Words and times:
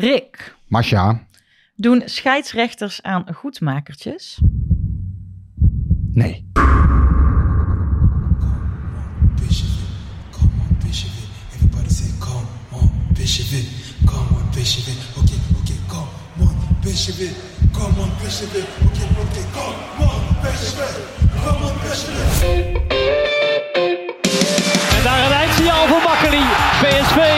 Rick, 0.00 0.54
Masha, 0.68 1.26
doen 1.76 2.02
scheidsrechters 2.04 3.02
aan 3.02 3.34
goedmakertjes? 3.34 4.38
nee. 6.12 6.46
En 24.96 25.04
daar 25.04 25.26
een 25.26 25.32
eindsignaal 25.32 25.86
voor 25.86 26.02
Makkeli. 26.02 26.42
PSV, 26.82 27.37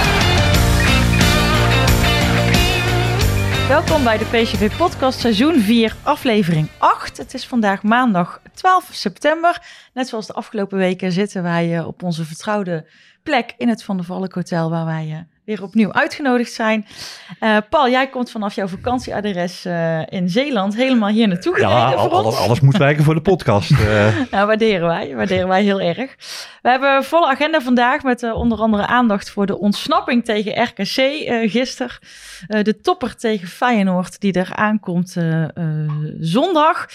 Welkom 3.71 4.03
bij 4.03 4.17
de 4.17 4.25
PCV 4.25 4.77
Podcast, 4.77 5.19
seizoen 5.19 5.59
4, 5.59 5.95
aflevering 6.03 6.67
8. 6.77 7.17
Het 7.17 7.33
is 7.33 7.47
vandaag 7.47 7.83
maandag 7.83 8.41
12 8.53 8.89
september. 8.91 9.61
Net 9.93 10.07
zoals 10.07 10.27
de 10.27 10.33
afgelopen 10.33 10.77
weken 10.77 11.11
zitten 11.11 11.43
wij 11.43 11.77
eh, 11.77 11.87
op 11.87 12.03
onze 12.03 12.25
vertrouwde 12.25 12.89
plek 13.23 13.53
in 13.57 13.69
het 13.69 13.83
Van 13.83 13.97
der 13.97 14.05
Valk 14.05 14.33
Hotel, 14.33 14.69
waar 14.69 14.85
wij 14.85 15.11
eh, 15.11 15.30
weer 15.45 15.63
opnieuw 15.63 15.93
uitgenodigd 15.93 16.51
zijn. 16.53 16.85
Eh, 17.39 17.57
Paul, 17.69 17.89
jij 17.89 18.09
komt 18.09 18.31
vanaf 18.31 18.55
jouw 18.55 18.67
vakantieadres 18.67 19.65
eh, 19.65 20.01
in 20.07 20.29
Zeeland 20.29 20.75
helemaal 20.75 21.09
hier 21.09 21.27
naartoe 21.27 21.53
gereden 21.53 21.75
Ja, 21.77 21.91
voor 21.91 22.09
al- 22.11 22.25
ons. 22.25 22.37
alles, 22.37 22.59
moet 22.59 22.77
wijken 22.77 23.03
voor 23.03 23.13
de 23.13 23.21
podcast. 23.21 23.71
eh. 23.79 24.15
Nou, 24.31 24.47
waarderen 24.47 24.87
wij. 24.87 25.15
Waarderen 25.15 25.47
wij 25.47 25.63
heel 25.63 25.81
erg. 25.81 26.15
We 26.61 26.69
hebben 26.69 26.95
een 26.95 27.03
volle 27.03 27.27
agenda 27.27 27.61
vandaag 27.61 28.03
met 28.03 28.31
onder 28.33 28.57
andere 28.59 28.87
aandacht 28.87 29.29
voor 29.29 29.45
de 29.45 29.59
ontsnapping 29.59 30.25
tegen 30.25 30.63
RKC 30.63 30.93
gisteren. 31.51 31.97
De 32.47 32.79
topper 32.81 33.15
tegen 33.15 33.47
Feyenoord 33.47 34.19
die 34.19 34.33
er 34.33 34.55
aankomt 34.55 35.15
zondag. 36.19 36.87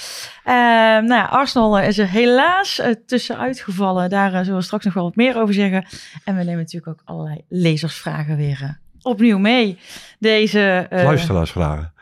Nou 0.45 1.09
ja, 1.15 1.25
Arsenal 1.25 1.79
is 1.79 1.99
er 1.99 2.09
helaas 2.09 2.81
uh, 2.81 2.87
tussenuit 3.07 3.61
gevallen. 3.61 4.11
Daar 4.11 4.33
uh, 4.33 4.39
zullen 4.39 4.57
we 4.59 4.63
straks 4.65 4.85
nog 4.85 4.95
wel 4.95 5.05
wat 5.05 5.17
meer 5.17 5.37
over 5.41 5.55
zeggen. 5.55 5.87
En 6.25 6.37
we 6.37 6.43
nemen 6.45 6.59
natuurlijk 6.59 6.87
ook 6.93 7.01
allerlei 7.05 7.41
lezersvragen 7.49 8.36
weer 8.37 8.59
uh, 8.63 8.69
opnieuw 9.03 9.39
mee. 9.39 9.79
Deze... 10.19 10.87
Uh, 10.93 11.05
Luisteraarsvragen. 11.05 11.95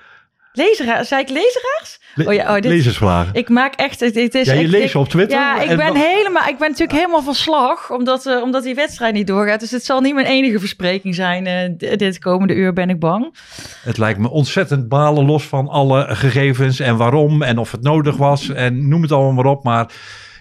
Lezeraars, 0.56 1.08
zei 1.08 1.22
ik 1.22 1.28
lezeraars? 1.28 2.00
Le 2.14 2.26
oh 2.26 2.34
ja, 2.34 2.48
oh, 2.48 2.54
dit, 2.54 2.64
Lezersvragen. 2.64 3.34
Ik 3.34 3.48
maak 3.48 3.74
echt. 3.74 4.00
Het, 4.00 4.14
het 4.14 4.34
is 4.34 4.46
ja, 4.46 4.52
je 4.52 4.60
echt, 4.60 4.70
leest 4.70 4.94
ik, 4.94 5.00
op 5.00 5.08
Twitter. 5.08 5.38
Ja, 5.38 5.60
ik 5.60 5.76
ben, 5.76 5.96
helemaal, 5.96 6.48
ik 6.48 6.58
ben 6.58 6.68
natuurlijk 6.68 6.98
helemaal 6.98 7.22
van 7.22 7.34
slag. 7.34 7.90
Omdat, 7.90 8.26
uh, 8.26 8.42
omdat 8.42 8.62
die 8.62 8.74
wedstrijd 8.74 9.14
niet 9.14 9.26
doorgaat. 9.26 9.60
Dus 9.60 9.70
het 9.70 9.84
zal 9.84 10.00
niet 10.00 10.14
mijn 10.14 10.26
enige 10.26 10.58
verspreking 10.58 11.14
zijn. 11.14 11.46
Uh, 11.80 11.96
dit 11.96 12.18
komende 12.18 12.54
uur 12.54 12.72
ben 12.72 12.90
ik 12.90 12.98
bang. 12.98 13.34
Het 13.82 13.98
lijkt 13.98 14.18
me 14.18 14.30
ontzettend 14.30 14.88
balen 14.88 15.24
los 15.24 15.44
van 15.44 15.68
alle 15.68 16.06
gegevens. 16.08 16.80
En 16.80 16.96
waarom. 16.96 17.42
En 17.42 17.58
of 17.58 17.72
het 17.72 17.82
nodig 17.82 18.16
was. 18.16 18.48
En 18.48 18.88
noem 18.88 19.02
het 19.02 19.12
allemaal 19.12 19.32
maar 19.32 19.52
op. 19.52 19.64
Maar. 19.64 19.92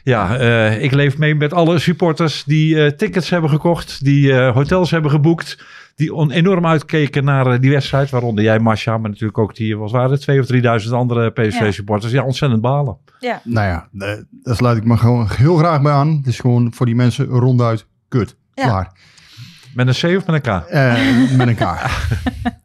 Ja, 0.04 0.40
uh, 0.40 0.84
ik 0.84 0.92
leef 0.92 1.18
mee 1.18 1.36
met 1.36 1.54
alle 1.54 1.80
supporters 1.80 2.44
die 2.44 2.76
uh, 2.76 2.88
tickets 2.88 3.30
hebben 3.30 3.50
gekocht, 3.50 4.04
die 4.04 4.28
uh, 4.28 4.54
hotels 4.54 4.92
hebben 4.92 5.12
geboekt, 5.12 5.64
die 5.96 6.32
enorm 6.32 6.66
uitkeken 6.66 7.24
naar 7.24 7.60
die 7.60 7.72
wedstrijd, 7.72 8.10
waaronder 8.10 8.44
jij, 8.44 8.60
Masha, 8.60 8.98
maar 8.98 9.10
natuurlijk 9.10 9.38
ook 9.38 9.56
die, 9.56 9.78
was 9.78 9.92
waren 9.92 10.12
het, 10.12 10.22
twee 10.22 10.40
of 10.40 10.46
drieduizend 10.46 10.94
andere 10.94 11.30
PSV-supporters. 11.32 12.12
Ja. 12.12 12.20
ja, 12.20 12.26
ontzettend 12.26 12.62
balen. 12.62 12.98
Ja. 13.20 13.42
Nou 13.44 13.68
ja, 13.68 13.88
daar 13.92 14.56
sluit 14.56 14.78
ik 14.78 14.86
me 14.86 14.98
gewoon 14.98 15.28
heel 15.36 15.56
graag 15.56 15.82
bij 15.82 15.92
aan. 15.92 16.16
Het 16.18 16.28
is 16.28 16.40
gewoon 16.40 16.74
voor 16.74 16.86
die 16.86 16.96
mensen 16.96 17.26
ronduit 17.26 17.86
kut. 18.08 18.36
Ja. 18.54 18.64
Klaar. 18.64 18.92
Met 19.74 19.88
een 19.88 19.94
C 19.94 20.18
of 20.18 20.26
met 20.28 20.36
een 20.36 20.62
K? 20.62 20.72
met 21.38 21.48
een 21.48 21.56
K. 21.56 21.62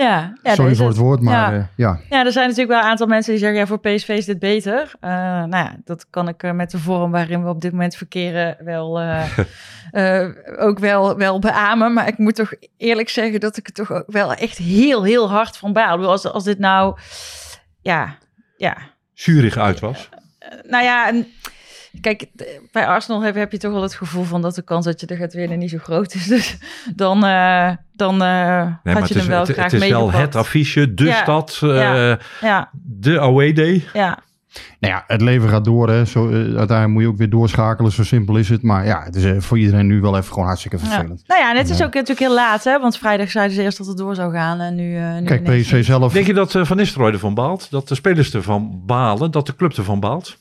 Ja, 0.00 0.32
ja 0.42 0.54
Sorry 0.54 0.74
voor 0.74 0.88
het 0.88 0.96
woord, 0.96 1.20
maar 1.20 1.52
ja. 1.52 1.58
Uh, 1.58 1.64
ja. 1.76 2.00
Ja, 2.08 2.24
er 2.24 2.32
zijn 2.32 2.48
natuurlijk 2.48 2.72
wel 2.72 2.82
een 2.82 2.90
aantal 2.90 3.06
mensen 3.06 3.32
die 3.32 3.40
zeggen, 3.40 3.58
ja, 3.58 3.66
voor 3.66 3.80
PSV 3.80 4.08
is 4.08 4.24
dit 4.24 4.38
beter. 4.38 4.92
Uh, 5.00 5.10
nou 5.10 5.50
ja, 5.50 5.76
dat 5.84 6.06
kan 6.10 6.28
ik 6.28 6.42
uh, 6.42 6.52
met 6.52 6.70
de 6.70 6.78
vorm 6.78 7.10
waarin 7.10 7.42
we 7.42 7.48
op 7.48 7.60
dit 7.60 7.72
moment 7.72 7.94
verkeren 7.94 8.56
wel, 8.64 9.00
ook 10.66 10.78
wel, 10.78 11.16
wel 11.16 11.38
beamen. 11.38 11.92
Maar 11.92 12.08
ik 12.08 12.18
moet 12.18 12.34
toch 12.34 12.52
eerlijk 12.76 13.08
zeggen 13.08 13.40
dat 13.40 13.56
ik 13.56 13.66
het 13.66 13.74
toch 13.74 13.92
ook 13.92 14.04
wel 14.06 14.34
echt 14.34 14.58
heel, 14.58 15.04
heel 15.04 15.30
hard 15.30 15.56
van 15.56 15.72
baal. 15.72 16.06
Als, 16.06 16.26
als 16.26 16.44
dit 16.44 16.58
nou, 16.58 16.98
ja, 17.80 18.16
ja. 18.56 18.76
Zurig 19.14 19.56
uit 19.56 19.80
was? 19.80 20.08
nou 20.62 20.84
ja, 20.84 21.08
en, 21.08 21.26
Kijk, 22.00 22.26
bij 22.72 22.86
Arsenal 22.86 23.22
heb, 23.22 23.34
heb, 23.34 23.52
je 23.52 23.58
toch 23.58 23.72
wel 23.72 23.82
het 23.82 23.94
gevoel 23.94 24.24
van 24.24 24.42
dat 24.42 24.54
de 24.54 24.62
kans 24.62 24.84
dat 24.84 25.00
je 25.00 25.06
er 25.06 25.16
gaat 25.16 25.32
winnen 25.32 25.58
niet 25.58 25.70
zo 25.70 25.78
groot 25.78 26.14
is. 26.14 26.26
Dus 26.36 26.58
dan, 26.94 27.24
uh, 27.24 27.70
dan 27.92 28.22
uh, 28.22 28.66
nee, 28.82 28.94
had 28.94 29.08
je 29.08 29.18
hem 29.18 29.28
wel 29.28 29.40
het, 29.40 29.50
graag 29.50 29.72
Het 29.72 29.82
is 29.82 29.90
wel 29.90 30.12
het 30.12 30.36
affiche, 30.36 30.94
de 30.94 31.04
ja. 31.04 31.22
stad, 31.22 31.60
uh, 31.64 31.76
ja. 31.76 32.18
Ja. 32.40 32.70
de 32.72 33.20
away 33.20 33.52
day. 33.52 33.84
Ja. 33.92 34.18
Nou 34.80 34.94
ja, 34.94 35.04
het 35.06 35.20
leven 35.20 35.48
gaat 35.48 35.64
door. 35.64 35.88
Hè. 35.88 36.04
Zo, 36.04 36.28
uh, 36.28 36.34
uiteindelijk 36.34 36.88
moet 36.88 37.02
je 37.02 37.08
ook 37.08 37.16
weer 37.16 37.30
doorschakelen. 37.30 37.92
Zo 37.92 38.04
simpel 38.04 38.36
is 38.36 38.48
het. 38.48 38.62
Maar 38.62 38.86
ja, 38.86 39.02
het 39.02 39.14
is 39.14 39.24
uh, 39.24 39.40
voor 39.40 39.58
iedereen 39.58 39.86
nu 39.86 40.00
wel 40.00 40.16
even 40.16 40.32
gewoon 40.32 40.46
hartstikke 40.46 40.78
vervelend. 40.78 41.22
Ja. 41.26 41.34
Nou 41.34 41.40
ja, 41.40 41.50
en 41.50 41.56
het 41.56 41.68
is 41.68 41.82
ook 41.82 41.94
natuurlijk 41.94 42.18
heel 42.18 42.34
laat. 42.34 42.64
Hè? 42.64 42.80
Want 42.80 42.98
vrijdag 42.98 43.30
zeiden 43.30 43.56
ze 43.56 43.62
eerst 43.62 43.78
dat 43.78 43.86
het 43.86 43.96
door 43.96 44.14
zou 44.14 44.32
gaan. 44.32 44.60
En 44.60 44.74
nu, 44.74 44.96
uh, 44.96 45.18
nu 45.18 45.24
Kijk, 45.24 45.42
PSV 45.42 45.84
zelf... 45.84 46.12
Denk 46.12 46.26
je 46.26 46.34
dat 46.34 46.52
Van 46.52 46.76
Nistelrooy 46.76 47.12
ervan 47.12 47.34
baalt? 47.34 47.70
Dat 47.70 47.88
de 47.88 47.94
spelers 47.94 48.34
ervan 48.34 48.82
balen? 48.86 49.30
Dat 49.30 49.46
de 49.46 49.56
club 49.56 49.72
ervan 49.72 50.00
baalt? 50.00 50.38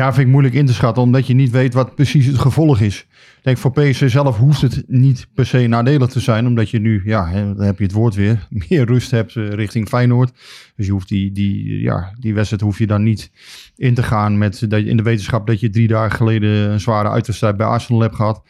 Ja, 0.00 0.12
vind 0.12 0.26
ik 0.26 0.32
moeilijk 0.32 0.54
in 0.54 0.66
te 0.66 0.72
schatten, 0.72 1.02
omdat 1.02 1.26
je 1.26 1.34
niet 1.34 1.50
weet 1.50 1.74
wat 1.74 1.94
precies 1.94 2.26
het 2.26 2.38
gevolg 2.38 2.80
is. 2.80 3.06
Ik 3.36 3.40
denk 3.42 3.58
voor 3.58 3.72
PSV 3.72 4.10
zelf 4.10 4.36
hoeft 4.36 4.60
het 4.60 4.84
niet 4.86 5.26
per 5.34 5.46
se 5.46 5.66
nadelig 5.66 6.08
te 6.08 6.20
zijn, 6.20 6.46
omdat 6.46 6.70
je 6.70 6.78
nu, 6.78 7.02
ja, 7.04 7.32
dan 7.32 7.62
heb 7.62 7.78
je 7.78 7.84
het 7.84 7.92
woord 7.92 8.14
weer, 8.14 8.46
meer 8.68 8.86
rust 8.86 9.10
hebt 9.10 9.34
uh, 9.34 9.48
richting 9.48 9.88
Feyenoord. 9.88 10.32
Dus 10.76 10.86
je 10.86 10.92
hoeft 10.92 11.08
die, 11.08 11.32
die, 11.32 11.80
ja, 11.80 12.14
die 12.18 12.34
wedstrijd 12.34 12.62
hoef 12.62 12.78
je 12.78 12.86
dan 12.86 13.02
niet 13.02 13.30
in 13.76 13.94
te 13.94 14.02
gaan 14.02 14.38
met 14.38 14.64
dat 14.68 14.80
je, 14.80 14.88
in 14.88 14.96
de 14.96 15.02
wetenschap 15.02 15.46
dat 15.46 15.60
je 15.60 15.70
drie 15.70 15.88
dagen 15.88 16.16
geleden 16.16 16.70
een 16.70 16.80
zware 16.80 17.08
uitwedstrijd 17.08 17.56
bij 17.56 17.66
Arsenal 17.66 18.00
hebt 18.00 18.14
gehad. 18.14 18.42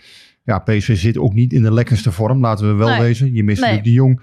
Ja, 0.45 0.59
PSV 0.59 0.97
zit 0.97 1.19
ook 1.19 1.35
niet 1.35 1.53
in 1.53 1.63
de 1.63 1.73
lekkerste 1.73 2.13
vorm, 2.13 2.41
laten 2.41 2.69
we 2.69 2.75
wel 2.75 2.89
nee. 2.89 3.01
wezen. 3.01 3.35
Je 3.35 3.45
mist 3.45 3.61
nee. 3.61 3.71
natuurlijk 3.71 3.85
de 3.85 3.93
Jong. 3.93 4.21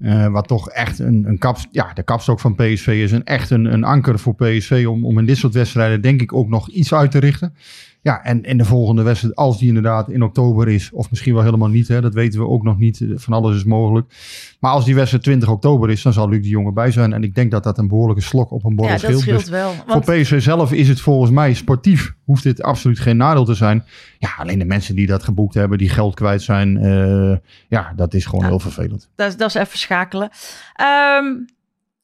Uh, 0.00 0.26
wat 0.26 0.48
toch 0.48 0.70
echt 0.70 0.98
een, 0.98 1.24
een 1.26 1.38
kap, 1.38 1.56
ja, 1.70 1.92
de 1.92 2.02
kapstok 2.02 2.40
van 2.40 2.54
PSV 2.54 2.86
is. 2.86 3.12
Een, 3.12 3.24
echt 3.24 3.50
een, 3.50 3.64
een 3.64 3.84
anker 3.84 4.18
voor 4.18 4.34
PSV 4.34 4.86
om, 4.88 5.04
om 5.04 5.18
in 5.18 5.26
dit 5.26 5.36
soort 5.36 5.54
wedstrijden 5.54 6.00
denk 6.00 6.20
ik 6.20 6.32
ook 6.32 6.48
nog 6.48 6.68
iets 6.68 6.94
uit 6.94 7.10
te 7.10 7.18
richten. 7.18 7.54
Ja, 8.02 8.24
en 8.24 8.42
in 8.42 8.58
de 8.58 8.64
volgende 8.64 9.02
wedstrijd, 9.02 9.36
als 9.36 9.58
die 9.58 9.68
inderdaad 9.68 10.08
in 10.08 10.22
oktober 10.22 10.68
is, 10.68 10.90
of 10.92 11.10
misschien 11.10 11.34
wel 11.34 11.42
helemaal 11.42 11.68
niet, 11.68 11.88
hè, 11.88 12.00
dat 12.00 12.14
weten 12.14 12.40
we 12.40 12.46
ook 12.46 12.62
nog 12.62 12.78
niet. 12.78 13.04
Van 13.14 13.32
alles 13.32 13.56
is 13.56 13.64
mogelijk. 13.64 14.14
Maar 14.60 14.70
als 14.70 14.84
die 14.84 14.94
wedstrijd 14.94 15.22
20 15.22 15.48
oktober 15.48 15.90
is, 15.90 16.02
dan 16.02 16.12
zal 16.12 16.28
Luc 16.28 16.42
de 16.42 16.48
Jonge 16.48 16.72
bij 16.72 16.90
zijn. 16.90 17.12
En 17.12 17.22
ik 17.22 17.34
denk 17.34 17.50
dat 17.50 17.64
dat 17.64 17.78
een 17.78 17.88
behoorlijke 17.88 18.22
slok 18.22 18.50
op 18.50 18.64
een 18.64 18.76
borrel 18.76 18.92
ja, 18.92 18.98
scheelt. 18.98 19.12
dat 19.12 19.22
scheelt 19.22 19.40
dus 19.40 19.48
wel. 19.48 19.74
Want... 19.86 20.04
Voor 20.04 20.14
PSV 20.14 20.42
zelf 20.42 20.72
is 20.72 20.88
het 20.88 21.00
volgens 21.00 21.30
mij 21.30 21.54
sportief, 21.54 22.14
hoeft 22.24 22.42
dit 22.42 22.62
absoluut 22.62 22.98
geen 22.98 23.16
nadeel 23.16 23.44
te 23.44 23.54
zijn. 23.54 23.84
Ja, 24.18 24.30
alleen 24.38 24.58
de 24.58 24.64
mensen 24.64 24.94
die 24.94 25.06
dat 25.06 25.22
geboekt 25.22 25.54
hebben, 25.54 25.78
die 25.78 25.88
geld 25.88 26.14
kwijt 26.14 26.42
zijn, 26.42 26.84
uh, 26.84 27.36
ja, 27.68 27.92
dat 27.96 28.14
is 28.14 28.24
gewoon 28.24 28.44
ja. 28.44 28.50
heel 28.50 28.60
vervelend. 28.60 29.10
Dat, 29.14 29.38
dat 29.38 29.48
is 29.48 29.54
even 29.54 29.78
schakelen. 29.78 30.30
Um, 31.20 31.46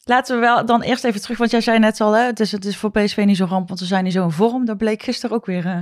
Laten 0.08 0.34
we 0.34 0.40
wel 0.40 0.66
dan 0.66 0.82
eerst 0.82 1.04
even 1.04 1.20
terug, 1.20 1.38
want 1.38 1.50
jij 1.50 1.60
zei 1.60 1.78
net 1.78 2.00
al, 2.00 2.16
hè, 2.16 2.24
het, 2.24 2.40
is, 2.40 2.52
het 2.52 2.64
is 2.64 2.76
voor 2.76 2.90
PSV 2.90 3.22
niet 3.26 3.36
zo 3.36 3.44
ramp, 3.44 3.68
want 3.68 3.80
ze 3.80 3.86
zijn 3.86 4.04
niet 4.04 4.12
zo 4.12 4.24
in 4.24 4.30
vorm. 4.30 4.64
Dat 4.64 4.78
bleek 4.78 5.02
gisteren 5.02 5.36
ook 5.36 5.46
weer, 5.46 5.66
uh, 5.66 5.76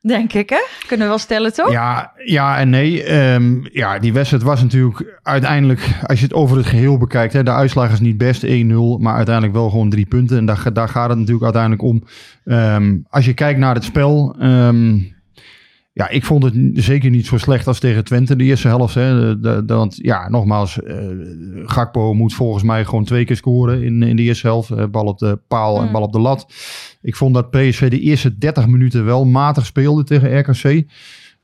denk 0.00 0.32
ik, 0.32 0.50
hè? 0.50 0.62
Kunnen 0.86 1.06
we 1.06 1.12
wel 1.12 1.22
stellen, 1.22 1.52
toch? 1.52 1.70
Ja, 1.70 2.12
ja 2.24 2.58
en 2.58 2.70
nee. 2.70 3.12
Um, 3.34 3.68
ja, 3.72 3.98
die 3.98 4.12
wedstrijd 4.12 4.42
was 4.42 4.62
natuurlijk 4.62 5.18
uiteindelijk, 5.22 5.88
als 6.06 6.18
je 6.18 6.24
het 6.24 6.34
over 6.34 6.56
het 6.56 6.66
geheel 6.66 6.98
bekijkt, 6.98 7.32
hè, 7.32 7.42
de 7.42 7.50
uitslag 7.50 7.92
is 7.92 8.00
niet 8.00 8.18
best 8.18 8.46
1-0, 8.46 8.48
maar 8.98 9.14
uiteindelijk 9.14 9.54
wel 9.54 9.70
gewoon 9.70 9.90
drie 9.90 10.06
punten. 10.06 10.38
En 10.38 10.46
daar, 10.46 10.72
daar 10.72 10.88
gaat 10.88 11.08
het 11.08 11.18
natuurlijk 11.18 11.44
uiteindelijk 11.44 11.82
om. 11.82 12.02
Um, 12.44 13.06
als 13.10 13.24
je 13.24 13.34
kijkt 13.34 13.58
naar 13.58 13.74
het 13.74 13.84
spel, 13.84 14.36
um, 14.42 15.13
ja, 15.94 16.08
ik 16.08 16.24
vond 16.24 16.42
het 16.42 16.54
zeker 16.72 17.10
niet 17.10 17.26
zo 17.26 17.38
slecht 17.38 17.66
als 17.66 17.78
tegen 17.78 18.04
Twente 18.04 18.36
de 18.36 18.44
eerste 18.44 18.68
helft. 18.68 18.94
Hè. 18.94 19.40
De, 19.40 19.64
de, 19.64 19.74
want 19.74 19.98
ja, 20.02 20.28
nogmaals, 20.28 20.78
uh, 20.84 20.96
Gakpo 21.66 22.14
moet 22.14 22.34
volgens 22.34 22.62
mij 22.62 22.84
gewoon 22.84 23.04
twee 23.04 23.24
keer 23.24 23.36
scoren 23.36 23.82
in, 23.82 24.02
in 24.02 24.16
de 24.16 24.22
eerste 24.22 24.46
helft. 24.46 24.70
Uh, 24.70 24.84
bal 24.86 25.04
op 25.04 25.18
de 25.18 25.38
paal 25.48 25.82
en 25.82 25.92
bal 25.92 26.02
op 26.02 26.12
de 26.12 26.18
lat. 26.18 26.46
Ik 27.02 27.16
vond 27.16 27.34
dat 27.34 27.50
PSV 27.50 27.90
de 27.90 28.00
eerste 28.00 28.38
30 28.38 28.66
minuten 28.66 29.04
wel 29.04 29.24
matig 29.24 29.66
speelde 29.66 30.04
tegen 30.04 30.38
RKC. 30.38 30.84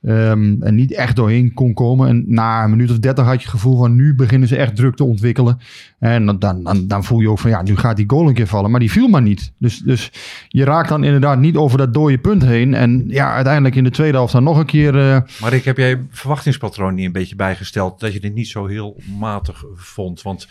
Ehm, 0.02 0.62
en 0.62 0.74
niet 0.74 0.92
echt 0.92 1.16
doorheen 1.16 1.54
kon 1.54 1.74
komen. 1.74 2.08
En 2.08 2.24
na 2.26 2.64
een 2.64 2.70
minuut 2.70 2.90
of 2.90 2.98
dertig 2.98 3.24
had 3.24 3.34
je 3.34 3.40
het 3.40 3.50
gevoel 3.50 3.78
van 3.78 3.94
nu 3.94 4.14
beginnen 4.14 4.48
ze 4.48 4.56
echt 4.56 4.76
druk 4.76 4.96
te 4.96 5.04
ontwikkelen. 5.04 5.58
En 5.98 6.26
dan, 6.26 6.38
dan, 6.38 6.86
dan, 6.86 7.04
voel 7.04 7.20
je 7.20 7.30
ook 7.30 7.38
van 7.38 7.50
ja, 7.50 7.62
nu 7.62 7.76
gaat 7.76 7.96
die 7.96 8.10
goal 8.10 8.28
een 8.28 8.34
keer 8.34 8.46
vallen. 8.46 8.70
Maar 8.70 8.80
die 8.80 8.90
viel 8.90 9.08
maar 9.08 9.22
niet. 9.22 9.52
Dus, 9.58 9.78
dus 9.78 10.12
je 10.48 10.64
raakt 10.64 10.88
dan 10.88 11.04
inderdaad 11.04 11.38
niet 11.38 11.56
over 11.56 11.78
dat 11.78 11.94
dode 11.94 12.18
punt 12.18 12.42
heen. 12.42 12.74
En 12.74 13.04
ja, 13.08 13.32
uiteindelijk 13.32 13.74
in 13.74 13.84
de 13.84 13.90
tweede 13.90 14.16
helft 14.16 14.32
dan 14.32 14.42
nog 14.42 14.58
een 14.58 14.66
keer... 14.66 14.98
eh, 14.98 15.20
Maar 15.40 15.52
ik 15.52 15.64
heb 15.64 15.76
jij 15.76 16.06
verwachtingspatroon 16.10 16.94
niet 16.94 17.06
een 17.06 17.12
beetje 17.12 17.36
bijgesteld 17.36 18.00
dat 18.00 18.12
je 18.12 18.20
dit 18.20 18.34
niet 18.34 18.48
zo 18.48 18.66
heel 18.66 19.00
matig 19.18 19.64
vond. 19.74 20.22
Want 20.22 20.48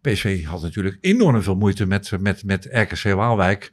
PSV 0.00 0.44
had 0.44 0.62
natuurlijk 0.62 0.98
enorm 1.00 1.42
veel 1.42 1.56
moeite 1.56 1.86
met, 1.86 2.12
met, 2.20 2.44
met 2.44 2.68
RKC 2.70 3.14
Waalwijk. 3.14 3.72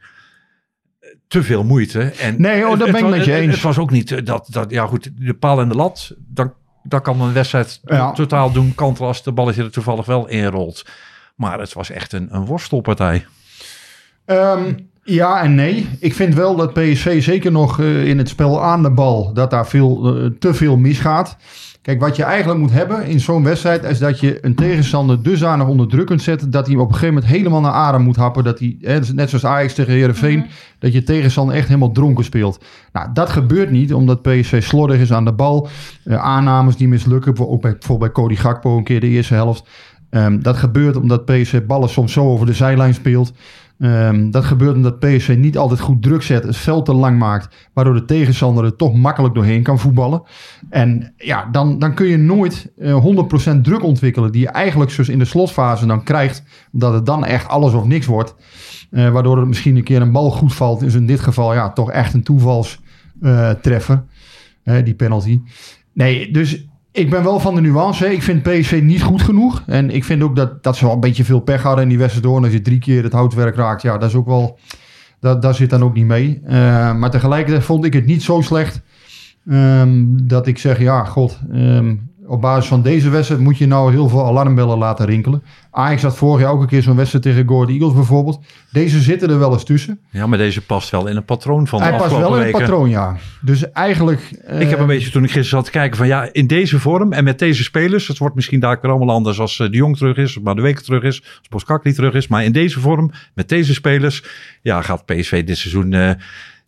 Te 1.31 1.43
veel 1.43 1.63
moeite. 1.63 1.99
En 2.01 2.35
Nee, 2.37 2.67
oh, 2.67 2.79
dat 2.79 2.91
ben 2.91 3.03
ik 3.03 3.09
met 3.09 3.25
je 3.25 3.33
eens. 3.33 3.53
Het 3.53 3.63
was 3.63 3.77
ook 3.77 3.91
niet 3.91 4.11
eh, 4.11 4.25
dat, 4.25 4.47
dat, 4.49 4.71
ja 4.71 4.85
goed, 4.85 5.11
de 5.15 5.33
paal 5.33 5.59
en 5.61 5.69
de 5.69 5.75
lat, 5.75 6.15
dan, 6.27 6.53
dan 6.83 7.01
kan 7.01 7.21
een 7.21 7.33
wedstrijd 7.33 7.79
Ja. 7.85 8.11
totaal 8.11 8.51
doen 8.51 8.75
kantelen 8.75 9.07
als 9.07 9.23
de 9.23 9.31
balletje 9.31 9.63
er 9.63 9.71
toevallig 9.71 10.05
wel 10.05 10.27
inrolt. 10.27 10.85
Maar 11.35 11.59
het 11.59 11.73
was 11.73 11.89
echt 11.89 12.13
een, 12.13 12.27
een 12.31 12.45
worstelpartij. 12.45 13.25
Ehm, 14.25 14.73
ja 15.03 15.41
en 15.41 15.55
nee. 15.55 15.89
Ik 15.99 16.13
vind 16.13 16.35
wel 16.35 16.55
dat 16.55 16.73
PSV 16.73 17.23
zeker 17.23 17.51
nog 17.51 17.79
eh, 17.79 18.05
in 18.05 18.17
het 18.17 18.29
spel 18.29 18.63
aan 18.63 18.83
de 18.83 18.91
bal, 18.91 19.33
dat 19.33 19.49
daar 19.49 19.67
veel, 19.67 20.15
eh, 20.17 20.25
te 20.39 20.53
veel 20.53 20.77
misgaat. 20.77 21.37
Kijk, 21.81 21.99
wat 21.99 22.15
je 22.15 22.23
eigenlijk 22.23 22.59
moet 22.59 22.71
hebben 22.71 23.05
in 23.05 23.19
zo'n 23.19 23.43
wedstrijd, 23.43 23.83
is 23.83 23.99
dat 23.99 24.19
je 24.19 24.45
een 24.45 24.55
tegenstander 24.55 25.23
dusdanig 25.23 25.67
onder 25.67 25.87
druk 25.87 26.05
kunt 26.05 26.21
zetten, 26.21 26.51
dat 26.51 26.67
hij 26.67 26.75
op 26.75 26.87
een 26.87 26.93
gegeven 26.93 27.13
moment 27.13 27.31
helemaal 27.31 27.61
naar 27.61 27.71
adem 27.71 28.01
moet 28.01 28.15
happen. 28.15 28.43
Dat 28.43 28.59
hij, 28.59 28.77
hè, 28.81 28.99
net 29.13 29.29
zoals 29.29 29.45
Ajax 29.45 29.73
tegen 29.73 29.93
Heerenveen, 29.93 30.45
dat 30.79 30.93
je 30.93 31.03
tegenstander 31.03 31.55
echt 31.55 31.67
helemaal 31.67 31.91
dronken 31.91 32.23
speelt. 32.23 32.63
Nou, 32.93 33.09
dat 33.13 33.29
gebeurt 33.29 33.71
niet, 33.71 33.93
omdat 33.93 34.21
PSV 34.21 34.63
slordig 34.63 34.99
is 34.99 35.13
aan 35.13 35.25
de 35.25 35.33
bal. 35.33 35.69
Eh, 36.03 36.15
aannames 36.15 36.75
die 36.75 36.87
mislukken, 36.87 37.49
ook 37.49 37.61
bij, 37.61 37.71
bijvoorbeeld 37.71 38.13
bij 38.13 38.23
Cody 38.23 38.35
Gakpo 38.35 38.77
een 38.77 38.83
keer 38.83 38.99
de 38.99 39.07
eerste 39.07 39.33
helft. 39.33 39.69
Ehm, 40.09 40.39
dat 40.41 40.57
gebeurt 40.57 40.95
omdat 40.95 41.25
PSV 41.25 41.61
ballen 41.61 41.89
soms 41.89 42.13
zo 42.13 42.25
over 42.25 42.45
de 42.45 42.53
zijlijn 42.53 42.93
speelt. 42.93 43.33
Ehm, 43.81 44.31
dat 44.31 44.45
gebeurt 44.45 44.75
omdat 44.75 44.99
PSV 44.99 45.35
niet 45.37 45.57
altijd 45.57 45.79
goed 45.79 46.01
druk 46.01 46.21
zet, 46.21 46.43
het 46.43 46.57
veld 46.57 46.85
te 46.85 46.93
lang 46.93 47.19
maakt, 47.19 47.55
waardoor 47.73 47.93
de 47.93 48.05
tegenstander 48.05 48.63
er 48.63 48.75
toch 48.75 48.93
makkelijk 48.93 49.33
doorheen 49.33 49.63
kan 49.63 49.79
voetballen. 49.79 50.23
En 50.69 51.13
ja, 51.17 51.47
dan, 51.51 51.79
dan 51.79 51.93
kun 51.93 52.07
je 52.07 52.17
nooit 52.17 52.71
eh 52.77 53.05
100% 53.55 53.61
druk 53.61 53.83
ontwikkelen, 53.83 54.31
die 54.31 54.41
je 54.41 54.49
eigenlijk 54.49 54.91
zoals 54.91 55.09
in 55.09 55.19
de 55.19 55.25
slotfase 55.25 55.85
dan 55.85 56.03
krijgt, 56.03 56.43
omdat 56.73 56.93
het 56.93 57.05
dan 57.05 57.25
echt 57.25 57.47
alles 57.47 57.73
of 57.73 57.85
niks 57.85 58.05
wordt. 58.05 58.35
Eh, 58.91 59.09
waardoor 59.09 59.37
er 59.37 59.47
misschien 59.47 59.75
een 59.75 59.83
keer 59.83 60.01
een 60.01 60.11
bal 60.11 60.31
goed 60.31 60.53
valt, 60.53 60.81
is 60.81 60.95
in 60.95 61.05
dit 61.05 61.19
geval 61.19 61.53
ja, 61.53 61.71
toch 61.71 61.91
echt 61.91 62.13
een 62.13 62.23
toevalstreffer, 62.23 64.03
eh, 64.63 64.83
die 64.83 64.95
penalty. 64.95 65.41
Nee, 65.93 66.31
dus 66.31 66.65
ik 66.91 67.09
ben 67.09 67.23
wel 67.23 67.39
van 67.39 67.55
de 67.55 67.61
nuance. 67.61 68.03
hè. 68.05 68.09
Ik 68.09 68.23
vind 68.23 68.43
PSV 68.43 68.79
niet 68.83 69.01
goed 69.01 69.21
genoeg. 69.21 69.63
En 69.65 69.89
ik 69.89 70.03
vind 70.03 70.21
ook 70.23 70.35
dat, 70.35 70.63
dat 70.63 70.77
ze 70.77 70.85
wel 70.85 70.93
een 70.93 70.99
beetje 70.99 71.23
veel 71.23 71.39
pech 71.39 71.61
hadden 71.63 71.83
in 71.83 71.89
die 71.89 71.97
wedstrijd 71.97 72.25
door. 72.27 72.43
Als 72.43 72.51
je 72.51 72.61
drie 72.61 72.79
keer 72.79 73.03
het 73.03 73.13
houtwerk 73.13 73.55
raakt, 73.55 73.81
ja, 73.81 73.97
dat 73.97 74.09
is 74.09 74.15
ook 74.15 74.27
wel... 74.27 74.59
Dat, 75.19 75.41
daar 75.41 75.55
zit 75.55 75.69
dan 75.69 75.83
ook 75.83 75.93
niet 75.93 76.05
mee. 76.05 76.41
Eh, 76.45 76.53
maar 76.95 77.11
tegelijkertijd 77.11 77.63
vond 77.63 77.85
ik 77.85 77.93
het 77.93 78.05
niet 78.05 78.23
zo 78.23 78.41
slecht... 78.41 78.81
ehm, 79.47 80.05
dat 80.07 80.47
ik 80.47 80.57
zeg, 80.57 80.79
ja, 80.79 81.03
god... 81.03 81.39
ehm, 81.51 81.95
op 82.31 82.41
basis 82.41 82.67
van 82.67 82.81
deze 82.81 83.09
wedstrijd 83.09 83.41
moet 83.41 83.57
je 83.57 83.67
nou 83.67 83.91
heel 83.91 84.09
veel 84.09 84.25
alarmbellen 84.25 84.77
laten 84.77 85.05
rinkelen. 85.05 85.43
Ajax 85.71 86.01
had 86.01 86.17
vorig 86.17 86.41
jaar 86.41 86.51
ook 86.51 86.61
een 86.61 86.67
keer 86.67 86.81
zo'n 86.81 86.95
wedstrijd 86.95 87.23
tegen 87.23 87.47
Go 87.47 87.55
Ahead 87.55 87.69
Eagles 87.69 87.93
bijvoorbeeld. 87.93 88.39
Deze 88.71 88.99
zitten 88.99 89.29
er 89.29 89.39
wel 89.39 89.53
eens 89.53 89.63
tussen. 89.63 89.99
Ja, 90.09 90.27
maar 90.27 90.37
deze 90.37 90.61
past 90.61 90.89
wel 90.89 91.07
in 91.07 91.15
een 91.15 91.25
patroon 91.25 91.67
van 91.67 91.79
de 91.79 91.85
Hij 91.85 91.97
past 91.97 92.17
wel 92.17 92.27
in 92.27 92.33
het 92.33 92.43
weken. 92.43 92.59
patroon, 92.59 92.89
ja. 92.89 93.17
Dus 93.41 93.71
eigenlijk... 93.71 94.21
Ik 94.31 94.69
heb 94.69 94.73
eh, 94.73 94.79
een 94.79 94.87
beetje 94.87 95.09
toen 95.09 95.23
ik 95.23 95.31
gisteren 95.31 95.49
zat 95.49 95.65
te 95.65 95.71
kijken 95.71 95.97
van 95.97 96.07
ja, 96.07 96.29
in 96.31 96.47
deze 96.47 96.79
vorm 96.79 97.13
en 97.13 97.23
met 97.23 97.39
deze 97.39 97.63
spelers, 97.63 98.07
het 98.07 98.17
wordt 98.17 98.35
misschien 98.35 98.59
daar 98.59 98.79
allemaal 98.81 99.15
anders 99.15 99.39
als 99.39 99.59
eh, 99.59 99.69
de 99.69 99.77
Jong 99.77 99.97
terug 99.97 100.17
is, 100.17 100.39
maar 100.39 100.55
de 100.55 100.61
Week 100.61 100.79
terug 100.79 101.03
is, 101.03 101.21
als 101.39 101.47
Boskakli 101.49 101.93
terug 101.93 102.13
is, 102.13 102.27
maar 102.27 102.43
in 102.43 102.51
deze 102.51 102.79
vorm, 102.79 103.11
met 103.33 103.49
deze 103.49 103.73
spelers, 103.73 104.23
ja, 104.61 104.81
gaat 104.81 105.05
PSV 105.05 105.43
dit 105.43 105.57
seizoen 105.57 105.93
eh 105.93 106.11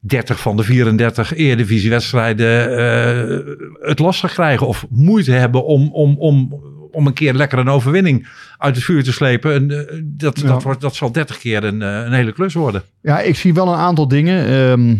30 0.05 0.39
van 0.39 0.57
de 0.57 0.63
34 0.63 1.33
Eredivisiewedstrijden 1.35 2.77
eh 2.77 3.55
het 3.87 3.99
lastig 3.99 4.33
krijgen 4.33 4.67
of 4.67 4.85
moeite 4.89 5.31
hebben 5.31 5.65
om, 5.65 5.89
om, 5.93 6.15
om, 6.17 6.53
om 6.91 7.07
een 7.07 7.13
keer 7.13 7.33
lekker 7.33 7.59
een 7.59 7.69
overwinning 7.69 8.27
uit 8.57 8.75
het 8.75 8.83
vuur 8.83 9.03
te 9.03 9.11
slepen. 9.11 9.53
En, 9.53 9.71
eh, 9.71 10.01
dat, 10.03 10.39
Ja. 10.39 10.47
dat, 10.47 10.63
wordt, 10.63 10.81
dat 10.81 10.95
zal 10.95 11.11
30 11.11 11.37
keer 11.37 11.63
een, 11.63 11.81
eh, 11.81 12.01
een 12.05 12.13
hele 12.13 12.31
klus 12.31 12.53
worden. 12.53 12.83
Ja, 13.01 13.19
ik 13.19 13.35
zie 13.35 13.53
wel 13.53 13.67
een 13.67 13.79
aantal 13.79 14.07
dingen. 14.07 14.47
Ehm, 14.47 14.95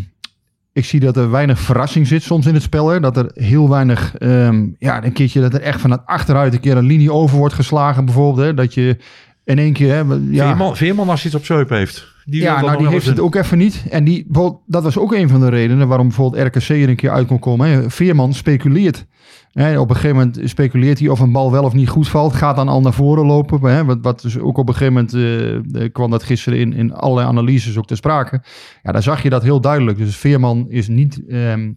ik 0.73 0.85
zie 0.85 0.99
dat 0.99 1.17
er 1.17 1.31
weinig 1.31 1.59
verrassing 1.59 2.07
zit 2.07 2.23
soms 2.23 2.45
in 2.45 2.53
het 2.53 2.63
spel. 2.63 2.87
Hè. 2.87 2.99
Dat 2.99 3.17
er 3.17 3.31
heel 3.33 3.69
weinig, 3.69 4.15
ehm, 4.17 4.65
ja, 4.79 5.03
een 5.03 5.13
keertje 5.13 5.41
dat 5.41 5.53
er 5.53 5.61
echt 5.61 5.81
vanuit 5.81 6.01
achteruit 6.05 6.53
een 6.53 6.59
keer 6.59 6.77
een 6.77 6.85
linie 6.85 7.11
over 7.11 7.37
wordt 7.37 7.53
geslagen 7.53 8.05
bijvoorbeeld. 8.05 8.45
Hè. 8.45 8.53
Dat 8.53 8.73
je 8.73 8.97
in 9.43 9.59
één 9.59 9.73
keer, 9.73 9.93
hè, 9.93 9.99
ja, 10.29 10.47
Veerman, 10.47 10.77
Veerman 10.77 11.09
als 11.09 11.21
hij 11.21 11.31
het 11.31 11.39
op 11.39 11.45
zeup 11.45 11.69
heeft. 11.69 12.12
Die 12.25 12.41
ja, 12.41 12.61
nou 12.61 12.77
die 12.77 12.87
heeft 12.87 13.05
het 13.05 13.19
ook 13.19 13.35
even 13.35 13.57
niet. 13.57 13.85
En 13.89 14.03
die, 14.03 14.27
dat 14.65 14.83
was 14.83 14.97
ook 14.97 15.13
een 15.13 15.29
van 15.29 15.39
de 15.39 15.49
redenen 15.49 15.87
waarom 15.87 16.07
bijvoorbeeld 16.07 16.47
RKC 16.47 16.69
er 16.69 16.89
een 16.89 16.95
keer 16.95 17.09
uit 17.09 17.27
kon 17.27 17.39
komen. 17.39 17.69
Hè. 17.69 17.89
Veerman 17.89 18.33
speculeert. 18.33 19.05
Hè, 19.51 19.79
op 19.79 19.89
een 19.89 19.95
gegeven 19.95 20.17
moment 20.17 20.49
speculeert 20.49 20.99
hij 20.99 21.07
of 21.07 21.19
een 21.19 21.31
bal 21.31 21.51
wel 21.51 21.63
of 21.63 21.73
niet 21.73 21.89
goed 21.89 22.07
valt. 22.07 22.33
Gaat 22.33 22.55
dan 22.55 22.67
al 22.67 22.81
naar 22.81 22.93
voren 22.93 23.25
lopen. 23.25 23.61
Hè, 23.61 23.85
wat, 23.85 23.97
wat 24.01 24.21
dus 24.21 24.39
ook 24.39 24.57
op 24.57 24.67
een 24.67 24.75
gegeven 24.75 24.93
moment 24.93 25.13
eh, 25.13 25.83
eh, 25.83 25.91
kwam 25.91 26.11
dat 26.11 26.23
gisteren 26.23 26.59
in, 26.59 26.73
in 26.73 26.93
allerlei 26.93 27.27
analyses 27.27 27.77
ook 27.77 27.87
ter 27.87 27.97
sprake. 27.97 28.41
Ja, 28.83 28.91
daar 28.91 29.03
zag 29.03 29.23
je 29.23 29.29
dat 29.29 29.43
heel 29.43 29.61
duidelijk. 29.61 29.97
Dus 29.97 30.17
Veerman 30.17 30.65
is 30.69 30.87
niet 30.87 31.21
ehm 31.27 31.71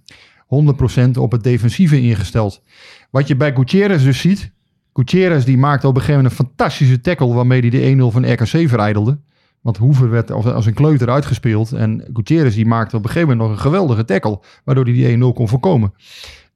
100% 0.46 1.18
op 1.18 1.32
het 1.32 1.42
defensieve 1.42 2.00
ingesteld. 2.00 2.62
Wat 3.10 3.28
je 3.28 3.36
bij 3.36 3.54
Gutierrez 3.54 4.04
dus 4.04 4.20
ziet. 4.20 4.52
Gutierrez 4.92 5.44
die 5.44 5.58
maakte 5.58 5.88
op 5.88 5.94
een 5.94 6.00
gegeven 6.00 6.22
moment 6.22 6.38
een 6.38 6.46
fantastische 6.46 7.00
tackle 7.00 7.34
waarmee 7.34 7.60
hij 7.60 7.70
de 7.70 8.10
1-0 8.10 8.12
van 8.12 8.32
RKC 8.32 8.68
verijdelde. 8.68 9.18
Want 9.66 9.78
Hoever 9.78 10.10
werd 10.10 10.30
als, 10.30 10.66
een 10.66 10.74
kleuter 10.74 11.10
uitgespeeld. 11.10 11.72
En 11.72 12.04
Gutierrez 12.12 12.54
die 12.54 12.66
maakte 12.66 12.96
op 12.96 13.02
een 13.02 13.10
gegeven 13.10 13.28
moment 13.28 13.48
nog 13.48 13.56
een 13.56 13.62
geweldige 13.62 14.04
tackle. 14.04 14.40
Waardoor 14.64 14.84
hij 14.84 14.92
die 14.92 15.16
1-0 15.16 15.34
kon 15.34 15.48
voorkomen. 15.48 15.94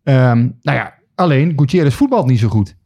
Ehm, 0.02 0.38
nou 0.62 0.78
ja, 0.78 0.94
alleen 1.14 1.52
Gutierrez 1.56 1.94
voetbalt 1.94 2.26
niet 2.26 2.38
zo 2.38 2.48
goed. 2.48 2.76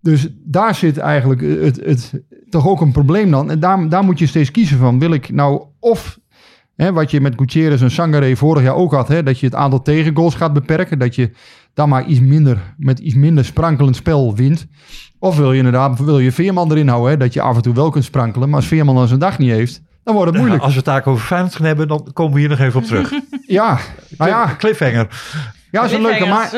Dus 0.00 0.28
daar 0.44 0.74
zit 0.74 0.98
eigenlijk 0.98 1.40
het, 1.40 1.84
het, 1.84 2.22
toch 2.50 2.68
ook 2.68 2.80
een 2.80 2.92
probleem 2.92 3.30
dan. 3.30 3.50
En 3.50 3.60
daar, 3.60 3.88
daar 3.88 4.04
moet 4.04 4.18
je 4.18 4.26
steeds 4.26 4.50
kiezen 4.50 4.78
van. 4.78 4.98
Wil 4.98 5.12
ik 5.12 5.32
nou 5.32 5.62
of 5.78 6.18
wat 6.76 7.10
je 7.10 7.20
met 7.20 7.34
Gutierrez 7.36 7.82
en 7.82 7.90
Sangare 7.90 8.36
vorig 8.36 8.62
jaar 8.62 8.74
ook 8.74 8.92
had. 8.92 9.08
Hè, 9.08 9.22
dat 9.22 9.38
je 9.38 9.46
het 9.46 9.54
aantal 9.54 9.82
tegengoals 9.82 10.34
gaat 10.34 10.52
beperken. 10.52 10.98
Dat 10.98 11.14
je 11.14 11.30
dan 11.74 11.88
maar 11.88 12.04
iets 12.06 12.20
minder, 12.20 12.74
met 12.76 12.98
iets 12.98 13.14
minder 13.14 13.44
sprankelend 13.44 13.96
spel 13.96 14.34
wint. 14.34 14.66
Of 15.18 15.36
wil 15.36 15.52
je 15.52 15.56
inderdaad 15.58 15.98
wil 15.98 16.18
je 16.18 16.32
Veerman 16.32 16.70
erin 16.70 16.88
houden. 16.88 17.10
Hè, 17.10 17.16
dat 17.16 17.32
je 17.32 17.40
af 17.40 17.56
en 17.56 17.62
toe 17.62 17.74
wel 17.74 17.90
kunt 17.90 18.04
sprankelen. 18.04 18.48
Maar 18.48 18.56
als 18.58 18.66
Veerman 18.68 18.94
dan 18.94 19.08
zijn 19.08 19.20
dag 19.20 19.38
niet 19.38 19.50
heeft, 19.50 19.82
dan 20.04 20.14
wordt 20.14 20.28
het 20.30 20.34
Ja, 20.36 20.40
moeilijk. 20.40 20.62
als 20.62 20.72
we 20.72 20.76
het 20.78 20.86
daar 20.86 21.06
over 21.06 21.26
Feyenoord 21.26 21.54
gaan 21.54 21.66
hebben, 21.66 21.88
dan 21.88 22.10
komen 22.12 22.34
we 22.34 22.40
hier 22.40 22.48
nog 22.48 22.58
even 22.58 22.80
op 22.80 22.86
terug. 22.86 23.12
Ja, 23.46 23.78
nou 24.18 24.30
ja, 24.30 24.54
Cliffhanger. 24.58 25.08
ja 25.70 25.84
is 25.84 25.92
een 25.92 26.00
leuke. 26.02 26.26
Maar 26.26 26.50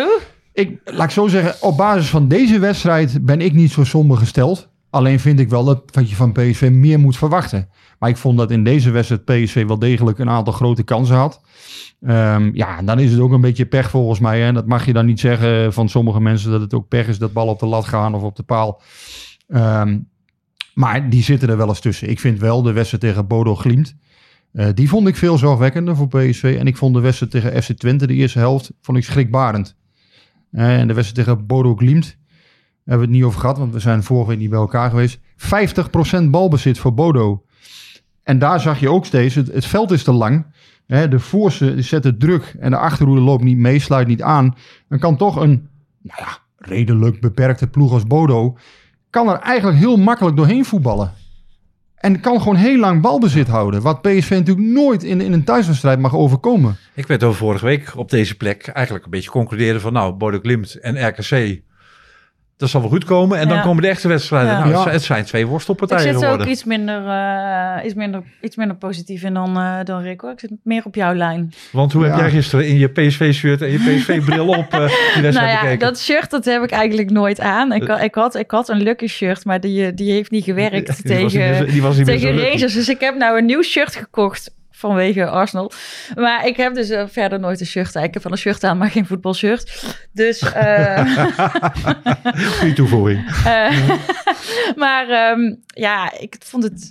ik, 0.52 0.80
laat 0.84 1.04
ik 1.04 1.10
zo 1.10 1.26
zeggen, 1.28 1.54
op 1.68 1.76
basis 1.76 2.08
van 2.10 2.28
deze 2.28 2.58
wedstrijd 2.58 3.24
ben 3.24 3.40
ik 3.40 3.52
niet 3.52 3.70
zo 3.70 3.84
somber 3.84 4.16
gesteld. 4.16 4.68
Alleen 4.92 5.20
vind 5.20 5.40
ik 5.40 5.48
wel 5.48 5.64
dat 5.64 6.10
je 6.10 6.16
van 6.16 6.32
PSV 6.32 6.70
meer 6.72 7.00
moet 7.00 7.16
verwachten. 7.16 7.68
Maar 7.98 8.08
ik 8.10 8.16
vond 8.16 8.38
dat 8.38 8.50
in 8.50 8.64
deze 8.64 8.90
wedstrijd 8.90 9.24
PSV 9.24 9.66
wel 9.66 9.78
degelijk 9.78 10.18
een 10.18 10.30
aantal 10.30 10.52
grote 10.52 10.82
kansen 10.82 11.16
had. 11.16 11.40
Ehm, 12.00 12.50
ja, 12.54 12.78
en 12.78 12.86
dan 12.86 12.98
is 12.98 13.10
het 13.10 13.20
ook 13.20 13.32
een 13.32 13.40
beetje 13.40 13.66
pech 13.66 13.90
volgens 13.90 14.20
mij. 14.20 14.40
Hè. 14.40 14.52
Dat 14.52 14.66
mag 14.66 14.86
je 14.86 14.92
dan 14.92 15.06
niet 15.06 15.20
zeggen 15.20 15.72
van 15.72 15.88
sommige 15.88 16.20
mensen 16.20 16.50
dat 16.50 16.60
het 16.60 16.74
ook 16.74 16.88
pech 16.88 17.08
is 17.08 17.18
dat 17.18 17.32
ballen 17.32 17.52
op 17.52 17.58
de 17.58 17.66
lat 17.66 17.84
gaan 17.84 18.14
of 18.14 18.22
op 18.22 18.36
de 18.36 18.42
paal. 18.42 18.82
Ehm, 19.48 19.98
maar 20.74 21.10
die 21.10 21.22
zitten 21.22 21.48
er 21.48 21.56
wel 21.56 21.68
eens 21.68 21.80
tussen. 21.80 22.10
Ik 22.10 22.20
vind 22.20 22.38
wel 22.38 22.62
de 22.62 22.72
wedstrijd 22.72 23.02
tegen 23.02 23.26
Bodo 23.26 23.54
Glimt. 23.54 23.96
eh, 24.52 24.68
die 24.74 24.88
vond 24.88 25.08
ik 25.08 25.16
veel 25.16 25.38
zorgwekkender 25.38 25.96
voor 25.96 26.08
PSV. 26.08 26.56
En 26.58 26.66
ik 26.66 26.76
vond 26.76 26.94
de 26.94 27.00
wedstrijd 27.00 27.32
tegen 27.32 27.62
FC 27.62 27.72
Twente, 27.72 28.06
de 28.06 28.14
eerste 28.14 28.38
helft, 28.38 28.72
vond 28.80 28.98
ik 28.98 29.04
schrikbarend. 29.04 29.76
Eh, 30.50 30.78
en 30.78 30.88
de 30.88 30.94
wedstrijd 30.94 31.26
tegen 31.26 31.46
Bodo 31.46 31.76
Glimt 31.76 32.18
hebben 32.84 33.06
we 33.06 33.12
het 33.12 33.20
niet 33.20 33.24
over 33.24 33.40
gehad, 33.40 33.58
want 33.58 33.72
we 33.72 33.78
zijn 33.78 34.02
vorige 34.02 34.28
week 34.28 34.38
niet 34.38 34.50
bij 34.50 34.58
elkaar 34.58 34.90
geweest. 34.90 35.18
50% 36.22 36.24
balbezit 36.30 36.78
voor 36.78 36.94
Bodo. 36.94 37.42
En 38.22 38.38
daar 38.38 38.60
zag 38.60 38.80
je 38.80 38.90
ook 38.90 39.06
steeds, 39.06 39.34
het, 39.34 39.52
het 39.52 39.66
veld 39.66 39.90
is 39.90 40.02
te 40.02 40.12
lang. 40.12 40.46
Hè, 40.86 41.08
de 41.08 41.18
voorste 41.18 41.82
zetten 41.82 42.18
druk 42.18 42.56
en 42.60 42.70
de 42.70 42.76
achterhoede 42.76 43.20
loopt 43.20 43.44
niet 43.44 43.56
mee, 43.56 43.78
sluit 43.78 44.06
niet 44.06 44.22
aan. 44.22 44.54
Dan 44.88 44.98
kan 44.98 45.16
toch 45.16 45.36
een 45.36 45.68
nou 46.02 46.20
ja, 46.22 46.38
redelijk 46.56 47.20
beperkte 47.20 47.66
ploeg 47.66 47.92
als 47.92 48.06
Bodo... 48.06 48.56
kan 49.10 49.28
er 49.28 49.38
eigenlijk 49.38 49.78
heel 49.78 49.96
makkelijk 49.96 50.36
doorheen 50.36 50.64
voetballen. 50.64 51.12
En 51.94 52.20
kan 52.20 52.38
gewoon 52.38 52.56
heel 52.56 52.78
lang 52.78 53.00
balbezit 53.00 53.48
houden. 53.48 53.82
Wat 53.82 54.02
PSV 54.02 54.30
natuurlijk 54.30 54.66
nooit 54.66 55.02
in, 55.02 55.20
in 55.20 55.32
een 55.32 55.44
thuiswedstrijd 55.44 55.98
mag 55.98 56.14
overkomen. 56.14 56.76
Ik 56.94 57.06
werd 57.06 57.22
over 57.22 57.38
vorige 57.38 57.64
week 57.64 57.92
op 57.96 58.10
deze 58.10 58.36
plek 58.36 58.66
eigenlijk 58.66 59.04
een 59.04 59.10
beetje 59.10 59.30
concluderen 59.30 59.80
van 59.80 59.92
nou, 59.92 60.12
Bodo 60.12 60.38
Glimt 60.38 60.74
en 60.74 61.08
RKC 61.08 61.62
Dat 62.56 62.70
zal 62.70 62.80
wel 62.80 62.90
goed 62.90 63.04
komen. 63.04 63.38
En 63.38 63.48
dan 63.48 63.62
komen 63.62 63.82
de 63.82 63.88
echte 63.88 64.08
wedstrijden. 64.08 64.50
Ja. 64.50 64.58
Nou, 64.58 64.66
het, 64.68 64.76
Ja. 64.76 64.82
zijn, 64.82 64.94
het 64.94 65.04
zijn 65.04 65.24
twee 65.24 65.42
Ik 65.42 65.48
worstelpartijen 65.48 66.02
zit 66.02 66.10
er 66.12 66.16
ook 66.18 66.24
geworden. 66.24 66.48
iets 66.48 66.64
minder, 66.64 67.06
eh, 67.06 67.84
iets, 67.84 67.94
minder, 67.94 68.22
iets 68.40 68.56
minder 68.56 68.76
positief 68.76 69.22
in 69.22 69.34
dan, 69.34 69.56
eh 69.56 69.78
dan 69.84 70.02
Rick. 70.02 70.20
Hoor. 70.20 70.30
Ik 70.30 70.40
zit 70.40 70.50
meer 70.62 70.82
op 70.84 70.94
jouw 70.94 71.14
lijn. 71.14 71.52
Want 71.72 71.92
hoe 71.92 72.04
heb 72.04 72.16
jij 72.18 72.30
gisteren 72.30 72.66
in 72.68 72.78
je 72.78 72.88
PSV-shirt 72.88 73.62
en 73.62 73.70
je 73.70 73.78
PSV-bril 73.78 74.48
op 74.48 74.72
eh, 74.72 74.78
die 74.78 74.78
wedstrijd 75.22 75.34
Nou 75.34 75.46
ja, 75.48 75.60
bekeken? 75.60 75.78
dat 75.78 76.00
shirt 76.00 76.30
dat 76.30 76.44
heb 76.44 76.62
ik 76.62 76.70
eigenlijk 76.70 77.10
nooit 77.10 77.40
aan. 77.40 77.72
Ik, 77.72 77.86
had- 77.88 78.00
ik, 78.02 78.14
had, 78.14 78.34
ik 78.34 78.50
had 78.50 78.68
een 78.68 78.82
Lucky 78.82 79.06
shirt, 79.06 79.44
maar 79.44 79.60
die, 79.60 79.94
die 79.94 80.12
heeft 80.12 80.30
niet 80.30 80.44
gewerkt 80.44 80.72
Die 80.74 80.86
was 80.86 80.96
niet 80.96 81.06
tegen, 81.32 81.40
meer- 81.50 81.70
die 81.70 81.82
was 81.82 81.96
niet 81.96 82.06
tegen. 82.06 82.38
Rangers. 82.38 82.74
Dus 82.74 82.88
ik 82.88 83.00
heb 83.00 83.16
nou 83.16 83.38
een 83.38 83.44
nieuw 83.46 83.62
shirt 83.62 83.96
gekocht 83.96 84.54
vanwege 84.82 85.26
Arsenal. 85.26 85.72
Maar 86.14 86.46
ik 86.46 86.56
heb 86.56 86.74
dus 86.74 86.90
eh, 86.90 87.04
verder 87.08 87.40
nooit 87.40 87.60
een 87.60 87.66
shirt. 87.66 87.94
Ik 87.94 88.14
heb 88.14 88.22
wel 88.22 88.32
een 88.32 88.38
shirt 88.38 88.64
aan, 88.64 88.78
maar 88.78 88.90
geen 88.90 89.06
voetbalshirt. 89.06 89.84
Dus, 90.12 90.42
Goeie 92.58 92.74
toevoeging. 92.74 93.26
eh, 93.44 93.90
maar 94.76 95.08
ehm, 95.08 95.54
ja, 95.66 96.18
ik 96.18 96.36
vond 96.44 96.62
het 96.62 96.90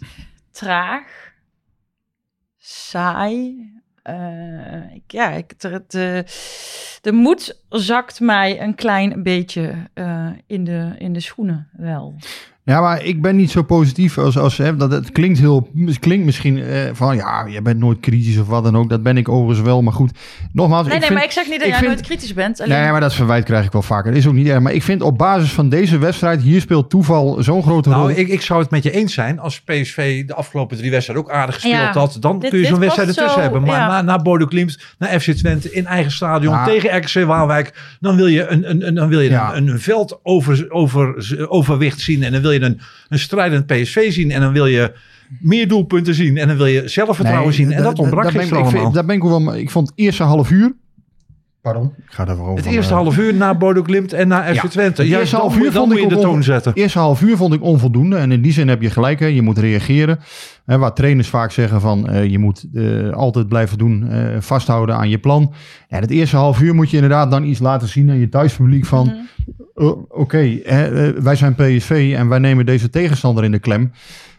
traag, 0.52 1.04
saai. 2.58 3.70
Ik, 4.94 5.12
ja, 5.12 5.30
ik, 5.30 5.60
de, 5.60 6.26
de 7.02 7.12
moed 7.12 7.62
zakt 7.70 8.20
mij 8.20 8.62
een 8.62 8.76
klein 8.76 9.24
beetje 9.24 9.74
in, 10.48 10.64
de, 10.64 10.96
in 10.98 11.14
de 11.14 11.20
schoenen 11.20 11.70
wel. 11.78 12.16
Ja, 12.72 12.82
maar 12.82 13.04
ik 13.04 13.22
ben 13.22 13.36
niet 13.36 13.52
zo 13.52 13.62
positief 13.64 14.18
als, 14.18 14.38
als 14.38 14.58
hè, 14.58 14.76
dat 14.76 14.92
het 14.92 15.12
klinkt 15.12 15.40
heel, 15.40 15.70
het 15.86 16.00
klinkt 16.00 16.26
misschien 16.26 16.64
eh, 16.64 16.80
van 16.94 17.16
ja, 17.16 17.46
je 17.50 17.62
bent 17.62 17.80
nooit 17.80 18.00
kritisch 18.00 18.38
of 18.38 18.48
wat 18.48 18.64
dan 18.64 18.78
ook. 18.78 18.90
Dat 18.90 19.04
ben 19.04 19.18
ik 19.18 19.30
overigens 19.30 19.66
wel, 19.68 19.82
maar 19.82 19.94
goed. 19.94 20.12
Nogmaals, 20.54 20.86
Nee, 20.88 20.94
ik 20.94 21.00
nee, 21.00 21.08
vind, 21.08 21.20
maar 21.20 21.28
ik 21.28 21.32
zeg 21.34 21.44
niet 21.44 21.54
dat 21.54 21.64
ik 21.64 21.68
jij 21.70 21.78
vind- 21.78 21.92
nooit 21.92 22.02
kritisch 22.06 22.34
bent. 22.34 22.62
Alleen, 22.62 22.82
Nee, 22.82 22.92
maar 22.92 23.00
dat 23.02 23.14
verwijt 23.14 23.44
krijg 23.44 23.66
ik 23.66 23.72
wel 23.72 23.82
vaker. 23.82 24.10
Dat 24.12 24.20
is 24.20 24.28
ook 24.28 24.34
niet 24.34 24.48
erg. 24.48 24.60
Maar 24.60 24.74
ik 24.74 24.84
vind 24.84 25.02
op 25.02 25.18
basis 25.18 25.52
van 25.52 25.70
deze 25.70 25.98
wedstrijd, 25.98 26.42
hier 26.42 26.62
speelt 26.62 26.90
toeval 26.90 27.38
zo'n 27.44 27.64
grote 27.64 27.90
rol. 27.90 28.00
Nou, 28.00 28.14
ik, 28.14 28.28
ik 28.28 28.42
zou 28.42 28.62
het 28.62 28.70
met 28.72 28.84
je 28.84 28.92
eens 28.92 29.14
zijn 29.14 29.40
als 29.40 29.62
PSV 29.62 30.26
de 30.26 30.34
afgelopen 30.34 30.78
drie 30.78 30.92
wedstrijden 30.92 31.26
ook 31.26 31.32
aardig 31.32 31.56
gespeeld 31.56 31.76
Ja, 31.76 31.92
had. 31.92 32.18
Dan 32.20 32.40
dit- 32.40 32.50
kun 32.50 32.60
je 32.60 32.66
zo'n 32.66 32.80
wedstrijd 32.80 33.08
ertussen 33.08 33.34
zo, 33.34 33.40
hebben. 33.42 33.62
Maar 33.62 33.80
ja. 33.80 33.88
na, 33.88 34.02
na 34.02 34.18
Bodo 34.22 34.46
Klimt, 34.46 34.80
naar 34.98 35.20
FC 35.20 35.32
Twente 35.32 35.72
in 35.72 35.86
eigen 35.86 36.12
stadion 36.12 36.54
Ja. 36.54 36.66
tegen 36.66 36.98
RKC 36.98 37.26
Waalwijk. 37.26 37.74
Dan 38.00 38.16
wil 38.16 38.28
je 38.28 38.48
een, 38.48 38.70
een, 38.70 38.88
een, 38.88 38.96
dan 38.96 39.08
wil 39.10 39.20
je 39.20 39.30
Ja. 39.30 39.56
een, 39.56 39.68
een 39.68 39.80
veld 39.80 40.20
over, 40.24 40.66
over, 40.70 41.16
overwicht 41.50 42.00
zien. 42.00 42.24
En 42.24 42.32
dan 42.32 42.42
wil 42.42 42.52
je 42.52 42.60
een, 42.62 42.80
een 43.10 43.20
strijdend 43.20 43.66
PSV 43.66 44.12
zien. 44.12 44.32
En 44.32 44.42
dan 44.42 44.54
wil 44.54 44.66
je 44.66 44.92
meer 45.40 45.68
doelpunten 45.68 46.14
zien. 46.16 46.38
En 46.38 46.48
dan 46.48 46.58
wil 46.58 46.66
je 46.66 46.88
zelfvertrouwen 46.88 47.48
Nee, 47.48 47.58
zien. 47.58 47.72
En 47.72 47.78
da- 47.78 47.84
dat 47.84 47.96
da- 47.96 48.02
ontbrak 48.02 48.26
ik- 48.26 48.32
gisteren 48.32 48.64
ik 48.64 48.70
allemaal. 48.74 48.92
Daar 48.92 49.06
ben 49.06 49.16
ik 49.16 49.24
wel, 49.24 49.56
ik 49.56 49.70
vond 49.70 49.90
het 49.90 49.98
eerste 50.00 50.24
half 50.24 50.52
uur. 50.52 50.74
Pardon, 51.62 51.94
ik 51.98 52.04
ga 52.14 52.28
er 52.28 52.42
over. 52.42 52.56
Het 52.64 52.74
eerste 52.74 52.94
eh, 52.94 53.00
half 53.00 53.18
uur 53.18 53.34
na 53.34 53.56
Bodo 53.58 53.82
Klimt 53.82 54.14
en 54.14 54.28
na 54.28 54.44
FC 54.44 54.62
Ja. 54.62 54.70
Twente. 54.70 55.02
Het 55.02 55.12
Juist 55.12 55.14
eerste 55.22 55.36
half 55.36 55.58
uur 55.58 55.72
vond 55.72 55.92
ik 55.98 56.10
de 56.10 56.16
ook 56.16 56.22
toon 56.22 56.44
zetten. 56.44 56.72
eerste 56.76 57.00
half 57.00 57.22
uur 57.22 57.38
vond 57.38 57.54
ik 57.54 57.62
onvoldoende. 57.64 58.16
En 58.18 58.32
in 58.32 58.42
die 58.42 58.52
zin 58.52 58.68
heb 58.68 58.82
je 58.82 58.90
gelijk. 58.90 59.20
Hè. 59.20 59.26
Je 59.26 59.42
moet 59.42 59.58
reageren. 59.58 60.20
Hè, 60.66 60.78
waar 60.78 60.94
trainers 60.94 61.28
vaak 61.28 61.52
zeggen 61.52 61.82
van 61.82 62.08
eh, 62.10 62.26
je 62.26 62.40
moet 62.40 62.66
eh, 62.74 63.10
altijd 63.10 63.48
blijven 63.48 63.78
doen. 63.78 64.10
eh, 64.10 64.20
vasthouden 64.40 64.96
aan 64.96 65.10
je 65.10 65.18
plan. 65.18 65.54
Ja, 65.90 66.00
het 66.00 66.12
eerste 66.12 66.36
half 66.36 66.62
uur 66.62 66.76
moet 66.76 66.90
je 66.90 66.96
inderdaad 66.96 67.32
dan 67.32 67.44
iets 67.44 67.60
laten 67.60 67.88
zien 67.88 68.10
aan 68.10 68.20
je 68.20 68.30
thuispubliek 68.30 68.86
van... 68.86 69.06
Mhm. 69.06 69.16
Oké, 70.10 70.60
hè, 70.64 71.14
wij 71.22 71.36
zijn 71.36 71.56
PSV 71.56 72.14
en 72.18 72.28
wij 72.28 72.40
nemen 72.40 72.66
deze 72.66 72.90
tegenstander 72.90 73.44
in 73.44 73.52
de 73.52 73.60
klem. 73.60 73.92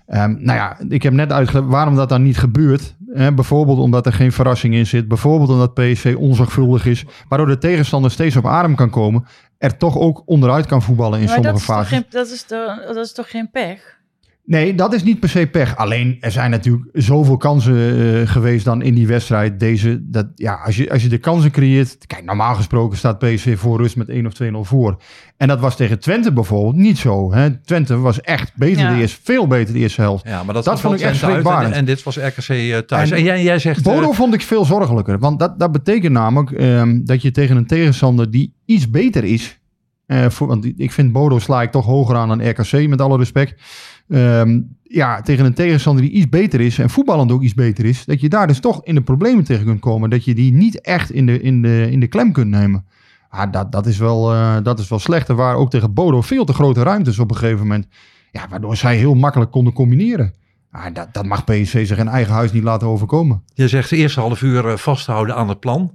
Ehm, 0.06 0.30
nou 0.38 0.58
ja, 0.58 0.76
ik 0.88 1.02
heb 1.02 1.12
net 1.12 1.32
uitgelegd 1.32 1.66
waarom 1.68 1.96
dat 1.96 2.08
dan 2.08 2.22
niet 2.22 2.38
gebeurt. 2.38 2.94
Hè, 3.12 3.32
bijvoorbeeld 3.32 3.78
omdat 3.78 4.06
er 4.06 4.12
geen 4.12 4.32
verrassing 4.32 4.74
in 4.74 4.86
zit. 4.86 5.08
Bijvoorbeeld 5.08 5.50
omdat 5.50 5.74
PSV 5.74 6.14
onzorgvuldig 6.18 6.86
is. 6.86 7.04
Waardoor 7.28 7.48
de 7.48 7.58
tegenstander 7.58 8.10
steeds 8.10 8.36
op 8.36 8.46
adem 8.46 8.74
kan 8.74 8.90
komen. 8.90 9.24
Er 9.58 9.76
toch 9.76 9.98
ook 9.98 10.22
onderuit 10.24 10.66
kan 10.66 10.82
voetballen 10.82 11.18
in 11.20 11.24
maar 11.24 11.34
sommige 11.34 11.66
dat 11.66 11.82
is, 11.82 11.88
geen, 11.88 12.04
dat, 12.08 12.26
is 12.30 12.46
dat 12.46 12.96
is 12.96 13.12
toch 13.12 13.30
geen 13.30 13.50
pech? 13.50 14.00
Nee, 14.44 14.74
dat 14.74 14.94
is 14.94 15.02
niet 15.02 15.20
per 15.20 15.28
se 15.28 15.46
pech. 15.46 15.76
Alleen 15.76 16.16
er 16.20 16.30
zijn 16.30 16.50
natuurlijk 16.50 16.88
zoveel 16.92 17.36
kansen 17.36 17.74
eh, 18.20 18.28
geweest 18.28 18.64
dan 18.64 18.82
in 18.82 18.94
die 18.94 19.06
wedstrijd. 19.06 19.60
Deze, 19.60 19.98
dat, 20.02 20.26
ja, 20.34 20.54
als, 20.64 20.76
je, 20.76 20.90
als 20.90 21.02
je 21.02 21.08
de 21.08 21.18
kansen 21.18 21.50
creëert. 21.50 22.06
Kijk, 22.06 22.24
normaal 22.24 22.54
gesproken 22.54 22.98
staat 22.98 23.18
PSV 23.18 23.58
voor 23.58 23.78
rust 23.80 23.96
met 23.96 24.08
1 24.08 24.26
of 24.26 24.32
2-0 24.42 24.46
voor. 24.68 25.02
En 25.36 25.48
dat 25.48 25.60
was 25.60 25.76
tegen 25.76 25.98
Twente 26.00 26.32
bijvoorbeeld 26.32 26.74
niet 26.76 26.98
zo. 26.98 27.32
Hè. 27.32 27.58
Twente 27.60 27.98
was 27.98 28.20
echt 28.20 28.52
beter 28.56 28.82
Ja. 28.82 28.94
de 28.94 29.00
eerste, 29.00 29.20
veel 29.22 29.46
beter 29.46 29.74
de 29.74 29.80
eerste 29.80 30.00
helft. 30.00 30.26
Ja, 30.26 30.42
maar 30.42 30.54
dat, 30.54 30.80
vond 30.80 30.94
ik 30.94 31.00
echt 31.00 31.16
schrikbarend. 31.16 31.72
En, 31.72 31.78
en 31.78 31.84
dit 31.84 32.02
was 32.02 32.16
RKC 32.16 32.48
eh, 32.48 32.78
thuis. 32.78 33.10
En, 33.10 33.16
En 33.16 33.22
jij, 33.22 33.42
jij 33.42 33.58
zegt... 33.58 33.86
eh, 33.86 33.92
Bodo 33.94 34.12
vond 34.12 34.34
ik 34.34 34.40
veel 34.42 34.64
zorgelijker. 34.64 35.18
Want 35.18 35.38
dat, 35.38 35.58
dat 35.58 35.72
betekent 35.72 36.12
namelijk 36.12 36.50
ehm, 36.52 37.00
dat 37.04 37.22
je 37.22 37.30
tegen 37.30 37.56
een 37.56 37.66
tegenstander 37.66 38.30
die 38.30 38.54
iets 38.64 38.90
beter 38.90 39.24
is. 39.24 39.60
eh, 40.06 40.28
voor, 40.28 40.46
want 40.46 40.72
ik 40.76 40.92
vind 40.92 41.12
Bodo 41.12 41.38
sla 41.38 41.62
ik 41.62 41.70
toch 41.70 41.84
hoger 41.86 42.16
aan 42.16 42.28
dan 42.28 42.48
RKC, 42.48 42.88
met 42.88 43.00
alle 43.00 43.16
respect. 43.18 43.60
Ehm, 44.08 44.60
ja, 44.82 45.20
tegen 45.20 45.44
een 45.44 45.54
tegenstander 45.54 46.02
die 46.02 46.12
iets 46.12 46.28
beter 46.28 46.60
is 46.60 46.78
en 46.78 46.90
voetballend 46.90 47.32
ook 47.32 47.42
iets 47.42 47.54
beter 47.54 47.84
is. 47.84 48.04
Dat 48.04 48.20
je 48.20 48.28
daar 48.28 48.46
dus 48.46 48.60
toch 48.60 48.84
in 48.84 48.94
de 48.94 49.02
problemen 49.02 49.44
tegen 49.44 49.64
kunt 49.64 49.80
komen. 49.80 50.10
Dat 50.10 50.24
je 50.24 50.34
die 50.34 50.52
niet 50.52 50.80
echt 50.80 51.10
in 51.10 51.26
de, 51.26 51.40
in 51.40 51.62
de, 51.62 51.88
in 51.90 52.00
de 52.00 52.06
klem 52.06 52.32
kunt 52.32 52.50
nemen. 52.50 52.84
Ah, 53.28 53.52
dat, 53.52 53.72
dat, 53.72 53.86
is 53.86 53.98
wel, 53.98 54.32
eh, 54.32 54.56
dat 54.62 54.78
is 54.78 54.88
wel 54.88 54.98
slecht. 54.98 55.28
Er 55.28 55.34
waren 55.34 55.58
ook 55.58 55.70
tegen 55.70 55.94
Bodo 55.94 56.20
veel 56.20 56.44
te 56.44 56.52
grote 56.52 56.82
ruimtes 56.82 57.18
op 57.18 57.30
een 57.30 57.36
gegeven 57.36 57.60
moment. 57.60 57.86
Ja, 58.30 58.46
waardoor 58.48 58.76
zij 58.76 58.96
heel 58.96 59.14
makkelijk 59.14 59.50
konden 59.50 59.72
combineren. 59.72 60.34
Ah, 60.70 60.94
dat, 60.94 61.08
dat 61.12 61.24
mag 61.24 61.44
PSV 61.44 61.86
zich 61.86 61.98
in 61.98 62.08
eigen 62.08 62.34
huis 62.34 62.52
niet 62.52 62.62
laten 62.62 62.86
overkomen. 62.86 63.42
Je 63.54 63.68
zegt 63.68 63.90
de 63.90 63.96
eerste 63.96 64.20
half 64.20 64.42
uur 64.42 64.68
eh, 64.68 64.76
vasthouden 64.76 65.36
aan 65.36 65.48
het 65.48 65.60
plan. 65.60 65.92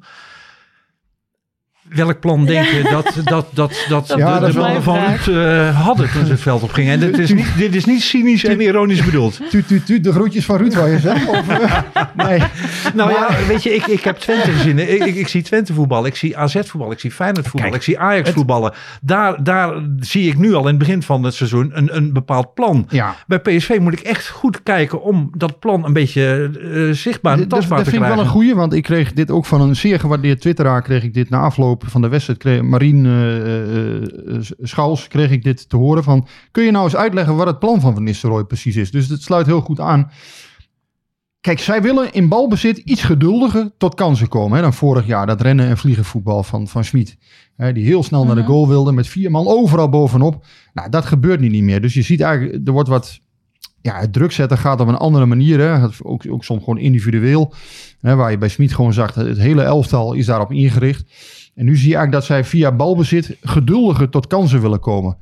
Welk 1.96 2.20
plan 2.20 2.46
denk 2.46 2.66
je 2.66 2.82
dat, 2.92 3.12
dat, 3.24 3.46
dat, 3.54 3.72
dat, 3.90 4.08
Dat 4.08 4.18
Ja, 4.18 4.34
de, 4.36 4.42
dat 4.46 4.52
de 4.54 4.60
mannen 4.60 4.84
van 4.84 4.98
Ruud 4.98 5.28
eh, 5.38 5.82
hadden 5.86 6.12
toen 6.12 6.26
ze 6.26 6.32
het 6.32 6.42
veld 6.42 6.62
op 6.64 6.72
gingen? 6.72 6.94
En 6.94 7.00
dit 7.00 7.18
is 7.20 7.34
niet, 7.34 7.48
dit 7.58 7.76
is 7.76 7.86
niet 7.86 8.02
cynisch 8.02 8.44
en 8.46 8.62
ironisch 8.62 9.04
bedoeld. 9.06 9.40
Tuut, 9.50 9.68
tuut, 9.68 9.86
tuut, 9.86 10.04
de 10.04 10.12
groetjes 10.12 10.46
van 10.46 10.58
Ruud, 10.58 10.74
waar 10.76 10.90
je 10.90 11.00
zegt? 11.00 11.28
Of, 11.38 11.48
eh, 11.50 11.80
nee. 12.16 12.40
Nou 12.94 13.12
Maar- 13.14 13.32
ja, 13.42 13.48
weet 13.48 13.64
je, 13.64 13.76
ik, 13.76 13.86
ik 13.88 14.04
heb 14.04 14.18
Twente 14.18 14.52
gezien. 14.52 14.80
Ik, 14.80 15.06
ik, 15.06 15.16
ik 15.16 15.28
zie 15.28 15.42
Twente 15.42 15.74
voetballen, 15.74 16.06
ik 16.10 16.16
zie 16.16 16.38
AZ 16.38 16.54
voetballen, 16.66 16.94
ik 16.94 17.00
zie 17.00 17.12
Feyenoord 17.12 17.48
voetballen, 17.48 17.70
Kijk, 17.70 17.84
ik 17.88 17.94
zie 17.94 18.00
Ajax 18.00 18.28
het- 18.28 18.38
voetballen. 18.38 18.74
Daar, 19.02 19.44
daar 19.44 19.74
zie 20.00 20.28
ik 20.30 20.38
nu 20.38 20.54
al 20.54 20.62
in 20.62 20.68
het 20.68 20.78
begin 20.78 21.04
van 21.04 21.24
het 21.24 21.34
seizoen 21.34 21.70
een, 21.74 21.96
een 21.96 22.14
bepaald 22.14 22.54
plan. 22.54 22.86
Ja, 22.90 23.16
Bij 23.28 23.40
PSV 23.40 23.78
moet 23.82 23.94
ik 23.94 24.00
echt 24.00 24.28
goed 24.30 24.64
kijken 24.64 25.02
om 25.02 25.30
dat 25.38 25.60
plan 25.60 25.86
een 25.86 25.94
beetje 25.94 26.52
eh, 26.62 26.96
zichtbaar 26.96 27.34
en 27.34 27.40
dat, 27.40 27.50
dat 27.50 27.60
tastbaar 27.60 27.78
vind 27.80 27.90
te 27.90 27.96
ik 27.96 28.02
krijgen. 28.02 28.18
wel 28.18 28.26
een 28.26 28.32
goeie, 28.32 28.56
want 28.56 28.74
ik 28.74 28.84
kreeg 28.84 29.14
dit 29.14 29.32
ook 29.32 29.46
van 29.46 29.62
een 29.62 29.76
zeer 29.76 30.00
gewaardeerd 30.00 30.42
twitteraar. 30.42 30.82
Kreeg 30.82 31.04
ik 31.04 31.14
dit 31.14 31.30
na 31.30 31.40
afloop 31.40 31.77
van 31.86 32.02
de 32.02 32.08
wedstrijd. 32.08 32.40
Kreeg, 32.40 32.62
Marien 32.62 33.06
eh, 33.06 33.96
eh, 33.96 34.42
Schals 34.62 35.08
kreeg 35.08 35.32
ik 35.32 35.44
dit 35.44 35.70
te 35.70 35.76
horen 35.78 36.04
van... 36.04 36.28
Kun 36.52 36.64
je 36.64 36.72
nou 36.72 36.84
eens 36.84 36.96
uitleggen 36.96 37.36
wat 37.36 37.48
het 37.48 37.60
plan 37.60 37.82
van 37.82 37.94
Van 37.94 38.04
Nistelrooy 38.04 38.44
precies 38.44 38.76
is? 38.76 38.92
Dus 38.92 39.08
het 39.10 39.22
sluit 39.22 39.46
heel 39.46 39.62
goed 39.62 39.80
aan. 39.80 40.12
Kijk, 41.42 41.60
zij 41.60 41.82
willen 41.82 42.14
in 42.14 42.28
balbezit 42.28 42.78
iets 42.78 43.04
geduldiger 43.04 43.72
tot 43.78 43.96
kansen 43.96 44.28
komen. 44.28 44.56
Hè, 44.56 44.62
dan 44.64 44.74
vorig 44.74 45.06
jaar 45.06 45.26
dat 45.26 45.42
rennen 45.42 45.68
en 45.68 45.78
vliegen 45.78 46.06
voetbal 46.06 46.44
van, 46.44 46.68
van 46.68 46.84
Schmid. 46.84 47.18
Hè, 47.56 47.74
die 47.74 47.86
heel 47.86 48.04
snel 48.04 48.26
naar 48.26 48.36
de 48.36 48.42
Mhm. 48.42 48.50
goal 48.50 48.68
wilde 48.68 48.92
met 48.92 49.08
vier 49.08 49.32
man 49.32 49.48
overal 49.48 49.90
bovenop. 49.90 50.46
Nou, 50.74 50.90
dat 50.90 51.06
gebeurt 51.06 51.40
nu 51.40 51.50
niet 51.50 51.64
meer. 51.64 51.82
Dus 51.82 51.94
je 51.94 52.02
ziet 52.02 52.22
eigenlijk, 52.22 52.68
er 52.68 52.74
wordt 52.74 52.90
wat... 52.90 53.20
Ja, 53.82 54.00
het 54.00 54.14
druk 54.14 54.32
zetten 54.32 54.58
gaat 54.58 54.80
op 54.82 54.88
een 54.88 54.96
andere 54.96 55.26
manier. 55.26 55.60
Hè. 55.60 55.88
Ook, 56.02 56.24
ook 56.30 56.44
soms 56.44 56.64
gewoon 56.64 56.80
individueel. 56.80 57.54
Hè, 58.02 58.16
waar 58.16 58.32
je 58.32 58.38
bij 58.38 58.50
Smit 58.50 58.74
gewoon 58.74 58.94
zag, 58.94 59.14
het 59.14 59.38
hele 59.38 59.62
elftal 59.62 60.14
is 60.14 60.26
daarop 60.26 60.52
ingericht. 60.52 61.12
En 61.58 61.66
nu 61.66 61.76
zie 61.78 61.90
je 61.90 61.96
eigenlijk 61.96 62.12
dat 62.12 62.24
zij 62.26 62.44
via 62.44 62.72
balbezit 62.72 63.38
geduldiger 63.42 64.10
tot 64.10 64.28
kansen 64.28 64.62
willen 64.62 64.80
komen. 64.80 65.18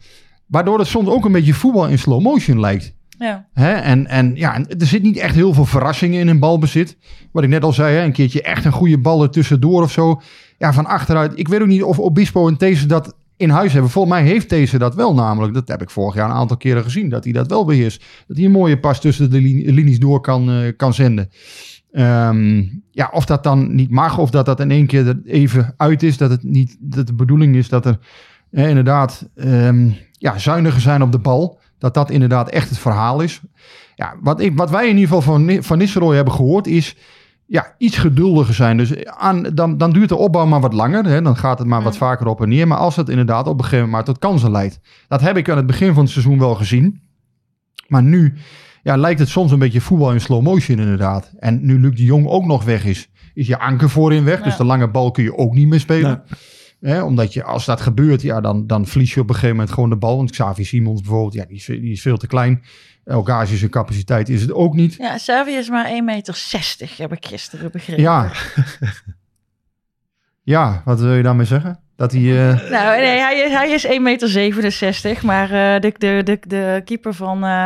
Waardoor 0.46 0.80
het 0.80 0.88
soms 0.88 1.08
ook 1.08 1.26
een 1.26 1.32
beetje 1.32 1.54
voetbal 1.54 1.88
in 1.88 2.00
slow 2.00 2.22
motion 2.22 2.60
lijkt. 2.60 2.94
Ja. 3.20 3.46
Hè? 3.54 3.72
En, 3.72 4.08
en 4.08 4.32
ja, 4.36 4.56
er 4.68 4.86
zit 4.86 5.04
niet 5.04 5.18
echt 5.18 5.36
heel 5.36 5.54
veel 5.54 5.66
verrassingen 5.66 6.20
in 6.20 6.28
een 6.28 6.40
balbezit. 6.40 6.98
Wat 7.32 7.44
ik 7.44 7.50
net 7.50 7.64
al 7.64 7.74
zei, 7.74 7.96
hè? 7.96 8.04
een 8.04 8.12
keertje 8.12 8.42
echt 8.42 8.66
een 8.66 8.72
goede 8.72 8.98
bal 8.98 9.24
er 9.24 9.30
tussendoor 9.30 9.82
of 9.82 9.92
zo. 9.92 10.22
Ja, 10.58 10.74
van 10.74 10.86
achteruit. 10.86 11.32
Ik 11.36 11.48
weet 11.48 11.62
ook 11.62 11.68
niet 11.68 11.84
of 11.84 12.00
Obispo 12.00 12.48
en 12.48 12.58
These 12.58 12.86
dat 12.86 13.16
in 13.38 13.50
huis 13.50 13.74
hebben. 13.74 13.92
Volgens 13.92 14.14
mij 14.14 14.24
heeft 14.24 14.50
These 14.50 14.78
dat 14.78 14.96
wel 14.96 15.14
namelijk. 15.14 15.54
Dat 15.54 15.68
heb 15.68 15.82
ik 15.82 15.90
vorig 15.90 16.16
jaar 16.16 16.30
een 16.30 16.36
aantal 16.36 16.58
keren 16.58 16.84
gezien. 16.84 17.10
Dat 17.10 17.24
hij 17.24 17.34
dat 17.34 17.48
wel 17.50 17.66
beheerst. 17.66 18.04
Dat 18.28 18.38
hij 18.38 18.46
een 18.46 18.52
mooie 18.52 18.80
pas 18.80 19.02
tussen 19.02 19.30
de 19.32 19.42
li- 19.42 19.72
linies 19.72 20.00
door 20.00 20.22
kan, 20.22 20.50
eh, 20.50 20.72
kan 20.78 20.94
zenden. 20.94 21.30
Ehm, 21.96 22.64
ja, 22.92 23.10
of 23.12 23.26
dat 23.26 23.44
dan 23.44 23.76
niet 23.76 23.90
mag. 23.90 24.18
Of 24.18 24.30
dat 24.30 24.46
dat 24.46 24.60
in 24.60 24.72
één 24.72 24.86
keer 24.86 25.08
er 25.08 25.20
even 25.26 25.74
uit 25.78 26.04
is. 26.04 26.18
Dat 26.18 26.30
het 26.30 26.44
niet 26.44 26.78
dat 26.80 27.08
de 27.08 27.14
bedoeling 27.14 27.56
is 27.56 27.70
dat 27.70 27.86
er 27.86 28.00
eh, 28.52 28.70
inderdaad 28.70 29.30
ehm, 29.36 29.90
ja, 30.12 30.38
zuiniger 30.38 30.82
zijn 30.82 31.02
op 31.02 31.12
de 31.12 31.20
bal. 31.20 31.60
Dat 31.78 31.94
dat 31.94 32.10
inderdaad 32.10 32.50
echt 32.50 32.70
het 32.70 32.78
verhaal 32.78 33.22
is. 33.22 33.42
Ja, 33.96 34.16
wat, 34.22 34.40
ik, 34.40 34.58
wat 34.58 34.70
wij 34.70 34.88
in 34.90 34.98
ieder 34.98 35.16
geval 35.16 35.22
van, 35.22 35.64
van 35.64 35.78
Nistelrooy 35.78 36.16
hebben 36.16 36.34
gehoord 36.34 36.68
is... 36.68 36.96
Ja, 37.48 37.76
iets 37.78 37.98
geduldiger 37.98 38.54
zijn. 38.54 38.78
Dus 38.78 39.06
aan, 39.06 39.44
dan, 39.44 39.78
dan 39.78 39.92
duurt 39.92 40.10
de 40.10 40.16
opbouw 40.16 40.46
maar 40.46 40.62
wat 40.62 40.74
langer. 40.74 41.06
Hè? 41.06 41.22
Dan 41.22 41.38
gaat 41.38 41.60
het 41.60 41.68
maar 41.68 41.82
wat 41.82 41.98
vaker 41.98 42.28
op 42.28 42.42
en 42.42 42.50
neer. 42.50 42.68
Maar 42.68 42.78
als 42.78 42.96
het 42.96 43.10
inderdaad 43.10 43.48
op 43.48 43.58
een 43.58 43.64
gegeven 43.64 43.86
moment 43.86 44.06
tot 44.06 44.20
kansen 44.20 44.52
leidt. 44.52 44.80
Dat 45.08 45.22
heb 45.22 45.38
ik 45.38 45.50
aan 45.50 45.58
het 45.58 45.66
begin 45.66 45.94
van 45.94 46.04
het 46.04 46.12
seizoen 46.12 46.40
wel 46.40 46.56
gezien. 46.56 47.02
Maar 47.88 48.04
nu 48.04 48.34
ja, 48.86 48.98
lijkt 48.98 49.20
het 49.20 49.30
soms 49.30 49.52
een 49.52 49.60
beetje 49.60 49.82
voetbal 49.82 50.14
in 50.14 50.22
slow 50.22 50.42
motion 50.42 50.80
inderdaad. 50.80 51.32
En 51.40 51.66
nu 51.66 51.80
Luc 51.80 51.96
de 51.96 52.04
Jong 52.04 52.28
ook 52.28 52.46
nog 52.46 52.64
weg 52.64 52.86
is, 52.86 53.10
is 53.34 53.48
je 53.48 53.60
anker 53.60 53.90
voorin 53.90 54.24
weg. 54.24 54.42
Dus 54.42 54.58
de 54.58 54.64
lange 54.64 54.90
bal 54.90 55.12
kun 55.12 55.24
je 55.24 55.38
ook 55.38 55.54
niet 55.54 55.68
meer 55.68 55.80
spelen. 55.80 56.24
Hè, 56.80 57.04
omdat 57.04 57.34
je, 57.34 57.44
als 57.44 57.66
dat 57.66 57.82
gebeurt, 57.82 58.22
ja, 58.22 58.42
dan, 58.42 58.68
dan 58.68 58.86
verlies 58.86 59.14
je 59.14 59.20
op 59.20 59.28
een 59.28 59.34
gegeven 59.34 59.56
moment 59.56 59.74
gewoon 59.74 59.90
de 59.90 59.96
bal. 59.96 60.18
Want 60.18 60.32
Xavi 60.32 60.64
Simons 60.64 61.02
bijvoorbeeld, 61.02 61.34
ja, 61.34 61.46
die 61.46 61.56
is, 61.56 61.66
die 61.66 61.92
is 61.92 62.02
veel 62.02 62.18
te 62.18 62.28
klein. 62.28 62.64
El 63.06 63.24
Ghazi 63.24 63.56
zijn 63.56 63.72
capaciteit 63.72 64.30
is 64.30 64.42
het 64.42 64.54
ook 64.54 64.74
niet. 64.74 64.96
Ja, 64.96 65.18
Servi 65.18 65.52
is 65.52 65.70
maar 65.70 65.86
1,60 65.90 66.04
meter, 66.04 66.58
heb 66.98 67.12
ik 67.12 67.26
gisteren 67.26 67.72
begrepen. 67.72 68.04
Ja. 68.04 68.32
ja, 70.56 70.82
wat 70.86 71.00
wil 71.00 71.14
je 71.14 71.24
daarmee 71.24 71.46
zeggen? 71.46 71.80
Dat 71.98 72.12
hij... 72.12 72.22
eh, 72.22 72.70
Nou, 72.70 72.98
nee, 73.02 73.20
hij, 73.20 73.50
hij 73.52 73.70
is 73.70 73.88
1,67 73.88 74.00
meter, 74.02 75.18
maar 75.24 75.44
eh, 75.52 75.82
de, 75.82 75.94
de, 75.98 76.22
de, 76.24 76.40
de 76.48 76.82
keeper 76.86 77.14
van, 77.14 77.44
eh, 77.44 77.64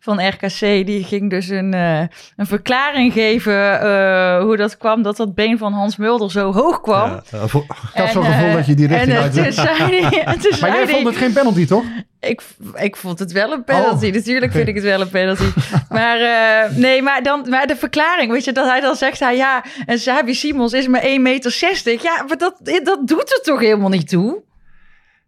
van 0.00 0.28
RKC 0.28 0.58
die 0.60 1.04
ging 1.04 1.30
dus 1.30 1.48
een, 1.48 1.74
eh, 1.74 2.00
een 2.36 2.46
verklaring 2.46 3.12
geven 3.12 3.80
eh, 3.80 4.40
hoe 4.42 4.56
dat 4.56 4.76
kwam 4.76 5.02
dat 5.02 5.16
dat 5.16 5.34
been 5.34 5.58
van 5.58 5.72
Hans 5.72 5.96
Mulder 5.96 6.30
zo 6.30 6.52
hoog 6.52 6.80
kwam. 6.80 7.10
Ja, 7.10 7.22
ik 7.42 7.50
had 7.94 8.10
zo'n 8.10 8.24
gevoel 8.24 8.52
dat 8.52 8.66
je 8.66 8.74
die 8.74 8.88
en, 8.88 8.94
richting 8.94 9.18
uit... 9.18 9.32
toen 9.34 9.52
zei 9.52 9.76
hij- 9.76 10.24
en 10.24 10.38
toen 10.42 10.50
Maar 10.50 10.58
zei 10.58 10.72
jij 10.72 10.82
hij- 10.84 10.94
vond 10.94 11.06
het 11.06 11.16
geen 11.16 11.32
penalty, 11.32 11.66
toch? 11.66 11.84
Ik, 12.28 12.40
ik 12.74 12.96
vond 12.96 13.18
het 13.18 13.32
wel 13.32 13.52
een 13.52 13.64
penalty. 13.64 14.06
Oh. 14.06 14.12
Natuurlijk 14.12 14.52
vind 14.52 14.68
ik 14.68 14.74
het 14.74 14.84
wel 14.84 15.00
een 15.00 15.08
penalty. 15.08 15.44
maar 15.88 16.20
eh, 16.20 16.76
nee, 16.76 17.02
maar, 17.02 17.22
dan, 17.22 17.46
maar 17.48 17.66
de 17.66 17.76
verklaring, 17.76 18.32
weet 18.32 18.44
je, 18.44 18.52
dat 18.52 18.68
hij 18.68 18.80
dan 18.80 18.94
zegt, 18.96 19.18
hij, 19.20 19.36
ja, 19.36 19.64
en 19.86 19.98
Sabi 19.98 20.34
Simons 20.34 20.72
is 20.72 20.86
maar 20.88 21.02
1,60 21.02 21.08
meter. 21.20 21.78
Ja, 22.02 22.24
maar 22.28 22.38
dat, 22.38 22.54
dat 22.82 22.98
doet 23.08 23.32
er 23.32 23.40
toch 23.42 23.60
helemaal 23.60 23.88
niet 23.88 24.08
toe? 24.08 24.42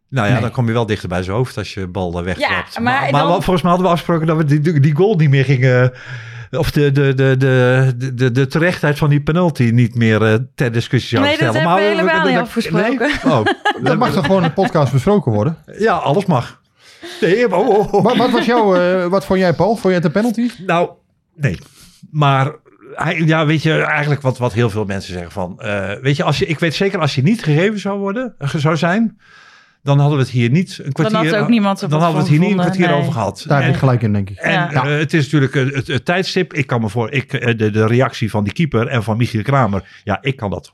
Nou 0.08 0.26
ja, 0.26 0.32
Nee. 0.32 0.42
dan 0.42 0.50
kom 0.50 0.66
je 0.66 0.72
wel 0.72 0.86
dichter 0.86 1.08
bij 1.08 1.22
zijn 1.22 1.36
hoofd 1.36 1.56
als 1.56 1.74
je 1.74 1.86
bal 1.86 2.24
wegklapt. 2.24 2.74
Ja, 2.74 2.80
maar 2.80 3.00
maar 3.02 3.10
maar, 3.10 3.22
dan- 3.22 3.30
volgens 3.42 3.62
mij 3.62 3.70
hadden 3.70 3.86
we 3.90 3.92
afgesproken 3.92 4.26
dat 4.26 4.36
we 4.36 4.44
die, 4.60 4.80
die, 4.80 4.94
goal 4.94 5.14
niet 5.16 5.30
meer 5.30 5.44
gingen... 5.44 5.92
Of 6.50 6.70
de, 6.70 6.92
de, 6.92 7.14
de, 7.14 7.36
de, 7.36 8.12
de, 8.14 8.30
de, 8.30 8.46
terechtheid 8.46 8.98
van 8.98 9.08
die 9.10 9.20
penalty 9.22 9.62
niet 9.72 9.94
meer 9.94 10.22
eh, 10.22 10.34
ter 10.54 10.72
discussie 10.72 11.08
zouden 11.18 11.30
Nee, 11.38 11.46
dat 11.46 11.54
stellen. 11.54 11.70
hebben 11.70 11.88
we 11.94 12.02
helemaal 12.02 12.24
niet 12.26 12.34
dat- 12.34 12.42
afgesproken. 12.42 12.98
Nee? 12.98 13.32
Oh, 13.32 13.44
Dat 13.82 13.98
mag 13.98 14.12
toch 14.12 14.24
gewoon 14.26 14.42
in 14.42 14.48
de 14.48 14.54
podcast 14.54 14.92
besproken 14.92 15.32
worden? 15.32 15.56
ja, 15.78 15.92
alles 15.94 16.24
mag. 16.26 16.60
Nee, 17.20 17.48
maar, 17.48 17.58
oh, 17.58 17.68
oh, 17.68 17.92
oh. 17.94 18.02
Wat, 18.02 18.16
wat 18.16 18.30
was 18.30 18.46
jouw... 18.46 18.74
eh, 18.76 19.06
wat 19.06 19.24
vond 19.24 19.38
jij, 19.38 19.52
Paul? 19.52 19.70
Vond 19.70 19.82
jij 19.84 19.94
het 19.94 20.04
een 20.04 20.10
penalty? 20.12 20.50
Nou, 20.66 20.90
nee. 21.34 21.58
Maar 22.10 22.52
hij, 22.94 23.22
ja, 23.26 23.46
weet 23.46 23.62
je, 23.62 23.82
eigenlijk 23.82 24.20
wat, 24.22 24.38
wat 24.38 24.52
heel 24.52 24.70
veel 24.70 24.84
mensen 24.84 25.12
zeggen 25.12 25.32
van... 25.32 25.60
eh, 25.60 25.92
weet 26.00 26.16
je, 26.16 26.22
als 26.22 26.38
je, 26.38 26.46
ik 26.46 26.58
weet 26.58 26.74
zeker 26.74 27.00
als 27.00 27.14
je 27.14 27.22
niet 27.22 27.42
gegeven 27.42 27.78
zou 27.78 27.98
worden, 27.98 28.34
eh, 28.38 28.54
zou 28.54 28.76
zijn... 28.76 29.18
Dan 29.82 29.98
hadden 29.98 30.18
we 30.18 30.24
het 30.24 30.32
hier 30.32 30.50
niet 30.50 30.80
een 30.82 30.92
kwartier... 30.92 31.16
had 31.16 31.34
ook 31.34 31.48
niemand 31.48 31.80
Dan 31.80 31.90
hadden 31.90 32.12
we 32.12 32.18
het 32.18 32.28
hier 32.28 32.38
niet 32.38 32.50
een 32.50 32.56
kwartier 32.58 32.92
over 32.92 33.12
gehad. 33.12 33.44
Daar 33.48 33.62
heb 33.62 33.72
ik 33.72 33.78
gelijk 33.78 34.02
in, 34.02 34.12
denk 34.12 34.30
ik. 34.30 34.38
En 34.38 34.52
Ja. 34.52 34.86
het 34.86 35.14
is 35.14 35.22
natuurlijk 35.22 35.54
het, 35.54 35.74
het, 35.74 35.86
het 35.86 36.04
tijdstip. 36.04 36.52
Ik 36.52 36.66
kan 36.66 36.80
me 36.80 36.88
voor 36.88 37.10
ik, 37.10 37.58
de, 37.58 37.70
de 37.70 37.86
reactie 37.86 38.30
van 38.30 38.44
die 38.44 38.52
keeper 38.52 38.86
en 38.86 39.02
van 39.02 39.16
Michiel 39.16 39.42
Kramer. 39.42 40.00
Ja, 40.04 40.18
ik 40.20 40.36
kan 40.36 40.50
dat 40.50 40.72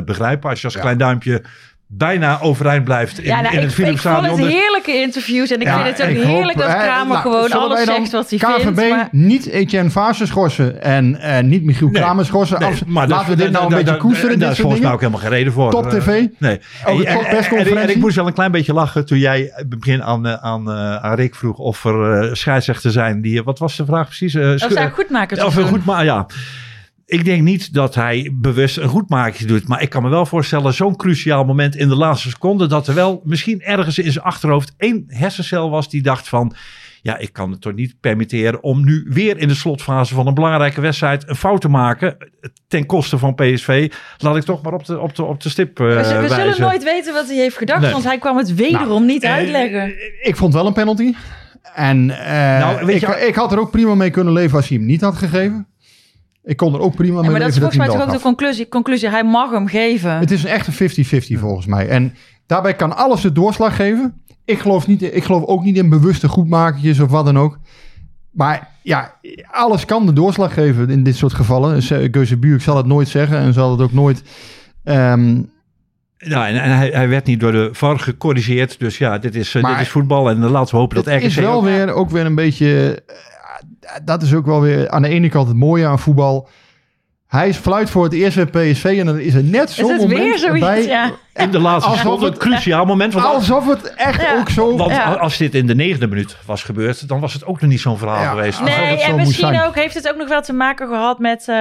100% 0.00 0.04
begrijpen. 0.04 0.50
Als 0.50 0.60
je 0.60 0.66
als 0.66 0.78
klein 0.78 0.98
duimpje 0.98 1.44
bijna 1.92 2.40
overeind 2.40 2.84
blijft 2.84 3.18
in, 3.18 3.24
Ja, 3.24 3.40
nou, 3.40 3.54
in 3.56 3.62
het 3.62 3.78
ik, 3.78 3.86
ik 3.86 3.98
vond 3.98 4.26
het 4.26 4.36
dus- 4.36 4.46
heerlijke 4.46 4.92
interviews. 4.92 5.50
En 5.50 5.60
ik 5.60 5.66
Ja, 5.66 5.82
vind 5.84 5.98
het 5.98 6.08
ook 6.08 6.16
hoop, 6.16 6.24
heerlijk 6.26 6.58
dat 6.58 6.66
Kramer 6.66 7.06
nou, 7.08 7.20
gewoon 7.20 7.52
alles 7.52 7.84
zegt 7.84 8.10
wat 8.12 8.30
hij 8.30 8.38
KVB 8.38 8.62
vindt. 8.62 8.88
Maar... 8.90 9.08
niet 9.10 9.46
Etienne 9.46 9.90
Vaassen 9.90 10.26
schorsen 10.26 10.82
en 10.82 11.20
eh, 11.20 11.42
niet 11.42 11.64
Michiel 11.64 11.88
Nee. 11.88 12.02
Kramer 12.02 12.24
schorsen. 12.24 12.58
Nee, 12.60 12.68
Als- 12.68 12.84
maar 12.86 13.08
laten 13.08 13.28
we 13.28 13.36
dit 13.36 13.50
nou 13.50 13.64
een 13.74 13.84
beetje 13.84 13.96
koesteren, 13.96 14.38
Daar 14.38 14.50
is 14.50 14.58
volgens 14.58 14.80
mij 14.82 14.92
ook 14.92 15.00
helemaal 15.00 15.20
geen 15.20 15.30
reden 15.30 15.52
voor. 15.52 15.70
Top 15.70 15.86
Eh, 15.86 15.90
TV? 15.90 16.06
Nee. 16.38 16.58
De 16.84 17.74
En- 17.76 17.90
ik 17.90 17.96
moest 17.96 18.16
wel 18.16 18.26
een 18.26 18.32
klein 18.32 18.50
beetje 18.52 18.72
lachen 18.72 19.06
toen 19.06 19.18
jij 19.18 19.40
in 19.40 19.50
het 19.54 19.68
begin 19.68 20.02
aan, 20.02 20.26
eh, 20.26 20.32
aan, 20.34 20.70
eh, 20.70 20.96
aan 20.96 21.14
Rick 21.14 21.34
vroeg 21.34 21.58
of 21.58 21.84
er 21.84 22.36
scheidsrechter 22.36 22.90
zijn 22.90 23.20
die... 23.20 23.42
Wat 23.42 23.58
was 23.58 23.76
de 23.76 23.84
vraag 23.84 24.06
precies? 24.06 24.34
Eh, 24.34 24.50
Of 24.52 24.58
zou 24.72 24.90
goed 24.90 25.10
maken. 25.10 25.46
Of 25.46 25.54
goed 25.54 25.84
maar 25.84 26.04
ja. 26.04 26.26
Ik 27.10 27.24
denk 27.24 27.42
niet 27.42 27.74
dat 27.74 27.94
hij 27.94 28.30
bewust 28.34 28.76
een 28.76 28.88
goedmaakje 28.88 29.46
doet. 29.46 29.68
Maar 29.68 29.82
ik 29.82 29.88
kan 29.90 30.02
me 30.02 30.08
wel 30.08 30.26
voorstellen, 30.26 30.72
zo'n 30.74 30.96
cruciaal 30.96 31.44
moment 31.44 31.76
in 31.76 31.88
de 31.88 31.96
laatste 31.96 32.28
seconde. 32.30 32.66
dat 32.66 32.86
er 32.86 32.94
wel 32.94 33.20
misschien 33.24 33.60
ergens 33.60 33.98
in 33.98 34.12
zijn 34.12 34.24
achterhoofd 34.24 34.74
één 34.76 35.04
hersencel 35.06 35.70
was 35.70 35.88
die 35.90 36.02
dacht 36.02 36.28
van. 36.28 36.54
Ja, 37.02 37.16
ik 37.18 37.32
kan 37.32 37.50
het 37.50 37.60
toch 37.60 37.74
niet 37.74 37.94
permitteren 38.00 38.62
om 38.62 38.84
nu 38.84 39.06
weer 39.08 39.38
in 39.38 39.48
de 39.48 39.54
slotfase 39.54 40.14
van 40.14 40.26
een 40.26 40.34
belangrijke 40.34 40.80
wedstrijd 40.80 41.28
een 41.28 41.36
fout 41.36 41.60
te 41.60 41.68
maken. 41.68 42.16
ten 42.68 42.86
koste 42.86 43.18
van 43.18 43.34
PSV. 43.34 43.92
Laat 44.18 44.36
ik 44.36 44.42
toch 44.42 44.62
maar 44.62 44.72
op 44.72 44.84
de, 44.86 44.98
op 45.00 45.14
de, 45.16 45.22
op 45.24 45.40
de 45.42 45.48
stip 45.48 45.80
uh, 45.80 45.86
We, 45.86 45.94
wijzen. 45.94 46.28
zullen 46.30 46.60
nooit 46.60 46.84
weten 46.84 47.12
wat 47.14 47.26
hij 47.26 47.36
heeft 47.36 47.56
gedacht, 47.56 47.80
Nee. 47.80 47.92
want 47.92 48.04
hij 48.04 48.18
kwam 48.18 48.36
het 48.36 48.54
wederom 48.54 48.86
Nou, 48.88 49.04
niet 49.04 49.22
eh, 49.22 49.32
uitleggen. 49.32 49.94
Ik 50.22 50.36
vond 50.36 50.54
wel 50.54 50.66
een 50.66 50.72
penalty. 50.72 51.14
En 51.74 52.10
eh, 52.10 52.58
Nou, 52.58 52.86
weet 52.86 53.02
ik, 53.02 53.08
je- 53.08 53.26
ik 53.26 53.34
had 53.34 53.52
er 53.52 53.58
ook 53.60 53.70
prima 53.70 53.94
mee 53.94 54.10
kunnen 54.10 54.32
leven 54.32 54.56
als 54.56 54.68
hij 54.68 54.76
hem 54.76 54.86
niet 54.86 55.00
had 55.00 55.16
gegeven. 55.16 55.66
Ik 56.44 56.56
kon 56.56 56.74
er 56.74 56.80
ook 56.80 56.94
prima 56.94 57.14
Ja, 57.16 57.20
mee 57.20 57.30
maar 57.30 57.40
dat 57.40 57.48
is 57.48 57.54
volgens 57.56 57.76
mij 57.78 57.86
toch 57.88 58.02
ook 58.02 58.10
de 58.12 58.20
conclusie. 58.20 58.68
conclusie. 58.68 59.08
Hij 59.08 59.24
mag 59.24 59.50
hem 59.50 59.66
geven. 59.66 60.18
Het 60.18 60.30
is 60.30 60.42
een 60.44 60.50
echte 60.50 60.72
50-50 61.36 61.38
volgens 61.38 61.66
mij. 61.66 61.88
En 61.88 62.14
daarbij 62.46 62.74
kan 62.74 62.96
alles 62.96 63.20
de 63.20 63.32
doorslag 63.32 63.76
geven. 63.76 64.22
Ik 64.44 64.58
geloof, 64.58 64.86
niet, 64.86 65.02
ik 65.02 65.24
geloof 65.24 65.44
ook 65.44 65.62
niet 65.62 65.76
in 65.76 65.88
bewuste 65.88 66.28
goedmakertjes 66.28 67.00
of 67.00 67.10
wat 67.10 67.24
dan 67.24 67.38
ook. 67.38 67.58
Maar 68.30 68.68
ja, 68.82 69.14
alles 69.50 69.84
kan 69.84 70.06
de 70.06 70.12
doorslag 70.12 70.54
geven 70.54 70.90
in 70.90 71.02
dit 71.02 71.16
soort 71.16 71.34
gevallen. 71.34 71.82
Geuze 71.82 72.36
Buurk 72.36 72.62
zal 72.62 72.76
het 72.76 72.86
nooit 72.86 73.08
zeggen 73.08 73.38
en 73.38 73.52
zal 73.52 73.70
het 73.70 73.80
ook 73.80 73.92
nooit... 73.92 74.22
ehm, 74.84 75.42
Ja, 76.16 76.48
en, 76.48 76.62
en 76.62 76.76
hij, 76.76 76.88
hij 76.88 77.08
werd 77.08 77.26
niet 77.26 77.40
door 77.40 77.52
de 77.52 77.68
VAR 77.72 77.98
gecorrigeerd. 77.98 78.78
Dus 78.78 78.98
ja, 78.98 79.18
dit 79.18 79.34
is, 79.34 79.54
eh, 79.54 79.62
Maar 79.62 79.72
dit 79.72 79.80
is 79.80 79.88
voetbal. 79.88 80.30
En 80.30 80.38
laten 80.38 80.74
we 80.74 80.80
hopen 80.80 80.96
dat 80.96 81.04
Het 81.04 81.14
RKC... 81.14 81.22
is 81.24 81.34
wel 81.34 81.52
ook- 81.52 81.64
weer, 81.64 81.92
ook 81.92 82.10
weer 82.10 82.24
een 82.26 82.34
beetje... 82.34 83.02
dat 84.04 84.22
is 84.22 84.34
ook 84.34 84.46
wel 84.46 84.60
weer 84.60 84.90
aan 84.90 85.02
de 85.02 85.08
ene 85.08 85.28
kant 85.28 85.48
het 85.48 85.56
mooie 85.56 85.86
aan 85.86 85.98
voetbal. 85.98 86.48
Hij 87.30 87.48
is 87.48 87.56
fluit 87.56 87.90
voor 87.90 88.04
het 88.04 88.12
eerst 88.12 88.50
bij 88.50 88.70
PSV 88.72 88.84
en 88.98 89.06
dan 89.06 89.18
is 89.18 89.34
er 89.34 89.42
net 89.44 89.70
zo'n 89.70 89.90
het 89.90 90.00
moment 90.00 90.20
weer 90.20 90.38
zoiets? 90.38 90.66
bij. 90.66 90.84
Ja. 90.86 91.10
in 91.34 91.50
de 91.50 91.58
laatste 91.58 91.90
Alsof 91.90 92.02
seconde, 92.04 92.26
een 92.26 92.32
het- 92.32 92.40
cruciaal 92.40 92.84
moment. 92.84 93.12
Want, 93.12 93.26
Alsof 93.26 93.66
het 93.68 93.94
echt 93.94 94.20
Ja. 94.22 94.38
ook 94.38 94.48
zo... 94.48 94.76
want 94.76 94.90
Ja. 94.90 95.12
als 95.12 95.36
dit 95.36 95.54
in 95.54 95.66
de 95.66 95.74
negende 95.74 96.06
minuut 96.06 96.36
was 96.46 96.62
gebeurd, 96.62 97.08
dan 97.08 97.20
was 97.20 97.32
het 97.32 97.44
ook 97.44 97.60
nog 97.60 97.70
niet 97.70 97.80
zo'n 97.80 97.98
verhaal 97.98 98.22
Ja. 98.22 98.28
geweest. 98.30 98.60
Nee, 98.62 98.74
het 98.74 99.00
zo 99.00 99.06
en 99.10 99.16
misschien 99.16 99.60
ook 99.62 99.74
heeft 99.74 99.94
het 99.94 100.08
ook 100.08 100.16
nog 100.16 100.28
wel 100.28 100.42
te 100.42 100.52
maken 100.52 100.88
gehad 100.88 101.18
met 101.18 101.48
eh, 101.48 101.56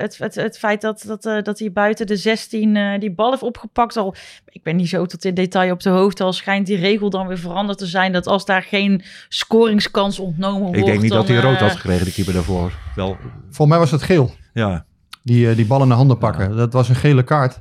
het, 0.00 0.18
het, 0.18 0.34
het 0.34 0.58
feit 0.58 0.80
dat, 0.80 1.04
dat, 1.06 1.26
eh, 1.26 1.42
dat 1.42 1.58
hij 1.58 1.72
buiten 1.72 2.06
de 2.06 2.16
16 2.16 2.76
eh, 2.76 3.00
die 3.00 3.10
bal 3.12 3.30
heeft 3.30 3.42
opgepakt. 3.42 3.96
Al, 3.96 4.14
ik 4.48 4.62
ben 4.62 4.76
niet 4.76 4.88
zo 4.88 5.06
tot 5.06 5.24
in 5.24 5.34
detail 5.34 5.72
op 5.72 5.80
de 5.82 5.90
hoogte, 5.90 6.22
al 6.24 6.32
schijnt 6.32 6.66
die 6.66 6.76
regel 6.78 7.10
dan 7.10 7.26
weer 7.26 7.38
veranderd 7.38 7.78
te 7.78 7.86
zijn. 7.86 8.12
Dat 8.12 8.26
als 8.26 8.44
daar 8.44 8.62
geen 8.62 9.02
scoringskans 9.28 10.18
ontnomen 10.18 10.60
wordt. 10.62 10.76
Ik 10.76 10.84
denk 10.84 11.02
niet 11.02 11.12
dat 11.12 11.28
hij 11.28 11.36
rood 11.40 11.58
had 11.60 11.70
gekregen, 11.76 12.04
de 12.04 12.12
keeper 12.12 12.32
daarvoor. 12.34 12.72
Wel, 12.94 13.16
Volgens 13.42 13.68
mij 13.68 13.78
was 13.78 13.90
het 13.90 14.02
geel. 14.02 14.38
Ja. 14.52 14.84
Die, 15.22 15.48
eh, 15.50 15.56
die 15.56 15.66
bal 15.66 15.82
in 15.82 15.88
de 15.88 15.94
handen 15.94 16.18
pakken. 16.18 16.56
Dat 16.56 16.72
was 16.72 16.88
een 16.88 16.94
gele 16.94 17.22
kaart. 17.22 17.60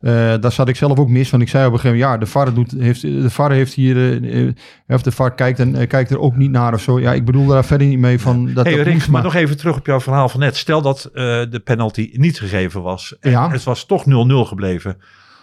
Eh 0.00 0.34
daar 0.40 0.52
zat 0.52 0.68
ik 0.68 0.76
zelf 0.76 0.98
ook 0.98 1.08
mis. 1.08 1.30
Want 1.30 1.42
ik 1.42 1.48
zei 1.48 1.66
op 1.66 1.72
een 1.72 1.78
gegeven 1.78 1.98
moment, 2.00 2.20
ja, 2.20 2.26
de 2.26 2.30
VAR, 2.30 2.54
doet, 2.54 2.70
heeft, 2.78 3.00
de 3.00 3.30
VAR 3.30 3.50
heeft 3.52 3.74
hier, 3.74 4.22
eh, 4.24 4.48
of 4.88 5.02
de 5.02 5.12
VAR 5.12 5.34
kijkt, 5.34 5.58
en, 5.58 5.86
kijkt 5.86 6.10
er 6.10 6.18
ook 6.18 6.36
niet 6.36 6.50
naar 6.50 6.74
of 6.74 6.80
zo. 6.82 7.00
Ja, 7.00 7.12
ik 7.12 7.24
bedoel 7.24 7.46
daar 7.46 7.64
verder 7.64 7.86
niet 7.86 7.98
mee 7.98 8.20
van 8.20 8.52
dat 8.54 8.66
Hey, 8.66 8.76
dat 8.76 8.86
Rick, 8.86 9.08
maar 9.08 9.22
nog 9.22 9.34
even 9.34 9.56
terug 9.56 9.76
op 9.76 9.86
jouw 9.86 10.00
verhaal 10.00 10.28
van 10.28 10.40
net. 10.40 10.56
Stel 10.56 10.82
dat 10.82 11.10
de 11.12 11.60
penalty 11.64 12.10
niet 12.12 12.38
gegeven 12.38 12.82
was. 12.82 13.16
En 13.20 13.30
Ja. 13.30 13.50
het 13.50 13.64
was 13.64 13.86
toch 13.86 14.06
0-0 14.06 14.44
gebleven. 14.44 14.96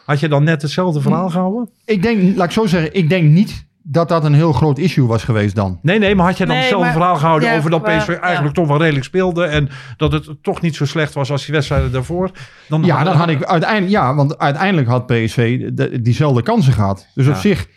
Had 0.06 0.20
je 0.20 0.28
dan 0.28 0.44
net 0.44 0.62
hetzelfde 0.62 1.02
verhaal 1.02 1.30
gehouden? 1.30 1.70
Ik 1.86 2.02
denk, 2.02 2.38
laat 2.38 2.46
ik 2.46 2.52
zo 2.52 2.66
zeggen, 2.66 2.94
ik 2.94 3.10
denk 3.10 3.30
niet 3.32 3.68
dat 3.92 4.10
dat 4.10 4.24
een 4.24 4.34
heel 4.34 4.54
groot 4.54 4.78
issue 4.78 5.08
was 5.08 5.24
geweest 5.24 5.56
dan. 5.56 5.80
Nee, 5.82 6.00
nee, 6.00 6.16
maar 6.16 6.26
had 6.26 6.38
je 6.38 6.44
dan 6.46 6.54
Nee, 6.54 6.58
hetzelfde 6.64 6.86
maar- 6.90 6.96
verhaal 6.98 7.16
gehouden 7.18 7.50
ja, 7.50 7.58
over 7.58 7.70
dat 7.70 7.84
PSV 7.84 8.10
eigenlijk 8.10 8.56
toch 8.56 8.68
wel 8.68 8.78
redelijk 8.78 9.06
speelde 9.06 9.44
en 9.46 9.70
dat 9.98 10.12
het 10.12 10.30
toch 10.42 10.62
niet 10.62 10.76
zo 10.76 10.86
slecht 10.86 11.14
was 11.14 11.32
als 11.32 11.46
die 11.46 11.54
wedstrijden 11.56 11.92
daarvoor? 11.92 12.32
Dan 12.68 12.84
Ja, 12.84 13.04
dan 13.04 13.16
had 13.16 13.30
ik 13.30 13.44
uiteindelijk, 13.44 13.92
ja, 13.92 14.16
want 14.16 14.38
uiteindelijk 14.38 14.88
had 14.88 15.06
PSV 15.06 15.60
de- 15.74 16.02
diezelfde 16.02 16.42
kansen 16.42 16.74
gehad. 16.74 17.08
Dus 17.16 17.28
op 17.28 17.36
zich, 17.36 17.68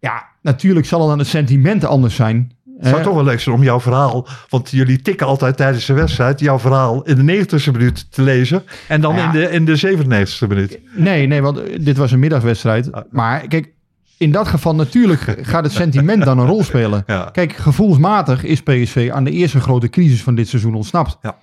ja, 0.00 0.26
natuurlijk 0.42 0.86
zal 0.86 1.00
het 1.00 1.08
dan 1.08 1.18
het 1.18 1.26
sentiment 1.28 1.84
anders 1.84 2.14
zijn. 2.14 2.52
Het 2.78 2.86
zou 2.86 2.98
hè. 2.98 3.04
toch 3.06 3.14
wel 3.14 3.24
leuk 3.24 3.40
zijn 3.40 3.54
om 3.54 3.62
jouw 3.62 3.80
verhaal, 3.80 4.26
want 4.48 4.70
jullie 4.70 5.02
tikken 5.02 5.26
altijd 5.26 5.56
tijdens 5.56 5.86
de 5.86 5.92
wedstrijd, 5.92 6.40
jouw 6.40 6.58
verhaal 6.58 7.02
in 7.02 7.14
de 7.16 7.22
90ste 7.22 7.70
minuut 7.72 8.12
te 8.12 8.22
lezen 8.22 8.62
en 8.88 9.00
dan 9.00 9.14
Ja. 9.16 9.24
in, 9.24 9.30
de, 9.32 9.50
in 9.50 9.64
de 9.64 9.76
97ste 9.76 10.46
minuut. 10.48 10.78
Nee, 10.94 11.26
nee, 11.26 11.42
want 11.42 11.60
dit 11.84 11.96
was 11.96 12.12
een 12.12 12.18
middagwedstrijd. 12.18 12.90
Maar 13.10 13.40
kijk, 13.48 13.72
in 14.18 14.32
dat 14.32 14.48
geval 14.48 14.74
natuurlijk 14.74 15.36
gaat 15.42 15.64
het 15.64 15.72
sentiment 15.72 16.24
dan 16.24 16.38
een 16.38 16.46
rol 16.46 16.64
spelen. 16.64 17.02
Ja. 17.06 17.28
Kijk, 17.32 17.52
gevoelsmatig 17.52 18.44
is 18.44 18.62
PSV 18.62 19.10
aan 19.12 19.24
de 19.24 19.30
eerste 19.30 19.60
grote 19.60 19.88
crisis 19.88 20.22
van 20.22 20.34
dit 20.34 20.48
seizoen 20.48 20.74
ontsnapt. 20.74 21.18
Ja. 21.22 21.36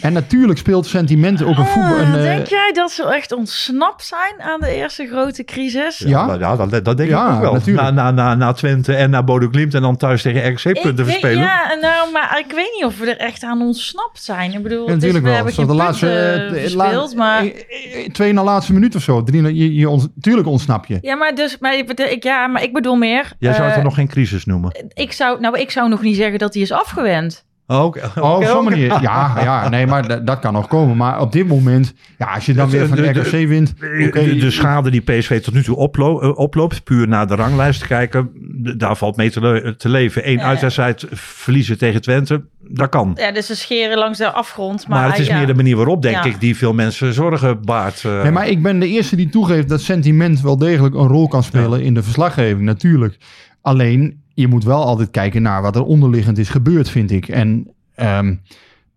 En 0.00 0.12
natuurlijk 0.12 0.58
speelt 0.58 0.86
sentiment 0.86 1.42
ook 1.42 1.56
een 1.58 1.66
voetbal. 1.66 1.92
Ah, 1.96 2.00
Een, 2.00 2.14
eh, 2.14 2.22
denk 2.22 2.46
jij 2.46 2.70
dat 2.74 2.90
ze 2.90 3.04
echt 3.14 3.32
ontsnapt 3.32 4.04
zijn 4.04 4.34
aan 4.38 4.60
de 4.60 4.74
eerste 4.74 5.06
grote 5.06 5.44
crisis? 5.44 5.98
Ja. 5.98 6.36
ja 6.40 6.56
dat, 6.56 6.84
dat 6.84 6.96
denk 6.96 7.10
Ja, 7.10 7.28
ik 7.28 7.34
ook 7.34 7.40
wel. 7.40 7.52
natuurlijk. 7.52 7.86
Na, 7.86 7.90
na, 7.90 8.10
na, 8.10 8.34
na 8.34 8.52
Twente 8.52 8.94
en 8.94 9.10
naar 9.10 9.24
Bodo 9.24 9.48
Glimt 9.50 9.74
en 9.74 9.82
dan 9.82 9.96
thuis 9.96 10.22
tegen 10.22 10.50
RKC 10.52 10.80
punten 10.82 11.04
verspelen. 11.04 11.38
Ja, 11.42 11.76
nou, 11.80 12.12
maar 12.12 12.42
ik 12.46 12.52
weet 12.54 12.70
niet 12.74 12.84
of 12.84 12.98
we 12.98 13.10
er 13.10 13.16
echt 13.26 13.42
aan 13.42 13.60
ontsnapt 13.62 14.22
zijn. 14.22 14.52
Ik 14.52 14.62
bedoel, 14.62 14.86
Ja, 14.86 14.92
het 14.94 15.02
is- 15.02 15.12
natuurlijk 15.12 15.22
we 15.24 15.28
wel. 15.28 15.34
hebben 15.34 15.52
Zo 15.54 15.62
geen 15.62 15.70
de 15.70 15.76
laatste, 15.82 16.06
punten 16.06 16.44
eh, 16.46 16.52
de- 16.52 16.60
verspeeld, 16.60 17.10
la- 17.14 17.16
maar... 17.24 17.44
eh, 17.44 18.08
Twee 18.12 18.32
na 18.32 18.42
laatste 18.44 18.72
minuut 18.72 18.94
of 18.96 19.02
zo. 19.02 19.22
Drie, 19.22 19.54
je, 19.54 19.74
je 19.74 20.08
tuurlijk 20.20 20.46
ontsnap 20.48 20.86
je. 20.86 20.98
Ja, 21.00 21.14
maar, 21.14 21.34
dus, 21.34 21.58
maar, 21.58 21.76
ik, 21.76 21.90
ik- 21.92 22.22
ja, 22.24 22.46
maar 22.46 22.62
ik 22.62 22.72
bedoel 22.72 22.96
meer... 22.96 23.32
Jij 23.38 23.54
zou 23.54 23.68
het 23.70 23.82
nog 23.82 23.94
geen 23.94 24.08
crisis 24.08 24.44
noemen. 24.44 24.84
ik 24.94 25.12
zou, 25.12 25.40
nou, 25.40 25.58
ik 25.58 25.70
zou 25.70 25.88
nog 25.88 26.02
niet 26.02 26.16
zeggen 26.16 26.38
dat 26.38 26.54
hij 26.54 26.62
is 26.62 26.72
afgewend. 26.72 27.44
Oh, 27.70 27.84
Oké, 27.84 28.10
Oh, 28.20 28.36
op 28.36 28.44
zo'n 28.44 28.56
oké. 28.56 28.70
manier. 28.70 28.86
Ja, 29.02 29.32
ja, 29.42 29.68
nee, 29.68 29.86
maar 29.86 30.24
dat 30.24 30.38
kan 30.38 30.52
nog 30.52 30.68
komen. 30.68 30.96
Maar 30.96 31.20
op 31.20 31.32
dit 31.32 31.48
moment, 31.48 31.94
ja, 32.18 32.26
als 32.34 32.46
je 32.46 32.52
dan 32.54 32.70
weer 32.70 32.86
van 32.88 32.96
de- 32.96 33.12
de- 33.12 33.20
RKC 33.20 33.48
wint. 33.48 33.74
Oké, 34.06 34.24
de, 34.24 34.36
de 34.36 34.50
schade 34.50 34.90
die 34.90 35.00
PSV 35.00 35.40
tot 35.42 35.54
nu 35.54 35.62
toe 35.62 35.76
oplo- 35.76 36.20
eh, 36.20 36.36
oploopt, 36.38 36.84
puur 36.84 37.08
naar 37.08 37.26
de 37.26 37.34
ranglijst 37.34 37.80
te 37.80 37.86
kijken, 37.86 38.30
daar 38.76 38.96
valt 38.96 39.16
mee 39.16 39.30
te, 39.30 39.40
le- 39.40 39.76
te 39.76 39.88
leven. 39.88 40.28
Eén 40.28 40.36
Ja. 40.38 40.44
uitwedstrijd 40.44 41.06
verliezen 41.12 41.78
tegen 41.78 42.00
Twente, 42.02 42.44
dat 42.68 42.88
kan. 42.88 43.12
Ja, 43.16 43.32
dus 43.32 43.46
ze 43.46 43.56
scheren 43.56 43.98
langs 43.98 44.18
de 44.18 44.30
afgrond. 44.32 44.88
Maar, 44.88 44.98
Maar, 45.00 45.10
het 45.10 45.18
is 45.18 45.26
ja. 45.26 45.36
meer 45.36 45.46
de 45.46 45.54
manier 45.54 45.76
waarop, 45.76 46.02
denk 46.02 46.14
Ja. 46.14 46.24
ik, 46.24 46.40
die 46.40 46.56
veel 46.56 46.72
mensen 46.74 47.12
zorgen 47.14 47.64
baart. 47.64 48.04
eh. 48.04 48.22
Nee, 48.22 48.32
maar 48.32 48.48
ik 48.48 48.62
ben 48.62 48.78
de 48.80 48.88
eerste 48.88 49.16
die 49.16 49.28
toegeeft 49.28 49.68
dat 49.68 49.80
sentiment 49.80 50.40
wel 50.40 50.56
degelijk 50.58 50.94
een 50.94 51.08
rol 51.08 51.28
kan 51.28 51.42
spelen 51.42 51.82
in 51.82 51.94
de 51.94 52.02
verslaggeving, 52.02 52.60
natuurlijk. 52.60 53.16
Alleen, 53.62 54.22
je 54.40 54.48
moet 54.48 54.64
wel 54.64 54.84
altijd 54.84 55.10
kijken 55.10 55.42
naar 55.42 55.62
wat 55.62 55.76
er 55.76 55.84
onderliggend 55.84 56.38
is 56.38 56.48
gebeurd, 56.48 56.90
vind 56.90 57.10
ik. 57.10 57.28
En 57.28 57.70
ehm 57.94 58.34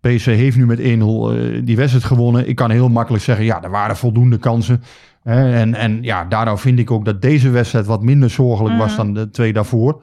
PSV 0.00 0.36
heeft 0.36 0.56
nu 0.56 0.66
met 0.66 0.78
1-0 0.78 0.82
eh, 0.82 1.60
die 1.64 1.76
wedstrijd 1.76 2.04
gewonnen. 2.04 2.48
Ik 2.48 2.56
kan 2.56 2.70
heel 2.70 2.88
makkelijk 2.88 3.24
zeggen, 3.24 3.44
ja, 3.44 3.62
er 3.62 3.70
waren 3.70 3.96
voldoende 3.96 4.38
kansen. 4.38 4.82
Hè, 5.22 5.52
en, 5.54 5.74
en 5.74 6.02
ja, 6.02 6.24
daardoor 6.24 6.58
vind 6.58 6.78
ik 6.78 6.90
ook 6.90 7.04
dat 7.04 7.22
deze 7.22 7.50
wedstrijd 7.50 7.86
wat 7.86 8.02
minder 8.02 8.30
zorgelijk 8.30 8.78
was 8.78 8.88
Mhm. 8.88 8.96
dan 8.96 9.14
de 9.14 9.30
twee 9.30 9.52
daarvoor. 9.52 10.02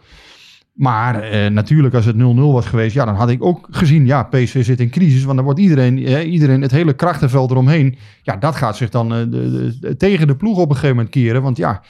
Maar 0.73 1.21
eh, 1.21 1.51
natuurlijk, 1.51 1.95
als 1.95 2.05
het 2.05 2.15
0-0 2.15 2.19
was 2.51 2.65
geweest, 2.65 2.93
ja, 2.93 3.05
dan 3.05 3.15
had 3.15 3.29
ik 3.29 3.43
ook 3.43 3.67
gezien, 3.71 4.05
ja, 4.05 4.23
PSV 4.23 4.65
zit 4.65 4.79
in 4.79 4.89
crisis. 4.89 5.23
Want 5.23 5.35
dan 5.35 5.45
wordt 5.45 5.59
iedereen, 5.59 6.05
eh, 6.05 6.31
iedereen 6.31 6.61
het 6.61 6.71
hele 6.71 6.93
krachtenveld 6.93 7.51
eromheen, 7.51 7.97
ja, 8.21 8.35
dat 8.37 8.55
gaat 8.55 8.77
zich 8.77 8.89
dan 8.89 9.13
eh, 9.13 9.19
de, 9.29 9.95
tegen 9.97 10.27
de 10.27 10.35
ploeg 10.35 10.57
op 10.57 10.69
een 10.69 10.75
gegeven 10.75 10.95
moment 10.95 11.13
keren. 11.13 11.41
Want 11.41 11.57
ja, 11.57 11.81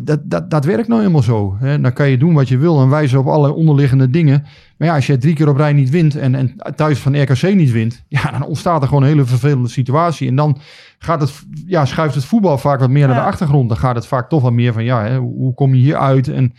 dat, 0.00 0.20
dat, 0.24 0.50
dat 0.50 0.64
werkt 0.64 0.88
nou 0.88 1.00
helemaal 1.00 1.22
zo. 1.22 1.56
Hè. 1.58 1.80
Dan 1.80 1.92
kan 1.92 2.08
je 2.08 2.18
doen 2.18 2.34
wat 2.34 2.48
je 2.48 2.58
wil 2.58 2.80
en 2.80 2.88
wijzen 2.88 3.18
op 3.18 3.26
alle 3.26 3.52
onderliggende 3.52 4.10
dingen. 4.10 4.44
Maar 4.76 4.88
ja, 4.88 4.94
als 4.94 5.06
je 5.06 5.18
drie 5.18 5.34
keer 5.34 5.48
op 5.48 5.56
rij 5.56 5.72
niet 5.72 5.90
wint 5.90 6.16
en, 6.16 6.34
en 6.34 6.54
thuis 6.76 6.98
van 6.98 7.22
RKC 7.22 7.54
niet 7.54 7.72
wint, 7.72 8.04
ja, 8.08 8.30
dan 8.30 8.44
ontstaat 8.44 8.82
er 8.82 8.88
gewoon 8.88 9.02
een 9.02 9.08
hele 9.08 9.24
vervelende 9.24 9.68
situatie. 9.68 10.28
En 10.28 10.36
dan 10.36 10.58
gaat 10.98 11.20
het, 11.20 11.42
ja, 11.66 11.84
schuift 11.84 12.14
het 12.14 12.24
voetbal 12.24 12.58
vaak 12.58 12.80
wat 12.80 12.90
meer 12.90 13.06
naar 13.06 13.16
de 13.16 13.30
achtergrond. 13.30 13.68
Dan 13.68 13.78
gaat 13.78 13.94
het 13.94 14.06
vaak 14.06 14.28
toch 14.28 14.42
wat 14.42 14.52
meer 14.52 14.72
van, 14.72 14.84
ja, 14.84 15.04
hè, 15.04 15.18
hoe 15.18 15.34
hoe 15.36 15.54
kom 15.54 15.74
je 15.74 15.80
hier 15.80 15.96
uit 15.96 16.28
en 16.28 16.52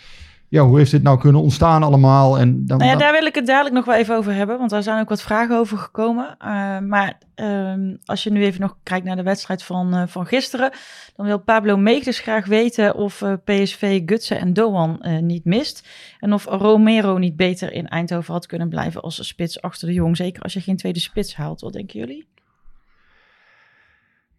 ja, 0.54 0.64
hoe 0.64 0.78
heeft 0.78 0.92
dit 0.92 1.04
nou 1.04 1.20
kunnen 1.20 1.42
ontstaan 1.42 1.84
allemaal? 1.84 2.40
En 2.40 2.66
dan, 2.66 2.78
Nou 2.78 2.90
ja, 2.90 2.98
dan- 2.98 3.06
daar 3.06 3.20
wil 3.20 3.26
ik 3.26 3.36
het 3.36 3.46
dadelijk 3.46 3.76
nog 3.76 3.86
wel 3.86 3.96
even 3.96 4.16
over 4.16 4.34
hebben, 4.34 4.58
want 4.58 4.70
daar 4.70 4.84
zijn 4.84 5.00
ook 5.00 5.10
wat 5.10 5.22
vragen 5.22 5.58
over 5.58 5.78
gekomen. 5.78 6.36
Uh, 6.42 6.80
maar 6.80 7.20
um, 7.36 7.98
als 8.06 8.24
je 8.24 8.32
nu 8.32 8.44
even 8.44 8.62
nog 8.62 8.78
kijkt 8.84 9.06
naar 9.06 9.16
de 9.16 9.24
wedstrijd 9.24 9.64
van, 9.64 9.96
uh, 9.96 10.04
van 10.08 10.26
gisteren, 10.26 10.72
dan 11.16 11.26
wil 11.26 11.40
Pablo 11.40 11.84
dus 11.84 12.20
graag 12.20 12.46
weten 12.46 12.96
of 12.96 13.22
uh, 13.22 13.34
PSV 13.44 14.02
Gutsen 14.06 14.40
en 14.40 14.54
Doan 14.54 15.00
uh, 15.02 15.20
niet 15.20 15.46
mist. 15.46 15.88
En 16.20 16.34
of 16.34 16.46
Romero 16.46 17.18
niet 17.18 17.36
beter 17.36 17.72
in 17.72 17.88
Eindhoven 17.88 18.34
had 18.34 18.46
kunnen 18.46 18.70
blijven 18.70 19.02
als 19.02 19.28
spits 19.28 19.62
achter 19.62 19.88
de 19.88 19.94
jong. 19.94 20.18
Zeker 20.18 20.44
als 20.44 20.54
je 20.54 20.62
geen 20.62 20.78
tweede 20.78 21.00
spits 21.00 21.36
haalt. 21.36 21.62
Wat 21.62 21.74
denken 21.74 22.00
jullie? 22.00 22.28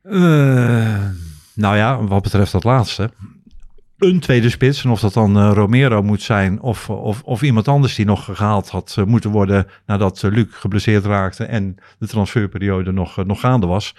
Uh, 0.03 1.09
nou 1.55 1.77
ja, 1.77 2.05
wat 2.05 2.23
betreft 2.23 2.53
dat 2.53 2.65
laatste. 2.65 3.11
Een 3.99 4.21
tweede 4.21 4.51
spits, 4.51 4.85
en 4.85 4.91
of 4.91 5.01
dat 5.01 5.13
dan 5.13 5.39
uh, 5.39 5.51
Romero 5.55 6.03
moet 6.03 6.23
zijn 6.23 6.61
of, 6.61 6.91
of, 6.91 7.23
of 7.23 7.43
iemand 7.43 7.69
anders 7.69 7.95
die 7.95 8.05
nog 8.05 8.25
gehaald 8.25 8.69
had 8.69 8.97
uh, 8.99 9.05
moeten 9.05 9.31
worden 9.31 9.67
nadat 9.87 10.23
uh, 10.23 10.31
Luc 10.31 10.47
geblesseerd 10.51 11.05
raakte 11.05 11.45
en 11.45 11.77
de 11.99 12.07
transferperiode 12.07 12.93
nog, 12.93 13.25
nog 13.25 13.41
gaande 13.41 13.67
was. 13.67 13.95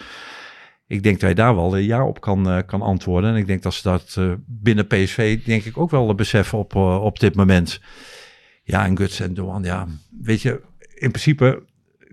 Ik 0.88 1.04
denk 1.04 1.16
dat 1.16 1.24
hij 1.24 1.34
daar 1.34 1.56
wel 1.56 1.78
ja 1.78 2.06
op 2.06 2.22
kan, 2.22 2.64
kan 2.66 2.82
antwoorden. 2.82 3.30
En 3.30 3.36
ik 3.36 3.48
denk 3.48 3.62
dat 3.62 3.74
ze 3.74 3.84
dat 3.84 4.20
binnen 4.46 4.88
PSV 4.88 5.44
denk 5.44 5.64
ik 5.64 5.78
ook 5.78 5.92
wel 5.92 6.16
beseffen 6.16 6.58
op, 6.58 6.76
op 6.76 7.20
dit 7.20 7.36
moment. 7.36 7.82
Ja, 8.64 8.86
en 8.86 8.98
Guts 8.98 9.20
en 9.20 9.34
Doan, 9.34 9.64
ja, 9.64 9.88
weet 10.22 10.42
je, 10.42 10.62
in 10.94 11.10
principe 11.10 11.64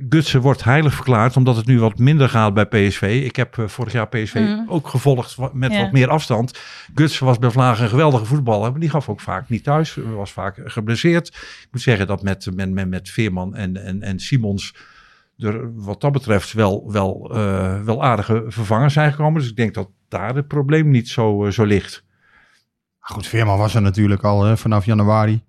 Gutsen 0.09 0.41
wordt 0.41 0.65
heilig 0.65 0.95
verklaard 0.95 1.37
omdat 1.37 1.57
het 1.57 1.67
nu 1.67 1.81
wat 1.81 1.99
minder 1.99 2.29
gaat 2.29 2.55
bij 2.55 2.67
PSV. 2.67 3.23
Ik 3.25 3.37
heb 3.37 3.57
uh, 3.57 3.69
vorig 3.69 3.93
jaar 3.93 4.09
PSV 4.09 4.35
mm. 4.35 4.65
ook 4.69 4.89
gevolgd 4.89 5.37
met 5.53 5.73
ja. 5.73 5.81
wat 5.81 5.93
meer 5.93 6.09
afstand. 6.09 6.59
Gutsen 6.95 7.27
was 7.27 7.39
bij 7.39 7.51
Vlagen 7.51 7.85
een 7.85 7.91
geweldige 7.91 8.25
voetballer, 8.25 8.71
maar 8.71 8.81
die 8.81 8.91
gaf 8.91 9.09
ook 9.09 9.21
vaak 9.21 9.49
niet 9.49 9.65
thuis. 9.65 9.99
Was 10.15 10.33
vaak 10.33 10.61
geblesseerd. 10.65 11.27
Ik 11.29 11.69
moet 11.71 11.83
zeggen 11.83 12.07
dat 12.07 12.23
met, 12.23 12.49
met, 12.55 12.71
met, 12.71 12.89
met 12.89 13.11
Veerman 13.11 13.55
en, 13.55 13.85
en, 13.85 14.03
en 14.03 14.19
Simons 14.19 14.75
er 15.39 15.75
wat 15.75 16.01
dat 16.01 16.13
betreft 16.13 16.53
wel, 16.53 16.93
wel, 16.93 17.31
uh, 17.37 17.83
wel 17.83 18.05
aardige 18.05 18.45
vervangers 18.47 18.93
zijn 18.93 19.11
gekomen. 19.11 19.41
Dus 19.41 19.51
ik 19.51 19.57
denk 19.57 19.75
dat 19.75 19.91
daar 20.09 20.35
het 20.35 20.49
probleem 20.49 20.91
niet 20.91 21.09
zo, 21.09 21.47
uh, 21.47 21.53
zo 21.53 21.65
ligt. 21.65 22.05
Goed, 23.05 23.27
Veerman 23.27 23.59
was 23.59 23.75
er 23.75 23.83
natuurlijk 23.83 24.23
al 24.23 24.45
hè, 24.45 24.57
vanaf 24.57 24.85
januari. 24.85 25.43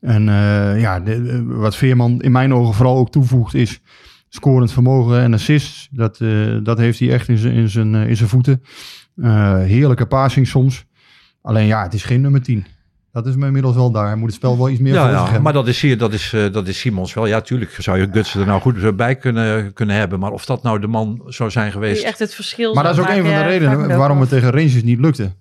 En 0.00 0.28
uh, 0.28 0.80
ja, 0.80 1.00
de, 1.00 1.44
wat 1.44 1.76
Veerman 1.76 2.20
in 2.20 2.32
mijn 2.32 2.54
ogen 2.54 2.74
vooral 2.74 2.96
ook 2.96 3.10
toevoegt 3.10 3.54
is 3.54 3.80
scorend 4.28 4.72
vermogen 4.72 5.20
en 5.20 5.34
assists. 5.34 5.88
Dat, 5.90 6.20
uh, 6.20 6.58
dat 6.62 6.78
heeft 6.78 6.98
hij 6.98 7.10
echt 7.10 7.28
in 7.28 7.38
zijn, 7.38 7.54
in 7.54 7.68
zijn, 7.68 7.94
uh, 7.94 8.08
in 8.08 8.16
zijn 8.16 8.28
voeten. 8.28 8.62
heerlijke 9.66 10.06
passing 10.06 10.46
soms. 10.46 10.84
Alleen 11.42 11.66
ja, 11.66 11.82
het 11.82 11.94
is 11.94 12.02
geen 12.02 12.20
nummer 12.20 12.42
10. 12.42 12.66
Dat 13.12 13.26
is 13.26 13.36
me 13.36 13.46
inmiddels 13.46 13.74
wel 13.74 13.90
daar. 13.90 14.06
Hij 14.06 14.16
moet 14.16 14.26
het 14.26 14.36
spel 14.36 14.56
wel 14.56 14.68
iets 14.68 14.80
meer 14.80 14.94
ja, 14.94 15.00
voor 15.00 15.10
ja, 15.10 15.14
zich 15.14 15.24
hebben. 15.24 15.42
Maar 15.42 15.52
dat 15.52 15.68
is, 15.68 15.80
hier, 15.80 15.98
dat, 15.98 16.12
is, 16.12 16.32
uh, 16.32 16.52
dat 16.52 16.68
is 16.68 16.78
Simons 16.78 17.14
wel. 17.14 17.26
Ja, 17.26 17.40
tuurlijk 17.40 17.76
zou 17.78 17.98
je 17.98 18.08
Gutsen 18.12 18.40
er 18.40 18.46
nou 18.46 18.60
goed 18.60 18.96
bij 18.96 19.16
kunnen, 19.16 19.72
kunnen 19.72 19.96
hebben. 19.96 20.18
Maar 20.18 20.32
of 20.32 20.44
dat 20.44 20.62
nou 20.62 20.80
de 20.80 20.86
man 20.86 21.22
zou 21.26 21.50
zijn 21.50 21.72
geweest... 21.72 21.96
Die 21.96 22.06
echt 22.06 22.18
het 22.18 22.34
verschil 22.34 22.74
Maar 22.74 22.84
dat 22.84 22.92
is 22.92 23.00
ook 23.00 23.08
een 23.08 23.24
van 23.24 23.34
de 23.34 23.42
redenen 23.42 23.98
waarom 23.98 24.20
het 24.20 24.28
tegen 24.28 24.50
Rangers 24.50 24.82
niet 24.82 24.98
lukte. 24.98 25.32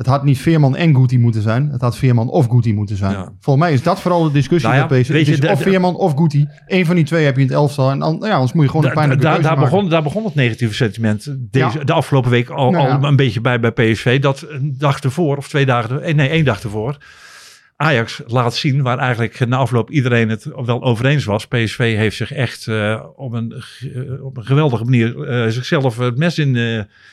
Het 0.00 0.08
had 0.08 0.24
niet 0.24 0.38
Veerman 0.38 0.76
en 0.76 0.94
Guti 0.94 1.18
moeten 1.18 1.42
zijn. 1.42 1.68
Het 1.72 1.80
had 1.80 1.96
Veerman 1.96 2.28
of 2.28 2.46
Guti 2.46 2.74
moeten 2.74 2.96
zijn. 2.96 3.12
Ja. 3.12 3.32
Volgens 3.40 3.64
mij 3.64 3.74
is 3.74 3.82
dat 3.82 4.00
vooral 4.00 4.22
de 4.22 4.32
discussie 4.32 4.68
nou 4.68 4.80
ja, 4.80 4.86
bij 4.86 5.00
PSV. 5.00 5.10
Is 5.10 5.40
of 5.40 5.62
Veerman 5.62 5.96
of 5.96 6.14
Guti. 6.14 6.48
Eén 6.66 6.86
van 6.86 6.94
die 6.94 7.04
twee 7.04 7.24
heb 7.24 7.34
je 7.34 7.40
in 7.40 7.46
het 7.46 7.56
elftal. 7.56 7.90
En 7.90 7.98
dan, 7.98 8.18
ja, 8.20 8.32
anders 8.32 8.52
moet 8.52 8.64
je 8.64 8.70
gewoon 8.70 8.86
een 8.86 8.92
pijnlijke 8.92 9.24
da, 9.24 9.30
keuze 9.30 9.48
daar 9.48 9.56
maken. 9.56 9.70
begon, 9.70 9.88
daar 9.88 10.02
begon 10.02 10.24
het 10.24 10.34
negatieve 10.34 10.74
sentiment 10.74 11.36
deze, 11.38 11.78
ja. 11.78 11.84
de 11.84 11.92
afgelopen 11.92 12.30
week 12.30 12.48
al, 12.48 12.70
Nou 12.70 12.90
al 12.90 13.04
een 13.08 13.16
beetje 13.16 13.40
bij 13.40 13.60
bij 13.60 13.70
PSV. 13.70 14.20
Dat 14.20 14.46
een 14.48 14.74
dag 14.78 15.00
ervoor, 15.00 15.36
of 15.36 15.48
twee 15.48 15.66
dagen, 15.66 16.16
nee 16.16 16.28
één 16.28 16.44
dag 16.44 16.62
ervoor... 16.62 16.96
Ajax 17.80 18.22
laat 18.26 18.54
zien 18.54 18.82
waar 18.82 18.98
eigenlijk 18.98 19.46
na 19.46 19.56
afloop 19.56 19.90
iedereen 19.90 20.28
het 20.28 20.44
wel 20.64 20.82
over 20.82 21.06
eens 21.06 21.24
was. 21.24 21.46
PSV 21.46 21.96
heeft 21.96 22.16
zich 22.16 22.32
echt 22.32 22.66
uh, 22.66 23.02
op, 23.16 23.32
een, 23.32 23.62
uh, 23.82 24.24
op 24.24 24.36
een 24.36 24.44
geweldige 24.44 24.84
manier 24.84 25.16
uh, 25.16 25.50
zichzelf 25.50 25.96
het 25.96 26.16
mes 26.16 26.38
in, 26.38 26.54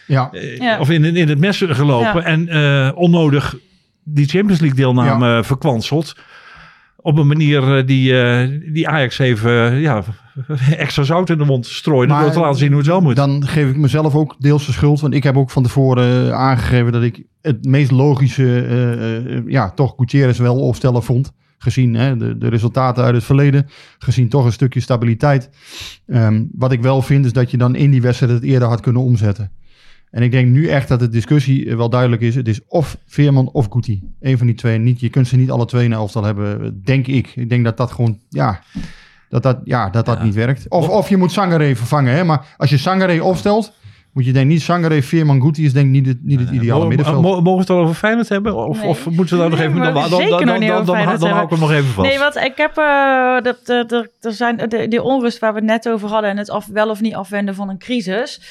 ja. 0.07 0.29
ja. 0.59 0.79
of 0.79 0.89
in, 0.89 1.15
in 1.15 1.29
het 1.29 1.39
mes 1.39 1.63
gelopen. 1.67 2.21
Ja. 2.21 2.23
En 2.23 2.95
onnodig 2.95 3.55
die 4.03 4.27
Champions 4.27 4.59
League 4.59 4.77
deelname 4.77 5.25
ja. 5.27 5.43
verkwanseld. 5.43 6.15
Op 6.95 7.17
een 7.17 7.27
manier 7.27 7.85
die, 7.85 8.13
die 8.71 8.87
Ajax 8.87 9.19
even 9.19 9.79
ja, 9.79 10.03
extra 10.77 11.03
zout 11.03 11.29
in 11.29 11.37
de 11.37 11.45
mond 11.45 11.65
strooide. 11.65 12.13
Maar, 12.13 12.21
door 12.21 12.31
te 12.31 12.39
laten 12.39 12.59
zien 12.59 12.69
hoe 12.69 12.77
het 12.77 12.87
wel 12.87 13.01
moet. 13.01 13.15
Dan 13.15 13.47
geef 13.47 13.69
ik 13.69 13.77
mezelf 13.77 14.15
ook 14.15 14.35
deels 14.39 14.65
de 14.65 14.71
schuld. 14.71 14.99
Want 14.99 15.13
ik 15.13 15.23
heb 15.23 15.37
ook 15.37 15.49
van 15.49 15.63
tevoren 15.63 16.35
aangegeven 16.35 16.91
dat 16.91 17.03
ik 17.03 17.23
het 17.41 17.65
meest 17.65 17.91
logische, 17.91 18.43
uh, 18.43 19.35
uh, 19.35 19.41
ja, 19.47 19.71
toch 19.71 19.93
Gutierrez 19.97 20.39
wel 20.39 20.59
opstellen 20.59 21.03
vond. 21.03 21.31
Gezien 21.57 21.93
hè, 21.93 22.17
de, 22.17 22.37
de, 22.37 22.47
resultaten 22.47 23.03
uit 23.03 23.15
het 23.15 23.23
verleden. 23.23 23.67
Gezien 23.99 24.29
toch 24.29 24.45
een 24.45 24.51
stukje 24.51 24.79
stabiliteit. 24.79 25.49
Um, 26.07 26.49
wat 26.53 26.71
ik 26.71 26.81
wel 26.81 27.01
vind 27.01 27.25
is 27.25 27.33
dat 27.33 27.51
je 27.51 27.57
dan 27.57 27.75
in 27.75 27.91
die 27.91 28.01
wedstrijd 28.01 28.31
het 28.31 28.43
eerder 28.43 28.67
had 28.67 28.81
kunnen 28.81 29.01
omzetten. 29.01 29.51
En 30.11 30.23
ik 30.23 30.31
denk 30.31 30.51
nu 30.51 30.67
echt 30.67 30.87
dat 30.87 30.99
de 30.99 31.09
discussie 31.09 31.75
wel 31.75 31.89
duidelijk 31.89 32.21
is. 32.21 32.35
Het 32.35 32.47
is 32.47 32.61
of 32.67 32.97
Veerman 33.05 33.49
of 33.51 33.67
Guti. 33.69 34.01
Eén 34.19 34.37
van 34.37 34.47
die 34.47 34.55
twee. 34.55 34.77
Niet, 34.77 34.99
je 34.99 35.09
kunt 35.09 35.27
ze 35.27 35.35
niet 35.35 35.51
alle 35.51 35.65
twee 35.65 35.85
in 35.85 35.93
elftal 35.93 36.23
hebben, 36.23 36.81
denk 36.83 37.07
ik. 37.07 37.31
Ik 37.35 37.49
denk 37.49 37.63
dat 37.63 37.77
dat 37.77 37.91
gewoon, 37.91 38.19
ja, 38.29 38.61
dat 39.29 39.43
dat, 39.43 39.57
ja, 39.63 39.89
dat, 39.89 40.05
dat 40.05 40.17
ja. 40.17 40.23
niet 40.23 40.33
werkt. 40.33 40.65
Of, 40.69 40.89
of 40.89 41.09
je 41.09 41.17
moet 41.17 41.31
Sangaré 41.31 41.75
vervangen. 41.75 42.13
Hè? 42.13 42.23
Maar 42.23 42.45
als 42.57 42.69
je 42.69 42.77
Sangaré 42.77 43.21
opstelt, 43.21 43.73
moet 44.13 44.25
je 44.25 44.33
denk 44.33 44.47
niet 44.47 44.61
Sangaré, 44.61 45.01
Veerman, 45.01 45.41
Guti 45.41 45.65
is 45.65 45.73
denk 45.73 45.85
ik 45.85 45.91
niet 45.91 46.05
het, 46.05 46.17
niet 46.23 46.39
het 46.39 46.49
ideale 46.49 46.81
uh, 46.81 46.87
middenveld. 46.87 47.21
Mogen 47.21 47.53
we 47.53 47.59
het 47.59 47.69
al 47.69 47.77
over 47.77 47.95
Feyenoord 47.95 48.29
hebben? 48.29 48.55
Of, 48.55 48.79
nee. 48.79 48.89
of 48.89 49.09
moeten 49.09 49.35
we 49.35 49.41
daar 49.41 49.49
nog 49.49 49.59
even... 49.59 49.73
Nee, 49.73 49.93
dan, 49.93 49.93
dan, 49.93 50.09
dan, 50.09 50.29
nog 50.29 50.29
dan, 50.29 50.47
dan, 50.47 50.85
dan, 50.85 50.95
Feyenoord 50.95 51.19
dan 51.19 51.29
hou 51.29 51.43
ik 51.43 51.49
hem 51.49 51.59
nog 51.59 51.71
even 51.71 51.85
vast. 51.85 52.07
Nee, 52.07 52.19
want 52.19 52.35
ik 52.35 52.53
heb... 52.55 52.77
Uh, 52.77 53.41
de, 53.41 53.57
de, 53.63 53.83
de, 53.87 54.11
er 54.19 54.33
zijn 54.33 54.57
de, 54.57 54.87
de 54.87 55.03
onrust 55.03 55.39
waar 55.39 55.53
we 55.53 55.59
het 55.59 55.67
net 55.67 55.89
over 55.89 56.09
hadden... 56.09 56.29
en 56.29 56.37
het 56.37 56.49
af, 56.49 56.65
wel 56.65 56.89
of 56.89 57.01
niet 57.01 57.15
afwenden 57.15 57.55
van 57.55 57.69
een 57.69 57.77
crisis. 57.77 58.41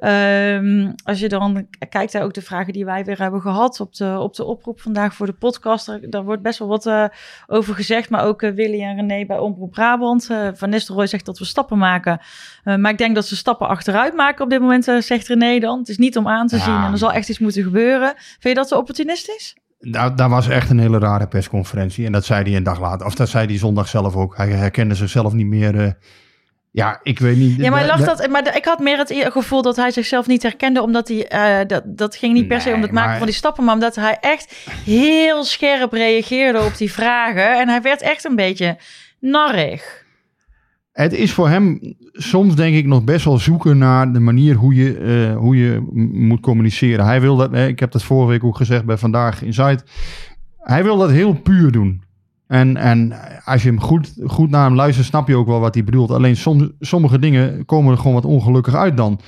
Um, 0.00 0.94
als 1.04 1.20
je 1.20 1.28
dan 1.28 1.66
kijkt 1.88 2.12
naar 2.12 2.22
ook 2.22 2.34
de 2.34 2.42
vragen 2.42 2.72
die 2.72 2.84
wij 2.84 3.04
weer 3.04 3.18
hebben 3.18 3.40
gehad... 3.40 3.80
op 3.80 3.94
de, 3.94 4.18
op 4.18 4.34
de 4.34 4.44
oproep 4.44 4.80
vandaag 4.80 5.14
voor 5.14 5.26
de 5.26 5.32
podcast... 5.32 5.88
Er, 5.88 6.10
daar 6.10 6.24
wordt 6.24 6.42
best 6.42 6.58
wel 6.58 6.68
wat 6.68 6.86
uh, 6.86 7.04
over 7.46 7.74
gezegd. 7.74 8.10
Maar 8.10 8.24
ook 8.24 8.42
uh, 8.42 8.54
Willy 8.54 8.82
en 8.82 8.96
René 8.96 9.26
bij 9.26 9.38
Omroep 9.38 9.70
Brabant. 9.70 10.28
Uh, 10.30 10.48
Van 10.54 10.70
Nistelrooy 10.70 11.06
zegt 11.06 11.26
dat 11.26 11.38
we 11.38 11.44
stappen 11.44 11.78
maken. 11.78 12.20
Uh, 12.64 12.76
maar 12.76 12.90
ik 12.90 12.98
denk 12.98 13.14
dat 13.14 13.26
ze 13.26 13.36
stappen 13.36 13.68
achteruit 13.68 14.14
maken 14.14 14.44
op 14.44 14.50
dit 14.50 14.60
moment, 14.60 14.88
uh, 14.88 15.00
zegt 15.14 15.28
René 15.28 15.58
dan. 15.58 15.78
Het 15.78 15.88
is 15.88 15.98
niet 15.98 16.16
om 16.16 16.28
aan 16.28 16.46
te 16.46 16.58
zien 16.58 16.82
en 16.82 16.92
er 16.92 16.98
zal 16.98 17.12
echt 17.12 17.28
iets 17.28 17.38
moeten 17.38 17.62
gebeuren. 17.62 18.14
Vind 18.16 18.42
je 18.42 18.54
dat 18.54 18.68
te 18.68 18.76
opportunistisch? 18.76 19.56
Nou, 19.80 20.14
daar 20.14 20.28
was 20.28 20.48
echt 20.48 20.70
een 20.70 20.78
hele 20.78 20.98
rare 20.98 21.26
persconferentie. 21.26 22.06
En 22.06 22.12
dat 22.12 22.24
zei 22.24 22.42
hij 22.42 22.56
een 22.56 22.62
dag 22.62 22.80
later. 22.80 23.06
Of 23.06 23.14
dat 23.14 23.28
zei 23.28 23.46
hij 23.46 23.58
zondag 23.58 23.88
zelf 23.88 24.16
ook. 24.16 24.36
Hij 24.36 24.48
herkende 24.48 24.94
zichzelf 24.94 25.32
niet 25.32 25.46
meer. 25.46 25.74
Uh, 25.74 25.90
ja, 26.70 27.00
ik 27.02 27.18
weet 27.18 27.36
niet. 27.36 27.56
Ja, 27.56 27.70
maar, 27.70 27.86
lag 27.86 28.04
dat, 28.04 28.28
maar 28.28 28.56
ik 28.56 28.64
had 28.64 28.78
meer 28.78 28.98
het 28.98 29.14
gevoel 29.14 29.62
dat 29.62 29.76
hij 29.76 29.90
zichzelf 29.90 30.26
niet 30.26 30.42
herkende. 30.42 30.82
Omdat 30.82 31.08
hij. 31.08 31.60
Uh, 31.60 31.66
dat, 31.66 31.82
dat 31.86 32.16
ging 32.16 32.32
niet 32.32 32.48
per 32.48 32.60
se 32.60 32.72
om 32.72 32.82
het 32.82 32.90
maken 32.90 33.08
maar... 33.08 33.18
van 33.18 33.26
die 33.26 33.36
stappen. 33.36 33.64
Maar 33.64 33.74
omdat 33.74 33.94
hij 33.94 34.18
echt 34.20 34.56
heel 34.84 35.44
scherp 35.44 35.92
reageerde 35.92 36.60
op 36.60 36.76
die 36.76 36.92
vragen. 36.92 37.60
En 37.60 37.68
hij 37.68 37.82
werd 37.82 38.02
echt 38.02 38.24
een 38.24 38.36
beetje 38.36 38.76
narrig. 39.20 40.03
Het 40.94 41.12
is 41.12 41.32
voor 41.32 41.48
hem 41.48 41.94
soms 42.12 42.54
denk 42.54 42.74
ik 42.74 42.86
nog 42.86 43.04
best 43.04 43.24
wel 43.24 43.38
zoeken 43.38 43.78
naar 43.78 44.12
de 44.12 44.20
manier 44.20 44.54
hoe 44.54 44.74
je, 44.74 44.98
eh, 44.98 45.36
hoe 45.36 45.56
je 45.56 45.86
moet 46.12 46.40
communiceren. 46.40 47.04
Hij 47.04 47.20
wil 47.20 47.36
dat, 47.36 47.54
ik 47.54 47.80
heb 47.80 47.90
dat 47.90 48.02
vorige 48.02 48.30
week 48.30 48.44
ook 48.44 48.56
gezegd 48.56 48.84
bij 48.84 48.96
Vandaag 48.96 49.42
Inside. 49.42 49.80
Hij 50.58 50.82
wil 50.82 50.96
dat 50.96 51.10
heel 51.10 51.32
puur 51.32 51.72
doen. 51.72 52.02
En, 52.46 52.76
en 52.76 53.12
als 53.44 53.62
je 53.62 53.68
hem 53.68 53.80
goed, 53.80 54.14
goed 54.24 54.50
naar 54.50 54.64
hem 54.64 54.74
luistert, 54.74 55.06
snap 55.06 55.28
je 55.28 55.36
ook 55.36 55.46
wel 55.46 55.60
wat 55.60 55.74
hij 55.74 55.84
bedoelt. 55.84 56.10
Alleen 56.10 56.36
soms, 56.36 56.68
sommige 56.80 57.18
dingen 57.18 57.64
komen 57.64 57.92
er 57.92 57.98
gewoon 57.98 58.14
wat 58.14 58.24
ongelukkig 58.24 58.74
uit 58.74 58.96
dan. 58.96 59.20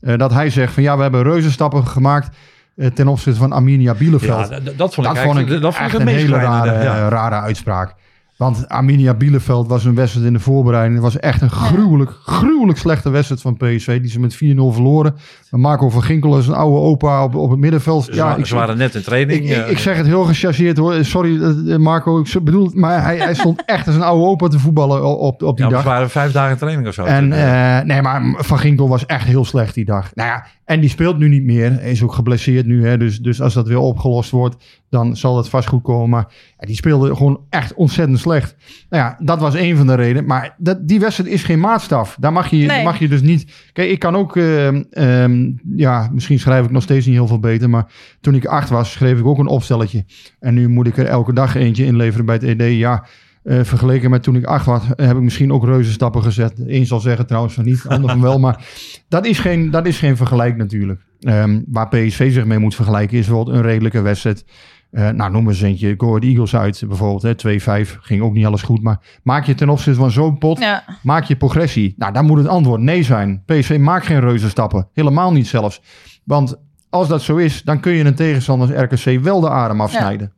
Eh, 0.00 0.18
dat 0.18 0.32
hij 0.32 0.50
zegt 0.50 0.72
van 0.72 0.82
ja, 0.82 0.96
we 0.96 1.02
hebben 1.02 1.22
reuzenstappen 1.22 1.86
gemaakt 1.86 2.36
eh, 2.76 2.86
ten 2.86 3.08
opzichte 3.08 3.38
van 3.38 3.52
Arminia 3.52 3.94
Bielefeld. 3.94 4.48
Ja, 4.48 4.58
dat 4.76 4.94
vond 4.94 5.06
ik 5.06 5.14
dat 5.14 5.22
vond 5.22 5.38
ik, 5.38 5.60
dat 5.60 5.74
vond 5.74 5.94
een 5.94 6.06
hele 6.06 6.36
rare, 6.36 6.82
ja. 6.82 7.08
rare 7.08 7.40
uitspraak. 7.40 7.94
Want 8.40 8.68
Arminia 8.68 9.14
Bielefeld 9.14 9.68
was 9.68 9.84
een 9.84 9.94
wedstrijd 9.94 10.26
in 10.26 10.32
de 10.32 10.38
voorbereiding. 10.38 10.94
Het 10.94 11.02
was 11.02 11.18
echt 11.18 11.42
een 11.42 11.50
gruwelijk, 11.50 12.10
gruwelijk 12.24 12.78
slechte 12.78 13.10
wedstrijd 13.10 13.40
van 13.40 13.56
PSV. 13.56 14.00
Die 14.00 14.10
ze 14.10 14.20
met 14.20 14.34
4-0 14.34 14.38
verloren. 14.72 15.14
Maar 15.50 15.60
Marco 15.60 15.88
van 15.90 16.02
Ginkel 16.02 16.38
is 16.38 16.46
een 16.46 16.54
oude 16.54 16.80
opa 16.80 17.24
op, 17.24 17.34
op 17.34 17.50
het 17.50 17.58
middenveld. 17.58 18.04
Ze, 18.04 18.16
wa- 18.16 18.44
ze 18.44 18.54
waren 18.54 18.78
net 18.78 18.94
in 18.94 19.02
training. 19.02 19.40
ik, 19.40 19.48
ik, 19.50 19.56
eh, 19.64 19.70
ik 19.70 19.78
zeg 19.78 19.96
het 19.96 20.06
heel 20.06 20.24
gechargeerd 20.24 20.76
hoor. 20.76 21.04
Sorry 21.04 21.42
eh, 21.42 21.76
Marco, 21.76 22.20
ik 22.20 22.44
bedoel, 22.44 22.64
het, 22.64 22.74
maar 22.74 23.02
hij, 23.02 23.18
hij 23.18 23.34
stond 23.34 23.62
echt 23.66 23.86
als 23.86 23.96
een 23.96 24.02
oude 24.02 24.24
opa 24.24 24.48
te 24.48 24.58
voetballen 24.58 25.18
op, 25.18 25.42
op, 25.42 25.56
die 25.56 25.66
ja, 25.66 25.70
dag. 25.70 25.82
ze 25.82 25.88
waren 25.88 26.10
vijf 26.10 26.32
dagen 26.32 26.50
in 26.50 26.58
training 26.58 26.86
of 26.88 26.94
zo. 26.94 27.04
En 27.04 27.32
eh, 27.32 27.78
eh, 27.78 27.84
nee, 27.86 28.02
maar 28.02 28.34
Van 28.36 28.58
Ginkel 28.58 28.88
was 28.88 29.06
echt 29.06 29.24
heel 29.24 29.44
slecht 29.44 29.74
die 29.74 29.84
dag. 29.84 30.10
Nou 30.14 30.28
ja, 30.28 30.46
en 30.64 30.80
die 30.80 30.90
speelt 30.90 31.18
nu 31.18 31.28
niet 31.28 31.44
meer. 31.44 31.72
Hij 31.72 31.90
is 31.90 32.02
ook 32.02 32.12
geblesseerd 32.12 32.66
nu. 32.66 32.86
Hè, 32.86 32.98
dus, 32.98 33.18
dus 33.18 33.40
als 33.40 33.54
dat 33.54 33.68
weer 33.68 33.78
opgelost 33.78 34.30
wordt, 34.30 34.56
dan 34.90 35.16
zal 35.16 35.34
dat 35.34 35.48
vast 35.48 35.68
goed 35.68 35.82
komen. 35.82 36.08
Maar 36.08 36.26
ja, 36.58 36.66
die 36.66 36.76
speelde 36.76 37.16
gewoon 37.16 37.40
echt 37.48 37.74
ontzettend 37.74 38.18
slecht. 38.18 38.28
Nou 38.30 39.04
ja, 39.04 39.16
dat 39.18 39.40
was 39.40 39.54
een 39.54 39.76
van 39.76 39.86
de 39.86 39.94
redenen. 39.94 40.26
Maar 40.26 40.54
dat, 40.58 40.88
die 40.88 41.00
wedstrijd 41.00 41.30
is 41.30 41.42
geen 41.42 41.60
maatstaf. 41.60 42.16
Daar 42.20 42.32
mag 42.32 42.50
je, 42.50 42.56
Nee. 42.66 42.84
mag 42.84 42.98
je 42.98 43.08
dus 43.08 43.22
niet... 43.22 43.52
Kijk, 43.72 43.90
ik 43.90 43.98
kan 43.98 44.16
ook... 44.16 44.36
ehm, 44.36 44.82
ehm, 44.90 45.50
ja, 45.76 46.08
misschien 46.12 46.38
schrijf 46.38 46.64
ik 46.64 46.70
nog 46.70 46.82
steeds 46.82 47.06
niet 47.06 47.14
heel 47.14 47.26
veel 47.26 47.40
beter. 47.40 47.70
Maar 47.70 47.86
toen 48.20 48.34
ik 48.34 48.44
acht 48.46 48.68
was, 48.68 48.92
schreef 48.92 49.18
ik 49.18 49.26
ook 49.26 49.38
een 49.38 49.46
opstelletje. 49.46 50.04
En 50.38 50.54
nu 50.54 50.68
moet 50.68 50.86
ik 50.86 50.96
er 50.96 51.06
elke 51.06 51.32
dag 51.32 51.54
eentje 51.54 51.84
inleveren 51.84 52.26
bij 52.26 52.34
het 52.34 52.44
ED. 52.60 52.76
Ja, 52.78 53.04
eh, 53.42 53.60
vergeleken 53.62 54.10
met 54.10 54.22
toen 54.22 54.36
ik 54.36 54.44
acht 54.44 54.66
was, 54.66 54.82
heb 54.96 55.16
ik 55.16 55.22
misschien 55.22 55.52
ook 55.52 55.64
reuzenstappen 55.64 56.22
gezet. 56.22 56.52
Eén 56.66 56.86
zal 56.86 57.00
zeggen 57.00 57.26
trouwens 57.26 57.54
van 57.54 57.64
niet, 57.64 57.82
de 57.82 57.88
ander 57.88 58.10
van 58.10 58.20
wel. 58.20 58.38
Maar 58.38 58.64
dat 59.08 59.26
is 59.26 59.38
geen, 59.38 59.70
dat 59.70 59.86
is 59.86 59.98
geen 59.98 60.16
vergelijk 60.16 60.56
natuurlijk. 60.56 61.00
Ehm, 61.20 61.60
waar 61.66 61.88
PSV 61.88 62.32
zich 62.32 62.44
mee 62.44 62.58
moet 62.58 62.74
vergelijken 62.74 63.18
is 63.18 63.26
bijvoorbeeld 63.26 63.56
een 63.56 63.62
redelijke 63.62 64.00
wedstrijd. 64.00 64.44
Eh, 64.90 65.08
nou, 65.08 65.30
noem 65.32 65.48
eens 65.48 65.60
eentje. 65.62 65.94
Ahead 65.98 66.22
Eagles 66.22 66.56
uit 66.56 66.82
bijvoorbeeld. 66.88 67.22
hè, 67.22 67.34
2-5. 67.34 67.98
Ging 68.00 68.22
ook 68.22 68.32
niet 68.32 68.46
alles 68.46 68.62
goed. 68.62 68.82
Maar 68.82 69.00
maak 69.22 69.44
je 69.46 69.54
ten 69.54 69.68
opzichte 69.68 70.00
van 70.00 70.10
zo'n 70.10 70.38
pot, 70.38 70.58
Ja. 70.58 70.84
maak 71.02 71.24
je 71.24 71.36
progressie. 71.36 71.94
Nou, 71.96 72.12
dan 72.12 72.26
moet 72.26 72.38
het 72.38 72.46
antwoord 72.48 72.80
nee 72.80 73.02
zijn. 73.02 73.42
PSV 73.46 73.78
maakt 73.80 74.06
geen 74.06 74.20
reuzenstappen. 74.20 74.88
Helemaal 74.92 75.32
niet 75.32 75.46
zelfs. 75.46 75.82
Want 76.24 76.56
als 76.88 77.08
dat 77.08 77.22
zo 77.22 77.36
is, 77.36 77.62
dan 77.62 77.80
kun 77.80 77.92
je 77.92 78.04
een 78.04 78.14
tegenstander 78.14 78.76
als 78.88 79.02
RKC 79.04 79.20
wel 79.22 79.40
de 79.40 79.50
adem 79.50 79.80
afsnijden. 79.80 80.32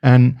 En 0.00 0.36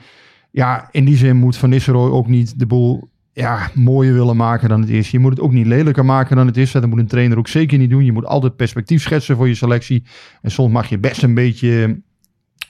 ja, 0.50 0.88
in 0.90 1.04
die 1.04 1.16
zin 1.16 1.36
moet 1.36 1.56
Van 1.56 1.68
Nistelrooy 1.70 2.10
ook 2.10 2.26
niet 2.28 2.58
de 2.58 2.66
boel 2.66 3.08
ja, 3.32 3.70
mooier 3.74 4.14
willen 4.14 4.36
maken 4.36 4.68
dan 4.68 4.80
het 4.80 4.90
is. 4.90 5.10
Je 5.10 5.18
moet 5.18 5.30
het 5.30 5.40
ook 5.40 5.52
niet 5.52 5.66
lelijker 5.66 6.04
maken 6.04 6.36
dan 6.36 6.46
het 6.46 6.56
is. 6.56 6.72
Dat 6.72 6.86
moet 6.86 6.98
een 6.98 7.06
trainer 7.06 7.38
ook 7.38 7.48
zeker 7.48 7.78
niet 7.78 7.90
doen. 7.90 8.04
Je 8.04 8.12
moet 8.12 8.26
altijd 8.26 8.56
perspectief 8.56 9.02
schetsen 9.02 9.36
voor 9.36 9.48
je 9.48 9.54
selectie. 9.54 10.04
En 10.42 10.50
soms 10.50 10.72
mag 10.72 10.88
je 10.88 10.98
best 10.98 11.22
een 11.22 11.34
beetje 11.34 12.00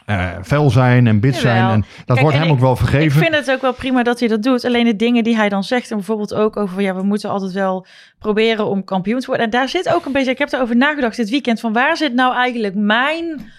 eh 0.04 0.30
fel 0.42 0.70
zijn 0.70 1.06
en 1.06 1.20
bit 1.20 1.36
zijn. 1.36 1.70
En 1.70 1.80
dat 1.80 2.04
Kijk, 2.06 2.20
wordt 2.20 2.34
en 2.36 2.40
hem 2.42 2.48
ik- 2.50 2.54
ook 2.54 2.60
wel 2.60 2.72
Ik 2.72 2.78
vergeven. 2.78 3.20
vind 3.20 3.34
het 3.34 3.50
ook 3.50 3.60
wel 3.60 3.72
prima 3.74 4.02
dat 4.02 4.18
hij 4.18 4.28
dat 4.28 4.42
doet. 4.42 4.64
Alleen 4.64 4.84
de 4.84 4.96
dingen 4.96 5.24
die 5.24 5.36
hij 5.36 5.48
dan 5.48 5.64
zegt, 5.64 5.90
en 5.90 5.96
bijvoorbeeld 5.96 6.34
ook 6.34 6.56
over, 6.56 6.82
ja, 6.82 6.94
we 6.94 7.02
moeten 7.02 7.30
altijd 7.30 7.52
wel 7.52 7.86
proberen 8.18 8.66
om 8.66 8.84
kampioen 8.84 9.20
te 9.20 9.26
worden. 9.26 9.44
En 9.44 9.50
daar 9.50 9.68
zit 9.68 9.94
ook 9.94 10.04
een 10.04 10.12
beetje, 10.12 10.30
ik 10.30 10.38
heb 10.38 10.52
erover 10.52 10.76
nagedacht 10.76 11.16
dit 11.16 11.30
weekend, 11.30 11.60
van 11.60 11.72
waar 11.72 11.96
zit 11.96 12.14
nou 12.14 12.34
eigenlijk 12.34 12.74
mijn, 12.74 13.50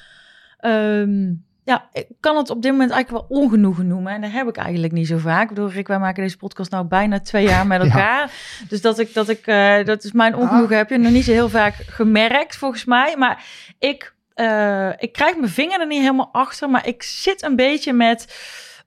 ehm, 0.59 1.33
ja, 1.63 1.85
ik 1.93 2.05
kan 2.19 2.37
het 2.37 2.49
op 2.49 2.61
dit 2.61 2.71
moment 2.71 2.91
eigenlijk 2.91 3.27
wel 3.29 3.39
ongenoegen 3.41 3.87
noemen. 3.87 4.13
En 4.13 4.21
dat 4.21 4.31
heb 4.31 4.47
ik 4.47 4.57
eigenlijk 4.57 4.93
niet 4.93 5.07
zo 5.07 5.17
vaak. 5.17 5.41
Ik 5.43 5.49
bedoel, 5.55 5.69
Rick, 5.69 5.87
wij 5.87 5.99
maken 5.99 6.23
deze 6.23 6.37
podcast 6.37 6.71
nou 6.71 6.85
bijna 6.85 7.19
twee 7.19 7.47
jaar 7.47 7.67
met 7.67 7.77
Ja. 7.83 7.85
elkaar. 7.85 8.31
Dus 8.69 8.81
dat 8.81 8.99
ik, 8.99 9.13
dat 9.13 9.29
ik, 9.29 9.47
eh, 9.47 9.83
dat 9.85 10.03
is 10.03 10.11
mijn 10.11 10.35
ongenoegen, 10.35 10.77
heb 10.77 10.89
je 10.89 10.97
nog 10.97 11.11
niet 11.11 11.23
zo 11.25 11.31
heel 11.31 11.49
vaak 11.49 11.73
gemerkt, 11.87 12.55
volgens 12.57 12.85
mij. 12.85 13.15
Maar 13.17 13.43
ik, 13.79 14.14
eh, 14.35 14.89
ik 14.97 15.11
krijg 15.11 15.37
mijn 15.37 15.51
vinger 15.51 15.79
er 15.79 15.87
niet 15.87 16.01
helemaal 16.01 16.29
achter, 16.31 16.69
maar 16.69 16.87
ik 16.87 17.03
zit 17.03 17.43
een 17.43 17.55
beetje 17.55 17.93
met 17.93 18.35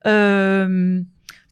ehm, 0.01 1.01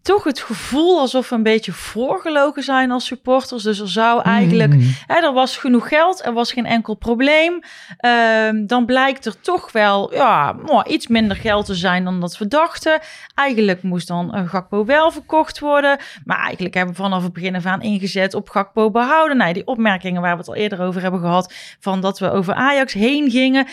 toch 0.07 0.25
het 0.25 0.41
gevoel 0.41 0.99
alsof 1.01 1.29
we 1.29 1.35
een 1.35 1.43
beetje 1.43 1.73
voorgelogen 1.73 2.63
zijn 2.63 2.91
als 2.91 3.05
supporters. 3.07 3.63
Dus 3.63 3.79
er 3.79 3.89
zou 3.89 4.23
eigenlijk, 4.23 4.75
Mm. 4.75 4.95
hè, 5.07 5.15
er 5.15 5.33
was 5.33 5.57
genoeg 5.57 5.89
geld, 5.89 6.25
er 6.25 6.33
was 6.33 6.53
geen 6.53 6.67
enkel 6.67 6.95
probleem. 6.95 7.61
Ehm, 7.99 8.67
dan 8.67 8.87
blijkt 8.87 9.27
er 9.27 9.41
toch 9.41 9.73
wel 9.73 10.15
ja, 10.15 10.53
nou, 10.53 10.89
iets 10.89 11.07
minder 11.07 11.37
geld 11.37 11.67
te 11.67 11.75
zijn 11.75 12.05
dan 12.05 12.21
dat 12.21 12.39
we 12.39 12.49
dachten. 12.49 13.01
Eigenlijk 13.35 13.83
moest 13.83 14.09
dan 14.09 14.35
een 14.35 14.49
Gakpo 14.49 14.85
wel 14.85 15.11
verkocht 15.11 15.59
worden. 15.59 15.99
Maar 16.25 16.39
eigenlijk 16.39 16.75
hebben 16.75 16.95
we 16.95 17.03
vanaf 17.03 17.23
het 17.23 17.33
begin 17.33 17.57
af 17.57 17.67
aan 17.67 17.83
ingezet 17.83 18.35
op 18.35 18.49
Gakpo 18.49 18.91
behouden. 18.91 19.37
Nou, 19.37 19.53
die 19.53 19.67
opmerkingen 19.67 20.21
waar 20.23 20.33
we 20.33 20.39
het 20.39 20.49
al 20.49 20.55
eerder 20.55 20.81
over 20.81 21.03
hebben 21.03 21.21
gehad, 21.21 21.55
van 21.81 22.01
dat 22.01 22.19
we 22.19 22.31
over 22.31 22.55
Ajax 22.55 22.93
heen 22.93 23.31
gingen. 23.31 23.67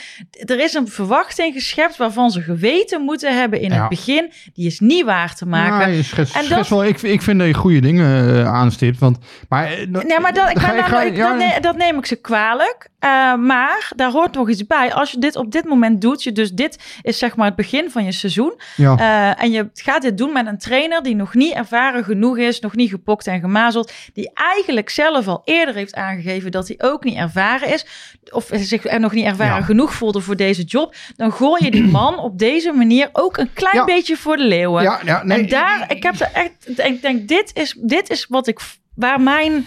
Er 0.46 0.60
is 0.60 0.74
een 0.74 0.88
verwachting 0.88 1.54
geschept 1.54 1.98
waarvan 1.98 2.32
ze 2.32 2.41
geweten 2.41 3.02
moeten 3.02 3.38
hebben 3.39 3.60
in 3.62 3.72
Ja. 3.74 3.80
het 3.80 3.89
begin. 3.89 4.32
Die 4.54 4.65
is 4.65 4.80
niet 4.80 5.06
waar 5.06 5.36
te 5.36 5.46
maken. 5.46 5.91
Ja, 5.93 6.04
schets, 6.04 6.22
En 6.31 6.49
dat- 6.49 6.67
wel, 6.67 6.86
ik, 6.86 7.01
ik 7.01 7.21
vind 7.21 7.39
dat 7.39 7.47
je 7.47 7.53
goede 7.53 7.79
dingen 7.81 8.36
eh, 8.39 8.53
aanstipt. 8.53 8.99
Want, 8.99 9.17
maar, 9.49 9.65
eh, 9.71 9.88
Nee, 9.88 10.19
maar 10.19 10.33
dat, 10.33 10.49
ik 10.49 10.59
ga- 10.59 10.73
ben 10.73 10.83
ga- 10.83 10.89
namelijk- 10.89 11.15
ja, 11.15 11.27
dat, 11.29 11.38
ne- 11.38 11.59
dat 11.62 11.77
neem 11.77 11.97
ik 11.97 12.05
ze 12.05 12.15
kwalijk. 12.15 12.88
Eh, 13.03 13.35
maar 13.35 13.91
daar 13.95 14.11
hoort 14.11 14.33
nog 14.33 14.49
iets 14.49 14.67
bij. 14.67 14.93
Als 14.93 15.11
je 15.11 15.17
dit 15.19 15.35
op 15.35 15.51
dit 15.51 15.65
moment 15.65 16.01
doet, 16.01 16.23
je 16.23 16.31
dus 16.31 16.51
dit 16.51 16.77
is 17.01 17.17
zeg 17.17 17.35
maar 17.35 17.45
het 17.45 17.55
begin 17.55 17.89
van 17.91 18.03
je 18.03 18.11
seizoen. 18.11 18.53
ja. 18.75 18.97
Eh, 18.97 19.43
en 19.43 19.51
je 19.51 19.69
gaat 19.73 20.01
dit 20.01 20.17
doen 20.17 20.33
met 20.33 20.47
een 20.47 20.57
trainer 20.57 21.03
die 21.03 21.15
nog 21.15 21.33
niet 21.33 21.53
ervaren 21.53 22.03
genoeg 22.03 22.37
is, 22.37 22.59
nog 22.59 22.75
niet 22.75 22.89
gepokt 22.89 23.27
en 23.27 23.39
gemazeld. 23.39 23.91
Die 24.13 24.31
eigenlijk 24.33 24.89
zelf 24.89 25.27
al 25.27 25.41
eerder 25.45 25.75
heeft 25.75 25.95
aangegeven 25.95 26.51
dat 26.51 26.67
hij 26.67 26.75
ook 26.89 27.03
niet 27.03 27.17
ervaren 27.17 27.73
is. 27.73 27.85
Of 28.31 28.49
zich 28.53 28.85
er 28.85 28.99
nog 28.99 29.11
niet 29.13 29.25
ervaren 29.25 29.55
Ja. 29.59 29.61
genoeg 29.65 29.93
voelde 29.93 30.21
voor 30.21 30.35
deze 30.35 30.63
job. 30.63 30.95
Dan 31.15 31.31
gooi 31.31 31.63
je 31.65 31.71
die 31.71 31.83
man 31.83 32.17
op 32.19 32.39
deze 32.39 32.71
manier 32.71 33.09
ook 33.13 33.37
een 33.37 33.53
klein 33.53 33.75
Ja. 33.77 33.85
beetje 33.85 34.17
voor 34.17 34.37
de 34.37 34.43
leeuwen. 34.43 34.83
ja, 34.83 34.99
ja, 35.05 35.23
nee, 35.23 35.37
en 35.41 35.47
daar, 35.49 35.85
ik 35.91 36.03
heb 36.03 36.19
er 36.19 36.29
echt, 36.33 36.79
ik 36.87 37.01
denk, 37.01 37.27
dit 37.27 37.51
is, 37.53 37.75
dit 37.81 38.09
is 38.09 38.25
wat 38.29 38.47
ik, 38.47 38.59
waar 38.95 39.21
mijn. 39.21 39.65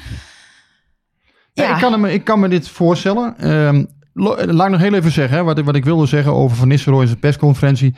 Ja. 1.65 1.75
Ik, 1.75 1.81
kan 1.81 2.01
me, 2.01 2.13
ik 2.13 2.25
kan 2.25 2.41
me 2.41 2.49
dit 2.49 2.69
voorstellen. 2.69 3.35
Ehm, 3.39 3.85
laat 4.15 4.67
ik 4.67 4.71
nog 4.73 4.81
heel 4.81 4.95
even 4.95 5.11
zeggen, 5.11 5.37
hè, 5.37 5.45
wat, 5.45 5.59
ik- 5.59 5.65
wat 5.65 5.77
ik 5.77 5.85
wilde 5.85 6.07
zeggen 6.07 6.33
over 6.33 6.57
Van 6.57 6.69
Nistelrooy 6.69 7.03
in 7.03 7.09
zijn 7.09 7.21
persconferentie. 7.21 7.95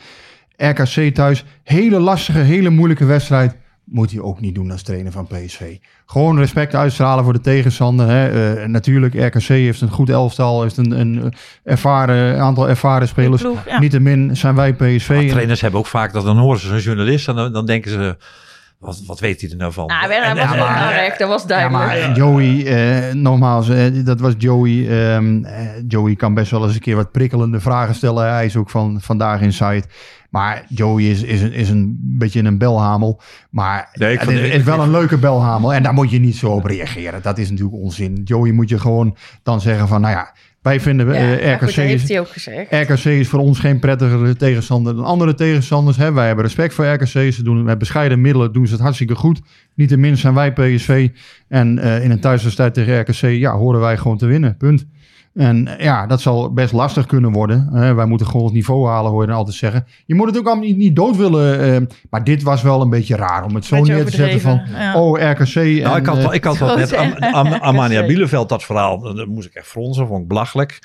RKC 0.57 1.13
thuis, 1.15 1.43
hele 1.63 1.99
lastige, 1.99 2.39
hele 2.39 2.69
moeilijke 2.69 3.05
wedstrijd. 3.05 3.55
Moet 3.83 4.11
hij 4.11 4.21
ook 4.21 4.39
niet 4.41 4.55
doen 4.55 4.71
als 4.71 4.81
trainer 4.83 5.11
van 5.11 5.27
PSV. 5.27 5.77
Gewoon 6.05 6.37
respect 6.37 6.75
uitstralen 6.75 7.23
voor 7.23 7.33
de 7.33 7.41
tegenstander. 7.41 8.07
Hè. 8.07 8.53
Eh, 8.53 8.67
natuurlijk, 8.67 9.13
RKC 9.13 9.43
heeft 9.47 9.81
een 9.81 9.89
goed 9.89 10.09
elftal, 10.09 10.61
heeft 10.61 10.77
een, 10.77 10.99
een 10.99 11.33
ervaren, 11.63 12.39
aantal 12.39 12.69
ervaren 12.69 13.07
spelers. 13.07 13.41
ploeg, 13.41 13.63
ja. 13.67 13.79
Niettemin 13.79 14.35
zijn 14.37 14.55
wij 14.55 14.73
PSV. 14.73 15.09
Maar 15.09 15.17
En- 15.17 15.27
trainers 15.27 15.61
hebben 15.61 15.79
ook 15.79 15.85
vaak 15.85 16.13
dat 16.13 16.23
dan 16.25 16.37
horen 16.37 16.59
ze 16.59 16.67
zo'n 16.67 16.77
journalist 16.79 17.27
en 17.27 17.35
dan, 17.35 17.53
dan 17.53 17.65
denken 17.65 17.91
ze, 17.91 18.17
wat, 18.79 19.01
wat 19.05 19.19
weet 19.19 19.41
hij 19.41 19.49
er 19.49 19.55
nou 19.57 19.73
van? 19.73 19.87
Ah, 19.87 20.01
hij 20.01 20.21
En- 20.21 20.35
was 20.37 21.17
dat 21.17 21.27
was 21.27 21.41
Ja, 21.41 21.47
duidelijk. 21.47 21.85
maar 21.85 22.11
Joey, 22.15 22.65
eh, 22.65 23.13
nogmaals, 23.13 23.69
eh, 23.69 24.05
dat 24.05 24.19
was 24.19 24.33
Joey. 24.37 24.87
ehm, 24.89 25.43
eh, 25.43 25.59
Joey 25.87 26.15
kan 26.15 26.33
best 26.33 26.51
wel 26.51 26.63
eens 26.65 26.73
een 26.73 26.79
keer 26.79 26.95
wat 26.95 27.11
prikkelende 27.11 27.59
vragen 27.59 27.95
stellen. 27.95 28.33
Hij 28.33 28.45
is 28.45 28.55
ook 28.55 28.69
van 28.69 28.97
vandaag 29.01 29.41
in 29.41 29.53
site. 29.53 29.83
Maar 30.29 30.63
Joey 30.67 31.03
is, 31.03 31.23
is, 31.23 31.41
een, 31.41 31.53
is 31.53 31.69
een 31.69 31.97
beetje 32.01 32.43
een 32.43 32.57
belhamel. 32.57 33.21
Maar 33.49 33.89
Nee, 33.93 34.17
het 34.17 34.29
is, 34.29 34.39
is 34.39 34.63
wel 34.63 34.79
een 34.79 34.91
leuke 34.91 35.17
belhamel. 35.17 35.73
En 35.73 35.83
daar 35.83 35.93
moet 35.93 36.11
je 36.11 36.19
niet 36.19 36.35
zo 36.35 36.47
op 36.51 36.65
reageren. 36.65 37.21
Dat 37.21 37.37
is 37.37 37.49
natuurlijk 37.49 37.77
onzin. 37.77 38.21
Joey 38.23 38.51
moet 38.51 38.69
je 38.69 38.79
gewoon 38.79 39.15
dan 39.43 39.61
zeggen 39.61 39.87
van, 39.87 40.01
nou 40.01 40.13
ja, 40.13 40.33
wij 40.61 40.79
vinden 40.79 41.07
Ja, 41.07 41.37
eh, 41.37 41.53
RKC 41.53 41.63
goed, 41.63 41.75
heeft 41.75 42.07
hij 42.07 42.19
ook 42.19 42.29
gezegd. 42.29 42.71
RKC 42.71 43.05
is 43.05 43.27
voor 43.27 43.39
ons 43.39 43.59
geen 43.59 43.79
prettigere 43.79 44.35
tegenstander 44.35 44.95
dan 44.95 45.05
andere 45.05 45.33
tegenstanders. 45.33 45.97
Hè. 45.97 46.13
Wij 46.13 46.27
hebben 46.27 46.45
respect 46.45 46.73
voor 46.73 46.85
RKC. 46.85 47.33
Ze 47.33 47.43
doen 47.43 47.63
met 47.63 47.77
bescheiden 47.77 48.21
middelen 48.21 48.53
doen 48.53 48.67
ze 48.67 48.73
het 48.73 48.81
hartstikke 48.81 49.15
goed. 49.15 49.41
Niettemin 49.75 50.17
zijn 50.17 50.33
wij 50.33 50.53
PSV. 50.53 51.09
En 51.47 51.79
eh, 51.79 52.03
in 52.03 52.11
een 52.11 52.19
thuiswedstrijd 52.19 52.73
tegen 52.73 52.99
RKC 52.99 53.21
ja, 53.21 53.55
horen 53.55 53.79
wij 53.79 53.97
gewoon 53.97 54.17
te 54.17 54.25
winnen. 54.25 54.57
Punt. 54.57 54.85
En 55.39 55.77
eh, 55.77 55.83
ja, 55.85 56.07
dat 56.07 56.21
zal 56.21 56.53
best 56.53 56.73
lastig 56.73 57.05
kunnen 57.05 57.31
worden. 57.31 57.69
Hè. 57.73 57.93
wij 57.93 58.05
moeten 58.05 58.27
gewoon 58.27 58.45
het 58.45 58.53
niveau 58.53 58.87
halen, 58.87 59.11
hoor 59.11 59.21
je 59.21 59.27
dan 59.27 59.37
altijd 59.37 59.55
zeggen. 59.55 59.85
Je 60.05 60.15
moet 60.15 60.27
het 60.27 60.37
ook 60.37 60.45
allemaal 60.45 60.65
niet, 60.65 60.77
niet 60.77 60.95
dood 60.95 61.17
willen. 61.17 61.59
eh, 61.75 61.81
maar 62.09 62.23
dit 62.23 62.43
was 62.43 62.61
wel 62.61 62.81
een 62.81 62.89
beetje 62.89 63.15
raar 63.15 63.43
om 63.43 63.55
het 63.55 63.65
zo 63.65 63.75
neer 63.83 64.05
te 64.05 64.11
zetten 64.11 64.41
van... 64.41 64.61
ja. 64.71 64.95
Oh, 65.01 65.19
RKC. 65.19 65.55
Nou, 65.55 65.65
en, 65.95 65.97
ik 65.99 66.05
had, 66.05 66.15
eh, 66.17 66.21
wel- 66.23 66.33
ik 66.33 66.43
had 66.43 66.57
wel 66.57 66.75
net 66.77 66.91
grote 66.91 67.31
Am, 67.31 67.47
Am- 67.47 67.53
Amania. 67.61 68.05
Bieleveld, 68.05 68.49
dat 68.49 68.63
verhaal, 68.63 68.99
dat 68.99 69.27
moest 69.27 69.47
ik 69.47 69.53
echt 69.53 69.67
fronsen, 69.67 70.07
vond 70.07 70.21
ik 70.21 70.27
belachelijk. 70.27 70.79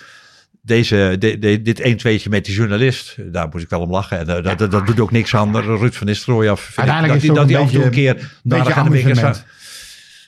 Deze, 0.62 1.16
de, 1.18 1.38
de- 1.38 1.62
dit 1.62 1.80
1-2'tje 1.80 2.28
met 2.28 2.44
die 2.44 2.54
journalist, 2.54 3.16
daar 3.32 3.48
moest 3.52 3.64
ik 3.64 3.70
wel 3.70 3.80
om 3.80 3.90
lachen. 3.90 4.18
En, 4.18 4.36
eh, 4.36 4.42
dat, 4.44 4.58
dat, 4.58 4.70
dat 4.70 4.86
doet 4.86 5.00
ook 5.00 5.10
niks 5.10 5.34
aan 5.36 5.56
Ruud 5.56 5.92
van 5.94 6.06
Nistelrooy. 6.06 6.48
Uiteindelijk 6.48 7.06
dat, 7.06 7.06
is 7.06 7.12
het 7.12 7.20
die- 7.22 7.30
ook 7.30 7.36
dat 7.36 7.46
een 7.48 7.54
hij 7.54 7.62
af 7.62 7.66
en 7.68 7.74
toe 7.74 7.84
een 7.84 7.90
beetje- 7.90 8.14
keer 8.14 8.40
naar 8.42 8.58
beetje 8.58 8.80
amusement. 8.80 9.44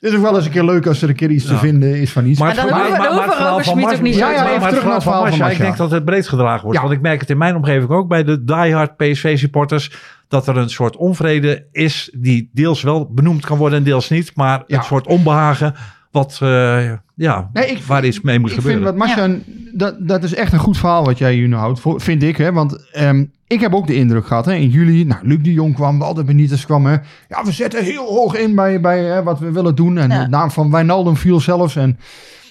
Is 0.07 0.15
ook 0.15 0.23
wel 0.23 0.37
eens 0.37 0.45
een 0.45 0.51
keer 0.51 0.65
leuk 0.65 0.87
als 0.87 1.03
er 1.03 1.09
een 1.09 1.15
keer 1.15 1.31
iets 1.31 1.45
te 1.45 1.57
vinden 1.57 2.01
is 2.01 2.13
van 2.13 2.27
iets. 2.27 2.39
Maar 2.41 2.55
dan 2.55 2.65
het- 2.65 2.75
hoeven- 2.75 2.99
maar 3.27 3.39
Robert 3.49 3.67
Smit 3.67 3.85
ook 3.95 4.01
niet 4.01 4.15
zo 4.15 4.21
maar 4.21 4.35
het 4.35 4.45
terug 4.45 4.61
naar 4.61 4.71
verhaal 4.71 4.95
het 4.95 5.03
verhaal 5.03 5.21
van 5.27 5.39
Marcia, 5.39 5.49
ik 5.51 5.59
denk 5.59 5.77
dat 5.77 5.91
het 5.91 6.05
breed 6.05 6.29
gedragen 6.29 6.61
wordt. 6.63 6.77
Ja. 6.77 6.83
Want 6.85 6.95
ik 6.97 7.01
merk 7.03 7.21
het 7.21 7.31
in 7.31 7.39
mijn 7.39 7.57
omgeving 7.57 7.91
ook 7.91 8.09
bij 8.09 8.25
de 8.25 8.45
diehard 8.45 8.97
PSV-supporters. 8.97 9.91
Dat 10.29 10.47
er 10.47 10.57
een 10.57 10.71
soort 10.71 10.97
onvrede 10.97 11.67
is 11.73 12.11
die 12.17 12.51
deels 12.53 12.83
wel 12.83 13.11
benoemd 13.13 13.47
kan 13.47 13.59
worden 13.59 13.79
en 13.79 13.85
deels 13.85 14.09
niet. 14.11 14.33
Maar 14.35 14.63
Ja. 14.67 14.77
een 14.79 14.85
soort 14.85 15.07
onbehagen 15.07 15.75
wat, 16.17 16.39
eh, 16.43 16.93
ja, 17.15 17.51
Nee, 17.53 17.67
ik- 17.67 17.83
waar 17.83 18.05
iets 18.05 18.21
mee 18.21 18.39
moet 18.39 18.51
ik 18.51 18.57
gebeuren. 18.57 18.83
vind 18.83 18.99
wat 18.99 19.07
Marcia, 19.09 19.37
dat, 19.73 20.09
dat 20.09 20.23
is 20.23 20.35
echt 20.35 20.53
een 20.53 20.59
goed 20.59 20.79
verhaal 20.79 21.05
wat 21.05 21.19
jij 21.19 21.35
hier 21.35 21.49
nu 21.49 21.55
houdt, 21.55 21.81
voor- 21.81 22.01
vind 22.01 22.23
ik. 22.23 22.37
Hè? 22.37 22.53
Want 22.53 22.91
ehm, 22.93 23.25
ik 23.47 23.61
heb 23.61 23.75
ook 23.75 23.87
de 23.87 23.95
indruk 23.95 24.27
gehad, 24.27 24.45
hè, 24.45 24.53
in 24.55 24.69
juli, 24.69 25.05
nou, 25.05 25.21
Luc 25.27 25.39
de 25.43 25.53
Jong 25.53 25.75
kwam, 25.75 25.99
Walter 25.99 26.25
Benitez 26.25 26.65
kwam. 26.65 26.87
Hè, 26.87 26.93
ja, 27.29 27.45
we 27.45 27.53
zetten 27.53 27.85
heel 27.85 28.07
hoog 28.07 28.37
in 28.37 28.55
bij, 28.55 28.81
bij 28.81 29.03
hè, 29.05 29.23
wat 29.23 29.39
we 29.39 29.53
willen 29.53 29.75
doen. 29.75 29.99
En 29.99 30.09
Ja. 30.11 30.23
de 30.25 30.29
naam 30.31 30.51
van 30.51 30.71
Wijnaldum 30.71 31.17
viel 31.17 31.41
zelfs. 31.41 31.77
En 31.77 31.99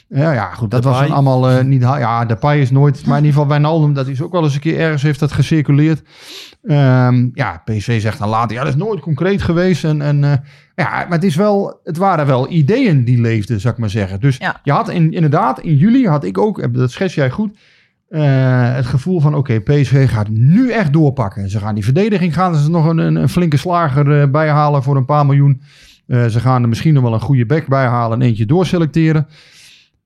ja, 0.07 0.31
ja 0.33 0.53
goed, 0.53 0.71
dat 0.71 0.83
was 0.83 1.09
allemaal 1.09 1.49
eh, 1.49 1.63
niet... 1.63 1.81
Ja, 1.81 2.25
de 2.25 2.35
Pai 2.35 2.61
is 2.61 2.71
nooit... 2.71 3.05
Maar 3.05 3.17
in 3.17 3.23
ieder 3.25 3.31
geval 3.39 3.47
Wijnaldum, 3.49 3.93
dat 3.93 4.07
is 4.07 4.21
ook 4.21 4.31
wel 4.31 4.43
eens 4.43 4.53
een 4.53 4.59
keer 4.59 4.79
ergens 4.79 5.01
heeft 5.01 5.19
dat 5.19 5.31
gecirculeerd. 5.31 6.01
Ehm, 6.63 7.27
ja, 7.33 7.61
PSV 7.65 8.01
zegt 8.01 8.19
dan 8.19 8.29
later, 8.29 8.55
ja, 8.55 8.63
dat 8.63 8.73
is 8.73 8.79
nooit 8.79 8.99
concreet 8.99 9.41
geweest. 9.41 9.83
En, 9.83 10.01
en 10.01 10.23
eh, 10.23 10.31
ja, 10.75 10.89
maar 10.89 11.11
het, 11.11 11.23
is 11.23 11.35
wel, 11.35 11.79
het 11.83 11.97
waren 11.97 12.25
wel 12.25 12.49
ideeën 12.51 13.03
die 13.03 13.21
leefden, 13.21 13.59
zou 13.59 13.73
ik 13.73 13.79
maar 13.79 13.89
zeggen. 13.89 14.19
Dus 14.19 14.37
Ja. 14.37 14.59
je 14.63 14.71
had 14.71 14.89
in, 14.89 15.11
inderdaad, 15.11 15.59
in 15.59 15.75
juli 15.75 16.07
had 16.07 16.23
ik 16.23 16.37
ook, 16.37 16.73
dat 16.73 16.91
schets 16.91 17.15
jij 17.15 17.29
goed, 17.29 17.57
eh, 18.09 18.73
het 18.75 18.85
gevoel 18.85 19.19
van 19.19 19.35
oké, 19.35 19.59
PSV 19.61 20.09
gaat 20.09 20.29
nu 20.29 20.71
echt 20.71 20.93
doorpakken. 20.93 21.49
Ze 21.49 21.59
gaan 21.59 21.75
die 21.75 21.83
verdediging, 21.83 22.33
gaan 22.33 22.55
ze 22.55 22.69
nog 22.69 22.85
een, 22.85 22.97
een, 22.97 23.15
een 23.15 23.29
flinke 23.29 23.57
slager 23.57 24.21
eh, 24.21 24.29
bijhalen 24.29 24.83
voor 24.83 24.95
een 24.95 25.05
paar 25.05 25.25
miljoen. 25.25 25.61
Eh, 26.07 26.25
ze 26.25 26.39
gaan 26.39 26.61
er 26.61 26.69
misschien 26.69 26.93
nog 26.93 27.03
wel 27.03 27.13
een 27.13 27.19
goede 27.19 27.45
back 27.45 27.67
bijhalen 27.67 28.21
en 28.21 28.27
eentje 28.27 28.45
doorselecteren. 28.45 29.27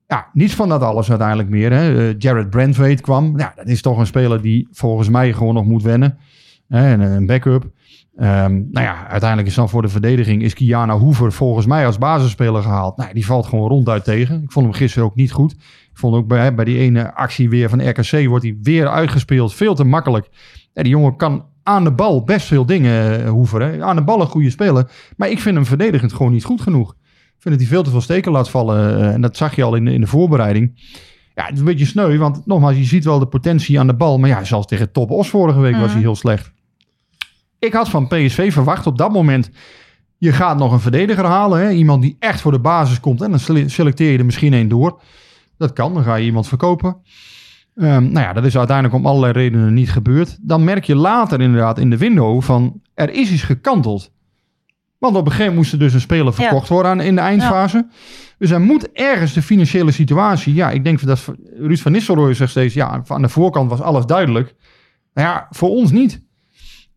Ja, 0.06 0.26
niets 0.32 0.54
van 0.54 0.68
dat 0.68 0.82
alles 0.82 1.08
uiteindelijk 1.10 1.48
meer. 1.48 1.72
Hè. 1.72 2.08
Eh, 2.08 2.14
Jared 2.18 2.50
Brandwaite 2.50 3.02
kwam. 3.02 3.38
Ja, 3.38 3.52
dat 3.56 3.66
is 3.68 3.82
toch 3.82 3.98
een 3.98 4.06
speler 4.06 4.42
die 4.42 4.68
volgens 4.72 5.08
mij 5.08 5.32
gewoon 5.32 5.54
nog 5.54 5.64
moet 5.64 5.82
wennen. 5.82 6.18
En 6.68 7.00
een 7.00 7.26
backup. 7.26 7.70
Ehm, 8.16 8.52
nou 8.70 8.86
ja, 8.86 9.06
uiteindelijk 9.08 9.48
is 9.48 9.54
dan 9.54 9.68
voor 9.68 9.82
de 9.82 9.88
verdediging 9.88 10.42
is 10.42 10.54
Kiana 10.54 10.98
Hoever 10.98 11.32
volgens 11.32 11.66
mij 11.66 11.86
als 11.86 11.98
basisspeler 11.98 12.62
gehaald. 12.62 12.96
Nou, 12.96 13.12
die 13.14 13.26
valt 13.26 13.46
gewoon 13.46 13.68
ronduit 13.68 14.04
tegen. 14.04 14.42
Ik 14.42 14.52
vond 14.52 14.66
hem 14.66 14.74
gisteren 14.74 15.04
ook 15.08 15.14
niet 15.14 15.32
goed. 15.32 15.52
Ik 15.52 15.90
vond 15.98 16.14
ook 16.14 16.26
bij, 16.26 16.54
bij 16.54 16.64
die 16.64 16.78
ene 16.78 17.14
actie 17.14 17.48
weer 17.48 17.68
van 17.68 17.88
RKC 17.88 18.26
wordt 18.28 18.44
hij 18.44 18.56
weer 18.62 18.88
uitgespeeld. 18.88 19.54
Veel 19.54 19.74
te 19.74 19.84
makkelijk. 19.84 20.28
Ja, 20.72 20.82
die 20.82 20.92
jongen 20.92 21.16
kan 21.16 21.44
aan 21.62 21.84
de 21.84 21.92
bal 21.92 22.24
best 22.24 22.46
veel 22.46 22.66
dingen, 22.66 23.20
eh, 23.24 23.28
Hoever. 23.30 23.62
Hè. 23.62 23.84
Aan 23.84 23.96
de 23.96 24.02
bal 24.04 24.20
een 24.20 24.26
goede 24.26 24.50
speler. 24.50 24.90
Maar 25.16 25.28
ik 25.30 25.38
vind 25.40 25.54
hem 25.54 25.66
verdedigend 25.66 26.12
gewoon 26.12 26.32
niet 26.32 26.44
goed 26.44 26.60
genoeg. 26.60 26.90
Ik 26.92 27.46
vind 27.46 27.54
dat 27.54 27.58
hij 27.64 27.72
veel 27.74 27.82
te 27.82 27.90
veel 27.90 28.00
steken 28.00 28.32
laat 28.32 28.50
vallen. 28.50 28.98
eh, 29.00 29.12
en 29.12 29.20
dat 29.20 29.36
zag 29.36 29.56
je 29.56 29.62
al 29.62 29.74
in 29.74 29.84
de, 29.84 29.92
in 29.92 30.00
de 30.00 30.06
voorbereiding. 30.06 30.72
Ja, 31.34 31.44
het 31.44 31.52
is 31.52 31.58
een 31.58 31.64
beetje 31.64 31.84
sneu. 31.86 32.18
Want 32.18 32.46
nogmaals, 32.46 32.76
je 32.76 32.84
ziet 32.84 33.04
wel 33.04 33.18
de 33.18 33.26
potentie 33.26 33.78
aan 33.80 33.86
de 33.86 33.94
bal. 33.94 34.18
Maar 34.18 34.28
ja, 34.28 34.44
zelfs 34.44 34.66
tegen 34.66 34.92
Top 34.92 35.10
Os 35.10 35.28
vorige 35.30 35.60
week 35.60 35.72
was 35.74 35.82
Mhm. 35.82 35.92
hij 35.92 36.00
heel 36.00 36.16
slecht. 36.16 36.52
Ik 37.60 37.72
had 37.72 37.88
van 37.88 38.06
PSV 38.06 38.52
verwacht 38.52 38.86
op 38.86 38.98
dat 38.98 39.12
moment... 39.12 39.50
Je 40.16 40.32
gaat 40.32 40.58
nog 40.58 40.72
een 40.72 40.80
verdediger 40.80 41.24
halen. 41.24 41.60
Hè? 41.60 41.70
Iemand 41.70 42.02
die 42.02 42.16
echt 42.18 42.40
voor 42.40 42.52
de 42.52 42.58
basis 42.58 43.00
komt. 43.00 43.22
En 43.22 43.30
dan 43.30 43.38
sele- 43.38 43.68
selecteer 43.68 44.12
je 44.12 44.18
er 44.18 44.24
misschien 44.24 44.52
één 44.52 44.68
door. 44.68 45.00
Dat 45.58 45.72
kan. 45.72 45.94
Dan 45.94 46.02
ga 46.02 46.14
je 46.14 46.24
iemand 46.24 46.48
verkopen. 46.48 46.96
Ehm, 47.76 48.02
nou 48.02 48.26
ja, 48.26 48.32
dat 48.32 48.44
is 48.44 48.56
uiteindelijk 48.56 48.96
om 48.96 49.06
allerlei 49.06 49.32
redenen 49.32 49.74
niet 49.74 49.90
gebeurd. 49.90 50.38
Dan 50.40 50.64
merk 50.64 50.84
je 50.84 50.94
later 50.94 51.40
inderdaad 51.40 51.78
in 51.78 51.90
de 51.90 51.96
window 51.96 52.42
van... 52.42 52.80
Er 52.94 53.10
is 53.10 53.30
iets 53.30 53.42
gekanteld. 53.42 54.12
Want 54.98 55.16
op 55.16 55.24
een 55.24 55.30
gegeven 55.30 55.52
moment 55.52 55.56
moest 55.56 55.72
er 55.72 55.78
dus 55.78 55.94
een 55.94 56.00
speler 56.00 56.34
verkocht 56.34 56.68
worden 56.68 56.90
aan, 56.90 57.00
in 57.00 57.14
de 57.14 57.20
eindfase. 57.20 57.88
Dus 58.38 58.50
er 58.50 58.60
moet 58.60 58.92
ergens 58.92 59.32
de 59.32 59.42
financiële 59.42 59.90
situatie... 59.90 60.54
Ja, 60.54 60.70
ik 60.70 60.84
denk 60.84 61.04
dat 61.04 61.34
Ruud 61.58 61.78
van 61.78 61.92
Nistelrooy 61.92 62.34
zegt 62.34 62.50
steeds... 62.50 62.74
Ja, 62.74 63.02
aan 63.06 63.22
de 63.22 63.28
voorkant 63.28 63.70
was 63.70 63.80
alles 63.80 64.06
duidelijk. 64.06 64.54
Nou 65.14 65.28
ja, 65.28 65.46
voor 65.50 65.68
ons 65.68 65.90
niet. 65.90 66.22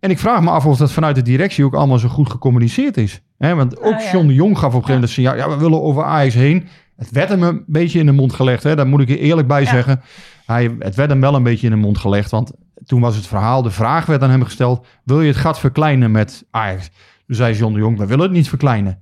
En 0.03 0.09
ik 0.09 0.19
vraag 0.19 0.41
me 0.41 0.49
af 0.49 0.65
of 0.65 0.77
dat 0.77 0.91
vanuit 0.91 1.15
de 1.15 1.21
directie 1.21 1.65
ook 1.65 1.73
allemaal 1.75 1.97
zo 1.99 2.07
goed 2.07 2.29
gecommuniceerd 2.31 2.97
is. 2.97 3.21
Hè, 3.37 3.55
want 3.55 3.77
ook 3.81 3.93
Ah, 3.93 3.99
ja. 4.03 4.11
John 4.11 4.27
de 4.27 4.33
Jong 4.33 4.57
gaf 4.57 4.73
op 4.73 4.81
een 4.81 4.85
gegeven 4.85 4.93
moment 4.93 5.11
signaal... 5.11 5.35
Ja, 5.35 5.49
we 5.49 5.57
willen 5.57 5.81
over 5.81 6.03
Ajax 6.03 6.33
heen. 6.33 6.67
Het 6.95 7.11
werd 7.11 7.29
hem 7.29 7.43
een 7.43 7.63
beetje 7.67 7.99
in 7.99 8.05
de 8.05 8.11
mond 8.11 8.33
gelegd. 8.33 8.63
Hè? 8.63 8.75
Daar 8.75 8.87
moet 8.87 9.01
ik 9.01 9.09
er 9.09 9.17
eerlijk 9.17 9.47
bij 9.47 9.61
Ja. 9.61 9.69
zeggen. 9.69 10.01
Hij, 10.45 10.75
het 10.79 10.95
werd 10.95 11.09
hem 11.09 11.19
wel 11.21 11.35
een 11.35 11.43
beetje 11.43 11.65
in 11.67 11.73
de 11.73 11.79
mond 11.79 11.97
gelegd. 11.97 12.31
Want 12.31 12.51
toen 12.85 13.01
was 13.01 13.15
het 13.15 13.27
verhaal, 13.27 13.61
de 13.61 13.71
vraag 13.71 14.05
werd 14.05 14.21
aan 14.23 14.29
hem 14.29 14.43
gesteld... 14.43 14.85
Wil 15.03 15.21
je 15.21 15.27
het 15.27 15.37
gat 15.37 15.59
verkleinen 15.59 16.11
met 16.11 16.45
Ajax? 16.51 16.89
Toen 17.27 17.35
zei 17.35 17.55
John 17.55 17.73
de 17.73 17.79
Jong, 17.79 17.97
we 17.97 18.05
willen 18.05 18.23
het 18.23 18.31
niet 18.33 18.49
verkleinen. 18.49 18.99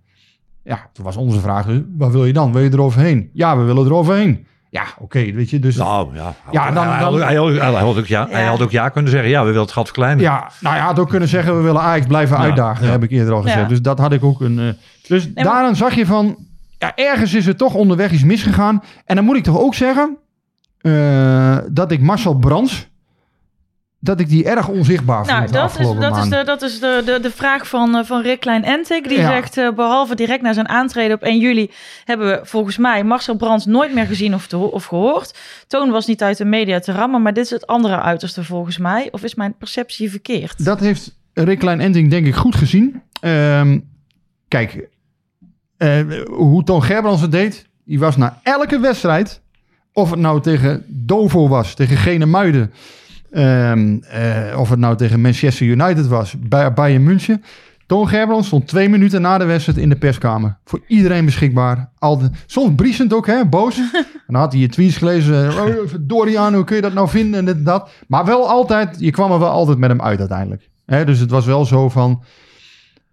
Ja, 0.63 0.89
toen 0.93 1.05
was 1.05 1.17
onze 1.17 1.39
vraag, 1.39 1.65
dus, 1.65 1.81
wat 1.97 2.11
wil 2.11 2.25
je 2.25 2.33
dan? 2.33 2.51
Wil 2.53 2.61
je 2.61 2.71
eroverheen? 2.73 3.29
Ja, 3.33 3.57
we 3.57 3.63
willen 3.63 3.85
eroverheen. 3.85 4.45
Ja, 4.71 4.83
oké, 4.99 5.31
weet 5.31 5.49
je. 5.49 5.59
Dus 5.59 5.75
Nou 5.75 6.15
ja, 6.15 6.33
Ja, 6.51 6.71
dan- 6.71 6.87
hij, 6.87 6.99
dan- 6.99 7.21
hij, 7.21 7.35
had- 7.35 7.51
hij 7.53 7.81
had 7.81 7.97
ook 7.97 8.05
ja, 8.05 8.27
hij 8.29 8.45
had 8.45 8.61
ook 8.61 8.71
ja 8.71 8.89
kunnen 8.89 9.11
zeggen. 9.11 9.29
Ja, 9.29 9.39
we 9.39 9.45
willen 9.45 9.61
het 9.61 9.71
gat 9.71 9.85
verkleinen. 9.85 10.23
Ja, 10.23 10.49
nou 10.59 10.75
ja, 10.75 10.81
had 10.81 10.99
ook 10.99 11.09
kunnen 11.09 11.29
zeggen 11.29 11.55
we 11.57 11.61
willen 11.63 11.81
Ajax 11.81 12.05
blijven 12.07 12.37
Ja, 12.37 12.43
uitdagen, 12.43 12.85
ja. 12.85 12.91
heb 12.91 13.03
ik 13.03 13.11
eerder 13.11 13.33
al 13.33 13.41
gezegd. 13.41 13.61
Ja. 13.61 13.67
Dus 13.67 13.81
dat 13.81 13.99
had 13.99 14.13
ik 14.13 14.23
ook 14.23 14.41
een. 14.41 14.59
eh, 14.59 14.65
dus 15.07 15.29
maar- 15.33 15.43
daaraan 15.43 15.75
zag 15.75 15.93
je 15.95 16.05
van, 16.05 16.37
ja, 16.77 16.91
ergens 16.95 17.33
is 17.33 17.47
er 17.47 17.55
toch 17.55 17.73
onderweg 17.73 18.11
iets 18.11 18.23
misgegaan. 18.23 18.83
En 19.05 19.15
dan 19.15 19.25
moet 19.25 19.35
ik 19.37 19.43
toch 19.43 19.59
ook 19.59 19.75
zeggen 19.75 20.17
eh, 20.77 21.57
dat 21.71 21.91
ik 21.91 22.01
Marcel 22.01 22.35
Brands, 22.35 22.87
dat 24.03 24.19
ik 24.19 24.29
die 24.29 24.43
erg 24.43 24.67
onzichtbaar 24.67 25.25
Nou, 25.25 25.51
dat 25.51 25.79
is, 25.79 25.87
dat 25.99 26.17
is, 26.17 26.29
de, 26.29 26.43
dat 26.45 26.61
is 26.61 26.79
de, 26.79 27.01
de, 27.05 27.19
de 27.21 27.31
vraag 27.31 27.67
van, 27.67 27.95
eh, 27.97 28.03
van 28.03 28.21
Rick 28.21 28.39
Klein-Entik. 28.39 29.07
Die 29.07 29.17
Ja. 29.19 29.29
zegt, 29.29 29.57
eh, 29.57 29.71
behalve 29.71 30.15
direct 30.15 30.41
na 30.41 30.53
zijn 30.53 30.69
aantreden 30.69 31.15
op 31.15 31.21
1 31.23 31.39
juli... 31.39 31.71
hebben 32.05 32.27
we 32.27 32.39
volgens 32.43 32.77
mij 32.77 33.03
Marcel 33.03 33.35
Brands 33.35 33.65
nooit 33.65 33.93
meer 33.93 34.05
gezien 34.05 34.33
of, 34.33 34.47
te, 34.47 34.57
of 34.57 34.85
gehoord. 34.85 35.37
Toon 35.67 35.91
was 35.91 36.05
niet 36.05 36.23
uit 36.23 36.37
de 36.37 36.45
media 36.45 36.79
te 36.79 36.91
rammen, 36.91 37.21
maar 37.21 37.33
dit 37.33 37.43
is 37.45 37.49
het 37.49 37.67
andere 37.67 38.01
uiterste 38.01 38.43
volgens 38.43 38.77
mij. 38.77 39.07
Of 39.11 39.23
is 39.23 39.35
mijn 39.35 39.55
perceptie 39.57 40.09
verkeerd? 40.09 40.65
Dat 40.65 40.79
heeft 40.79 41.17
Rick 41.33 41.59
Klein 41.59 41.79
Enting 41.79 42.09
denk 42.09 42.25
ik 42.25 42.35
goed 42.35 42.55
gezien. 42.55 43.01
Ehm, 43.21 43.79
kijk, 44.47 44.87
eh, 45.77 45.99
hoe 46.25 46.63
Toon 46.63 46.83
Gerbrands 46.83 47.21
het 47.21 47.31
deed, 47.31 47.67
die 47.85 47.99
was 47.99 48.17
na 48.17 48.39
elke 48.43 48.79
wedstrijd, 48.79 49.41
of 49.93 50.09
het 50.09 50.19
nou 50.19 50.41
tegen 50.41 50.83
Dovo 50.87 51.47
was, 51.47 51.73
tegen 51.73 51.97
Gene 51.97 52.25
Muiden, 52.25 52.73
ehm, 53.31 53.97
eh, 54.01 54.59
of 54.59 54.69
het 54.69 54.79
nou 54.79 54.95
tegen 54.95 55.21
Manchester 55.21 55.67
United 55.67 56.07
was, 56.07 56.35
bij 56.39 56.73
Bayern 56.73 57.03
München. 57.03 57.43
Toon 57.91 58.07
Gerbrands 58.07 58.47
stond 58.47 58.67
twee 58.67 58.89
minuten 58.89 59.21
na 59.21 59.37
de 59.37 59.45
wedstrijd 59.45 59.77
in 59.77 59.89
de 59.89 59.95
perskamer. 59.95 60.57
Voor 60.65 60.81
iedereen 60.87 61.25
beschikbaar. 61.25 61.89
Altijd, 61.97 62.31
soms 62.45 62.75
briesend 62.75 63.13
ook, 63.13 63.27
hè, 63.27 63.45
boos. 63.45 63.77
en 63.77 64.05
dan 64.27 64.35
had 64.35 64.51
hij 64.51 64.61
je 64.61 64.69
tweets 64.69 64.97
gelezen. 64.97 65.49
Oh, 65.49 65.93
Dorian, 65.99 66.53
hoe 66.53 66.63
kun 66.63 66.75
je 66.75 66.81
dat 66.81 66.93
nou 66.93 67.09
vinden 67.09 67.39
en 67.39 67.45
dit 67.45 67.55
en 67.55 67.63
dat. 67.63 67.89
Maar 68.07 68.25
wel 68.25 68.49
altijd, 68.49 68.95
je 68.99 69.11
kwam 69.11 69.31
er 69.31 69.39
wel 69.39 69.49
altijd 69.49 69.77
met 69.77 69.89
hem 69.89 70.01
uit 70.01 70.19
uiteindelijk. 70.19 70.69
Hè, 70.85 71.05
dus 71.05 71.19
het 71.19 71.31
was 71.31 71.45
wel 71.45 71.65
zo 71.65 71.89
van... 71.89 72.23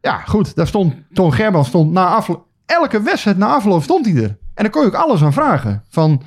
Ja, 0.00 0.18
goed, 0.18 0.54
daar 0.54 0.66
stond 0.66 0.94
Toon 1.12 1.32
Gerbrands 1.32 1.68
stond 1.68 1.92
na 1.92 2.06
afloop... 2.06 2.46
Elke 2.66 3.02
wedstrijd 3.02 3.38
na 3.38 3.46
afloop 3.46 3.82
stond 3.82 4.06
hij 4.06 4.14
er. 4.14 4.36
En 4.54 4.62
daar 4.64 4.70
kon 4.70 4.82
je 4.82 4.88
ook 4.88 4.94
alles 4.94 5.22
aan 5.22 5.32
vragen. 5.32 5.82
Van, 5.88 6.22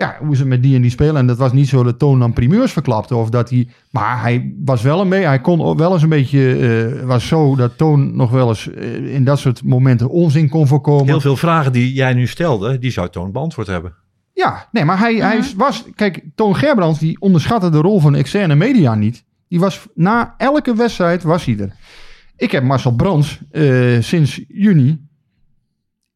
ja, 0.00 0.16
hoe 0.20 0.36
het 0.36 0.46
met 0.46 0.62
die 0.62 0.74
en 0.74 0.82
die 0.82 0.90
spelen? 0.90 1.16
En 1.16 1.26
dat 1.26 1.36
was 1.36 1.52
niet 1.52 1.68
zo 1.68 1.82
dat 1.82 1.98
Toon 1.98 2.18
dan 2.18 2.32
primeurs 2.32 2.72
verklapte. 2.72 3.16
Of 3.16 3.30
dat 3.30 3.50
hij... 3.50 3.68
Maar 3.90 4.20
hij 4.20 4.54
was 4.64 4.82
wel 4.82 5.00
een 5.00 5.08
beetje... 5.08 5.26
Hij 5.26 5.40
kon 5.40 5.76
wel 5.76 5.92
eens 5.92 6.02
een 6.02 6.08
beetje... 6.08 6.56
eh, 7.00 7.06
was 7.06 7.26
zo 7.26 7.56
dat 7.56 7.78
Toon 7.78 8.16
nog 8.16 8.30
wel 8.30 8.48
eens 8.48 8.70
eh, 8.72 9.14
in 9.14 9.24
dat 9.24 9.38
soort 9.38 9.62
momenten 9.64 10.08
onzin 10.08 10.48
kon 10.48 10.66
voorkomen. 10.66 11.06
Heel 11.06 11.20
veel 11.20 11.36
vragen 11.36 11.72
die 11.72 11.92
jij 11.92 12.14
nu 12.14 12.26
stelde, 12.26 12.78
die 12.78 12.90
zou 12.90 13.08
Toon 13.08 13.32
beantwoord 13.32 13.66
hebben. 13.66 13.94
Ja, 14.32 14.68
nee, 14.72 14.84
maar 14.84 14.98
hij, 14.98 15.14
hij 15.14 15.42
was... 15.56 15.84
Kijk, 15.94 16.24
Toon 16.34 16.56
Gerbrands, 16.56 16.98
die 16.98 17.20
onderschatte 17.20 17.70
de 17.70 17.78
rol 17.78 18.00
van 18.00 18.14
externe 18.14 18.54
media 18.54 18.94
niet. 18.94 19.24
Die 19.48 19.60
was 19.60 19.86
na 19.94 20.34
elke 20.38 20.74
wedstrijd 20.74 21.22
was 21.22 21.44
hij 21.44 21.58
er. 21.58 21.72
Ik 22.36 22.50
heb 22.50 22.64
Marcel 22.64 22.94
Brands 22.94 23.40
eh, 23.50 24.00
sinds 24.00 24.40
juni... 24.48 25.08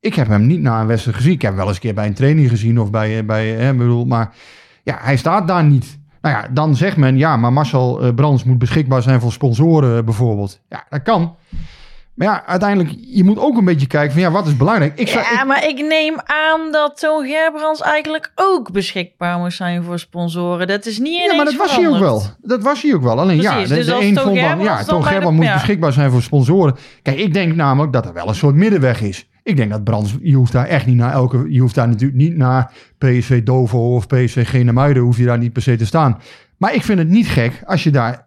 Ik 0.04 0.14
heb 0.14 0.28
hem 0.28 0.46
niet 0.46 0.60
na 0.60 0.80
een 0.80 0.86
wedstrijd 0.86 1.16
gezien. 1.16 1.32
Ik 1.32 1.42
heb 1.42 1.50
hem 1.50 1.58
wel 1.58 1.66
eens 1.66 1.76
een 1.76 1.82
keer 1.82 1.94
bij 1.94 2.06
een 2.06 2.14
training 2.14 2.48
gezien 2.48 2.80
of 2.80 2.90
bij... 2.90 3.18
eh, 3.18 3.24
bij 3.24 3.48
hè, 3.48 3.74
bedoel, 3.74 4.04
maar 4.04 4.34
ja, 4.82 4.98
hij 5.00 5.16
staat 5.16 5.48
daar 5.48 5.64
niet. 5.64 5.98
Nou 6.20 6.34
ja, 6.34 6.48
dan 6.50 6.76
zegt 6.76 6.96
men... 6.96 7.16
Ja, 7.16 7.36
maar 7.36 7.52
Marcel 7.52 8.02
eh, 8.02 8.14
Brands 8.14 8.44
moet 8.44 8.58
beschikbaar 8.58 9.02
zijn 9.02 9.20
voor 9.20 9.32
sponsoren 9.32 9.98
eh, 9.98 10.04
bijvoorbeeld. 10.04 10.60
Ja, 10.68 10.84
dat 10.88 11.02
kan. 11.02 11.36
Maar 12.14 12.27
ja, 12.27 12.46
uiteindelijk... 12.46 12.94
Je 13.00 13.24
moet 13.24 13.38
ook 13.38 13.57
een 13.57 13.64
beetje 13.64 13.87
kijken 13.87 14.12
van... 14.12 14.20
Ja, 14.22 14.31
wat 14.31 14.46
is 14.46 14.57
belangrijk? 14.57 14.98
Ik 14.98 15.09
zou, 15.09 15.24
ik- 15.24 15.31
Ja, 15.33 15.44
maar 15.44 15.64
ik 15.68 15.79
neem 15.79 16.14
aan 16.24 16.72
dat 16.72 16.98
Toon 16.98 17.27
Gerbrands 17.27 17.81
eigenlijk 17.81 18.33
ook 18.35 18.72
beschikbaar 18.72 19.38
moest 19.38 19.57
zijn 19.57 19.83
voor 19.83 19.98
sponsoren. 19.98 20.66
Dat 20.66 20.87
is 20.87 20.98
niet 20.98 21.24
Ja, 21.31 21.37
maar 21.37 21.44
dat 21.44 21.55
was 21.57 21.77
hij 21.77 21.88
ook 21.88 21.98
wel. 21.98 22.22
Dat 22.40 22.62
was 22.62 22.83
hij 22.83 22.94
ook 22.94 23.03
wel. 23.03 23.20
Alleen 23.20 23.40
ja, 23.40 23.62
de, 23.62 23.68
dus 23.68 23.86
de 23.86 23.95
een 23.95 24.16
vond 24.18 24.36
dan, 24.41 24.61
ja, 24.61 24.84
Toon 24.84 25.05
Gerbrands 25.05 25.36
moet 25.36 25.47
ja. 25.47 25.55
beschikbaar 25.55 25.93
zijn 25.93 26.11
voor 26.11 26.22
sponsoren. 26.22 26.76
Kijk, 27.03 27.18
ik 27.18 27.32
denk 27.34 27.55
namelijk 27.55 27.93
dat 27.93 28.07
er 28.07 28.12
wel 28.12 28.28
een 28.28 28.34
soort 28.34 28.55
middenweg 28.55 29.01
is. 29.01 29.28
Ik 29.43 29.57
denk 29.57 29.70
dat 29.70 29.84
Brands, 29.84 30.14
je 30.22 30.34
hoeft 30.34 30.53
daar 30.53 30.66
echt 30.66 30.86
niet 30.86 30.97
naar 30.97 31.12
elke, 31.12 31.47
je 31.53 31.61
hoeft 31.61 31.74
daar 31.74 31.88
natuurlijk 31.88 32.18
niet 32.18 32.36
naar 32.36 32.72
PSV 32.99 33.43
Dovo 33.43 33.95
of 33.95 34.07
PSV 34.07 34.49
Genemuiden, 34.49 35.03
hoef 35.03 35.16
je 35.16 35.24
daar 35.24 35.38
niet 35.38 35.53
per 35.53 35.62
se 35.62 35.76
te 35.76 35.86
staan. 35.86 36.20
Maar 36.57 36.74
ik 36.74 36.82
vind 36.82 36.99
het 36.99 37.09
niet 37.09 37.28
gek 37.28 37.62
als 37.66 37.84
je 37.84 37.91
daar, 37.91 38.26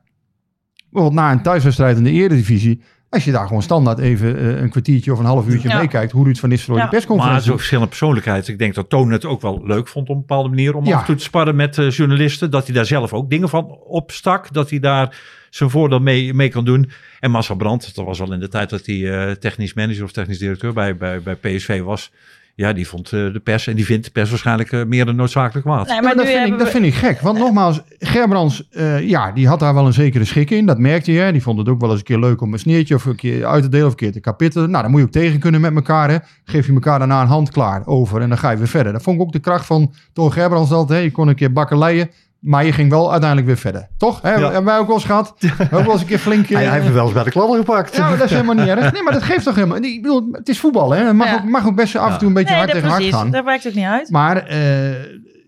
bijvoorbeeld 0.90 1.22
na 1.22 1.32
een 1.32 1.42
thuiswedstrijd 1.42 1.98
in 1.98 2.04
de 2.04 2.12
Eredivisie, 2.12 2.82
Als 3.18 3.26
je 3.26 3.32
daar 3.32 3.48
gewoon 3.48 3.62
standaard 3.62 4.00
even 4.00 4.38
eh, 4.38 4.62
een 4.62 4.70
kwartiertje 4.70 5.12
of 5.14 5.20
een 5.20 5.26
half 5.26 5.48
uurtje 5.48 5.70
Ja. 5.70 5.78
meekijkt, 5.80 6.12
hoe 6.12 6.24
Ruud 6.26 6.38
van 6.38 6.50
Nistelrooy 6.50 6.80
Ja. 6.80 6.86
de 6.86 6.92
Maar 6.92 7.00
persconferentie 7.02 7.42
zo'n 7.42 7.50
doet. 7.50 7.58
verschillende 7.60 7.90
persoonlijkheid. 7.90 8.48
Ik 8.48 8.60
denk 8.60 8.76
dat 8.76 8.90
Toon 8.90 9.12
het 9.12 9.26
ook 9.26 9.42
wel 9.42 9.62
leuk 9.66 9.88
vond 9.88 10.10
op 10.10 10.16
een 10.16 10.22
bepaalde 10.22 10.50
manier 10.50 10.76
om 10.76 10.86
Ja. 10.86 10.94
af 10.94 11.00
en 11.00 11.06
toe 11.06 11.16
te 11.16 11.24
sparren 11.24 11.56
met 11.56 11.78
eh, 11.78 11.90
journalisten. 11.90 12.52
Dat 12.52 12.66
hij 12.66 12.76
daar 12.76 12.86
zelf 12.86 13.14
ook 13.14 13.30
dingen 13.30 13.50
van 13.50 13.66
opstak. 13.88 14.54
Dat 14.54 14.70
hij 14.70 14.80
daar 14.80 15.18
zijn 15.50 15.70
voordeel 15.70 16.00
mee, 16.00 16.34
mee 16.34 16.50
kan 16.50 16.66
doen. 16.66 16.90
En 17.20 17.32
Marcel 17.32 17.56
Brandt, 17.56 17.96
dat 17.96 18.06
was 18.06 18.22
al 18.22 18.34
in 18.34 18.40
de 18.40 18.48
tijd 18.48 18.70
dat 18.70 18.86
hij 18.86 19.12
eh, 19.28 19.32
technisch 19.32 19.74
manager 19.74 20.04
of 20.04 20.12
technisch 20.12 20.38
directeur 20.40 20.74
bij, 20.74 20.96
bij, 20.98 21.22
bij 21.22 21.36
PSV 21.36 21.82
was. 21.82 22.12
Ja, 22.58 22.74
die 22.74 22.88
vond 22.88 23.06
eh, 23.06 23.34
de 23.34 23.40
pers 23.44 23.68
en 23.68 23.76
die 23.76 23.86
vindt 23.86 24.06
de 24.06 24.12
pers 24.12 24.30
waarschijnlijk 24.30 24.72
eh, 24.72 24.86
meer 24.86 25.06
dan 25.06 25.16
noodzakelijk 25.16 25.66
kwaad. 25.66 25.88
Nee, 25.88 25.96
Ja, 25.96 26.02
maar 26.02 26.16
dat, 26.16 26.26
nu 26.26 26.32
vind 26.32 26.48
ik, 26.48 26.60
dat 26.60 26.70
vind 26.70 26.86
ik 26.86 26.94
gek. 26.94 27.20
Want 27.20 27.38
nogmaals, 27.38 27.82
Gerbrands, 28.00 28.68
eh, 28.70 29.08
ja, 29.08 29.32
die 29.32 29.48
had 29.48 29.60
daar 29.60 29.74
wel 29.74 29.86
een 29.86 29.94
zekere 29.94 30.26
schik 30.26 30.50
in. 30.50 30.66
Dat 30.66 30.78
merkte 30.78 31.12
je. 31.12 31.20
hè. 31.20 31.32
Die 31.32 31.42
vond 31.42 31.58
het 31.58 31.70
ook 31.70 31.82
wel 31.82 31.90
eens 31.90 32.00
een 32.00 32.06
keer 32.06 32.20
leuk 32.20 32.42
om 32.42 32.54
een 32.54 32.60
sneertje 32.60 32.96
of 32.96 33.06
een 33.06 33.16
keer 33.16 33.46
uit 33.46 33.64
te 33.64 33.70
delen 33.70 33.86
of 33.86 33.92
een 33.92 33.98
keer 33.98 34.12
te 34.12 34.20
kapitten. 34.20 34.70
Nou, 34.70 34.82
dan 34.84 34.92
moet 34.92 35.00
je 35.00 35.06
ook 35.06 35.12
tegen 35.12 35.40
kunnen 35.40 35.62
met 35.62 35.76
elkaar. 35.76 36.10
Hè. 36.10 36.18
Geef 36.46 36.68
je 36.68 36.74
elkaar 36.74 37.00
daarna 37.00 37.22
een 37.22 37.28
hand 37.28 37.50
klaar 37.52 37.82
over 37.86 38.22
en 38.22 38.30
dan 38.30 38.38
ga 38.38 38.52
je 38.52 38.58
weer 38.58 38.68
verder. 38.68 38.94
Dat 38.94 39.04
vond 39.04 39.16
ik 39.16 39.22
ook 39.22 39.32
de 39.32 39.40
kracht 39.40 39.66
van 39.66 39.94
Toon 40.14 40.32
Gerbrands 40.32 40.72
altijd. 40.72 41.00
Hè. 41.00 41.06
Je 41.06 41.12
kon 41.12 41.28
een 41.28 41.36
keer 41.36 41.54
bakkeleien, 41.54 42.10
maar 42.40 42.66
je 42.66 42.72
ging 42.72 42.90
wel 42.90 43.10
uiteindelijk 43.12 43.48
weer 43.48 43.58
verder. 43.58 43.88
Toch? 43.98 44.22
Hè? 44.22 44.30
Hebben 44.30 44.64
wij 44.64 44.78
ook 44.78 44.88
wel 44.88 44.96
eens 44.96 45.06
gehad? 45.06 45.36
Ook 45.60 45.70
wel 45.70 45.92
eens 45.92 46.02
een 46.02 46.08
keer 46.08 46.20
flink... 46.20 46.48
Hij, 46.48 46.64
hij 46.64 46.74
heeft 46.74 46.86
me 46.88 46.92
wel 46.92 47.04
eens 47.04 47.14
bij 47.14 47.24
de 47.24 47.30
kladder 47.32 47.58
gepakt. 47.58 47.96
ja, 47.96 48.10
dat 48.10 48.22
is 48.26 48.30
helemaal 48.32 48.56
niet 48.56 48.68
erg. 48.68 48.92
Nee, 48.92 49.04
maar 49.04 49.14
dat 49.14 49.24
geeft 49.24 49.44
toch 49.44 49.56
helemaal... 49.56 49.78
Ik 49.78 50.02
bedoel, 50.02 50.28
het 50.32 50.50
is 50.50 50.60
voetbal, 50.60 50.92
hè. 50.92 51.04
Het 51.06 51.16
mag, 51.16 51.28
Ja. 51.28 51.36
ook, 51.36 51.44
mag 51.44 51.66
ook 51.68 51.76
best 51.76 51.96
af 51.96 52.12
en 52.14 52.18
toe 52.18 52.28
een 52.28 52.34
beetje 52.34 52.50
Nee, 52.50 52.60
hard 52.60 52.72
tegen 52.72 52.88
hard 52.90 53.00
precies. 53.02 53.20
gaan. 53.20 53.32
Dat 53.32 53.44
werkt 53.46 53.68
ook 53.68 53.74
niet 53.74 53.86
uit. 53.86 54.10
Maar 54.10 54.38
eh, 54.46 55.04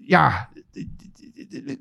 ja, 0.07 0.49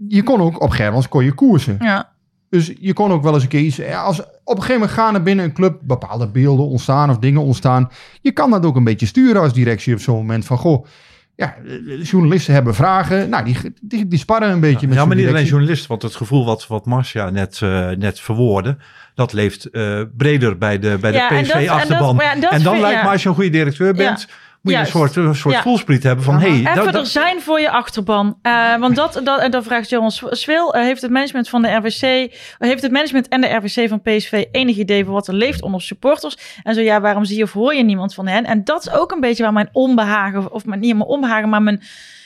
je 0.08 0.22
kon 0.22 0.40
ook 0.40 0.60
op 0.62 0.70
Germans 0.70 1.08
kon 1.08 1.24
je 1.24 1.32
koersen. 1.32 1.76
Ja. 1.80 2.08
Dus 2.50 2.72
je 2.80 2.92
kon 2.92 3.12
ook 3.12 3.22
wel 3.22 3.34
eens 3.34 3.42
een 3.42 3.48
keer 3.48 3.60
iets... 3.60 3.76
ja, 3.76 4.02
Als, 4.02 4.20
op 4.20 4.26
een 4.44 4.62
gegeven 4.62 4.72
moment 4.80 4.90
gaan 4.90 5.14
er 5.14 5.22
binnen 5.22 5.44
een 5.44 5.52
club 5.52 5.78
bepaalde 5.82 6.28
beelden 6.28 6.66
ontstaan 6.66 7.10
of 7.10 7.18
dingen 7.18 7.42
ontstaan. 7.42 7.90
Je 8.20 8.32
kan 8.32 8.50
dat 8.50 8.66
ook 8.66 8.76
een 8.76 8.84
beetje 8.84 9.06
sturen 9.06 9.42
als 9.42 9.52
directie 9.52 9.94
op 9.94 10.00
zo'n 10.00 10.16
moment 10.16 10.44
van... 10.44 10.58
Goh, 10.58 10.84
ja, 11.38 11.56
eh, 11.66 12.02
journalisten 12.04 12.54
hebben 12.54 12.74
vragen. 12.74 13.28
Nou, 13.28 13.44
die, 13.44 13.56
die, 13.80 14.08
die 14.08 14.18
sparren 14.18 14.50
een 14.50 14.60
beetje 14.60 14.86
met 14.88 14.96
ja, 14.96 15.04
maar 15.04 15.16
niet 15.16 15.28
alleen 15.28 15.44
journalisten, 15.44 15.88
want 15.88 16.02
het 16.02 16.14
gevoel 16.16 16.44
wat, 16.44 16.66
wat 16.66 16.86
Marcia 16.86 17.30
net, 17.30 17.60
eh, 17.62 17.88
net 17.90 18.20
verwoordde, 18.20 18.76
dat 19.14 19.32
leeft 19.32 19.64
eh, 19.70 20.00
breder 20.16 20.58
bij 20.58 20.78
de, 20.78 20.96
bij 21.00 21.10
de 21.10 21.16
Ja, 21.16 21.30
en 21.30 21.36
dat- 21.36 21.44
en 21.44 21.48
dat- 21.48 21.62
PSV-achterban. 21.62 22.16
maar 22.16 22.24
ja, 22.24 22.32
En, 22.32 22.40
dan 22.40 22.50
vind- 22.50 22.80
lijkt 22.80 22.98
ja. 22.98 23.04
me 23.04 23.10
als 23.10 23.22
je 23.22 23.28
een 23.28 23.34
goede 23.34 23.50
directeur 23.50 23.94
bent, 23.94 24.28
moet 24.62 24.72
je 24.72 24.78
een 24.78 24.86
soort, 24.86 25.16
een 25.16 25.34
soort 25.34 25.54
Ja. 25.54 25.62
voelspriet 25.62 26.02
hebben 26.02 26.24
van, 26.24 26.38
hey, 26.40 26.50
Even 26.50 26.74
dat- 26.74 26.86
er 26.86 26.92
dat- 26.92 27.08
zijn 27.08 27.40
voor 27.40 27.60
je 27.60 27.70
achterban. 27.70 28.38
Eh, 28.42 28.76
want 28.76 28.96
dat, 28.96 29.20
dat, 29.24 29.40
en 29.40 29.50
dan 29.50 29.62
vraagt 29.62 29.88
Johan 29.88 30.10
Swil, 30.30 30.74
eh, 30.74 30.82
heeft 30.82 31.02
het 31.02 31.10
management 31.10 31.48
van 31.48 31.62
de 31.62 31.68
RWC, 31.74 32.00
heeft 32.58 32.82
het 32.82 32.92
management 32.92 33.28
en 33.28 33.40
de 33.40 33.46
RWC 33.54 33.88
van 33.88 34.02
PSV 34.02 34.44
enig 34.52 34.76
idee 34.76 35.04
van 35.04 35.12
wat 35.14 35.28
er 35.28 35.34
leeft 35.34 35.62
onder 35.62 35.80
supporters? 35.82 36.36
En 36.62 36.74
zo 36.74 36.80
ja, 36.80 37.00
waarom 37.00 37.24
zie 37.24 37.36
je 37.36 37.42
of 37.42 37.52
hoor 37.52 37.74
je 37.74 37.82
niemand 37.84 38.14
van 38.14 38.26
hen? 38.26 38.44
En 38.44 38.64
dat 38.64 38.86
is 38.86 38.92
ook 38.92 39.12
een 39.12 39.20
beetje 39.20 39.42
waar 39.42 39.52
mijn 39.52 39.68
onbehagen, 39.72 40.52
of 40.52 40.64
mijn, 40.64 40.80
niet 40.80 40.94
mijn 40.94 41.08
onbehagen, 41.08 41.48
maar 41.48 41.62
mijn 41.62 41.82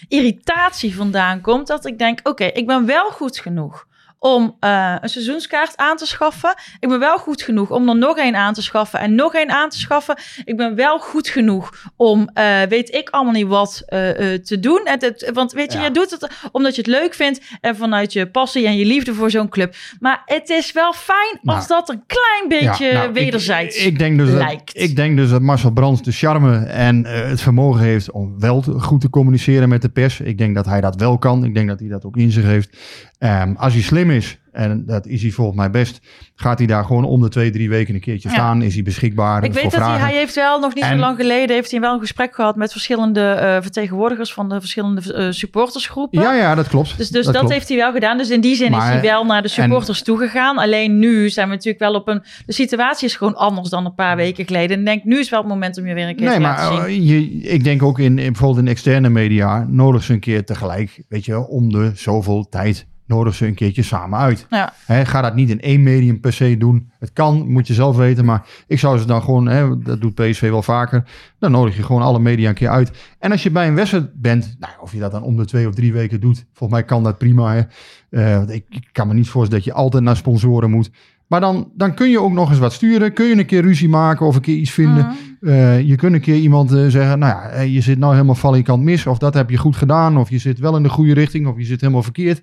irritatie 0.08 0.94
vandaan 0.96 1.40
komt. 1.40 1.66
Dat 1.66 1.86
ik 1.86 1.98
denk, 1.98 2.18
oké, 2.22 2.44
ik 2.44 2.66
ben 2.66 2.86
wel 2.86 3.10
goed 3.10 3.38
genoeg 3.38 3.86
om 4.22 4.56
eh, 4.60 4.94
een 5.00 5.08
seizoenskaart 5.08 5.76
aan 5.76 5.96
te 5.96 6.06
schaffen. 6.06 6.54
Ik 6.80 6.88
ben 6.88 6.98
wel 6.98 7.18
goed 7.18 7.42
genoeg 7.42 7.70
om 7.70 7.88
er 7.88 7.96
nog 7.96 8.16
één 8.18 8.36
aan 8.36 8.52
te 8.54 8.62
schaffen 8.62 9.00
en 9.00 9.14
nog 9.14 9.34
één 9.34 9.50
aan 9.50 9.68
te 9.68 9.78
schaffen. 9.78 10.16
Ik 10.44 10.56
ben 10.56 10.74
wel 10.74 10.98
goed 10.98 11.28
genoeg 11.28 11.70
om, 11.96 12.30
eh, 12.34 12.60
weet 12.68 12.94
ik 12.94 13.08
allemaal 13.10 13.32
niet 13.32 13.46
wat, 13.46 13.82
eh, 13.86 13.98
te 14.34 14.58
doen. 14.60 14.80
Het, 14.84 15.02
het- 15.02 15.30
want 15.34 15.52
weet 15.52 15.72
je, 15.72 15.78
Ja. 15.78 15.84
je 15.84 15.90
doet 15.90 16.10
het 16.10 16.28
omdat 16.52 16.74
je 16.74 16.80
het 16.80 16.90
leuk 16.90 17.14
vindt 17.14 17.40
en 17.60 17.76
vanuit 17.76 18.12
je 18.12 18.30
passie 18.30 18.66
en 18.66 18.76
je 18.76 18.84
liefde 18.84 19.14
voor 19.14 19.30
zo'n 19.30 19.48
club. 19.48 19.74
Maar 20.00 20.22
het 20.24 20.48
is 20.48 20.72
wel 20.72 20.92
fijn 20.92 21.38
als 21.44 21.66
Nou. 21.68 21.80
dat 21.80 21.88
een 21.88 22.02
klein 22.06 22.62
beetje 22.62 22.86
Ja, 22.86 22.92
nou, 22.92 23.08
ik- 23.08 23.14
wederzijds 23.14 23.76
Ik, 23.84 23.98
denk 23.98 24.18
dus 24.18 24.28
dat, 24.30 24.38
lijkt. 24.38 24.78
ik 24.80 24.96
denk 24.96 25.16
dus 25.16 25.30
dat 25.30 25.40
Marcel 25.42 25.70
Brands 25.72 26.02
de 26.02 26.12
charme 26.12 26.64
en 26.64 27.04
het 27.06 27.40
vermogen 27.40 27.80
heeft 27.80 28.10
om 28.10 28.40
wel 28.40 28.60
te- 28.60 28.80
goed 28.80 29.00
te 29.00 29.10
communiceren 29.10 29.68
met 29.68 29.82
de 29.82 29.88
pers. 29.88 30.20
Ik 30.20 30.38
denk 30.38 30.54
dat 30.54 30.66
hij 30.66 30.80
dat 30.80 30.96
wel 30.96 31.18
kan. 31.18 31.44
Ik 31.44 31.54
denk 31.54 31.68
dat 31.68 31.80
hij 31.80 31.88
dat 31.88 32.04
ook 32.04 32.16
in 32.16 32.30
zich 32.30 32.44
heeft. 32.44 32.76
Ehm, 33.22 33.52
als 33.56 33.72
hij 33.72 33.82
slim 33.82 34.10
is, 34.10 34.38
en 34.52 34.86
dat 34.86 35.06
is 35.06 35.22
hij 35.22 35.30
volgens 35.30 35.56
mij 35.56 35.70
best, 35.70 36.00
gaat 36.34 36.58
hij 36.58 36.66
daar 36.66 36.84
gewoon 36.84 37.04
om 37.04 37.20
de 37.20 37.28
twee, 37.28 37.50
drie 37.50 37.68
weken 37.68 37.94
een 37.94 38.00
keertje 38.00 38.28
Ja. 38.28 38.34
staan. 38.34 38.62
Is 38.62 38.74
hij 38.74 38.82
beschikbaar 38.82 39.44
Ik 39.44 39.52
weet 39.52 39.62
dat 39.62 39.72
hij, 39.72 39.80
vragen. 39.80 40.00
hij 40.06 40.14
heeft 40.16 40.34
wel 40.34 40.58
nog 40.60 40.74
niet 40.74 40.84
zo 40.84 40.90
En- 40.90 40.98
lang 40.98 41.16
geleden 41.16 41.54
heeft 41.56 41.70
hij 41.70 41.80
wel 41.80 41.94
een 41.94 42.00
gesprek 42.00 42.34
gehad 42.34 42.56
met 42.56 42.72
verschillende 42.72 43.20
eh, 43.30 43.56
vertegenwoordigers 43.62 44.32
van 44.32 44.48
de 44.48 44.60
verschillende 44.60 45.12
eh, 45.14 45.26
supportersgroepen. 45.30 46.20
Ja, 46.22 46.34
ja, 46.34 46.54
dat 46.54 46.68
klopt. 46.68 46.96
Dus, 46.98 47.10
dus 47.10 47.26
dat, 47.26 47.50
heeft 47.50 47.68
hij 47.68 47.76
wel 47.76 47.92
gedaan. 47.92 48.18
Dus 48.18 48.30
in 48.30 48.40
die 48.40 48.54
zin 48.56 48.72
is 48.74 48.82
hij 48.82 49.00
wel 49.00 49.24
naar 49.24 49.42
de 49.42 49.48
supporters 49.48 50.02
toegegaan. 50.02 50.58
Alleen 50.58 50.98
nu 50.98 51.30
zijn 51.30 51.48
we 51.48 51.54
natuurlijk 51.54 51.82
wel 51.82 51.94
op 51.94 52.08
een... 52.08 52.22
De 52.46 52.52
situatie 52.52 53.06
is 53.08 53.16
gewoon 53.16 53.36
anders 53.36 53.68
dan 53.68 53.84
een 53.86 53.94
paar 53.94 54.16
weken 54.16 54.46
geleden. 54.46 54.70
En 54.70 54.78
ik 54.80 54.86
denk, 54.86 55.04
nu 55.04 55.18
is 55.18 55.30
wel 55.30 55.40
het 55.40 55.48
moment 55.48 55.78
om 55.78 55.86
je 55.86 55.94
weer 55.94 56.08
een 56.08 56.16
keer 56.16 56.26
Nee, 56.26 56.34
te 56.34 56.40
maar 56.40 56.56
laten 56.70 56.90
zien. 56.92 57.02
eh, 57.02 57.08
je, 57.08 57.50
ik 57.50 57.64
denk 57.64 57.82
ook 57.82 57.98
in, 57.98 58.18
in 58.18 58.32
bijvoorbeeld 58.32 58.64
in 58.66 58.68
externe 58.72 59.08
media 59.08 59.66
nodig 59.68 60.02
ze 60.02 60.12
een 60.12 60.20
keer 60.20 60.44
tegelijk, 60.44 61.02
weet 61.08 61.24
je, 61.24 61.46
om 61.48 61.72
de 61.72 61.90
zoveel 61.94 62.46
tijd 62.50 62.86
nodig 63.07 63.34
ze 63.34 63.46
een 63.46 63.55
keertje 63.55 63.82
samen 63.82 64.18
uit. 64.18 64.46
Ja. 64.50 64.72
Ga 64.86 65.20
dat 65.20 65.34
niet 65.34 65.50
in 65.50 65.61
één 65.61 65.82
medium 65.82 66.20
per 66.20 66.32
se 66.32 66.57
doen. 66.57 66.90
Het 66.98 67.12
kan, 67.12 67.48
moet 67.48 67.66
je 67.66 67.74
zelf 67.74 67.96
weten, 67.96 68.24
maar 68.24 68.46
ik 68.66 68.78
zou 68.78 68.98
ze 68.98 69.07
dan 69.07 69.22
gewoon, 69.22 69.44
dat 69.84 70.00
doet 70.00 70.14
PSV 70.14 70.50
wel 70.50 70.62
vaker, 70.62 71.05
dan 71.38 71.50
nodig 71.50 71.76
je 71.76 71.82
gewoon 71.82 72.03
alle 72.03 72.18
media 72.18 72.48
een 72.48 72.55
keer 72.55 72.68
uit. 72.68 72.90
En 73.18 73.30
als 73.30 73.42
je 73.42 73.50
bij 73.50 73.68
een 73.68 73.74
wedstrijd 73.74 74.11
bent, 74.14 74.57
nou, 74.59 74.72
of 74.80 74.92
je 74.92 74.98
dat 74.98 75.12
dan 75.12 75.22
om 75.22 75.36
de 75.36 75.44
twee 75.44 75.68
of 75.68 75.74
drie 75.74 75.92
weken 75.92 76.20
doet, 76.20 76.44
volgens 76.53 76.78
mij 76.78 76.88
kan 76.88 77.03
dat 77.03 77.18
prima. 77.18 77.66
Eh, 78.11 78.48
ik, 78.48 78.64
ik 78.68 78.88
kan 78.92 79.09
me 79.09 79.14
niet 79.14 79.28
voorstellen 79.28 79.64
dat 79.64 79.74
je 79.74 79.80
altijd 79.80 80.03
naar 80.03 80.16
sponsoren 80.16 80.70
moet. 80.70 80.90
Maar 81.32 81.40
dan, 81.40 81.70
dan 81.74 81.94
kun 81.94 82.11
je 82.11 82.20
ook 82.20 82.32
nog 82.32 82.50
eens 82.50 82.59
wat 82.59 82.72
sturen. 82.72 83.12
Kun 83.12 83.26
je 83.26 83.38
een 83.38 83.46
keer 83.46 83.62
ruzie 83.62 83.88
maken 83.88 84.26
of 84.26 84.34
een 84.34 84.40
keer 84.40 84.57
iets 84.57 84.70
vinden. 84.70 85.07
Mhm. 85.40 85.50
Eh, 85.53 85.80
je 85.80 85.96
kunt 85.96 86.14
een 86.14 86.20
keer 86.20 86.36
iemand 86.36 86.72
eh, 86.72 86.86
zeggen, 86.86 87.18
nou 87.18 87.32
ja, 87.32 87.61
je 87.61 87.80
zit 87.80 87.98
nou 87.98 88.12
helemaal 88.12 88.34
valikant 88.34 88.82
mis. 88.82 89.07
Of 89.07 89.18
dat 89.18 89.34
heb 89.34 89.50
je 89.50 89.57
goed 89.57 89.76
gedaan. 89.76 90.18
Of 90.18 90.30
je 90.30 90.38
zit 90.38 90.59
wel 90.59 90.76
in 90.76 90.82
de 90.82 90.88
goede 90.88 91.14
richting. 91.14 91.46
Of 91.46 91.59
je 91.59 91.64
zit 91.64 91.80
helemaal 91.80 92.03
verkeerd. 92.03 92.42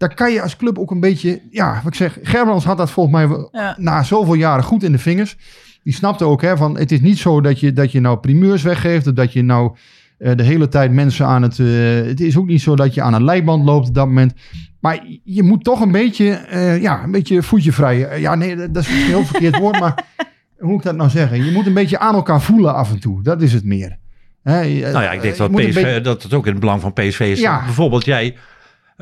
Daar 0.00 0.14
kan 0.14 0.32
je 0.32 0.42
als 0.42 0.56
club 0.56 0.78
ook 0.78 0.90
een 0.90 1.00
beetje, 1.00 1.40
ja, 1.50 1.74
wat 1.84 1.86
ik 1.86 1.94
zeg. 1.94 2.18
Gerbrands 2.22 2.64
had 2.64 2.76
dat 2.78 2.90
volgens 2.90 3.16
mij 3.16 3.48
Ja. 3.52 3.74
na 3.78 4.02
zoveel 4.02 4.34
jaren 4.34 4.64
goed 4.64 4.82
in 4.82 4.92
de 4.92 4.98
vingers. 4.98 5.36
Die 5.82 5.92
snapte 5.94 6.24
ook, 6.24 6.42
hè, 6.42 6.56
van 6.56 6.78
het 6.78 6.92
is 6.92 7.00
niet 7.00 7.18
zo 7.18 7.40
dat 7.40 7.60
je, 7.60 7.72
dat 7.72 7.92
je 7.92 8.00
nou 8.00 8.18
primeurs 8.18 8.62
weggeeft. 8.62 9.06
Of 9.06 9.12
dat 9.12 9.32
je 9.32 9.42
nou 9.42 9.76
eh, 10.18 10.36
de 10.36 10.42
hele 10.42 10.68
tijd 10.68 10.92
mensen 10.92 11.26
aan 11.26 11.42
het... 11.42 11.58
eh, 11.58 11.66
het 12.06 12.20
is 12.20 12.36
ook 12.36 12.46
niet 12.46 12.60
zo 12.60 12.76
dat 12.76 12.94
je 12.94 13.02
aan 13.02 13.14
een 13.14 13.24
leiband 13.24 13.64
loopt 13.64 13.88
op 13.88 13.94
dat 13.94 14.06
moment. 14.06 14.32
Maar 14.80 15.04
je 15.24 15.42
moet 15.42 15.64
toch 15.64 15.80
een 15.80 15.92
beetje, 15.92 16.30
eh, 16.30 16.82
ja, 16.82 17.02
een 17.04 17.10
beetje 17.10 17.42
voetje 17.42 17.72
vrij. 17.72 18.20
Ja, 18.20 18.34
nee, 18.34 18.56
dat 18.56 18.68
is 18.68 18.72
misschien 18.74 18.98
een 19.00 19.06
heel 19.06 19.24
verkeerd 19.24 19.58
woord, 19.58 19.80
maar 19.80 20.04
hoe 20.58 20.68
moet 20.70 20.78
ik 20.78 20.84
dat 20.84 20.96
nou 20.96 21.10
zeggen? 21.10 21.44
Je 21.44 21.52
moet 21.52 21.66
een 21.66 21.74
beetje 21.74 21.98
aan 21.98 22.14
elkaar 22.14 22.40
voelen 22.42 22.74
af 22.74 22.90
en 22.90 23.00
toe. 23.00 23.22
Dat 23.22 23.42
is 23.42 23.52
het 23.52 23.64
meer. 23.64 23.96
Hè, 24.42 24.60
je- 24.60 24.82
Nou 24.92 25.04
ja, 25.04 25.10
ik 25.12 25.22
denk 25.22 25.36
dat, 25.36 25.50
PSV, 25.50 25.74
beetje- 25.74 26.00
dat 26.00 26.22
het 26.22 26.34
ook 26.34 26.44
in 26.46 26.50
het 26.52 26.60
belang 26.60 26.80
van 26.80 26.92
PSV 26.92 27.20
is. 27.20 27.40
Ja. 27.40 27.64
bijvoorbeeld 27.64 28.04
jij 28.04 28.36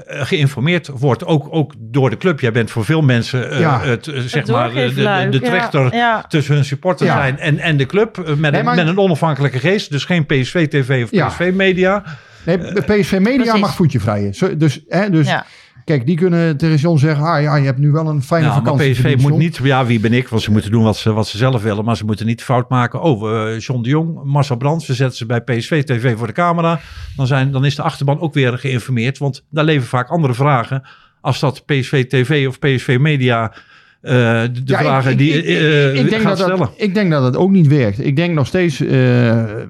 geïnformeerd 0.06 0.88
wordt, 0.94 1.24
ook, 1.24 1.46
ook 1.50 1.72
door 1.78 2.10
de 2.10 2.16
club. 2.16 2.40
Jij 2.40 2.52
bent 2.52 2.70
voor 2.70 2.84
veel 2.84 3.02
mensen 3.02 3.50
eh, 3.50 3.60
Ja. 3.60 3.80
het, 3.80 4.06
eh, 4.06 4.14
zeg 4.20 4.32
Het 4.32 4.50
maar, 4.50 4.72
de, 4.72 4.92
de, 4.94 5.26
de 5.30 5.40
trechter 5.40 5.94
ja. 5.94 6.24
tussen 6.28 6.54
hun 6.54 6.64
supporters 6.64 7.08
Ja. 7.10 7.16
zijn 7.16 7.38
en, 7.38 7.58
en 7.58 7.76
de 7.76 7.86
club. 7.86 8.18
eh, 8.18 8.24
Met, 8.34 8.50
Nee, 8.50 8.60
een, 8.60 8.66
maar- 8.66 8.76
met 8.76 8.86
een 8.88 8.98
onafhankelijke 8.98 9.58
geest. 9.58 9.90
Dus 9.90 10.04
geen 10.04 10.26
PSV-TV 10.26 11.00
of 11.04 11.10
Ja. 11.10 11.26
PSV-media. 11.26 12.02
Nee, 12.44 12.58
de 12.58 12.82
PSV 12.86 13.12
Media 13.20 13.36
Precies. 13.42 13.60
mag 13.60 13.74
voetje 13.74 14.00
vrijen. 14.00 14.34
Zo- 14.34 14.56
Dus, 14.56 14.80
hè, 14.88 15.10
dus 15.10 15.26
Ja. 15.28 15.46
Kijk, 15.88 16.06
die 16.06 16.16
kunnen 16.16 16.56
tegen 16.56 16.76
John 16.76 16.98
zeggen, 16.98 17.24
ah 17.24 17.42
ja, 17.42 17.56
je 17.56 17.64
hebt 17.64 17.78
nu 17.78 17.90
wel 17.90 18.08
een 18.08 18.22
fijne 18.22 18.46
maar 18.46 18.54
vakantie. 18.56 18.90
PSV 18.90 19.00
verdiend, 19.00 19.22
moet 19.22 19.38
niet, 19.38 19.60
ja, 19.62 19.86
wie 19.86 20.00
ben 20.00 20.12
ik? 20.12 20.28
Want 20.28 20.42
ze 20.42 20.50
moeten 20.50 20.70
doen 20.70 20.82
wat 20.82 20.96
ze, 20.96 21.12
wat 21.12 21.26
ze 21.28 21.36
zelf 21.36 21.62
willen. 21.62 21.84
Maar 21.84 21.96
ze 21.96 22.04
moeten 22.04 22.26
niet 22.26 22.42
fout 22.42 22.68
maken. 22.68 23.00
Oh, 23.02 23.30
eh, 23.52 23.58
John 23.58 23.82
de 23.82 23.88
Jong, 23.88 24.20
Marcel 24.24 24.56
Brands, 24.56 24.86
we 24.86 24.94
zetten 24.94 25.16
ze 25.16 25.26
bij 25.26 25.40
PSV 25.40 25.82
TV 25.84 26.16
voor 26.16 26.26
de 26.26 26.32
camera. 26.32 26.80
Dan, 27.16 27.26
zijn, 27.26 27.50
dan 27.52 27.64
is 27.64 27.74
de 27.74 27.82
achterban 27.82 28.20
ook 28.20 28.34
weer 28.34 28.58
geïnformeerd. 28.58 29.18
Want 29.18 29.44
daar 29.50 29.64
leven 29.64 29.86
vaak 29.88 30.08
andere 30.08 30.34
vragen. 30.34 30.82
Als 31.20 31.40
dat 31.40 31.62
PSV 31.66 32.06
TV 32.06 32.44
of 32.48 32.58
PSV 32.58 32.96
Media 33.00 33.52
eh, 34.00 34.12
de, 34.12 34.50
Ja, 34.64 34.78
vragen 34.78 35.10
ik- 35.10 35.18
die 35.18 35.32
ik- 35.32 35.44
eh, 35.44 35.94
ik 35.94 36.10
denk 36.10 36.22
gaat 36.22 36.24
dat 36.24 36.38
stellen. 36.38 36.58
dat, 36.58 36.72
ik 36.76 36.94
denk 36.94 37.10
dat 37.10 37.22
het 37.24 37.36
ook 37.36 37.50
niet 37.50 37.66
werkt. 37.66 38.04
Ik 38.04 38.16
denk 38.16 38.34
nog 38.34 38.46
steeds, 38.46 38.82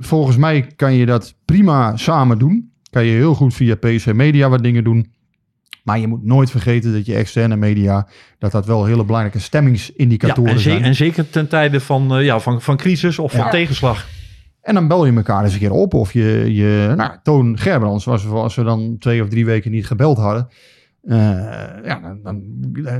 volgens 0.00 0.36
mij 0.36 0.66
kan 0.76 0.94
je 0.94 1.06
dat 1.06 1.34
prima 1.44 1.96
samen 1.96 2.38
doen. 2.38 2.70
Kan 2.90 3.04
je 3.04 3.12
heel 3.12 3.34
goed 3.34 3.54
via 3.54 3.74
PSV 3.74 4.12
Media 4.14 4.48
wat 4.48 4.62
dingen 4.62 4.84
doen. 4.84 5.16
Maar 5.88 5.98
je 5.98 6.06
moet 6.06 6.24
nooit 6.24 6.50
vergeten 6.50 6.92
dat 6.92 7.06
je 7.06 7.14
externe 7.14 7.56
media, 7.56 8.08
dat 8.38 8.52
dat 8.52 8.66
wel 8.66 8.84
hele 8.84 9.04
belangrijke 9.04 9.38
ja, 9.38 9.44
stemmingsindicatoren 9.44 10.52
en, 10.52 10.58
ze- 10.58 10.70
zijn. 10.70 10.82
en 10.82 10.94
zeker 10.94 11.30
ten 11.30 11.48
tijde 11.48 11.80
van, 11.80 12.14
eh, 12.16 12.24
ja, 12.24 12.38
van, 12.38 12.62
van 12.62 12.76
crisis 12.76 13.18
of 13.18 13.30
van 13.32 13.40
Ja. 13.40 13.50
tegenslag. 13.50 14.06
En 14.62 14.74
dan 14.74 14.88
bel 14.88 15.06
je 15.06 15.12
elkaar 15.12 15.44
eens 15.44 15.52
een 15.52 15.58
keer 15.58 15.70
op. 15.72 15.94
Of 15.94 16.12
je, 16.12 16.54
je 16.54 16.92
nou, 16.96 17.10
Toon 17.22 17.58
Gerbrands, 17.58 18.04
was, 18.04 18.26
als 18.26 18.54
we 18.54 18.62
dan 18.62 18.96
twee 18.98 19.22
of 19.22 19.28
drie 19.28 19.44
weken 19.44 19.70
niet 19.70 19.86
gebeld 19.86 20.18
hadden. 20.18 20.48
eh, 21.08 21.16
ja, 21.84 22.00
dan, 22.02 22.18
dan- 22.22 22.42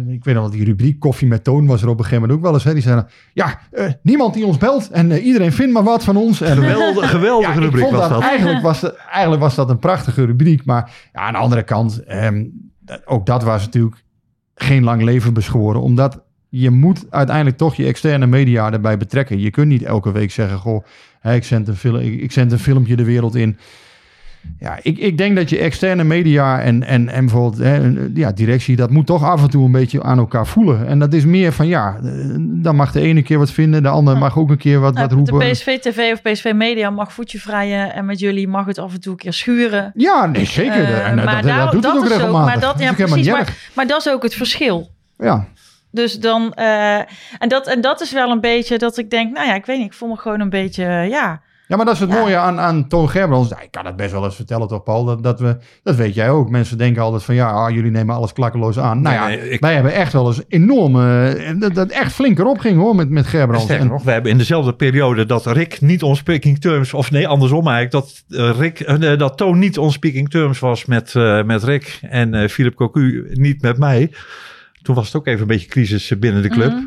ik 0.09 0.25
weet 0.25 0.35
nog 0.35 0.43
wel, 0.43 0.51
die 0.51 0.65
rubriek 0.65 0.99
Koffie 1.01 1.29
met 1.29 1.45
Toon 1.45 1.67
was 1.67 1.83
er 1.83 1.89
op 1.89 1.99
een 1.99 2.05
gegeven 2.05 2.21
moment 2.21 2.39
ook 2.39 2.45
wel 2.45 2.55
eens. 2.55 2.65
Hè, 2.65 2.73
die 2.73 2.83
zeiden, 2.83 3.07
ja, 3.33 3.59
eh, 3.71 3.87
niemand 4.03 4.35
die 4.35 4.47
ons 4.47 4.57
belt 4.57 4.91
en 4.91 5.11
eh, 5.13 5.25
iedereen 5.27 5.53
vindt 5.53 5.73
maar 5.73 5.83
wat 5.85 6.05
van 6.05 6.17
ons. 6.17 6.41
En, 6.41 6.57
Geweldige, 6.57 7.07
geweldige 7.17 7.53
ja, 7.53 7.59
rubriek 7.61 7.91
was 7.91 8.01
dat, 8.01 8.11
dat. 8.11 8.23
Eigenlijk 8.23 8.63
was, 8.63 8.81
dat, 8.81 8.97
eigenlijk 9.11 9.43
was 9.43 9.55
dat 9.55 9.71
een 9.71 9.79
prachtige 9.79 10.25
rubriek. 10.25 10.65
Maar 10.65 10.91
ja, 11.13 11.21
aan 11.21 11.33
de 11.33 11.39
andere 11.39 11.63
kant, 11.63 12.05
ehm, 12.05 12.45
ook 13.05 13.27
dat 13.27 13.43
was 13.43 13.65
natuurlijk 13.65 14.05
geen 14.55 14.85
lang 14.85 15.03
leven 15.03 15.35
beschoren. 15.35 15.81
Omdat 15.81 16.23
je 16.49 16.71
moet 16.71 17.07
uiteindelijk 17.11 17.57
toch 17.57 17.75
je 17.75 17.87
externe 17.87 18.27
media 18.27 18.73
erbij 18.73 18.97
betrekken. 18.97 19.39
Je 19.39 19.51
kunt 19.51 19.69
niet 19.69 19.83
elke 19.83 20.13
week 20.13 20.31
zeggen, 20.31 20.59
goh, 20.59 20.85
ik, 21.23 21.45
zend 21.45 21.69
een 21.69 21.77
film, 21.77 21.97
ik 21.97 22.33
zend 22.33 22.53
een 22.53 22.59
filmpje 22.59 22.97
de 22.97 23.05
wereld 23.05 23.35
in. 23.35 23.59
Ja, 24.61 24.79
ik, 24.83 24.99
ik 24.99 25.19
denk 25.19 25.37
dat 25.37 25.51
je 25.51 25.59
externe 25.59 26.05
media 26.05 26.61
en, 26.61 26.85
en, 26.85 27.09
en 27.09 27.25
bijvoorbeeld 27.25 27.59
hè, 27.63 27.93
ja, 28.15 28.33
directie, 28.33 28.77
dat 28.77 28.91
moet 28.91 29.07
toch 29.07 29.25
af 29.25 29.43
en 29.43 29.51
toe 29.51 29.65
een 29.65 29.73
beetje 29.73 30.03
aan 30.03 30.19
elkaar 30.19 30.47
voelen. 30.47 30.87
En 30.87 30.99
dat 30.99 31.13
is 31.13 31.25
meer 31.25 31.53
van, 31.53 31.67
ja, 31.67 31.97
eh, 32.05 32.11
dan 32.39 32.77
mag 32.77 32.93
de 32.93 33.01
ene 33.01 33.23
keer 33.23 33.39
wat 33.39 33.51
vinden, 33.51 33.83
de 33.83 33.89
ander 33.89 34.15
Ja. 34.15 34.21
mag 34.21 34.39
ook 34.39 34.51
een 34.51 34.57
keer 34.59 34.81
wat, 34.81 34.99
wat 34.99 35.11
Nou, 35.11 35.15
roepen. 35.25 35.39
de 35.49 35.51
PSV 35.53 35.79
TV 35.79 36.13
of 36.13 36.23
PSV 36.23 36.53
Media 36.55 36.91
mag 36.91 37.13
voetje 37.13 37.39
vrijen 37.39 37.93
en 37.95 38.05
met 38.05 38.19
jullie 38.19 38.49
mag 38.49 38.67
het 38.67 38.79
af 38.79 38.93
en 38.95 39.01
toe 39.01 39.13
een 39.13 39.19
keer 39.19 39.33
schuren. 39.33 39.93
Ja, 39.95 40.27
nee, 40.27 40.45
zeker. 40.45 40.85
Eh, 40.85 41.07
en, 41.09 41.19
eh, 41.19 41.25
maar 41.25 41.35
dat, 41.35 41.43
daar- 41.51 41.63
dat 41.65 41.73
doet 41.73 41.83
dat 41.83 41.93
het 41.93 42.01
ook 42.03 42.07
is 42.07 42.13
ook- 42.13 42.19
regelmatig. 42.19 42.53
maar 42.53 42.61
dat- 42.61 42.79
ja, 42.79 42.85
is 42.85 42.91
ook 42.91 42.97
helemaal 42.97 43.19
precies, 43.35 43.75
maar- 43.75 43.87
dat 43.87 44.01
is 44.07 44.13
ook 44.13 44.23
het 44.23 44.35
verschil. 44.35 44.89
Ja. 45.19 45.47
Dus 45.91 46.19
dan, 46.21 46.55
en, 46.55 47.49
dat, 47.49 47.67
en 47.67 47.81
dat 47.81 48.01
is 48.01 48.13
wel 48.13 48.31
een 48.31 48.41
beetje 48.41 48.79
dat 48.79 48.99
ik 48.99 49.11
denk, 49.11 49.35
nou 49.35 49.47
ja, 49.47 49.55
ik 49.55 49.67
weet 49.67 49.77
niet, 49.79 49.87
ik 49.87 49.93
voel 49.93 50.09
me 50.09 50.17
gewoon 50.17 50.41
een 50.41 50.51
beetje, 50.51 50.85
ja. 51.11 51.41
Ja, 51.69 51.77
maar 51.77 51.85
dat 51.85 51.95
is 51.95 52.01
het 52.01 52.11
Ja. 52.11 52.19
mooie 52.21 52.37
aan, 52.37 52.61
aan 52.61 52.89
Toon 52.89 53.09
Gerbrands. 53.11 53.49
Ja, 53.49 53.61
ik 53.61 53.71
kan 53.71 53.87
het 53.87 53.97
best 53.97 54.13
wel 54.13 54.25
eens 54.25 54.35
vertellen 54.37 54.69
toch, 54.69 54.83
Paul? 54.83 55.05
Dat, 55.05 55.23
dat, 55.23 55.41
we, 55.41 55.57
dat 55.83 55.97
weet 55.97 56.15
jij 56.15 56.31
ook. 56.31 56.51
Mensen 56.51 56.79
denken 56.79 57.03
altijd 57.03 57.23
van, 57.23 57.35
ja, 57.35 57.51
ah, 57.51 57.71
jullie 57.75 57.91
nemen 57.91 58.15
alles 58.15 58.33
klakkeloos 58.33 58.79
aan. 58.79 59.01
Nou 59.03 59.15
ja, 59.15 59.27
Nee, 59.27 59.37
nee, 59.41 59.51
ik- 59.51 59.61
wij 59.61 59.75
hebben 59.75 59.93
echt 59.93 60.13
wel 60.13 60.27
eens 60.27 60.43
enorm... 60.49 61.01
eh, 61.01 61.61
dat, 61.61 61.75
dat 61.75 61.91
echt 61.91 62.13
flink 62.13 62.39
erop 62.39 62.59
ging, 62.59 62.79
hoor, 62.79 62.95
met, 62.95 63.11
met 63.11 63.27
Gerbrands. 63.27 63.65
Sterker 63.65 63.85
En- 63.85 63.91
nog, 63.91 64.03
we 64.03 64.11
hebben 64.11 64.31
in 64.31 64.39
dezelfde 64.39 64.75
periode 64.75 65.27
dat 65.27 65.47
Rick 65.47 65.81
niet 65.81 66.03
on 66.03 66.17
speaking 66.17 66.61
terms, 66.61 66.95
of 66.95 67.11
nee, 67.11 67.29
andersom 67.29 67.69
eigenlijk, 67.69 67.91
dat, 67.91 68.39
eh, 68.41 68.59
Rick, 68.59 68.81
eh, 68.81 69.19
dat 69.19 69.37
Toon 69.37 69.59
niet 69.59 69.79
on 69.79 69.93
speaking 69.93 70.31
terms 70.31 70.59
was 70.59 70.85
met, 70.85 71.15
eh, 71.15 71.43
met 71.45 71.63
Rick 71.65 71.99
en 72.03 72.35
eh 72.35 72.49
Philip 72.49 72.75
Cocu 72.75 73.29
niet 73.33 73.63
met 73.63 73.79
mij. 73.79 74.11
Toen 74.83 74.95
was 74.95 75.07
het 75.07 75.17
ook 75.17 75.27
even 75.27 75.41
een 75.41 75.47
beetje 75.47 75.69
crisis 75.69 76.19
binnen 76.19 76.43
de 76.43 76.49
club. 76.49 76.73
Mhm. 76.73 76.85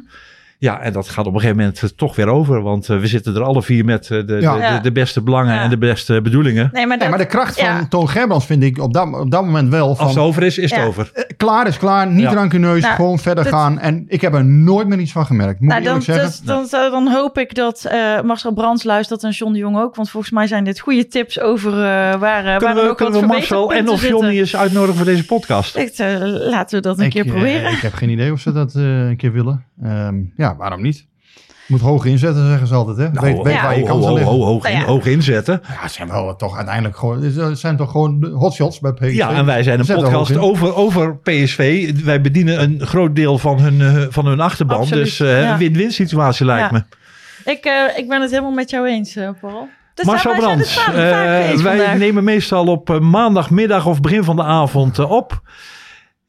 Ja, 0.62 0.82
en 0.82 0.94
dat 0.94 1.10
gaat 1.10 1.26
op 1.26 1.34
een 1.34 1.40
gegeven 1.40 1.60
moment 1.62 1.84
eh, 1.84 1.90
toch 1.96 2.16
weer 2.16 2.28
over, 2.28 2.62
want 2.62 2.90
eh, 2.90 3.00
we 3.00 3.08
zitten 3.08 3.36
er 3.36 3.42
alle 3.44 3.62
vier 3.64 3.86
met 3.86 4.10
eh, 4.10 4.26
de, 4.28 4.38
Ja. 4.42 4.56
de, 4.70 4.76
de, 4.76 4.82
de 4.82 4.92
beste 4.92 5.22
belangen 5.22 5.54
Ja. 5.56 5.62
en 5.62 5.70
de 5.70 5.78
beste 5.78 6.22
bedoelingen. 6.22 6.70
Nee, 6.74 6.88
maar, 6.88 6.98
Nee, 6.98 7.10
maar 7.10 7.18
de 7.18 7.26
kracht 7.26 7.56
van 7.60 7.64
ja. 7.68 7.86
Toon 7.90 8.10
Gerbrands 8.10 8.46
vind 8.46 8.64
ik 8.64 8.78
op 8.82 8.94
dat, 8.94 9.14
op 9.20 9.32
dat 9.32 9.46
moment 9.46 9.70
wel 9.70 9.96
van... 9.96 10.06
Als 10.06 10.16
het 10.16 10.24
over 10.24 10.44
is, 10.44 10.58
is 10.58 10.72
het 10.76 10.86
over. 10.86 11.12
klaar 11.38 11.68
is 11.68 11.78
klaar, 11.78 12.08
niet 12.08 12.22
Ja. 12.22 12.34
rancuneus, 12.34 12.82
Nou, 12.82 12.96
gewoon 12.96 13.20
verder 13.20 13.44
dat- 13.44 13.54
gaan. 13.54 13.80
En 13.80 14.06
ik 14.08 14.22
heb 14.22 14.34
er 14.34 14.46
nooit 14.46 14.88
meer 14.88 15.00
iets 15.00 15.12
van 15.12 15.26
gemerkt, 15.26 15.60
moet 15.60 15.70
Nou, 15.70 15.82
ik 15.82 15.88
dan, 15.88 16.02
zeggen. 16.02 16.26
dus- 16.26 16.40
dan, 16.42 16.66
zou- 16.66 16.92
dan 16.92 17.08
hoop 17.12 17.38
ik 17.38 17.56
dat 17.56 17.86
eh, 17.86 18.22
Marcel 18.22 18.54
Brands 18.54 18.84
luistert 18.84 19.24
en 19.24 19.30
John 19.32 19.52
de 19.54 19.60
Jong 19.60 19.78
ook. 19.78 19.96
Want 19.96 20.10
volgens 20.10 20.32
mij 20.34 20.48
zijn 20.48 20.64
dit 20.64 20.80
goede 20.80 21.08
tips 21.08 21.40
over 21.40 21.72
eh, 21.72 21.78
waar, 21.80 22.20
waar 22.20 22.60
we, 22.60 22.82
nog 22.82 22.96
kunnen 22.96 23.14
wat 23.14 23.22
we 23.22 23.28
Marcel 23.28 23.74
en 23.74 23.90
of. 23.90 24.08
Johnny 24.08 24.40
eens 24.40 24.56
uitnodigen 24.56 24.96
voor 24.96 25.06
deze 25.06 25.26
podcast? 25.26 25.76
Echt, 25.76 26.00
laten 26.00 26.76
we 26.78 26.82
dat 26.88 27.00
een 27.00 27.06
ik, 27.06 27.12
keer 27.12 27.26
proberen. 27.26 27.72
ik 27.72 27.80
heb 27.82 27.94
geen 27.94 28.10
idee 28.10 28.32
of 28.32 28.40
ze 28.40 28.52
dat 28.52 28.76
eh, 28.76 29.08
een 29.08 29.18
keer 29.18 29.32
willen. 29.32 29.66
Ehm, 29.84 30.16
ja, 30.36 30.51
waarom 30.58 30.82
niet? 30.82 31.10
Moet 31.68 31.82
hoog 31.82 32.06
inzetten, 32.06 32.48
zeggen 32.48 32.68
ze 32.68 32.74
altijd. 32.74 32.98
Hè? 32.98 33.10
Nou, 33.10 33.26
weet 33.26 33.44
weet 33.44 33.54
ja. 33.54 33.62
waar 33.64 33.76
je 33.78 33.82
ho, 33.82 33.88
kansen 33.88 34.10
ho, 34.10 34.16
liggen. 34.16 34.34
ho, 34.34 34.44
hoog, 34.44 34.64
Nou 34.64 34.76
ja. 34.76 34.84
hoog 34.84 35.06
inzetten. 35.06 35.62
Ja, 35.68 35.74
het 35.82 35.92
zijn 35.92 36.08
wel 36.08 36.36
toch 36.36 36.56
uiteindelijk 36.56 36.98
gewoon, 36.98 37.56
zijn 37.56 37.78
toch 37.78 37.92
gewoon 37.92 38.20
de 38.20 38.28
hotshots 38.30 38.80
bij 38.80 38.94
PSV. 38.94 39.14
Ja, 39.14 39.32
en 39.32 39.46
wij 39.46 39.64
zijn 39.64 39.80
een 39.80 39.86
Zet 39.86 39.96
podcast 40.02 40.38
over, 40.38 40.76
over 40.76 41.18
PSV. 41.18 41.92
Wij 42.04 42.22
bedienen 42.22 42.62
een 42.62 42.82
groot 42.88 43.16
deel 43.16 43.38
van 43.38 43.60
hun, 43.60 43.82
eh, 43.82 44.06
van 44.10 44.26
hun 44.26 44.40
achterban. 44.40 44.78
Absoluut, 44.80 45.04
Dus 45.04 45.20
eh, 45.20 45.42
ja. 45.44 45.58
win-win 45.58 45.92
situatie 45.92 46.46
lijkt 46.46 46.72
Ja. 46.72 46.86
me. 47.46 47.52
Ik, 47.52 47.66
eh, 47.66 47.98
ik 47.98 48.08
ben 48.08 48.22
het 48.22 48.30
helemaal 48.30 48.52
met 48.52 48.70
jou 48.70 48.88
eens, 48.88 49.18
Paul. 49.42 49.70
Dus 49.94 50.06
Marcel 50.06 50.36
Brands, 50.36 50.78
eh, 50.88 50.94
wij 50.94 51.58
vandaag. 51.58 51.98
nemen 51.98 52.24
meestal 52.24 52.66
op 52.68 53.00
maandagmiddag 53.00 53.86
of 53.86 54.02
begin 54.02 54.24
van 54.24 54.36
de 54.36 54.44
avond 54.44 55.00
op. 55.00 55.42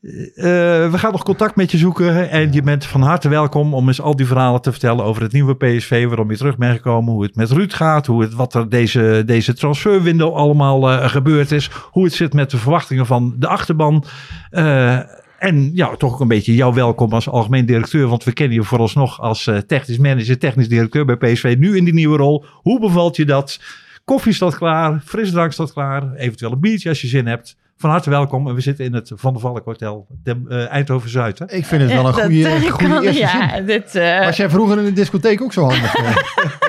Eh, 0.03 0.91
we 0.91 0.99
gaan 0.99 1.13
nog 1.13 1.23
contact 1.23 1.57
met 1.57 1.71
je 1.71 1.79
zoeken 1.79 2.31
en 2.31 2.53
je 2.53 2.63
bent 2.63 2.85
van 2.85 3.03
harte 3.03 3.29
welkom 3.29 3.75
om 3.75 3.89
eens 3.89 4.01
al 4.01 4.17
die 4.17 4.27
verhalen 4.27 4.61
te 4.61 4.71
vertellen 4.71 5.05
over 5.05 5.23
het 5.23 5.33
nieuwe 5.33 5.57
PSV, 5.57 6.07
waarom 6.07 6.31
je 6.31 6.37
terug 6.37 6.57
bent 6.57 6.77
gekomen, 6.77 7.13
hoe 7.13 7.23
het 7.23 7.37
met 7.37 7.51
Ruud 7.51 7.73
gaat, 7.73 8.07
hoe 8.07 8.23
het, 8.23 8.35
wat 8.35 8.55
er 8.55 8.69
deze, 8.69 9.23
deze 9.27 9.55
transferwindow 9.55 10.35
allemaal 10.35 10.91
eh, 10.91 11.09
gebeurd 11.09 11.53
is, 11.53 11.71
hoe 11.91 12.05
het 12.05 12.13
zit 12.13 12.33
met 12.33 12.51
de 12.51 12.59
verwachtingen 12.59 13.07
van 13.07 13.35
de 13.39 13.49
achterban. 13.49 14.05
Eh, 14.51 14.99
en 15.39 15.71
ja, 15.75 15.97
toch 15.97 16.13
ook 16.13 16.21
een 16.21 16.29
beetje 16.29 16.55
jouw 16.55 16.73
welkom 16.73 17.13
als 17.13 17.29
algemeen 17.29 17.67
directeur, 17.67 18.07
want 18.07 18.25
we 18.25 18.33
kennen 18.33 18.57
je 18.57 18.63
vooralsnog 18.63 19.21
als 19.21 19.47
eh, 19.47 19.57
technisch 19.57 19.99
manager, 19.99 20.39
technisch 20.39 20.69
directeur 20.69 21.05
bij 21.05 21.17
PSV, 21.17 21.55
nu 21.59 21.77
in 21.77 21.85
die 21.85 21.95
nieuwe 21.95 22.17
rol. 22.17 22.45
Hoe 22.53 22.81
bevalt 22.81 23.17
je 23.17 23.25
dat? 23.25 23.61
Koffie 24.05 24.33
staat 24.33 24.57
klaar, 24.57 25.03
frisdrank 25.05 25.53
staat 25.53 25.73
klaar, 25.73 26.15
eventueel 26.15 26.53
een 26.53 26.61
biertje 26.61 26.89
als 26.89 27.01
je 27.01 27.07
zin 27.07 27.27
hebt. 27.27 27.57
Van 27.83 27.91
harte 27.91 28.11
welkom. 28.11 28.49
En 28.49 28.55
we 28.55 28.61
zitten 28.61 28.85
in 28.85 28.95
het 28.95 29.11
Van 29.15 29.33
der 29.33 29.41
Valk 29.43 29.65
Hotel, 29.65 30.07
de, 30.23 30.43
eh, 30.49 30.71
Eindhoven 30.73 31.11
Zuid. 31.11 31.39
hè? 31.39 31.51
Ik 31.51 31.67
vind 31.67 31.83
het 31.83 31.93
wel 31.93 32.07
een 32.07 32.13
goede, 32.15 32.35
eerste 32.35 33.21
Ja, 33.21 33.55
zin. 33.55 33.67
dit... 33.67 33.95
eh, 33.95 34.25
Was 34.25 34.37
jij 34.37 34.51
vroeger 34.51 34.79
in 34.79 34.85
de 34.85 34.93
discotheek 34.93 35.43
ook 35.43 35.53
zo 35.53 35.63
handig? 35.63 35.95
eh? 35.95 36.17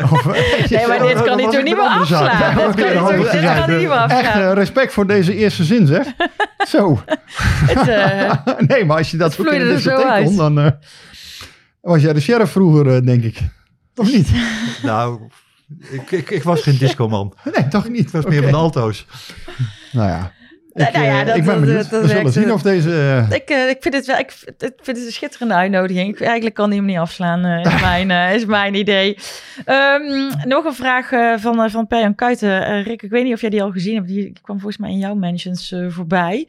Of, 0.14 0.26
Nee, 0.70 0.88
maar 0.88 1.00
dit 1.00 1.24
kan 1.24 1.40
hij 1.40 1.52
toch 1.52 1.64
niet 1.64 1.76
meer 1.76 1.80
afslaan? 1.86 2.66
Dit 2.76 2.86
kan 2.86 2.94
hij 2.98 3.68
niet 3.68 3.68
meer 3.68 3.92
Echt 3.92 4.12
afslaan. 4.12 4.42
eh, 4.42 4.54
respect 4.54 4.94
voor 4.94 5.08
deze 5.08 5.36
eerste 5.36 5.64
zin, 5.64 5.88
zeg. 5.88 6.08
Zo. 6.68 7.00
het, 7.06 7.88
eh, 7.88 8.56
nee, 8.68 8.86
maar 8.86 8.98
als 8.98 9.12
je 9.12 9.18
dat 9.18 9.40
ook 9.40 9.46
in 9.48 9.60
de 9.60 9.66
er 9.66 9.80
zo 9.80 9.90
discotheek 9.90 10.06
uit. 10.12 10.26
kon, 10.26 10.36
dan 10.36 10.60
eh, 10.60 10.72
was 11.82 12.02
jij 12.02 12.14
de 12.14 12.20
sheriff 12.22 12.52
vroeger, 12.52 13.06
denk 13.06 13.24
ik. 13.24 13.38
Of 13.96 14.12
niet? 14.14 14.30
Nou, 14.84 15.20
ik, 15.92 16.12
ik, 16.12 16.30
ik 16.30 16.44
was 16.44 16.62
geen 16.62 16.78
discoman. 16.78 17.34
Nee, 17.56 17.68
toch 17.68 17.90
niet. 17.90 18.00
Ik 18.06 18.10
was 18.10 18.26
meer 18.26 18.42
van 18.42 18.52
de 18.52 18.58
alto's. 18.58 19.06
Nou 19.92 20.10
ja. 20.10 20.32
Ik, 20.76 20.92
nou 20.94 21.06
ja, 21.06 21.20
eh, 21.22 21.26
dat- 21.28 21.36
ik 21.36 21.44
ben 21.44 21.60
benieuwd. 21.60 21.90
dat 21.90 22.02
We 22.02 22.08
zullen 22.08 22.32
zien 22.32 22.44
eh, 22.48 22.54
of 22.54 22.62
deze... 22.62 22.90
eh, 23.30 23.36
ik, 23.36 23.50
ik 23.50 23.78
vind 23.80 23.94
het 23.94 24.06
wel, 24.06 24.18
ik, 24.18 24.32
vind- 24.32 24.64
ik 24.64 24.74
vind 24.82 24.98
het 24.98 25.06
een 25.06 25.12
schitterende 25.12 25.54
uitnodiging. 25.54 26.10
Ik, 26.10 26.22
eigenlijk 26.22 26.56
kan 26.56 26.70
die 26.70 26.78
hem 26.80 26.88
niet 26.88 26.98
afslaan, 26.98 27.46
is, 27.46 27.82
mijn, 28.08 28.34
is 28.36 28.46
mijn 28.46 28.74
idee. 28.76 29.18
Ehm, 29.66 30.32
nog 30.48 30.66
een 30.66 30.74
vraag 30.74 31.10
van, 31.42 31.70
van 31.70 31.88
Perjan 31.88 32.16
Kuiten. 32.16 32.84
Rick, 32.84 33.02
ik 33.02 33.10
weet 33.10 33.24
niet 33.24 33.34
of 33.34 33.42
jij 33.42 33.50
die 33.50 33.64
al 33.64 33.72
gezien 33.72 33.96
hebt. 33.96 34.08
Die 34.08 34.34
kwam 34.42 34.60
volgens 34.60 34.82
mij 34.82 34.92
in 34.92 34.98
jouw 34.98 35.16
mentions 35.16 35.76
voorbij. 35.90 36.48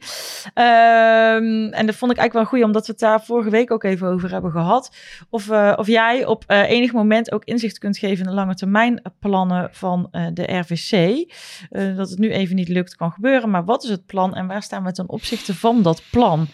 Ehm, 0.53 1.67
en 1.71 1.85
dat 1.85 1.95
vond 1.95 2.11
ik 2.11 2.17
eigenlijk 2.17 2.33
wel 2.33 2.45
goed, 2.45 2.63
omdat 2.63 2.85
we 2.85 2.91
het 2.91 3.01
daar 3.01 3.23
vorige 3.23 3.49
week 3.49 3.71
ook 3.71 3.83
even 3.83 4.07
over 4.07 4.31
hebben 4.31 4.51
gehad. 4.51 4.95
Of, 5.29 5.49
of 5.75 5.87
jij 5.87 6.25
op 6.25 6.43
enig 6.47 6.91
moment 6.93 7.31
ook 7.31 7.43
inzicht 7.43 7.77
kunt 7.77 7.97
geven 7.97 8.17
in 8.23 8.29
de 8.29 8.35
lange 8.35 8.55
termijn 8.55 9.01
plannen 9.19 9.69
van 9.71 10.09
de 10.33 10.57
RVC. 10.57 11.25
Dat 11.95 12.09
het 12.09 12.19
nu 12.19 12.31
even 12.31 12.55
niet 12.55 12.67
lukt, 12.69 12.95
kan 12.95 13.11
gebeuren. 13.11 13.49
Maar 13.49 13.65
wat 13.65 13.83
is 13.83 13.89
het 13.89 14.05
plan 14.05 14.13
en 14.23 14.47
waar 14.47 14.63
staan 14.63 14.83
we 14.83 14.91
ten 14.91 15.09
opzichte 15.09 15.55
van 15.55 15.81
dat 15.81 16.01
plan? 16.11 16.47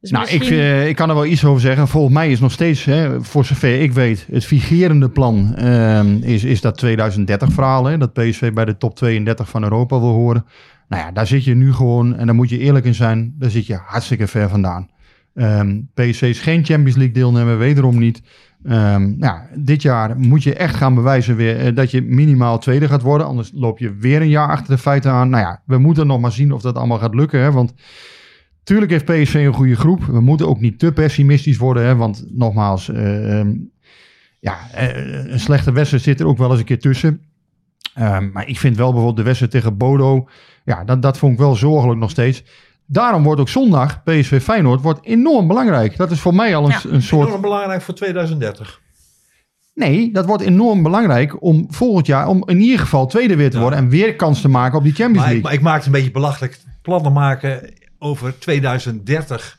Dus 0.00 0.10
Nou, 0.10 0.28
ik, 0.28 0.38
misschien- 0.38 0.58
eh, 0.58 0.88
ik 0.88 0.96
kan 0.96 1.08
er 1.08 1.14
wel 1.14 1.26
iets 1.26 1.44
over 1.44 1.60
zeggen. 1.60 1.88
Volgens 1.88 2.14
mij 2.14 2.30
is 2.30 2.40
nog 2.40 2.52
steeds, 2.52 2.84
hè, 2.84 3.22
voor 3.24 3.44
zover 3.44 3.80
ik 3.80 3.92
weet, 3.92 4.26
het 4.30 4.44
vigerende 4.44 5.08
plan 5.10 5.54
ehm, 5.56 6.16
is, 6.22 6.44
is 6.44 6.60
dat 6.60 6.78
2030 6.78 7.52
verhaal. 7.52 7.84
Hè, 7.84 7.98
dat 7.98 8.12
PSV 8.12 8.52
bij 8.52 8.64
de 8.64 8.76
top 8.76 8.94
32 8.96 9.48
van 9.48 9.62
Europa 9.62 10.00
wil 10.00 10.08
horen. 10.12 10.44
Nou 10.88 11.02
ja, 11.02 11.10
daar 11.12 11.26
zit 11.26 11.44
je 11.44 11.54
nu 11.54 11.72
gewoon, 11.72 12.16
en 12.16 12.26
daar 12.26 12.34
moet 12.34 12.48
je 12.50 12.58
eerlijk 12.58 12.84
in 12.84 12.94
zijn, 12.94 13.34
daar 13.38 13.50
zit 13.50 13.66
je 13.66 13.78
hartstikke 13.86 14.26
ver 14.26 14.48
vandaan. 14.48 14.88
Ehm 15.34 15.80
PSV 15.94 16.22
is 16.22 16.40
geen 16.40 16.64
Champions 16.64 16.96
League 16.96 17.14
deelnemer, 17.14 17.58
wederom 17.58 17.98
niet. 17.98 18.22
Ehm, 18.64 19.18
nou, 19.18 19.40
dit 19.54 19.82
jaar 19.82 20.18
moet 20.18 20.42
je 20.42 20.54
echt 20.54 20.74
gaan 20.74 20.94
bewijzen 20.94 21.36
weer 21.36 21.58
eh, 21.58 21.74
dat 21.74 21.90
je 21.90 22.02
minimaal 22.02 22.58
tweede 22.58 22.88
gaat 22.88 23.02
worden. 23.02 23.26
Anders 23.26 23.50
loop 23.54 23.78
je 23.78 23.94
weer 23.94 24.20
een 24.20 24.28
jaar 24.28 24.48
achter 24.48 24.74
de 24.74 24.82
feiten 24.82 25.10
aan. 25.10 25.30
Nou 25.30 25.42
ja, 25.42 25.62
we 25.66 25.78
moeten 25.78 26.06
nog 26.06 26.20
maar 26.20 26.32
zien 26.32 26.52
of 26.52 26.62
dat 26.62 26.76
allemaal 26.76 26.98
gaat 26.98 27.14
lukken. 27.14 27.40
Hè, 27.40 27.52
want 27.52 27.74
Tuurlijk 28.62 28.90
heeft 28.90 29.04
PSV 29.04 29.34
een 29.34 29.54
goede 29.54 29.76
groep. 29.76 30.04
We 30.04 30.20
moeten 30.20 30.48
ook 30.48 30.60
niet 30.60 30.78
te 30.78 30.92
pessimistisch 30.92 31.56
worden. 31.56 31.84
Hè, 31.84 31.96
want 31.96 32.24
nogmaals, 32.28 32.88
eh, 32.88 33.38
ehm, 33.38 33.54
ja, 34.40 34.58
eh, 34.72 35.32
een 35.32 35.40
slechte 35.40 35.72
wedstrijd 35.72 36.02
zit 36.02 36.20
er 36.20 36.26
ook 36.26 36.38
wel 36.38 36.50
eens 36.50 36.58
een 36.58 36.64
keer 36.64 36.80
tussen. 36.80 37.20
Ehm, 37.94 38.30
maar 38.32 38.48
ik 38.48 38.58
vind 38.58 38.76
wel 38.76 38.86
bijvoorbeeld 38.86 39.16
de 39.16 39.22
wedstrijd 39.22 39.52
tegen 39.52 39.76
Bodo. 39.76 40.28
Ja, 40.64 40.84
dat, 40.84 41.02
dat 41.02 41.18
vond 41.18 41.32
ik 41.32 41.38
wel 41.38 41.54
zorgelijk 41.54 42.00
nog 42.00 42.10
steeds. 42.10 42.44
Daarom 42.86 43.22
wordt 43.22 43.40
ook 43.40 43.48
zondag 43.48 44.02
PSV 44.02 44.42
Feyenoord 44.42 44.80
wordt 44.80 45.00
enorm 45.06 45.46
belangrijk. 45.48 45.96
Dat 45.96 46.10
is 46.10 46.20
voor 46.20 46.34
mij 46.34 46.56
al 46.56 46.64
een, 46.64 46.70
Ja. 46.70 46.80
een 46.88 47.02
soort... 47.02 47.26
Enorm 47.26 47.40
belangrijk 47.42 47.82
voor 47.82 47.94
2030. 47.94 48.80
Nee, 49.74 50.12
dat 50.12 50.26
wordt 50.26 50.42
enorm 50.42 50.82
belangrijk 50.82 51.42
om 51.42 51.66
volgend 51.70 52.06
jaar... 52.06 52.26
om 52.26 52.42
in 52.48 52.60
ieder 52.60 52.78
geval 52.78 53.06
tweede 53.06 53.36
weer 53.36 53.50
te 53.50 53.56
Ja. 53.56 53.62
worden... 53.62 53.78
en 53.78 53.88
weer 53.88 54.16
kans 54.16 54.40
te 54.40 54.48
maken 54.48 54.78
op 54.78 54.84
die 54.84 54.92
Champions 54.94 55.24
Maar 55.26 55.34
ik, 55.34 55.42
League. 55.42 55.50
maar 55.50 55.52
ik 55.52 55.60
maak 55.62 55.76
het 55.76 55.86
een 55.86 55.92
beetje 55.92 56.10
belachelijk. 56.10 56.60
Plannen 56.82 57.12
maken 57.12 57.72
over 57.98 58.38
2030. 58.38 59.58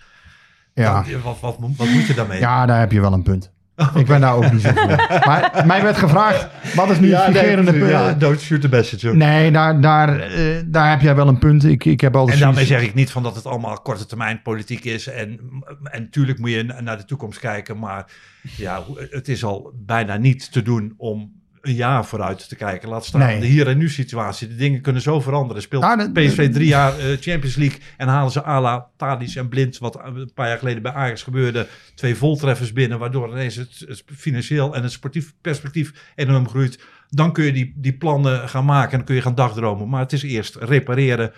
ja. 0.73 0.93
Dan- 1.03 1.21
wat, 1.21 1.37
wat, 1.39 1.55
wat 1.77 1.87
moet 1.89 2.05
je 2.05 2.13
daarmee? 2.13 2.39
Ja, 2.39 2.65
daar 2.65 2.79
heb 2.79 2.91
je 2.91 3.01
wel 3.01 3.13
een 3.13 3.23
punt. 3.23 3.51
Ik 3.95 4.05
ben 4.05 4.21
daar 4.21 4.35
ook 4.35 4.51
niet 4.51 4.61
zo 4.61 4.69
voor. 4.73 4.87
Maar 5.27 5.63
mij 5.65 5.81
werd 5.81 5.97
gevraagd, 5.97 6.47
wat 6.75 6.89
is 6.89 6.99
nu 6.99 7.13
het 7.15 7.23
vigerende 7.23 7.71
punt? 7.73 7.89
ja, 7.89 8.13
don't 8.13 8.39
shoot 8.39 8.61
the 8.61 8.67
messenger. 8.69 9.15
Nee, 9.17 9.51
daar, 9.51 9.81
daar, 9.81 10.19
eh, 10.19 10.61
daar 10.65 10.89
heb 10.89 11.01
jij 11.01 11.15
wel 11.15 11.27
een 11.27 11.37
punt. 11.37 11.63
Ik, 11.63 11.85
ik 11.85 12.01
heb 12.01 12.15
altijd 12.15 12.37
En 12.37 12.43
daarmee 12.43 12.65
zeg 12.65 12.81
ik 12.81 12.93
niet 12.93 13.11
van 13.11 13.23
dat 13.23 13.35
het 13.35 13.45
allemaal 13.45 13.81
korte 13.81 14.05
termijn 14.05 14.41
politiek 14.41 14.83
is. 14.83 15.07
En, 15.07 15.39
en 15.83 16.01
natuurlijk 16.01 16.39
moet 16.39 16.49
je 16.51 16.63
na- 16.63 16.81
naar 16.81 16.97
de 16.97 17.05
toekomst 17.05 17.39
kijken. 17.39 17.79
Maar 17.79 18.05
ja, 18.57 18.83
het 19.09 19.27
is 19.27 19.43
al 19.43 19.73
bijna 19.85 20.17
niet 20.17 20.51
te 20.51 20.61
doen 20.61 20.93
om 20.97 21.41
een 21.63 21.73
jaar 21.73 22.05
vooruit 22.05 22.49
te 22.49 22.55
kijken. 22.55 22.89
Laat 22.89 23.05
staan 23.05 23.21
Nee. 23.21 23.39
de 23.39 23.45
hier 23.45 23.67
en 23.67 23.77
nu 23.77 23.89
situatie. 23.89 24.47
De 24.47 24.55
dingen 24.55 24.81
kunnen 24.81 25.01
zo 25.01 25.19
veranderen. 25.21 25.61
Speelt 25.61 25.83
Ja, 25.83 25.95
dat- 25.95 26.13
PSV 26.13 26.51
drie 26.53 26.67
jaar 26.67 26.99
eh, 26.99 27.05
Champions 27.19 27.55
League 27.55 27.79
en 27.97 28.07
halen 28.07 28.31
ze 28.31 28.43
Ala, 28.43 28.87
Tadic 28.97 29.35
en 29.35 29.47
Blind, 29.49 29.77
wat 29.77 29.99
een 30.03 30.31
paar 30.33 30.47
jaar 30.47 30.57
geleden 30.57 30.81
bij 30.81 30.91
Ajax 30.93 31.23
gebeurde, 31.23 31.67
twee 31.95 32.15
voltreffers 32.15 32.73
binnen, 32.73 32.99
waardoor 32.99 33.29
ineens 33.29 33.55
het, 33.55 33.83
het 33.87 34.03
financieel 34.15 34.75
en 34.75 34.83
het 34.83 34.91
sportief 34.91 35.33
perspectief 35.41 36.11
enorm 36.15 36.49
groeit. 36.49 36.79
Dan 37.09 37.33
kun 37.33 37.43
je 37.45 37.51
die, 37.53 37.73
die 37.75 37.93
plannen 37.93 38.49
gaan 38.49 38.65
maken 38.65 38.91
en 38.91 38.97
dan 38.97 39.05
kun 39.05 39.15
je 39.15 39.21
gaan 39.21 39.35
dagdromen. 39.35 39.89
Maar 39.89 40.01
het 40.01 40.13
is 40.13 40.23
eerst 40.23 40.55
repareren. 40.55 41.31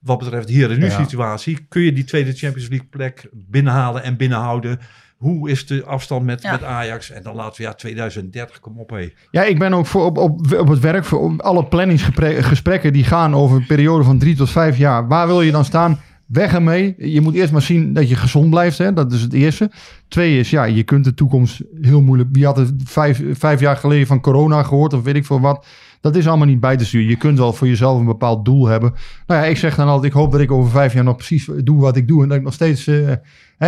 Wat 0.00 0.18
betreft 0.18 0.48
hier 0.48 0.70
en 0.70 0.78
nu 0.78 0.84
Ja. 0.86 1.02
situatie, 1.04 1.66
kun 1.68 1.82
je 1.82 1.92
die 1.92 2.04
tweede 2.04 2.32
Champions 2.32 2.68
League 2.68 2.86
plek 2.88 3.28
binnenhalen 3.32 4.02
en 4.02 4.16
binnenhouden. 4.16 4.78
Hoe 5.20 5.50
is 5.50 5.66
de 5.66 5.84
afstand 5.84 6.24
met, 6.24 6.42
Ja. 6.42 6.50
met 6.52 6.62
Ajax? 6.64 7.10
En 7.10 7.22
dan 7.22 7.34
laten 7.34 7.56
we 7.56 7.68
ja 7.68 7.74
2030, 7.74 8.60
kom 8.60 8.78
op 8.78 8.90
hé. 8.90 9.08
Ja, 9.30 9.44
ik 9.44 9.58
ben 9.58 9.72
ook 9.72 9.86
voor 9.86 10.04
op, 10.04 10.18
op, 10.18 10.52
op 10.52 10.68
het 10.68 10.80
werk 10.80 11.04
voor 11.04 11.34
alle 11.36 11.64
planningsgesprekken 11.64 12.92
die 12.92 13.04
gaan 13.04 13.34
over 13.34 13.56
een 13.56 13.66
periode 13.66 14.04
van 14.04 14.18
drie 14.18 14.36
tot 14.36 14.50
vijf 14.50 14.76
jaar. 14.76 15.08
Waar 15.08 15.26
wil 15.26 15.42
je 15.42 15.50
dan 15.50 15.64
staan? 15.64 16.00
Weg 16.26 16.54
ermee. 16.54 16.94
Je 16.98 17.20
moet 17.20 17.34
eerst 17.34 17.52
maar 17.52 17.62
zien 17.62 17.92
dat 17.92 18.08
je 18.08 18.14
gezond 18.16 18.50
blijft. 18.50 18.78
Hè? 18.78 18.92
Dat 18.92 19.12
is 19.12 19.22
het 19.22 19.32
eerste. 19.32 19.70
Twee 20.08 20.38
is, 20.38 20.50
ja, 20.50 20.64
je 20.64 20.82
kunt 20.82 21.04
de 21.04 21.14
toekomst 21.14 21.62
heel 21.80 22.00
moeilijk. 22.02 22.28
Wie 22.32 22.44
had 22.44 22.56
het 22.56 22.72
vijf, 22.84 23.22
vijf 23.32 23.60
jaar 23.60 23.76
geleden 23.76 24.06
van 24.06 24.20
corona 24.20 24.62
gehoord 24.62 24.92
of 24.92 25.02
weet 25.02 25.14
ik 25.16 25.26
veel 25.26 25.40
wat. 25.40 25.66
Dat 26.00 26.16
is 26.16 26.28
allemaal 26.28 26.46
niet 26.46 26.60
bij 26.60 26.76
te 26.76 26.84
sturen. 26.84 27.08
Je 27.08 27.16
kunt 27.16 27.38
wel 27.38 27.52
voor 27.52 27.66
jezelf 27.68 27.98
een 27.98 28.06
bepaald 28.06 28.44
doel 28.44 28.66
hebben. 28.66 28.94
Nou 29.26 29.42
ja, 29.42 29.46
ik 29.46 29.56
zeg 29.56 29.74
dan 29.76 29.86
altijd, 29.88 30.12
ik 30.12 30.18
hoop 30.18 30.32
dat 30.32 30.40
ik 30.40 30.50
over 30.50 30.70
vijf 30.70 30.94
jaar 30.94 31.04
nog 31.04 31.16
precies 31.16 31.48
doe 31.64 31.80
wat 31.80 31.96
ik 31.96 32.08
doe. 32.08 32.22
En 32.22 32.28
dat 32.28 32.38
ik 32.38 32.44
nog 32.44 32.52
steeds 32.52 32.86
eh, 32.86 33.12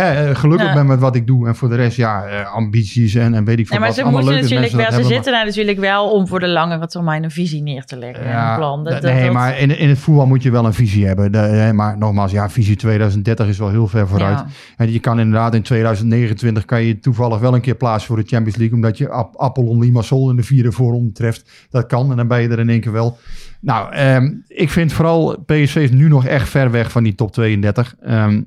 eh, 0.01 0.35
gelukkig 0.35 0.67
Ja. 0.67 0.73
ben 0.73 0.85
met 0.85 0.99
wat 0.99 1.15
ik 1.15 1.27
doe. 1.27 1.47
En 1.47 1.55
voor 1.55 1.69
de 1.69 1.75
rest, 1.75 1.97
ja, 1.97 2.23
eh, 2.25 2.53
ambities 2.53 3.15
en, 3.15 3.33
en 3.33 3.45
weet 3.45 3.59
ik 3.59 3.65
veel 3.67 3.75
Ja, 3.75 3.79
maar 3.81 3.89
wat. 3.95 3.97
ze 3.97 4.05
moeten 4.11 4.33
natuurlijk 4.41 4.71
wel, 4.71 4.91
ze 4.91 5.03
zitten 5.03 5.31
daar 5.31 5.45
natuurlijk 5.45 5.79
wel 5.79 6.11
om 6.11 6.27
voor 6.27 6.39
de 6.39 6.47
langere 6.47 6.87
termijn 6.87 7.23
een 7.23 7.31
visie 7.31 7.61
neer 7.61 7.83
te 7.85 7.97
leggen. 7.97 8.25
en 8.25 8.49
een 8.49 8.55
plan. 8.57 8.83
Dat, 8.83 9.01
nee, 9.01 9.23
dat- 9.23 9.33
maar 9.33 9.59
in, 9.59 9.77
in 9.77 9.89
het 9.89 9.97
voetbal 9.97 10.25
moet 10.27 10.43
je 10.43 10.51
wel 10.51 10.65
een 10.65 10.73
visie 10.73 11.05
hebben. 11.05 11.31
De- 11.31 11.71
maar 11.73 11.97
nogmaals, 11.97 12.31
ja, 12.31 12.49
visie 12.49 12.75
2030 12.75 13.47
is 13.47 13.57
wel 13.57 13.69
heel 13.69 13.87
ver 13.87 14.07
vooruit. 14.07 14.37
Ja. 14.39 14.45
En 14.77 14.91
je 14.91 14.99
kan 14.99 15.19
inderdaad 15.19 15.53
in 15.55 15.61
2029 15.61 16.65
kan 16.65 16.83
je 16.83 16.99
toevallig 16.99 17.39
wel 17.39 17.53
een 17.53 17.61
keer 17.61 17.75
plaatsen 17.75 18.07
voor 18.07 18.17
de 18.23 18.27
Champions 18.27 18.57
League, 18.57 18.75
omdat 18.75 18.97
je 18.97 19.09
Ap- 19.09 19.37
Apollon 19.41 19.79
Limassol 19.79 20.29
in 20.29 20.35
de 20.35 20.43
vierde 20.43 20.71
voorronde 20.71 21.11
treft. 21.11 21.51
Dat 21.69 21.85
kan 21.85 22.11
en 22.11 22.17
dan 22.17 22.27
ben 22.27 22.41
je 22.41 22.47
er 22.49 22.59
in 22.59 22.69
één 22.69 22.79
keer 22.81 22.91
wel. 22.91 23.17
Nou, 23.59 23.93
ehm, 23.93 24.31
ik 24.47 24.69
vind 24.69 24.93
vooral 24.93 25.43
PSV 25.45 25.75
is 25.75 25.91
nu 25.91 26.07
nog 26.07 26.25
echt 26.25 26.49
ver 26.49 26.71
weg 26.71 26.91
van 26.91 27.03
die 27.03 27.15
top 27.15 27.31
32. 27.31 27.95
Ehm, 28.01 28.41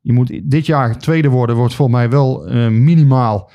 je 0.00 0.12
moet 0.12 0.40
dit 0.44 0.66
jaar 0.66 0.98
tweede 0.98 1.28
worden, 1.28 1.56
wordt 1.56 1.74
volgens 1.74 1.98
mij 1.98 2.10
wel 2.10 2.46
eh, 2.46 2.68
minimaal. 2.68 3.50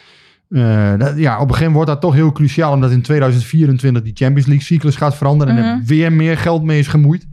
Eh, 0.49 0.97
dat- 0.97 1.17
ja, 1.17 1.33
op 1.35 1.41
een 1.41 1.53
gegeven 1.55 1.71
moment 1.71 1.73
wordt 1.73 1.87
dat 1.89 2.01
toch 2.01 2.13
heel 2.13 2.31
cruciaal, 2.31 2.73
omdat 2.73 2.91
in 2.91 3.01
2024 3.01 4.03
die 4.03 4.13
Champions 4.15 4.47
League 4.47 4.65
cyclus 4.65 4.95
gaat 4.95 5.15
veranderen 5.15 5.55
en 5.57 5.61
Mhm. 5.63 5.79
er 5.79 5.85
weer 5.85 6.13
meer 6.13 6.37
geld 6.37 6.63
mee 6.63 6.79
is 6.79 6.87
gemoeid. 6.87 7.27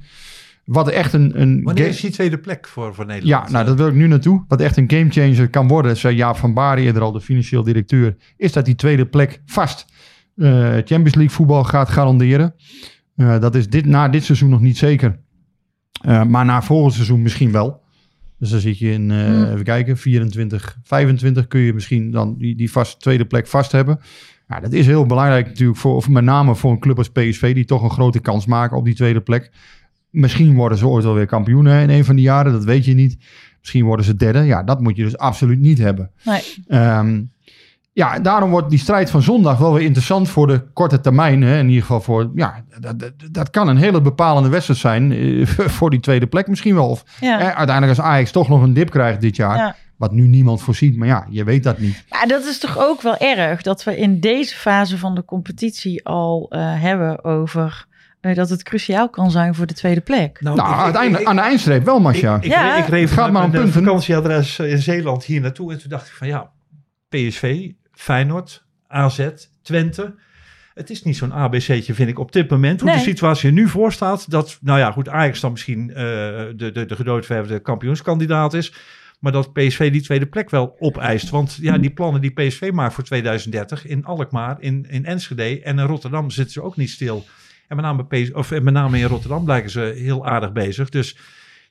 Wat 0.64 0.88
echt 0.88 1.12
een, 1.12 1.40
een 1.40 1.62
Wanneer 1.62 1.86
is 1.86 2.00
die 2.00 2.10
tweede 2.10 2.38
plek 2.38 2.68
voor, 2.68 2.94
voor 2.94 3.06
Nederland? 3.06 3.46
ja, 3.46 3.52
nou 3.52 3.64
dat 3.66 3.76
wil 3.76 3.86
ik 3.88 3.94
nu 3.94 4.06
naartoe. 4.06 4.44
Wat 4.48 4.60
echt 4.60 4.76
een 4.76 4.90
gamechanger 4.90 5.48
kan 5.50 5.68
worden, 5.68 5.96
zei 5.96 6.16
Jaap 6.16 6.36
van 6.36 6.54
Bari 6.54 6.82
eerder 6.84 7.02
al, 7.02 7.12
de 7.12 7.20
financieel 7.20 7.62
directeur, 7.62 8.16
is 8.36 8.52
dat 8.52 8.64
die 8.64 8.74
tweede 8.74 9.06
plek 9.06 9.40
vast 9.46 9.86
eh, 10.36 10.50
Champions 10.72 11.14
League 11.14 11.30
voetbal 11.30 11.64
gaat 11.64 11.88
garanderen. 11.88 12.54
Eh, 13.16 13.40
dat 13.40 13.54
is 13.54 13.68
dit, 13.68 13.86
na 13.86 14.08
dit 14.08 14.24
seizoen 14.24 14.50
nog 14.50 14.60
niet 14.60 14.78
zeker. 14.78 15.18
Eh, 16.02 16.24
maar 16.24 16.44
na 16.44 16.62
volgend 16.62 16.94
seizoen 16.94 17.22
misschien 17.22 17.52
wel. 17.52 17.82
Dus 18.43 18.51
dan 18.51 18.61
zit 18.61 18.78
je 18.78 18.90
in, 18.90 19.11
Hmm. 19.11 19.45
even 19.45 19.64
kijken, 19.64 19.97
24, 19.97 20.78
25 20.82 21.47
kun 21.47 21.61
je 21.61 21.74
misschien 21.74 22.11
dan 22.11 22.34
die, 22.38 22.57
die 22.57 22.70
vast, 22.70 23.01
tweede 23.01 23.24
plek 23.24 23.47
vast 23.47 23.72
hebben. 23.72 24.01
Ja, 24.49 24.61
dat 24.61 24.72
is 24.72 24.86
heel 24.86 25.07
belangrijk 25.07 25.47
natuurlijk, 25.47 25.78
voor, 25.78 25.95
of 25.95 26.09
met 26.09 26.24
name 26.24 26.55
voor 26.55 26.70
een 26.70 26.78
club 26.78 26.99
als 26.99 27.11
PSV, 27.11 27.55
die 27.55 27.64
toch 27.64 27.82
een 27.82 27.90
grote 27.90 28.20
kans 28.20 28.47
maken 28.47 28.76
op 28.76 28.84
die 28.84 28.95
tweede 28.95 29.20
plek. 29.20 29.51
Misschien 30.11 30.55
worden 30.55 30.78
ze 30.78 30.86
ooit 30.88 31.05
wel 31.05 31.14
weer 31.14 31.26
kampioen 31.26 31.64
hè, 31.64 31.82
in 31.82 31.90
een 31.90 32.05
van 32.05 32.16
die 32.16 32.24
jaren, 32.24 32.53
dat 32.53 32.64
weet 32.64 32.84
je 32.84 32.95
niet. 32.95 33.16
Misschien 33.61 33.84
worden 33.84 34.05
ze 34.05 34.16
derde. 34.16 34.38
Ja, 34.43 34.62
dat 34.62 34.80
moet 34.80 34.97
je 34.97 35.03
dus 35.03 35.18
absoluut 35.18 35.61
niet 35.61 35.78
hebben. 35.78 36.11
Nee. 36.24 36.40
Ehm, 36.66 37.22
ja, 37.95 38.18
daarom 38.18 38.51
wordt 38.51 38.70
die 38.70 38.78
strijd 38.78 39.11
van 39.11 39.22
zondag 39.22 39.59
wel 39.59 39.72
weer 39.72 39.82
interessant 39.82 40.28
voor 40.28 40.47
de 40.47 40.62
korte 40.72 41.01
termijn. 41.01 41.43
Hè. 41.43 41.59
In 41.59 41.66
ieder 41.68 41.80
geval 41.82 42.01
voor, 42.01 42.30
ja, 42.34 42.64
dat, 42.80 42.99
dat, 42.99 43.12
dat 43.30 43.51
kan 43.51 43.68
een 43.68 43.76
hele 43.76 44.01
bepalende 44.01 44.49
wedstrijd 44.49 44.80
zijn 44.80 45.12
eh, 45.12 45.47
voor 45.76 45.90
die 45.90 46.01
tweede 46.01 46.26
plek 46.26 46.49
misschien 46.49 46.74
wel. 46.74 46.88
Of 46.88 47.05
Ja. 47.20 47.38
eh, 47.40 47.47
uiteindelijk 47.57 47.99
als 47.99 48.07
Ajax 48.07 48.30
toch 48.30 48.49
nog 48.49 48.62
een 48.62 48.72
dip 48.72 48.90
krijgt 48.90 49.20
dit 49.20 49.36
jaar, 49.36 49.57
Ja. 49.57 49.76
wat 49.97 50.12
nu 50.12 50.26
niemand 50.26 50.62
voorziet. 50.62 50.97
Maar 50.97 51.09
ja, 51.09 51.26
je 51.30 51.45
weet 51.45 51.62
dat 51.62 51.78
niet. 51.78 52.05
Maar 52.09 52.26
dat 52.26 52.45
is 52.45 52.59
toch 52.59 52.78
ook 52.78 53.03
wel 53.03 53.16
erg 53.16 53.62
dat 53.62 53.84
we 53.84 53.97
in 53.99 54.20
deze 54.20 54.55
fase 54.55 54.99
van 54.99 55.14
de 55.14 55.24
competitie 55.24 56.07
al 56.07 56.47
eh, 56.51 56.61
hebben 56.80 57.24
over 57.24 57.86
eh, 58.20 58.34
dat 58.34 58.49
het 58.49 58.62
cruciaal 58.62 59.09
kan 59.11 59.30
zijn 59.30 59.55
voor 59.55 59.66
de 59.66 59.74
tweede 59.74 60.01
plek. 60.01 60.40
Nou, 60.40 60.57
nou, 60.57 60.68
ik- 60.70 60.76
ik- 60.76 60.82
uiteindelijk 60.82 61.22
ik- 61.22 61.28
aan 61.28 61.36
de 61.36 61.43
eindstreep 61.43 61.84
wel, 61.84 62.01
Masja. 62.01 62.36
Ik, 62.36 62.45
ik, 62.45 62.51
Ja. 62.51 62.76
ik 62.76 62.86
reed 62.86 63.11
gaat 63.11 63.32
maar 63.32 63.51
punten. 63.51 63.72
vakantieadres 63.72 64.59
in 64.59 64.78
Zeeland 64.78 65.24
hier 65.24 65.40
naartoe. 65.40 65.72
En 65.72 65.78
toen 65.78 65.90
dacht 65.90 66.07
ik 66.07 66.12
van 66.12 66.26
ja, 66.28 66.51
PSV, 67.09 67.70
Feyenoord, 68.03 68.64
AZ, 68.88 69.28
Twente. 69.62 70.14
Het 70.74 70.90
is 70.90 71.03
niet 71.03 71.16
zo'n 71.16 71.32
ABC'tje, 71.32 71.94
vind 71.94 72.09
ik, 72.09 72.18
op 72.18 72.32
dit 72.32 72.50
moment. 72.50 72.80
Hoe 72.80 72.90
Nee. 72.90 72.98
de 72.98 73.05
situatie 73.05 73.48
er 73.48 73.55
nu 73.55 73.68
voor 73.68 73.92
staat. 73.92 74.30
Dat, 74.30 74.59
nou 74.61 74.78
ja, 74.78 74.92
goed, 74.92 75.09
Ajax 75.09 75.40
dan 75.40 75.50
misschien 75.50 75.90
eh, 75.90 75.96
de, 75.96 76.70
de, 76.72 76.84
de 76.86 76.96
gedoodverfde 76.96 77.59
kampioenskandidaat 77.61 78.55
is. 78.55 78.72
Maar 79.18 79.32
dat 79.32 79.53
PSV 79.53 79.92
die 79.92 80.03
tweede 80.03 80.26
plek 80.26 80.50
wel 80.50 80.76
opeist. 80.78 81.30
Want 81.30 81.59
ja, 81.61 81.78
die 81.78 81.90
plannen 81.90 82.20
die 82.20 82.30
PSV 82.30 82.70
maakt 82.72 82.94
voor 82.94 83.05
2030 83.05 83.86
in 83.86 84.05
Alkmaar, 84.05 84.57
in, 84.61 84.86
in 84.88 85.05
Enschede 85.05 85.62
en 85.62 85.78
in 85.78 85.86
Rotterdam 85.86 86.30
zitten 86.30 86.53
ze 86.53 86.62
ook 86.62 86.76
niet 86.76 86.90
stil. 86.90 87.24
En 87.68 87.76
met 87.76 87.84
name, 87.84 88.05
PS, 88.05 88.32
of, 88.32 88.50
met 88.50 88.74
name 88.74 88.98
in 88.98 89.05
Rotterdam 89.05 89.44
blijken 89.44 89.70
ze 89.70 89.94
heel 89.96 90.26
aardig 90.26 90.53
bezig. 90.53 90.88
Dus 90.88 91.16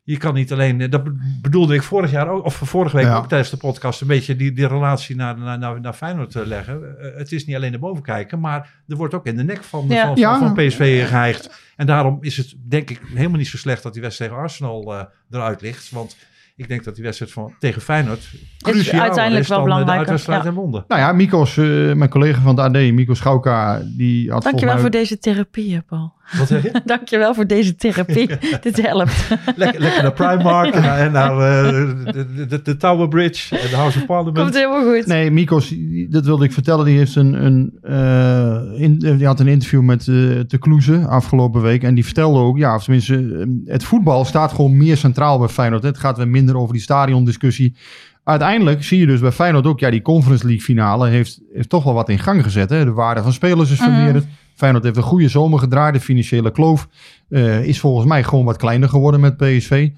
je 0.03 0.17
kan 0.17 0.33
niet 0.33 0.51
alleen, 0.51 0.89
dat 0.89 1.03
be- 1.03 1.37
bedoelde 1.41 1.75
ik 1.75 1.83
vorig 1.83 2.11
jaar 2.11 2.29
ook, 2.29 2.45
of 2.45 2.55
vorige 2.55 2.95
week 2.95 3.05
Ja. 3.05 3.17
ook 3.17 3.27
tijdens 3.27 3.49
de 3.49 3.57
podcast, 3.57 4.01
een 4.01 4.07
beetje 4.07 4.35
die, 4.35 4.51
die 4.53 4.67
relatie 4.67 5.15
naar, 5.15 5.37
naar, 5.37 5.59
naar, 5.59 5.81
naar 5.81 5.93
Feyenoord 5.93 6.31
te 6.31 6.47
leggen. 6.47 6.99
Eh, 6.99 7.17
het 7.17 7.31
is 7.31 7.45
niet 7.45 7.55
alleen 7.55 7.71
naar 7.71 7.79
boven 7.79 8.03
kijken, 8.03 8.39
maar 8.39 8.73
er 8.87 8.95
wordt 8.95 9.13
ook 9.13 9.25
in 9.25 9.37
de 9.37 9.43
nek 9.43 9.63
van, 9.63 9.85
Ja. 9.87 10.05
van, 10.07 10.15
Ja. 10.15 10.37
van, 10.39 10.53
PSV 10.53 11.07
geheigd. 11.07 11.61
En 11.75 11.85
daarom 11.85 12.17
is 12.21 12.37
het 12.37 12.53
denk 12.67 12.89
ik 12.89 13.01
helemaal 13.13 13.37
niet 13.37 13.47
zo 13.47 13.57
slecht 13.57 13.83
dat 13.83 13.93
die 13.93 14.01
wedstrijd 14.01 14.31
tegen 14.31 14.43
Arsenal 14.45 14.93
eh, 14.93 15.03
eruit 15.31 15.61
ligt. 15.61 15.89
Want 15.91 16.17
ik 16.55 16.67
denk 16.67 16.83
dat 16.83 16.95
die 16.95 17.03
wedstrijd 17.03 17.31
van, 17.31 17.53
tegen 17.59 17.81
Feyenoord 17.81 18.29
cruciaal 18.57 19.01
uiteindelijk 19.01 19.43
is 19.43 19.49
wel 19.49 19.65
dan 19.65 19.79
eh, 19.79 19.85
de 19.85 19.91
uitwedstrijd 19.91 20.43
ja. 20.43 20.49
in 20.49 20.55
Londen. 20.55 20.85
Nou 20.87 21.01
ja, 21.01 21.11
Mikos, 21.11 21.57
eh, 21.57 21.65
mijn 21.93 22.09
collega 22.09 22.41
van 22.41 22.59
het 22.59 22.75
AD, 22.75 22.91
Mikos 22.91 23.17
Schauka, 23.17 23.81
die 23.97 24.31
had 24.31 24.43
Dankjewel 24.43 24.59
volgens 24.59 24.81
voor 24.81 24.89
mij... 24.89 24.99
deze 24.99 25.19
therapie, 25.19 25.81
Paul. 25.81 26.13
Wat 26.37 26.47
zeg 26.47 26.63
je? 26.63 26.81
Dankjewel 26.85 27.33
voor 27.33 27.47
deze 27.47 27.75
therapie. 27.75 28.29
Dit 28.61 28.81
helpt. 28.81 29.27
lekker, 29.55 29.81
lekker 29.81 30.01
naar 30.01 30.13
Primark 30.13 30.73
en 30.73 30.81
naar, 30.81 30.99
en 30.99 31.11
naar 31.11 31.31
eh, 31.31 31.71
de, 32.05 32.25
de, 32.35 32.45
de, 32.45 32.61
de 32.61 32.77
Tower 32.77 33.07
Bridge 33.07 33.57
en 33.57 33.69
de 33.69 33.75
House 33.75 33.97
of 33.99 34.05
Parliament. 34.05 34.37
Komt 34.37 34.53
helemaal 34.53 34.93
goed. 34.93 35.05
Nee, 35.05 35.31
Mikos, 35.31 35.73
dat 36.09 36.25
wilde 36.25 36.45
ik 36.45 36.53
vertellen. 36.53 36.85
Die, 36.85 36.97
heeft 36.97 37.15
een, 37.15 37.45
een, 37.45 37.77
eh, 37.81 38.81
in, 38.81 38.99
die 38.99 39.25
had 39.25 39.39
een 39.39 39.47
interview 39.47 39.81
met 39.81 39.99
eh 39.99 40.15
de 40.47 40.57
Kloeze 40.59 41.05
afgelopen 41.07 41.61
week. 41.61 41.83
En 41.83 41.95
die 41.95 42.05
vertelde 42.05 42.39
ook, 42.39 42.57
ja, 42.57 42.75
of 42.75 42.83
tenminste, 42.83 43.15
eh, 43.15 43.71
het 43.73 43.83
voetbal 43.83 44.25
staat 44.25 44.51
gewoon 44.51 44.77
meer 44.77 44.97
centraal 44.97 45.39
bij 45.39 45.47
Feyenoord. 45.47 45.83
Het 45.83 45.97
gaat 45.97 46.17
weer 46.17 46.27
minder 46.27 46.57
over 46.57 46.73
die 46.73 46.81
stadiondiscussie. 46.81 47.75
Uiteindelijk 48.23 48.83
zie 48.83 48.99
je 48.99 49.05
dus 49.05 49.19
bij 49.19 49.31
Feyenoord 49.31 49.65
ook, 49.65 49.79
ja, 49.79 49.89
die 49.89 50.01
Conference 50.01 50.45
League 50.45 50.63
finale 50.63 51.09
heeft, 51.09 51.39
heeft 51.53 51.69
toch 51.69 51.83
wel 51.83 51.93
wat 51.93 52.09
in 52.09 52.19
gang 52.19 52.43
gezet. 52.43 52.69
Hè? 52.69 52.85
De 52.85 52.91
waarde 52.91 53.21
van 53.21 53.33
spelers 53.33 53.71
is 53.71 53.79
Mhm. 53.79 53.89
vermeerderd. 53.89 54.25
Feyenoord 54.61 54.83
heeft 54.83 54.97
een 54.97 55.03
goede 55.03 55.29
zomer 55.29 55.59
gedraaid. 55.59 55.93
De 55.93 55.99
financiële 55.99 56.51
kloof 56.51 56.87
eh, 57.29 57.63
is 57.63 57.79
volgens 57.79 58.07
mij 58.07 58.23
gewoon 58.23 58.45
wat 58.45 58.57
kleiner 58.57 58.89
geworden 58.89 59.19
met 59.19 59.37
PSV. 59.37 59.89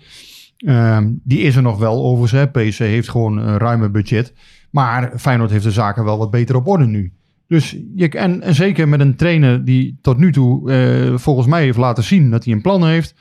Ehm, 0.57 1.11
die 1.23 1.39
is 1.39 1.55
er 1.55 1.61
nog 1.61 1.77
wel 1.77 2.03
overigens. 2.03 2.51
PSV 2.51 2.79
heeft 2.79 3.09
gewoon 3.09 3.37
een 3.37 3.57
ruime 3.57 3.89
budget. 3.89 4.33
Maar 4.69 5.11
Feyenoord 5.17 5.51
heeft 5.51 5.63
de 5.63 5.71
zaken 5.71 6.03
wel 6.03 6.17
wat 6.17 6.31
beter 6.31 6.55
op 6.55 6.67
orde 6.67 6.85
nu. 6.85 7.11
Dus 7.47 7.77
je, 7.95 8.09
en, 8.09 8.41
en 8.41 8.55
zeker 8.55 8.87
met 8.87 8.99
een 8.99 9.15
trainer 9.15 9.65
die 9.65 9.97
tot 10.01 10.17
nu 10.17 10.31
toe 10.31 10.71
eh, 10.71 11.17
volgens 11.17 11.47
mij 11.47 11.63
heeft 11.63 11.77
laten 11.77 12.03
zien 12.03 12.31
dat 12.31 12.43
hij 12.43 12.53
een 12.53 12.61
plan 12.61 12.85
heeft. 12.85 13.15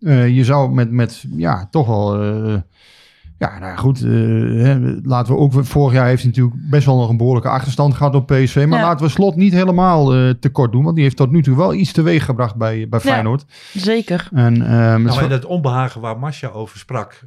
Eh, 0.00 0.28
je 0.28 0.44
zou 0.44 0.72
met, 0.74 0.90
met 0.90 1.24
ja, 1.36 1.68
toch 1.70 1.86
wel. 1.86 2.14
Ja, 3.38 3.58
nou 3.58 3.76
goed. 3.76 4.02
eh, 4.02 4.10
hè, 4.62 4.78
laten 5.02 5.32
we 5.34 5.38
ook. 5.40 5.52
Vorig 5.64 5.92
jaar 5.94 6.06
heeft 6.06 6.22
hij 6.22 6.30
natuurlijk 6.30 6.56
best 6.70 6.86
wel 6.86 6.96
nog 6.96 7.08
een 7.08 7.16
behoorlijke 7.16 7.48
achterstand 7.48 7.94
gehad 7.94 8.14
op 8.14 8.26
PSV. 8.26 8.64
Maar 8.68 8.78
Ja. 8.78 8.84
laten 8.86 9.06
we 9.06 9.12
slot 9.12 9.36
niet 9.36 9.52
helemaal 9.52 10.14
eh, 10.14 10.30
tekort 10.40 10.72
doen. 10.72 10.82
Want 10.82 10.94
die 10.94 11.04
heeft 11.04 11.16
tot 11.16 11.30
nu 11.30 11.42
toe 11.42 11.56
wel 11.56 11.74
iets 11.74 11.92
teweeg 11.92 12.24
gebracht 12.24 12.56
bij, 12.56 12.88
bij 12.88 13.00
Ja. 13.02 13.10
Feyenoord. 13.10 13.44
Zeker. 13.74 14.28
En, 14.32 14.62
eh, 14.62 14.68
Nou, 14.96 15.22
en 15.22 15.30
het 15.30 15.44
onbehagen 15.44 16.00
waar 16.00 16.18
Masja 16.18 16.48
over 16.48 16.78
sprak, 16.78 17.20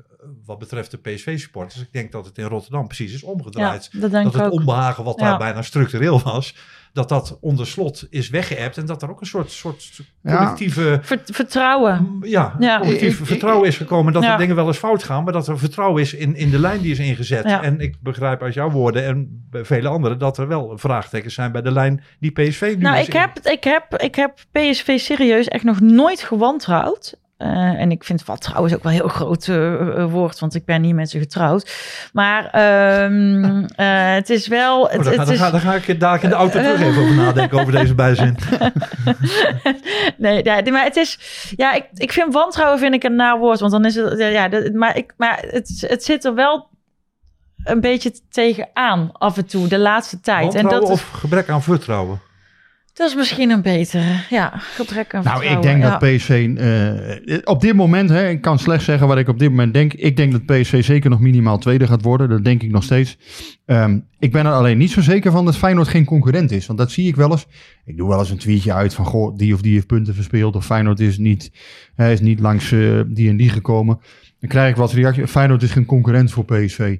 wat 0.46 0.60
betreft 0.60 0.92
de 0.92 0.98
PSV-supporters. 0.98 1.82
Ik 1.82 1.92
denk 1.92 2.12
dat 2.12 2.26
het 2.26 2.38
in 2.38 2.46
Rotterdam 2.46 2.86
precies 2.88 3.14
is 3.14 3.24
omgedraaid. 3.24 3.90
Ja, 3.92 4.00
dat 4.00 4.12
denk 4.12 4.24
dat 4.24 4.34
ik 4.36 4.42
het 4.42 4.52
ook. 4.52 4.60
onbehagen 4.60 5.04
wat 5.04 5.20
Ja. 5.20 5.30
daar 5.30 5.38
bijna 5.38 5.62
structureel 5.62 6.22
was, 6.24 6.56
dat 6.94 7.10
dat 7.10 7.38
onder 7.42 7.68
slot 7.68 8.08
is 8.10 8.30
weggeëpt. 8.30 8.78
En 8.78 8.86
dat 8.86 9.02
er 9.02 9.10
ook 9.10 9.22
een 9.22 9.28
soort, 9.28 9.52
soort 9.52 10.00
collectieve, 10.26 11.00
Ver- 11.02 11.22
vertrouwen. 11.26 12.18
ja, 12.22 12.56
Ja. 12.60 12.80
collectief 12.80 13.26
vertrouwen 13.26 13.68
is 13.68 13.78
gekomen. 13.78 14.14
Dat 14.14 14.24
Ja. 14.24 14.32
er 14.32 14.38
dingen 14.38 14.56
wel 14.56 14.68
eens 14.68 14.78
fout 14.78 15.04
gaan, 15.04 15.24
maar 15.24 15.34
dat 15.34 15.48
er 15.48 15.60
vertrouwen 15.60 16.02
is 16.02 16.14
in, 16.14 16.36
in 16.36 16.50
de 16.50 16.60
lijn 16.60 16.82
die 16.82 16.92
is 16.92 17.00
ingezet. 17.00 17.44
Ja. 17.44 17.64
En 17.64 17.80
ik 17.80 17.96
begrijp 18.02 18.42
uit 18.42 18.54
jouw 18.54 18.70
woorden 18.70 19.04
en 19.06 19.46
bij 19.50 19.66
vele 19.66 19.88
anderen 19.88 20.20
dat 20.20 20.38
er 20.38 20.48
wel 20.48 20.78
vraagtekens 20.78 21.34
zijn 21.34 21.52
bij 21.52 21.62
de 21.62 21.72
lijn 21.72 22.04
die 22.20 22.32
PSV 22.32 22.74
nu 22.78 22.82
Nou, 22.84 22.98
is 22.98 23.08
ik 23.08 23.14
in- 23.14 23.20
heb, 23.20 23.40
ik, 23.40 23.64
heb, 23.64 23.96
ik 24.02 24.16
heb 24.16 24.34
PSV 24.52 25.00
serieus 25.00 25.48
echt 25.48 25.64
nog 25.64 25.80
nooit 25.80 26.22
gewantrouwd. 26.22 27.18
Eh, 27.40 27.50
en 27.82 27.92
ik 27.92 28.04
vind 28.04 28.26
wat 28.26 28.42
trouwens 28.42 28.74
ook 28.74 28.84
wel 28.84 28.92
een 28.92 28.98
heel 28.98 29.08
groot 29.08 29.48
eh, 29.48 29.98
eh, 29.98 30.12
woord, 30.12 30.40
want 30.40 30.56
ik 30.56 30.66
ben 30.66 30.82
niet 30.82 30.96
met 30.96 31.10
ze 31.10 31.20
getrouwd. 31.20 31.72
Maar 32.14 32.46
ehm, 32.46 33.64
eh, 33.76 34.14
het 34.14 34.30
is 34.30 34.48
wel. 34.48 34.82
Oh, 34.82 34.92
Het, 34.92 35.04
daar, 35.04 35.32
is, 35.32 35.40
ga, 35.40 35.52
daar 35.52 35.60
ga 35.60 35.74
ik 35.74 36.00
daar 36.00 36.24
in 36.24 36.30
de 36.30 36.36
auto 36.36 36.60
terug 36.62 36.82
even 36.82 37.02
over 37.02 37.16
nadenken 37.16 37.60
over 37.60 37.72
deze 37.72 37.96
bijzin. 37.96 38.38
nee, 40.18 40.44
ja, 40.44 40.62
maar 40.72 40.84
het 40.84 40.96
is. 40.96 41.20
Ja, 41.56 41.74
ik, 41.74 41.86
ik 41.94 42.12
vind 42.12 42.34
wantrouwen 42.34 42.80
vind 42.80 42.94
ik 42.94 43.04
een 43.04 43.16
naar 43.16 43.38
woord, 43.38 43.60
want 43.60 43.72
dan 43.72 43.86
is 43.86 43.96
het. 43.96 44.20
Ja, 44.20 44.48
dat, 44.48 44.74
maar 44.74 44.98
ik, 44.98 45.14
maar 45.18 45.46
het, 45.48 45.86
het 45.88 46.04
zit 46.04 46.26
er 46.26 46.36
wel 46.36 46.70
een 47.64 47.82
beetje 47.82 48.12
tegenaan 48.30 49.10
af 49.12 49.38
en 49.38 49.46
toe 49.46 49.68
de 49.68 49.80
laatste 49.80 50.20
tijd. 50.20 50.56
En 50.56 50.68
dat 50.68 50.84
is, 50.84 50.90
of 50.90 51.10
gebrek 51.10 51.50
aan 51.50 51.64
vertrouwen? 51.64 52.22
Dat 53.00 53.10
is 53.10 53.16
misschien 53.16 53.50
een 53.50 53.62
betere. 53.62 54.24
Ja, 54.30 54.52
gebrek 54.56 55.16
aan 55.16 55.24
Nou, 55.24 55.46
ik 55.46 55.62
denk 55.62 55.82
ja. 55.84 55.90
dat 55.90 56.00
PSV 56.00 56.50
eh, 56.58 57.38
op 57.44 57.62
dit 57.62 57.74
moment, 57.74 58.10
hè, 58.10 58.30
ik 58.30 58.42
kan 58.42 58.60
slecht 58.60 58.84
zeggen 58.84 59.08
wat 59.08 59.18
ik 59.18 59.28
op 59.28 59.40
dit 59.40 59.50
moment 59.50 59.74
denk. 59.74 59.94
Ik 59.94 60.18
denk 60.18 60.32
dat 60.32 60.46
PSV 60.46 60.84
zeker 60.84 61.10
nog 61.10 61.20
minimaal 61.20 61.58
tweede 61.58 61.88
gaat 61.88 62.02
worden. 62.02 62.30
Dat 62.30 62.44
denk 62.44 62.64
ik 62.64 62.72
nog 62.72 62.84
steeds. 62.84 63.18
Ehm, 63.66 64.00
ik 64.20 64.32
ben 64.32 64.46
er 64.46 64.52
alleen 64.52 64.78
niet 64.78 64.92
zo 64.92 65.02
zeker 65.02 65.32
van 65.32 65.46
dat 65.46 65.58
Feyenoord 65.58 65.88
geen 65.88 66.06
concurrent 66.06 66.52
is. 66.52 66.66
Want 66.66 66.80
dat 66.80 66.92
zie 66.92 67.08
ik 67.08 67.16
wel 67.16 67.32
eens. 67.32 67.46
Ik 67.86 67.98
doe 67.98 68.10
wel 68.10 68.20
eens 68.20 68.30
een 68.30 68.38
tweetje 68.38 68.74
uit 68.74 68.94
van, 68.94 69.06
goh, 69.06 69.38
die 69.38 69.54
of 69.54 69.62
die 69.62 69.74
heeft 69.74 69.88
punten 69.88 70.16
verspeeld. 70.16 70.56
Of 70.56 70.66
Feyenoord 70.66 71.00
is 71.00 71.18
niet, 71.18 71.52
hij 71.96 72.14
is 72.14 72.22
niet 72.22 72.40
langs 72.40 72.72
eh, 72.72 73.02
die 73.08 73.30
en 73.30 73.38
die 73.38 73.50
gekomen. 73.50 74.00
Dan 74.40 74.50
krijg 74.50 74.70
ik 74.70 74.76
wat 74.76 74.92
reactie. 74.92 75.28
Feyenoord 75.28 75.64
is 75.64 75.72
geen 75.72 75.86
concurrent 75.86 76.32
voor 76.32 76.46
PSV. 76.46 76.98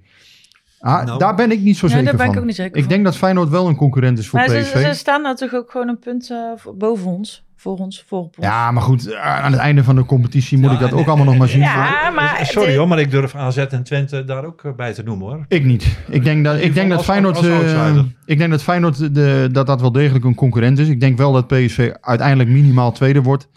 Ah, 0.80 1.06
Nou. 1.06 1.20
daar 1.20 1.36
ben 1.36 1.52
ik 1.52 1.62
niet 1.62 1.78
zo 1.78 1.86
Ja, 1.88 1.92
zeker 1.92 2.08
daar 2.08 2.16
ben 2.18 2.26
ik 2.26 2.32
van. 2.32 2.42
ook 2.42 2.48
niet 2.48 2.56
zeker 2.56 2.76
ik 2.76 2.82
van. 2.84 2.92
denk 2.92 3.04
dat 3.04 3.18
Feyenoord 3.18 3.50
wel 3.50 3.68
een 3.68 3.76
concurrent 3.76 4.20
is 4.20 4.28
voor 4.28 4.40
Maar 4.40 4.48
PSV. 4.60 4.86
ze 4.86 4.94
staan 4.94 5.22
natuurlijk 5.22 5.62
ook 5.64 5.72
gewoon 5.72 5.88
een 5.88 6.00
punt 6.00 6.30
eh, 6.32 6.72
boven 6.78 7.06
ons. 7.12 7.48
Voor 7.56 7.78
ons, 7.78 8.04
voor 8.08 8.20
ons. 8.20 8.30
Ja, 8.40 8.72
maar 8.72 8.84
goed, 8.84 9.14
aan 9.16 9.52
het 9.52 9.62
einde 9.62 9.84
van 9.84 9.96
de 9.96 10.06
competitie 10.06 10.58
moet 10.58 10.68
Ja, 10.68 10.74
ik 10.74 10.80
dat 10.80 10.92
en- 10.92 10.98
ook 10.98 11.08
allemaal 11.08 11.26
nog 11.26 11.38
maar 11.38 11.48
zien. 11.48 11.60
Ja, 11.62 12.10
maar... 12.16 12.40
Sorry 12.46 12.78
hoor, 12.78 12.88
maar 12.88 13.00
ik 13.00 13.12
durf 13.12 13.36
AZ 13.36 13.58
en 13.58 13.84
Twente 13.84 14.24
daar 14.24 14.46
ook 14.46 14.64
eh, 14.64 14.72
bij 14.76 14.94
te 14.94 15.04
noemen 15.04 15.28
hoor. 15.28 15.46
Ik 15.48 15.64
niet. 15.66 15.98
Ik 16.10 16.24
denk 16.24 16.44
dat, 16.44 16.60
ik 16.62 16.74
denk 16.74 16.90
dat 16.90 16.98
als- 16.98 17.06
Feyenoord, 17.08 17.38
als 17.38 17.46
eh, 17.48 18.00
ik 18.26 18.38
denk 18.38 18.50
dat, 18.52 18.64
Feyenoord 18.64 19.16
de, 19.16 19.50
dat 19.52 19.68
dat 19.68 19.82
wel 19.82 19.92
degelijk 19.92 20.26
een 20.26 20.36
concurrent 20.36 20.80
is. 20.80 20.88
Ik 20.88 21.00
denk 21.00 21.18
wel 21.18 21.32
dat 21.32 21.48
PSV 21.48 21.92
uiteindelijk 22.02 22.50
minimaal 22.50 22.92
tweede 22.92 23.22
wordt. 23.22 23.48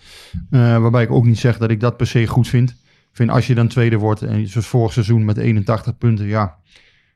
Eh, 0.50 0.78
waarbij 0.78 1.02
ik 1.02 1.10
ook 1.10 1.24
niet 1.26 1.38
zeg 1.38 1.58
dat 1.58 1.70
ik 1.70 1.80
dat 1.80 1.96
per 1.96 2.06
se 2.06 2.26
goed 2.26 2.48
vind. 2.48 2.70
Ik 2.70 2.76
vind 3.18 3.30
als 3.30 3.46
je 3.46 3.54
dan 3.54 3.68
tweede 3.68 3.96
wordt, 3.96 4.22
en 4.22 4.46
zoals 4.48 4.66
vorig 4.66 4.92
seizoen 4.92 5.24
met 5.24 5.36
81 5.36 5.98
punten, 5.98 6.26
ja. 6.26 6.54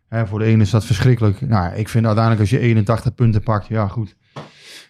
Hè, 0.09 0.27
voor 0.27 0.39
de 0.39 0.45
ene 0.45 0.63
is 0.63 0.71
dat 0.71 0.85
verschrikkelijk. 0.85 1.41
Nou, 1.49 1.75
ik 1.75 1.89
vind 1.89 2.05
uiteindelijk 2.05 2.41
als 2.43 2.51
je 2.51 2.59
81 2.59 3.15
punten 3.15 3.43
pakt, 3.43 3.67
ja 3.67 3.87
goed. 3.89 4.17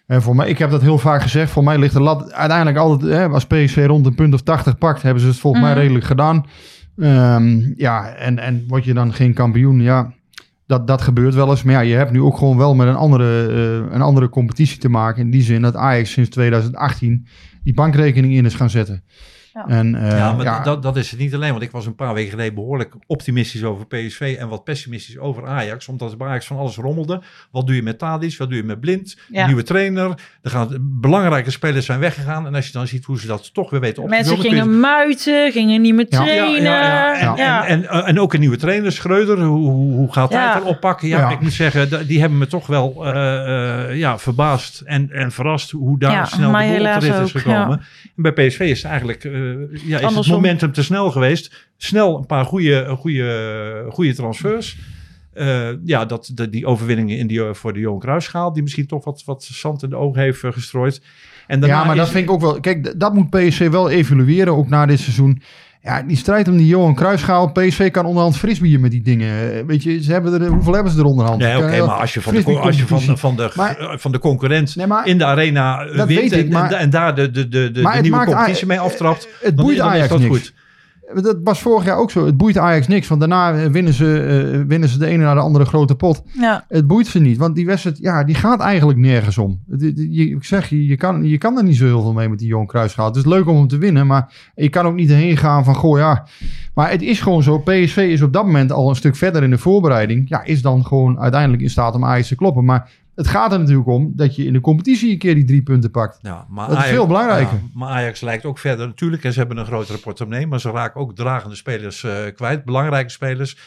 En 0.07 0.21
voor 0.21 0.35
mij, 0.35 0.49
ik 0.49 0.57
heb 0.57 0.69
dat 0.71 0.81
heel 0.81 0.97
vaak 0.97 1.21
gezegd, 1.21 1.51
voor 1.51 1.63
mij 1.63 1.77
ligt 1.77 1.93
de 1.93 2.01
lat 2.01 2.33
uiteindelijk 2.33 2.77
altijd, 2.77 3.11
hè, 3.11 3.27
als 3.27 3.45
PSV 3.45 3.83
rond 3.87 4.05
een 4.05 4.15
punt 4.15 4.33
of 4.33 4.41
80 4.41 4.77
pakt, 4.77 5.01
hebben 5.01 5.21
ze 5.21 5.27
het 5.27 5.37
volgens 5.37 5.63
mij 5.63 5.71
Mhm. 5.71 5.79
redelijk 5.81 6.05
gedaan. 6.05 6.45
Ehm, 6.97 7.61
ja, 7.75 8.07
en, 8.13 8.39
en 8.39 8.63
word 8.67 8.83
je 8.83 8.93
dan 8.93 9.13
geen 9.13 9.33
kampioen, 9.33 9.81
ja, 9.81 10.13
dat, 10.67 10.87
dat 10.87 11.01
gebeurt 11.01 11.33
wel 11.33 11.49
eens. 11.49 11.63
Maar 11.63 11.73
ja, 11.73 11.79
je 11.79 11.95
hebt 11.95 12.11
nu 12.11 12.21
ook 12.21 12.37
gewoon 12.37 12.57
wel 12.57 12.75
met 12.75 12.87
een 12.87 12.95
andere, 12.95 13.47
eh, 13.47 13.93
een 13.95 14.01
andere 14.01 14.29
competitie 14.29 14.77
te 14.79 14.89
maken. 14.89 15.21
In 15.21 15.31
die 15.31 15.41
zin 15.41 15.61
dat 15.61 15.75
Ajax 15.75 16.11
sinds 16.11 16.29
2018 16.29 17.27
die 17.63 17.73
bankrekening 17.73 18.33
in 18.33 18.45
is 18.45 18.53
gaan 18.55 18.69
zetten. 18.69 19.03
Ja. 19.57 19.67
En, 19.67 19.95
eh, 19.95 20.17
ja, 20.17 20.33
maar 20.33 20.45
ja, 20.45 20.63
Dat, 20.63 20.83
dat 20.83 20.97
is 20.97 21.11
het 21.11 21.19
niet 21.19 21.33
alleen. 21.35 21.51
Want 21.51 21.63
ik 21.63 21.71
was 21.71 21.85
een 21.85 21.95
paar 21.95 22.13
weken 22.13 22.29
geleden 22.31 22.53
behoorlijk 22.53 22.93
optimistisch 23.07 23.63
over 23.63 23.85
PSV 23.87 24.35
en 24.39 24.47
wat 24.47 24.63
pessimistisch 24.63 25.17
over 25.17 25.47
Ajax. 25.47 25.87
Omdat 25.87 26.17
bij 26.17 26.27
Ajax 26.27 26.45
van 26.47 26.57
alles 26.57 26.75
rommelde. 26.75 27.21
Wat 27.51 27.67
doe 27.67 27.75
je 27.75 27.83
met 27.83 27.99
Tadic? 27.99 28.37
Wat 28.37 28.47
doe 28.49 28.57
je 28.57 28.63
met 28.63 28.79
Blind? 28.79 29.17
Ja. 29.31 29.45
Nieuwe 29.45 29.63
trainer. 29.63 30.09
Er 30.41 30.49
gaan 30.49 30.77
belangrijke 30.81 31.51
spelers 31.51 31.85
zijn 31.85 31.99
weggegaan. 31.99 32.45
En 32.47 32.55
als 32.55 32.65
je 32.67 32.71
dan 32.71 32.87
ziet 32.87 33.05
hoe 33.05 33.19
ze 33.19 33.27
dat 33.27 33.53
toch 33.53 33.69
weer 33.69 33.79
weten 33.79 34.03
op 34.03 34.09
te 34.09 34.15
Mensen 34.15 34.35
vullen, 34.35 34.49
kun 34.49 34.57
je- 34.57 34.63
gingen 34.63 34.79
muiten, 34.79 35.51
gingen 35.51 35.81
niet 35.81 35.95
meer 35.95 36.05
Ja. 36.09 36.17
trainen. 36.23 36.61
Ja, 36.61 37.13
ja, 37.13 37.19
ja. 37.19 37.35
En, 37.35 37.37
Ja. 37.37 37.65
En, 37.67 37.89
en, 37.89 38.05
en 38.05 38.19
ook 38.19 38.33
een 38.33 38.39
nieuwe 38.39 38.57
trainer, 38.57 38.91
Schreuder. 38.91 39.39
Hoe, 39.43 39.69
hoe, 39.71 40.13
gaat 40.13 40.33
hij 40.33 40.53
dan 40.53 40.63
oppakken? 40.63 41.07
Ja, 41.07 41.19
Ja. 41.19 41.29
ik 41.29 41.39
moet 41.41 41.53
zeggen, 41.53 42.07
die 42.07 42.19
hebben 42.19 42.37
me 42.37 42.47
toch 42.47 42.67
wel 42.67 43.05
eh, 43.05 43.89
eh, 43.89 43.97
ja, 43.97 44.17
verbaasd 44.19 44.81
en, 44.81 45.11
en 45.11 45.31
verrast 45.31 45.71
hoe 45.71 45.99
daar 45.99 46.11
Ja, 46.11 46.25
snel 46.25 46.51
de 46.51 46.99
bol 47.11 47.23
is 47.23 47.31
gekomen. 47.31 47.81
En 48.15 48.23
bij 48.23 48.31
PSV 48.31 48.59
is 48.59 48.77
het 48.81 48.91
eigenlijk 48.91 49.23
eh, 49.23 49.31
ja, 49.85 49.99
is 49.99 50.15
het 50.15 50.27
momentum 50.27 50.71
te 50.71 50.83
snel 50.83 51.11
geweest. 51.11 51.69
Snel 51.77 52.17
een 52.17 52.25
paar 52.25 52.45
goede, 52.45 52.95
goede, 52.97 53.85
goede 53.89 54.13
transfers. 54.13 54.77
Eh, 55.37 55.69
ja, 55.83 56.05
dat, 56.05 56.31
de, 56.33 56.49
die 56.49 56.65
overwinningen 56.65 57.17
in 57.17 57.27
die, 57.27 57.43
eh, 57.43 57.53
voor 57.53 57.73
de 57.73 57.79
Johan 57.79 57.99
Cruijffschaal, 57.99 58.53
die 58.53 58.63
misschien 58.63 58.87
toch 58.87 59.05
wat, 59.05 59.23
wat 59.25 59.43
zand 59.43 59.83
in 59.83 59.89
de 59.89 59.95
ogen 59.95 60.21
heeft 60.21 60.43
eh, 60.43 60.51
gestrooid. 60.51 61.01
En 61.47 61.59
daarna 61.59 61.79
ja, 61.79 61.85
maar 61.85 61.95
dat 61.95 62.09
vind 62.09 62.23
ik 62.23 62.31
ook 62.31 62.41
wel. 62.41 62.59
Kijk, 62.59 62.99
dat 62.99 63.13
moet 63.13 63.29
PSV 63.29 63.69
wel 63.69 63.89
evalueren, 63.89 64.55
ook 64.55 64.69
na 64.69 64.85
dit 64.85 64.99
seizoen. 64.99 65.41
Ja, 65.87 66.01
die 66.01 66.17
strijd 66.17 66.47
om 66.47 66.57
die 66.57 66.67
Johan 66.67 66.95
Cruijffschaal. 66.95 67.51
PSV 67.51 67.91
kan 67.91 68.05
onderhand 68.05 68.37
frisbieren 68.37 68.81
met 68.81 68.91
die 68.91 69.01
dingen. 69.01 69.53
Eh, 69.53 69.63
Weet 69.67 69.83
je, 69.83 70.03
ze 70.03 70.11
hebben 70.11 70.41
er, 70.41 70.47
hoeveel 70.47 70.73
hebben 70.73 70.91
ze 70.91 70.99
er 70.99 71.05
onderhand? 71.05 71.39
Nee, 71.39 71.57
oké, 71.57 71.85
maar 71.85 71.95
als 71.99 72.13
je 72.13 72.21
van 72.21 72.33
de, 72.33 72.43
als 72.59 72.77
je 72.77 72.87
van, 72.87 72.99
de- 73.05 73.17
van, 73.17 73.35
de, 73.35 73.51
Maar- 73.55 73.77
eh, 73.77 73.97
van 73.97 74.11
de 74.11 74.19
concurrent 74.19 74.75
Nee, 74.75 74.87
maar- 74.87 75.07
in 75.07 75.17
de 75.17 75.25
arena 75.25 75.85
wint 76.05 76.31
en, 76.31 76.53
en, 76.79 76.89
daar 76.89 77.15
de, 77.15 77.31
de, 77.31 77.47
de, 77.47 77.71
de, 77.71 77.89
nieuwe 78.01 78.25
competitie 78.25 78.67
mee 78.67 78.79
aftrapt, 78.79 79.27
Het 79.41 79.55
boeit 79.55 79.79
Ajax 79.79 80.11
niks. 80.17 80.25
goed. 80.25 80.53
Dat 81.13 81.37
was 81.43 81.61
vorig 81.61 81.85
jaar 81.85 81.97
ook 81.97 82.11
zo. 82.11 82.25
Het 82.25 82.37
boeit 82.37 82.57
Ajax 82.57 82.87
niks. 82.87 83.07
Want 83.07 83.19
daarna 83.19 83.53
eh, 83.53 83.65
winnen 83.69 83.93
ze, 83.93 84.21
eh, 84.53 84.61
winnen 84.67 84.89
ze 84.89 84.97
de 84.97 85.05
ene 85.05 85.23
naar 85.23 85.35
de 85.35 85.41
andere 85.41 85.65
grote 85.65 85.95
pot. 85.95 86.23
Ja. 86.39 86.65
Het 86.67 86.87
boeit 86.87 87.07
ze 87.07 87.19
niet. 87.19 87.37
Want 87.37 87.55
die 87.55 87.65
wedstrijd, 87.65 87.97
ja, 87.97 88.23
die 88.23 88.35
gaat 88.35 88.59
eigenlijk 88.59 88.99
nergens 88.99 89.37
om. 89.37 89.59
Je- 89.77 90.29
Ik 90.29 90.43
zeg 90.43 90.69
je, 90.69 90.85
je 90.87 90.97
kan, 90.97 91.23
je 91.23 91.37
kan 91.37 91.57
er 91.57 91.63
niet 91.63 91.75
zo 91.75 91.85
heel 91.85 92.01
veel 92.01 92.13
mee 92.13 92.29
met 92.29 92.39
die 92.39 92.47
Johan 92.47 92.65
Cruijffschaal. 92.65 93.05
Het 93.07 93.15
is 93.15 93.25
leuk 93.25 93.47
om 93.47 93.55
hem 93.57 93.67
te 93.67 93.77
winnen. 93.77 94.07
Maar 94.07 94.51
je 94.55 94.69
kan 94.69 94.85
ook 94.85 94.95
niet 94.95 95.09
erheen 95.09 95.37
gaan 95.37 95.63
van, 95.63 95.75
goh 95.75 95.97
ja. 95.97 96.25
Maar 96.73 96.89
het 96.91 97.01
is 97.01 97.21
gewoon 97.21 97.43
zo. 97.43 97.57
PSV 97.59 97.97
is 97.97 98.21
op 98.21 98.33
dat 98.33 98.45
moment 98.45 98.71
al 98.71 98.89
een 98.89 98.95
stuk 98.95 99.15
verder 99.15 99.43
in 99.43 99.49
de 99.49 99.57
voorbereiding. 99.57 100.29
Ja, 100.29 100.43
is 100.43 100.61
dan 100.61 100.85
gewoon 100.85 101.19
uiteindelijk 101.19 101.61
in 101.61 101.69
staat 101.69 101.95
om 101.95 102.05
Ajax 102.05 102.27
te 102.27 102.35
kloppen. 102.35 102.65
Maar 102.65 102.89
het 103.17 103.27
gaat 103.27 103.51
er 103.53 103.59
natuurlijk 103.59 103.87
om 103.87 104.11
dat 104.15 104.35
je 104.35 104.45
in 104.45 104.53
de 104.53 104.59
competitie 104.61 105.11
een 105.11 105.17
keer 105.17 105.35
die 105.35 105.43
drie 105.45 105.63
punten 105.63 105.91
pakt. 105.91 106.19
Ja, 106.21 106.45
maar 106.49 106.69
Dat 106.69 106.77
is 106.77 106.83
veel 106.85 107.07
belangrijker. 107.07 107.53
ja, 107.57 107.61
maar 107.73 107.89
Ajax 107.89 108.21
lijkt 108.21 108.45
ook 108.45 108.57
verder 108.59 108.87
natuurlijk. 108.87 109.23
En 109.23 109.33
ze 109.33 109.39
hebben 109.39 109.57
een 109.57 109.65
grotere 109.65 109.97
portemonnee. 109.97 110.47
Maar 110.47 110.59
ze 110.59 110.71
raken 110.71 111.01
ook 111.01 111.15
dragende 111.15 111.55
spelers 111.55 112.03
eh, 112.03 112.13
kwijt. 112.35 112.65
Belangrijke 112.65 113.09
spelers. 113.11 113.57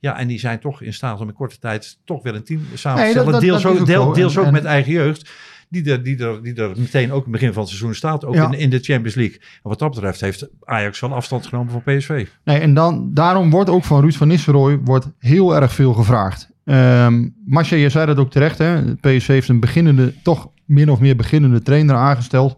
Ja, 0.00 0.18
en 0.18 0.28
die 0.28 0.38
zijn 0.38 0.60
toch 0.60 0.82
in 0.82 0.94
staat 0.94 1.20
om 1.20 1.28
in 1.28 1.34
korte 1.34 1.58
tijd 1.58 1.98
toch 2.04 2.22
weer 2.22 2.34
een 2.34 2.44
team 2.44 2.60
samen 2.74 2.98
te 2.98 3.02
Nee, 3.04 3.12
stellen. 3.12 3.32
dat- 3.32 3.40
deels 3.40 3.66
ook, 3.66 3.86
deel- 3.86 4.02
zo. 4.04 4.12
deels 4.12 4.34
En- 4.34 4.40
ook 4.40 4.46
en- 4.46 4.52
met 4.52 4.64
eigen 4.64 4.92
jeugd. 4.92 5.30
Die 5.70 5.90
er, 5.90 6.02
die, 6.02 6.18
er, 6.24 6.42
die 6.42 6.54
er 6.54 6.68
meteen 6.76 7.12
ook 7.12 7.16
in 7.16 7.22
het 7.22 7.30
begin 7.32 7.52
van 7.52 7.60
het 7.62 7.68
seizoen 7.70 7.94
staat. 7.94 8.24
Ook 8.24 8.34
Ja. 8.34 8.46
in, 8.52 8.58
in 8.58 8.70
de 8.70 8.78
Champions 8.78 9.14
League. 9.14 9.38
En 9.38 9.68
wat 9.68 9.78
dat 9.78 9.90
betreft 9.90 10.20
heeft 10.20 10.48
Ajax 10.64 11.00
wel 11.00 11.14
afstand 11.14 11.46
genomen 11.46 11.72
van 11.72 11.82
PSV. 11.96 12.26
Nee, 12.44 12.58
en 12.58 12.74
dan, 12.74 13.10
daarom 13.14 13.50
wordt 13.50 13.70
ook 13.70 13.84
van 13.84 14.00
Ruud 14.00 14.14
van 14.14 14.28
Nistelrooy 14.28 14.78
wordt 14.84 15.08
heel 15.18 15.54
erg 15.56 15.72
veel 15.72 15.92
gevraagd. 15.92 16.50
Ehm 16.68 17.28
Marcia, 17.46 17.76
je 17.76 17.88
zei 17.88 18.06
dat 18.06 18.18
ook 18.18 18.30
terecht. 18.30 18.58
Hè? 18.58 18.94
PSV 18.96 19.26
heeft 19.26 19.48
een 19.48 19.60
beginnende, 19.60 20.14
toch 20.22 20.48
min 20.64 20.90
of 20.90 21.00
meer 21.00 21.16
beginnende 21.16 21.62
trainer 21.62 21.94
aangesteld. 21.96 22.52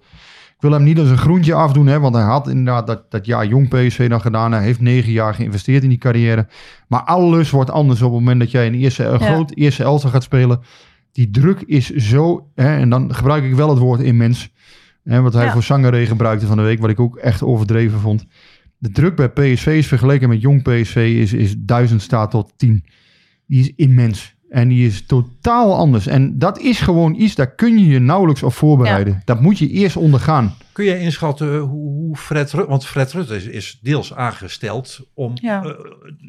Ik 0.55 0.67
wil 0.69 0.73
hem 0.73 0.83
niet 0.83 0.99
als 0.99 1.09
een 1.11 1.19
groentje 1.19 1.55
afdoen, 1.55 1.87
hè, 1.87 2.01
want 2.01 2.15
hij 2.15 2.25
had 2.25 2.49
inderdaad 2.49 2.87
dat, 2.87 3.11
dat 3.11 3.27
jaar 3.27 3.47
jong 3.47 3.69
PSV 3.69 4.09
dan 4.09 4.21
gedaan. 4.21 4.53
Hij 4.53 4.63
heeft 4.63 4.81
negen 4.81 5.13
jaar 5.13 5.35
geïnvesteerd 5.35 5.83
in 5.83 5.89
die 5.89 5.99
carrière. 5.99 6.49
Maar 6.89 7.03
alles 7.03 7.51
wordt 7.51 7.71
anders 7.71 8.03
op 8.03 8.11
het 8.11 8.19
moment 8.21 8.41
dat 8.41 8.51
jij 8.51 8.67
een, 8.67 8.75
eerste, 8.75 9.05
een 9.05 9.19
Ja. 9.19 9.33
groot 9.33 9.53
eerste 9.55 9.83
elftal 9.83 10.11
gaat 10.11 10.23
spelen. 10.23 10.61
Die 11.13 11.31
druk 11.31 11.61
is 11.61 11.91
zo, 11.91 12.47
hè, 12.55 12.77
en 12.79 12.91
dan 12.91 13.15
gebruik 13.15 13.45
ik 13.45 13.55
wel 13.55 13.69
het 13.69 13.79
woord 13.79 14.01
immens. 14.01 14.53
Hè, 15.05 15.21
wat 15.21 15.33
hij 15.33 15.45
Ja. 15.45 15.53
voor 15.53 15.63
Sangaré 15.63 16.07
gebruikte 16.07 16.47
van 16.47 16.57
de 16.57 16.63
week, 16.63 16.81
wat 16.81 16.91
ik 16.91 17.01
ook 17.01 17.17
echt 17.17 17.43
overdreven 17.43 17.99
vond. 18.01 18.27
De 18.79 18.91
druk 18.91 19.17
bij 19.17 19.29
PSV 19.29 19.67
is 19.67 19.87
vergeleken 19.87 20.29
met 20.29 20.41
jong 20.41 20.63
PSV 20.63 20.97
is, 21.21 21.33
is 21.33 21.55
1000 21.59 22.03
staat 22.03 22.31
tot 22.31 22.53
10. 22.57 22.85
Die 23.51 23.61
is 23.61 23.73
immens. 23.77 24.35
En 24.51 24.69
die 24.69 24.87
is 24.87 25.07
totaal 25.07 25.75
anders. 25.77 26.07
En 26.07 26.39
dat 26.39 26.59
is 26.59 26.81
gewoon 26.81 27.15
iets, 27.15 27.35
daar 27.35 27.55
kun 27.55 27.79
je 27.79 27.87
je 27.87 27.99
nauwelijks 27.99 28.43
op 28.43 28.53
voorbereiden. 28.53 29.23
Dat 29.25 29.41
moet 29.41 29.59
je 29.59 29.69
eerst 29.69 29.97
ondergaan. 29.97 30.55
Kun 30.73 30.85
jij 30.85 31.01
inschatten 31.01 31.59
hoe 31.59 31.89
hoe 31.91 32.17
Fred 32.17 32.53
Rutte, 32.53 32.69
want 32.71 32.87
Fred 32.87 33.13
Rutte 33.13 33.37
is, 33.37 33.45
is 33.47 33.79
deels 33.83 34.15
aangesteld 34.15 35.01
om 35.15 35.33
Ja. 35.35 35.63
eh, 35.65 35.71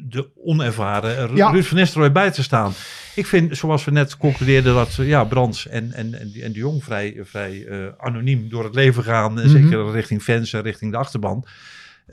de 0.08 0.28
onervaren 0.44 1.26
Ru- 1.28 1.36
Ja. 1.36 1.50
Ruud 1.50 1.64
van 1.64 1.76
Nistelrooy 1.76 2.12
bij 2.12 2.30
te 2.30 2.42
staan. 2.42 2.72
Ik 3.14 3.26
vind, 3.26 3.56
zoals 3.56 3.84
we 3.84 3.90
net 3.90 4.16
concludeerden, 4.16 4.74
dat 4.74 4.96
eh, 4.98 5.08
ja, 5.08 5.24
Brands 5.24 5.68
en, 5.68 5.92
en, 5.92 6.20
en, 6.20 6.32
en 6.42 6.52
de 6.52 6.58
Jong 6.58 6.84
vrij, 6.84 7.20
vrij 7.22 7.66
eh, 7.66 7.78
anoniem 7.98 8.48
door 8.48 8.64
het 8.64 8.74
leven 8.74 9.02
gaan. 9.02 9.38
eh, 9.40 9.44
Mhm. 9.46 9.62
Zeker 9.62 9.90
richting 9.90 10.22
fans 10.22 10.52
en 10.52 10.62
richting 10.62 10.90
de 10.92 10.98
achterban. 10.98 11.44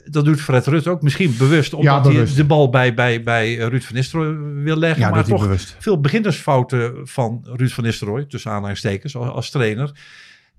Dat 0.04 0.24
doet 0.24 0.40
Fred 0.40 0.66
Rutte 0.66 0.90
ook 0.90 1.02
misschien 1.02 1.34
bewust, 1.38 1.74
omdat 1.74 2.02
bewust. 2.02 2.26
hij 2.34 2.42
de 2.42 2.48
bal 2.48 2.68
bij, 2.68 2.94
bij, 2.94 3.22
bij 3.22 3.54
Ruud 3.54 3.82
van 3.82 3.94
Nistelrooy 3.94 4.62
wil 4.62 4.76
leggen. 4.76 5.00
Ja, 5.00 5.10
maar 5.10 5.24
toch 5.24 5.40
bewust. 5.40 5.76
veel 5.78 6.00
beginnersfouten 6.00 7.08
van 7.08 7.40
Ruud 7.44 7.70
van 7.70 7.84
Nistelrooy, 7.84 8.24
tussen 8.24 8.50
aanhalingstekens, 8.50 9.16
als, 9.16 9.28
als 9.28 9.50
trainer. 9.50 9.92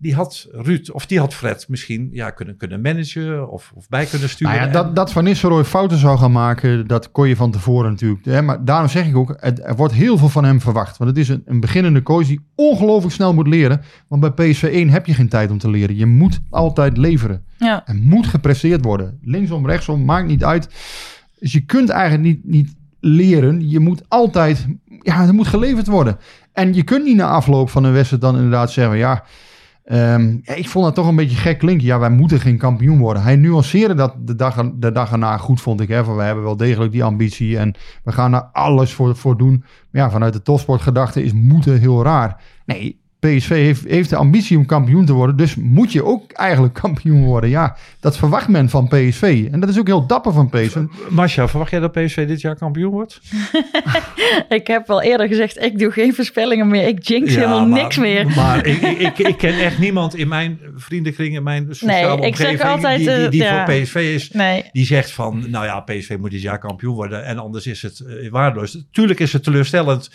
Die 0.01 0.15
had 0.15 0.47
Ruud, 0.51 0.89
of 0.91 1.05
die 1.05 1.19
had 1.19 1.33
Fred 1.33 1.65
misschien 1.67 2.09
ja, 2.11 2.29
kunnen, 2.29 2.57
kunnen 2.57 2.81
managen 2.81 3.49
of, 3.49 3.71
of 3.75 3.89
bij 3.89 4.05
kunnen 4.05 4.29
sturen. 4.29 4.55
Nou 4.55 4.67
ja, 4.67 4.77
En- 4.77 4.83
dat, 4.83 4.95
dat 4.95 5.11
Van 5.11 5.23
Nistelrooy 5.23 5.63
fouten 5.63 5.97
zou 5.97 6.17
gaan 6.17 6.31
maken, 6.31 6.87
dat 6.87 7.11
kon 7.11 7.27
je 7.27 7.35
van 7.35 7.51
tevoren 7.51 7.89
natuurlijk. 7.89 8.25
Hè? 8.25 8.41
Maar 8.41 8.65
daarom 8.65 8.87
zeg 8.89 9.07
ik 9.07 9.15
ook, 9.15 9.35
het, 9.39 9.63
er 9.63 9.75
wordt 9.75 9.93
heel 9.93 10.17
veel 10.17 10.29
van 10.29 10.43
hem 10.43 10.61
verwacht. 10.61 10.97
Want 10.97 11.09
het 11.09 11.19
is 11.19 11.29
een, 11.29 11.41
een 11.45 11.59
beginnende 11.59 12.03
coach 12.03 12.27
die 12.27 12.45
ongelooflijk 12.55 13.13
snel 13.13 13.33
moet 13.33 13.47
leren. 13.47 13.81
Want 14.07 14.21
bij 14.21 14.51
PSV 14.51 14.63
1 14.63 14.89
heb 14.89 15.05
je 15.05 15.13
geen 15.13 15.29
tijd 15.29 15.51
om 15.51 15.57
te 15.57 15.69
leren. 15.69 15.97
Je 15.97 16.05
moet 16.05 16.39
altijd 16.49 16.97
leveren. 16.97 17.43
Ja. 17.57 17.87
Er 17.87 17.95
moet 17.95 18.27
gepresteerd 18.27 18.83
worden. 18.83 19.19
Linksom, 19.21 19.65
rechtsom, 19.65 20.05
maakt 20.05 20.27
niet 20.27 20.43
uit. 20.43 20.69
Dus 21.39 21.51
je 21.51 21.65
kunt 21.65 21.89
eigenlijk 21.89 22.23
niet, 22.23 22.45
niet 22.45 22.75
leren. 22.99 23.69
Je 23.69 23.79
moet 23.79 24.03
altijd, 24.07 24.65
ja, 25.01 25.27
er 25.27 25.33
moet 25.33 25.47
geleverd 25.47 25.87
worden. 25.87 26.17
En 26.53 26.73
je 26.73 26.83
kunt 26.83 27.03
niet 27.03 27.15
na 27.15 27.27
afloop 27.27 27.69
van 27.69 27.83
een 27.83 27.93
wedstrijd 27.93 28.21
dan 28.21 28.35
inderdaad 28.35 28.71
zeggen, 28.71 28.97
ja... 28.97 29.23
Ehm, 29.83 30.37
ik 30.43 30.67
vond 30.67 30.85
dat 30.85 30.95
toch 30.95 31.07
een 31.07 31.15
beetje 31.15 31.37
gek 31.37 31.57
klinken. 31.57 31.85
Ja, 31.85 31.99
wij 31.99 32.09
moeten 32.09 32.39
geen 32.39 32.57
kampioen 32.57 32.99
worden. 32.99 33.23
Hij 33.23 33.35
nuanceerde 33.35 33.93
dat 33.93 34.15
de 34.19 34.35
dag, 34.35 34.71
de 34.73 34.91
dag 34.91 35.11
erna 35.11 35.37
goed, 35.37 35.61
vond 35.61 35.81
ik. 35.81 35.87
Hè? 35.87 36.03
Van, 36.03 36.15
we 36.15 36.23
hebben 36.23 36.43
wel 36.43 36.57
degelijk 36.57 36.91
die 36.91 37.03
ambitie 37.03 37.57
en 37.57 37.75
we 38.03 38.11
gaan 38.11 38.33
er 38.33 38.43
alles 38.43 38.93
voor, 38.93 39.15
voor 39.15 39.37
doen. 39.37 39.63
Maar 39.91 40.01
ja, 40.01 40.09
vanuit 40.09 40.33
de 40.33 40.41
topsportgedachte 40.41 41.23
is 41.23 41.33
moeten 41.33 41.79
heel 41.79 42.03
raar. 42.03 42.41
Nee, 42.65 42.99
PSV 43.21 43.49
heeft, 43.49 43.83
heeft 43.87 44.09
de 44.09 44.15
ambitie 44.15 44.57
om 44.57 44.65
kampioen 44.65 45.05
te 45.05 45.13
worden. 45.13 45.35
Dus 45.35 45.55
moet 45.55 45.91
je 45.91 46.03
ook 46.05 46.31
eigenlijk 46.31 46.73
kampioen 46.83 47.23
worden. 47.23 47.49
Ja, 47.49 47.77
dat 47.99 48.17
verwacht 48.17 48.47
men 48.47 48.69
van 48.69 48.87
PSV. 48.87 49.47
En 49.51 49.59
dat 49.59 49.69
is 49.69 49.79
ook 49.79 49.87
heel 49.87 50.07
dapper 50.07 50.33
van 50.33 50.49
PSV. 50.49 50.77
Masha, 51.09 51.47
verwacht 51.47 51.71
jij 51.71 51.79
dat 51.79 51.91
PSV 51.91 52.27
dit 52.27 52.41
jaar 52.41 52.55
kampioen 52.55 52.91
wordt? 52.91 53.19
Ik 54.49 54.67
heb 54.67 54.89
al 54.89 55.01
eerder 55.01 55.27
gezegd, 55.27 55.61
ik 55.61 55.79
doe 55.79 55.91
geen 55.91 56.13
voorspellingen 56.15 56.67
meer. 56.67 56.87
Ik 56.87 57.07
jinx 57.07 57.35
helemaal 57.35 57.67
maar- 57.67 57.81
niks 57.81 57.97
meer. 57.97 58.27
Maar 58.35 58.65
ik, 58.65 58.81
ik, 58.81 59.17
ik, 59.17 59.37
ken 59.37 59.59
echt 59.59 59.79
niemand 59.79 60.15
in 60.15 60.27
mijn 60.27 60.59
vriendenkring, 60.75 61.35
in 61.35 61.43
mijn 61.43 61.67
sociale 61.69 62.17
Nee, 62.17 62.27
ik 62.27 62.35
zeg 62.35 62.49
omgeving, 62.49 62.71
altijd, 62.71 62.97
die, 62.97 63.07
die, 63.07 63.29
die 63.29 63.43
eh, 63.43 63.49
ja. 63.49 63.65
voor 63.65 63.73
PSV 63.75 63.95
is. 63.95 64.31
Nee. 64.31 64.63
Die 64.71 64.85
zegt 64.85 65.11
van, 65.11 65.45
nou 65.49 65.65
ja, 65.65 65.79
PSV 65.79 66.17
moet 66.19 66.31
dit 66.31 66.41
jaar 66.41 66.59
kampioen 66.59 66.95
worden 66.95 67.25
en 67.25 67.37
anders 67.37 67.67
is 67.67 67.81
het 67.81 67.99
eh, 67.99 68.29
waardeloos. 68.29 68.77
Tuurlijk 68.91 69.19
is 69.19 69.33
het 69.33 69.43
teleurstellend 69.43 70.11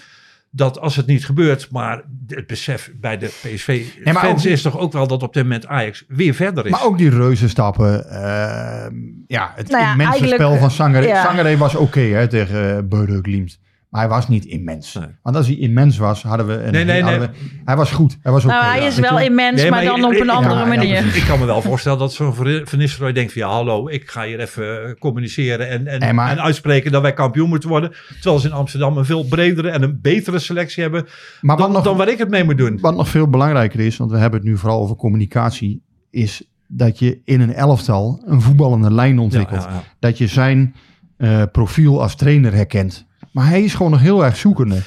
dat 0.56 0.78
als 0.80 0.96
het 0.96 1.06
niet 1.06 1.24
gebeurt, 1.26 1.70
maar 1.70 2.02
het 2.26 2.46
besef 2.46 2.90
bij 3.00 3.18
de 3.18 3.40
maar 3.42 3.52
PSV-fans 3.54 4.44
ook- 4.46 4.52
is 4.52 4.62
toch 4.62 4.78
ook 4.78 4.92
wel 4.92 5.06
dat 5.06 5.22
op 5.22 5.32
dit 5.34 5.42
moment 5.42 5.66
Ajax 5.66 6.04
weer 6.08 6.34
verder 6.34 6.64
is. 6.64 6.70
Maar 6.70 6.84
ook 6.84 6.98
die 6.98 7.10
reuzenstappen. 7.10 8.10
ehm 8.10 8.94
ja, 9.26 9.52
het 9.56 9.68
Nou 9.70 9.82
ja, 9.82 9.90
immense 9.90 10.26
spel 10.26 10.56
van 10.56 10.70
Sangare. 10.70 11.06
ja. 11.06 11.22
Sangare 11.24 11.56
was 11.56 11.74
oké 11.74 12.00
hè, 12.00 12.28
tegen 12.28 12.88
uh. 12.88 13.60
Maar 13.88 14.00
hij 14.00 14.10
was 14.10 14.28
niet 14.28 14.44
immens. 14.44 14.94
Nee. 14.94 15.06
Want 15.22 15.36
als 15.36 15.46
hij 15.46 15.56
immens 15.56 15.98
was, 15.98 16.22
hadden 16.22 16.46
we... 16.46 16.52
Een, 16.52 16.72
Nee, 16.72 16.84
nee, 16.84 17.02
hadden 17.02 17.20
nee. 17.20 17.28
we- 17.28 17.60
hij 17.64 17.76
was 17.76 17.90
goed. 17.90 18.16
Hij 18.22 18.32
was 18.32 18.44
oké. 18.44 18.52
Nou, 18.52 18.64
hij 18.66 18.80
ja. 18.80 18.86
is 18.86 18.98
wel 18.98 19.18
je? 19.18 19.24
immens, 19.24 19.60
Nee, 19.62 19.70
maar, 19.70 19.84
maar 19.84 19.88
dan 19.88 19.98
ik- 19.98 20.04
op 20.04 20.10
een 20.20 20.26
ik- 20.28 20.34
andere 20.34 20.54
ja, 20.60 20.66
manier. 20.66 21.16
Ik 21.16 21.24
kan 21.28 21.38
me 21.38 21.44
wel 21.44 21.62
voorstellen 21.62 21.98
dat 21.98 22.12
zo'n 22.12 22.34
Van 22.34 22.78
Nistelrooy 22.78 23.12
denkt 23.12 23.32
van 23.32 23.42
ja, 23.42 23.48
hallo, 23.48 23.88
ik 23.88 24.10
ga 24.10 24.24
hier 24.24 24.40
even 24.40 24.84
eh, 24.88 24.94
communiceren 24.98 25.68
en, 25.68 25.86
en, 25.86 26.00
Nee, 26.00 26.12
maar- 26.12 26.30
en 26.30 26.40
uitspreken 26.40 26.92
dat 26.92 27.02
wij 27.02 27.12
kampioen 27.12 27.48
moeten 27.48 27.68
worden. 27.68 27.92
Terwijl 28.20 28.38
ze 28.38 28.46
in 28.46 28.52
Amsterdam 28.52 28.96
een 28.96 29.04
veel 29.04 29.24
bredere 29.24 29.68
en 29.68 29.82
een 29.82 29.98
betere 30.02 30.38
selectie 30.38 30.82
hebben 30.82 31.02
Maar 31.40 31.56
wat 31.56 31.64
dan, 31.66 31.74
nog, 31.74 31.84
dan 31.84 31.96
waar 31.96 32.08
ik 32.08 32.18
het 32.18 32.30
mee 32.30 32.44
moet 32.44 32.58
doen. 32.58 32.78
wat 32.80 32.96
nog 32.96 33.08
veel 33.08 33.28
belangrijker 33.28 33.80
is, 33.80 33.96
want 33.96 34.10
we 34.10 34.18
hebben 34.18 34.40
het 34.40 34.48
nu 34.48 34.56
vooral 34.58 34.80
over 34.80 34.96
communicatie, 34.96 35.82
is 36.10 36.42
dat 36.68 36.98
je 36.98 37.20
in 37.24 37.40
een 37.40 37.52
elftal 37.54 38.22
een 38.26 38.40
voetballende 38.40 38.92
lijn 38.92 39.18
ontwikkelt. 39.18 39.62
Ja, 39.62 39.68
ja, 39.68 39.74
ja. 39.74 39.82
Dat 39.98 40.18
je 40.18 40.26
zijn 40.26 40.74
eh, 41.16 41.42
profiel 41.52 42.02
als 42.02 42.16
trainer 42.16 42.52
herkent. 42.54 43.06
Maar 43.36 43.48
hij 43.48 43.62
is 43.62 43.74
gewoon 43.74 43.92
nog 43.92 44.00
heel 44.00 44.24
erg 44.24 44.36
zoekende. 44.36 44.82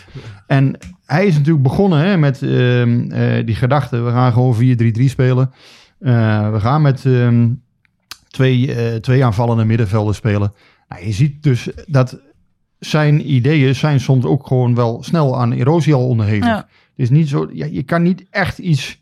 En 0.48 0.78
hij 1.06 1.26
is 1.26 1.34
natuurlijk 1.34 1.64
begonnen 1.64 2.00
hè, 2.00 2.18
met 2.18 2.42
ehm, 2.42 3.12
eh, 3.12 3.46
die 3.46 3.56
gedachte. 3.56 4.02
We 4.02 4.12
gaan 4.12 4.34
gewoon 4.34 4.56
4-3-3 4.56 5.10
spelen. 5.10 5.52
Eh, 6.00 6.52
we 6.52 6.60
gaan 6.60 6.82
met 6.82 7.06
ehm, 7.06 7.50
twee, 8.28 8.74
eh, 8.74 8.96
twee 8.96 9.26
aanvallende 9.26 9.66
middenvelden 9.66 10.16
spelen. 10.16 10.54
Nou, 10.88 11.06
je 11.06 11.12
ziet 11.12 11.44
dus 11.44 11.70
dat 11.88 12.20
zijn 12.80 13.32
ideeën 13.32 13.76
zijn 13.76 14.00
soms 14.00 14.26
ook 14.26 14.48
gewoon 14.48 14.76
wel 14.76 15.04
snel 15.04 15.40
aan 15.40 15.52
erosie 15.52 15.94
al 15.94 16.08
onderhevig. 16.08 16.46
Ja. 16.46 16.56
Het 16.58 16.68
is 16.96 17.10
niet 17.10 17.30
zo, 17.30 17.50
ja, 17.54 17.66
je 17.66 17.84
kan 17.84 18.02
niet 18.02 18.26
echt 18.30 18.58
iets... 18.58 19.02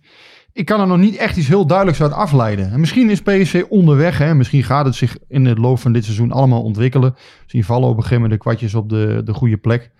Ik 0.58 0.66
kan 0.66 0.80
er 0.80 0.88
nog 0.88 0.98
niet 0.98 1.16
echt 1.16 1.38
iets 1.38 1.48
heel 1.48 1.66
duidelijks 1.68 2.02
uit 2.02 2.12
afleiden. 2.12 2.72
En 2.72 2.80
misschien 2.80 3.10
is 3.10 3.22
PSV 3.22 3.64
onderweg. 3.70 4.18
Hè? 4.18 4.36
Misschien 4.36 4.64
gaat 4.64 4.86
het 4.86 4.96
zich 4.96 5.18
in 5.28 5.46
het 5.46 5.58
loop 5.58 5.80
van 5.80 5.92
dit 5.94 6.04
seizoen 6.04 6.32
allemaal 6.32 6.62
ontwikkelen. 6.62 7.16
Misschien 7.42 7.64
vallen 7.64 7.90
op 7.90 7.96
een 7.96 8.04
gegeven 8.04 8.22
moment 8.22 8.32
de 8.32 8.46
kwartjes 8.46 8.76
op 8.76 8.90
de, 8.90 9.22
de 9.26 9.34
goede 9.34 9.58
plek. 9.58 9.92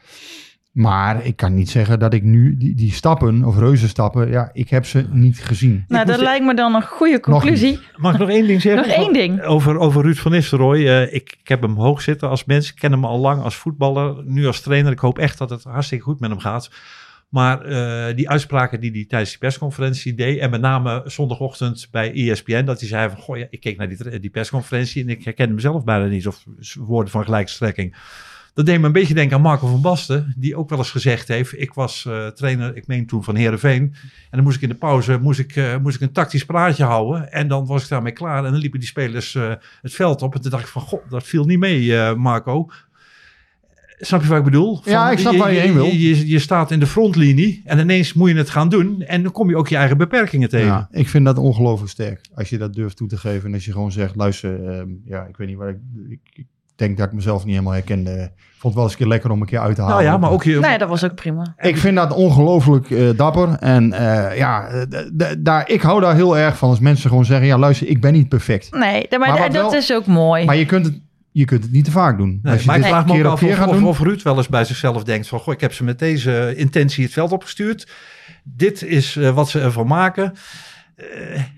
Maar 0.72 1.26
ik 1.26 1.36
kan 1.36 1.54
niet 1.54 1.70
zeggen 1.70 2.00
dat 2.00 2.14
ik 2.14 2.24
nu 2.24 2.58
die, 2.58 2.76
die 2.76 2.92
stappen, 2.92 3.44
of 3.44 3.58
reuzenstappen, 3.58 4.30
ja, 4.30 4.50
ik 4.54 4.70
heb 4.70 4.86
ze 4.86 5.06
niet 5.12 5.40
gezien. 5.40 5.86
Nou, 5.88 6.06
dat 6.06 6.20
lijkt 6.20 6.46
me 6.46 6.54
dan 6.54 6.76
een 6.76 6.82
goede 6.82 7.12
Nog 7.12 7.22
conclusie. 7.22 7.80
Mag 7.96 8.14
ik 8.14 8.20
nog 8.20 8.30
één 8.30 8.48
ding 8.48 8.62
zeggen? 8.68 8.88
Nog 8.88 8.98
één 8.98 9.14
ding. 9.14 9.44
Over, 9.44 9.78
over 9.78 10.02
Ruud 10.02 10.18
van 10.18 10.32
Nistelrooy. 10.32 10.88
Eh, 10.88 11.02
ik, 11.02 11.38
ik 11.40 11.48
heb 11.48 11.62
hem 11.62 11.76
hoog 11.76 12.02
zitten 12.02 12.30
als 12.30 12.46
mens. 12.46 12.70
Ik 12.70 12.76
ken 12.76 12.92
hem 12.92 13.06
al 13.06 13.20
lang 13.20 13.42
als 13.42 13.56
voetballer. 13.56 14.24
Nu 14.26 14.48
als 14.48 14.62
trainer. 14.62 14.92
Ik 14.92 15.00
hoop 15.00 15.20
echt 15.20 15.38
dat 15.38 15.50
het 15.50 15.64
hartstikke 15.64 16.04
goed 16.04 16.20
met 16.20 16.30
hem 16.30 16.40
gaat. 16.40 16.70
Maar 17.30 17.62
eh, 17.62 18.16
die 18.16 18.30
uitspraken 18.30 18.80
die 18.80 18.92
hij 18.92 19.06
tijdens 19.06 19.30
die 19.30 19.40
persconferentie 19.40 20.14
deed. 20.14 20.40
En 20.40 20.50
met 20.50 20.62
name 20.62 21.02
zondagochtend 21.06 21.88
bij 21.92 22.14
ESPN. 22.14 22.66
Dat 22.66 22.80
hij 22.80 22.90
zei 22.90 23.10
van, 23.10 23.20
goh, 23.20 23.38
ja, 23.38 23.48
ik 23.50 23.60
keek 23.60 23.78
naar 23.78 23.90
die, 23.90 24.20
die 24.20 24.30
persconferentie. 24.30 25.04
En 25.04 25.10
ik 25.10 25.24
herkende 25.24 25.54
mezelf 25.54 25.84
bijna 25.84 26.06
niet. 26.06 26.28
Of 26.28 26.44
woorden 26.76 27.12
van 27.12 27.24
gelijke 27.24 27.52
strekking. 27.52 27.96
Dat 28.54 28.66
deed 28.66 28.80
me 28.80 28.86
een 28.86 28.92
beetje 28.92 29.14
denken 29.14 29.36
aan 29.36 29.42
Marco 29.42 29.68
van 29.68 29.82
Basten. 29.82 30.34
Die 30.38 30.56
ook 30.56 30.70
wel 30.70 30.78
eens 30.78 30.92
gezegd 30.92 31.28
heeft. 31.28 31.60
Ik 31.60 31.74
was 31.74 32.06
eh, 32.06 32.28
trainer, 32.28 32.76
ik 32.76 32.88
meen 32.88 33.06
toen 33.06 33.24
van 33.24 33.36
Heerenveen. 33.36 33.82
En 34.02 34.30
dan 34.30 34.44
moest 34.44 34.56
ik 34.56 34.62
in 34.62 34.70
de 34.70 34.76
pauze 34.76 35.18
moest 35.18 35.40
ik, 35.40 35.56
eh, 35.56 35.78
moest 35.78 35.96
ik 35.96 36.02
een 36.02 36.12
tactisch 36.12 36.46
praatje 36.46 36.84
houden. 36.84 37.32
En 37.32 37.48
dan 37.48 37.66
was 37.66 37.84
ik 37.84 37.90
daarmee 37.90 38.12
klaar. 38.12 38.46
En 38.46 38.52
dan 38.52 38.62
liepen 38.62 38.80
die 38.80 38.88
spelers 38.88 39.34
het 39.82 39.94
veld 39.94 40.22
op. 40.22 40.36
En 40.36 40.42
toen 40.42 40.52
dacht 40.52 40.64
ik 40.64 40.70
van, 40.70 40.82
god, 40.82 41.02
dat 41.10 41.24
viel 41.24 41.46
niet 41.46 41.60
mee, 41.60 42.16
Marco. 42.16 42.70
Snap 44.00 44.22
je 44.22 44.28
wat 44.28 44.38
ik 44.38 44.44
bedoel? 44.44 44.82
Ja, 44.84 45.12
ik 45.12 45.18
snap 45.20 45.36
waar 45.36 45.54
je 45.54 45.60
heen 45.60 45.74
wil. 45.74 45.86
Je, 45.86 46.00
je, 46.18 46.28
je 46.28 46.40
staat 46.40 46.72
in 46.72 46.80
de 46.80 46.88
frontlinie 46.88 47.62
en 47.66 47.80
ineens 47.80 48.14
moet 48.14 48.30
je 48.30 48.36
het 48.36 48.50
gaan 48.50 48.70
doen. 48.70 49.02
En 49.02 49.24
dan 49.24 49.32
kom 49.32 49.50
je 49.50 49.56
ook 49.58 49.68
je 49.68 49.76
eigen 49.76 49.98
beperkingen 49.98 50.50
tegen. 50.50 50.68
Ja, 50.68 50.88
ik 50.92 51.08
vind 51.10 51.26
dat 51.26 51.38
ongelooflijk 51.38 51.92
sterk. 51.92 52.22
Als 52.36 52.50
je 52.50 52.58
dat 52.58 52.74
durft 52.74 52.98
toe 52.98 53.08
te 53.08 53.18
geven. 53.18 53.48
En 53.48 53.54
als 53.54 53.66
je 53.66 53.72
gewoon 53.72 53.92
zegt, 53.92 54.16
luister, 54.16 54.70
ehm, 54.70 54.88
ja, 55.06 55.24
ik 55.30 55.38
weet 55.38 55.48
niet 55.48 55.58
waar 55.58 55.70
ik... 55.70 55.78
Ik, 56.10 56.20
ik 56.34 56.46
denk 56.76 56.98
dat 56.98 57.08
ik 57.08 57.14
mezelf 57.14 57.42
niet 57.44 57.52
helemaal 57.54 57.74
herkende. 57.74 58.12
Ik 58.36 58.64
vond 58.64 58.64
het 58.64 58.74
wel 58.74 58.84
eens 58.84 58.92
een 58.92 58.98
keer 59.00 59.08
lekker 59.08 59.32
om 59.32 59.42
een 59.42 59.48
keer 59.48 59.60
uit 59.60 59.76
te 59.76 59.82
halen. 59.82 59.96
nou 59.98 60.08
ja, 60.08 60.18
maar 60.18 60.32
ook 60.32 60.44
je... 60.44 60.60
Nee, 60.60 60.78
dat 60.78 60.90
was 60.90 61.04
ook 61.04 61.16
prima. 61.16 61.56
Ik 61.58 61.78
vind 61.78 61.96
dat 61.96 62.14
ongelooflijk 62.14 62.90
eh, 62.92 63.10
dapper. 63.16 63.50
En 63.60 63.94
eh, 63.94 64.38
ja, 64.38 64.86
daar, 65.38 65.70
ik 65.70 65.82
hou 65.82 66.02
daar 66.02 66.16
heel 66.16 66.38
erg 66.38 66.58
van 66.58 66.70
als 66.70 66.80
mensen 66.80 67.10
gewoon 67.10 67.26
zeggen... 67.26 67.48
ja, 67.48 67.58
luister, 67.58 67.88
ik 67.88 68.02
ben 68.02 68.14
niet 68.14 68.30
perfect. 68.30 68.72
Nee, 68.72 69.06
dat- 69.10 69.20
maar, 69.20 69.38
dat 69.38 69.52
wel- 69.52 69.74
is 69.76 69.94
ook 69.94 70.06
mooi. 70.06 70.46
Maar 70.46 70.56
je 70.56 70.66
kunt 70.66 70.86
het, 70.86 71.00
je 71.38 71.46
kunt 71.46 71.64
het 71.64 71.72
niet 71.72 71.86
te 71.86 71.92
vaak 71.92 72.18
doen. 72.18 72.40
Nee, 72.42 72.54
als 72.54 72.62
je 72.62 72.68
maar 72.68 72.76
ik 72.76 72.82
dit 72.82 72.92
vraag 72.92 73.06
me 73.06 73.20
ook 73.20 73.26
af 73.26 73.68
of, 73.68 73.82
of 73.82 74.00
Ruud 74.00 74.22
wel 74.22 74.38
eens 74.38 74.48
bij 74.48 74.66
zichzelf 74.66 75.04
denkt 75.04 75.28
van... 75.28 75.40
Goh, 75.40 75.54
ik 75.54 75.62
heb 75.62 75.74
ze 75.74 75.84
met 75.84 76.00
deze 76.00 76.54
intentie 76.56 77.04
het 77.04 77.14
veld 77.14 77.32
opgestuurd. 77.32 77.88
Dit 78.44 78.82
is 78.82 79.16
eh, 79.16 79.34
wat 79.34 79.50
ze 79.50 79.60
ervan 79.60 79.88
maken. 79.88 80.34
Eh, 80.98 81.06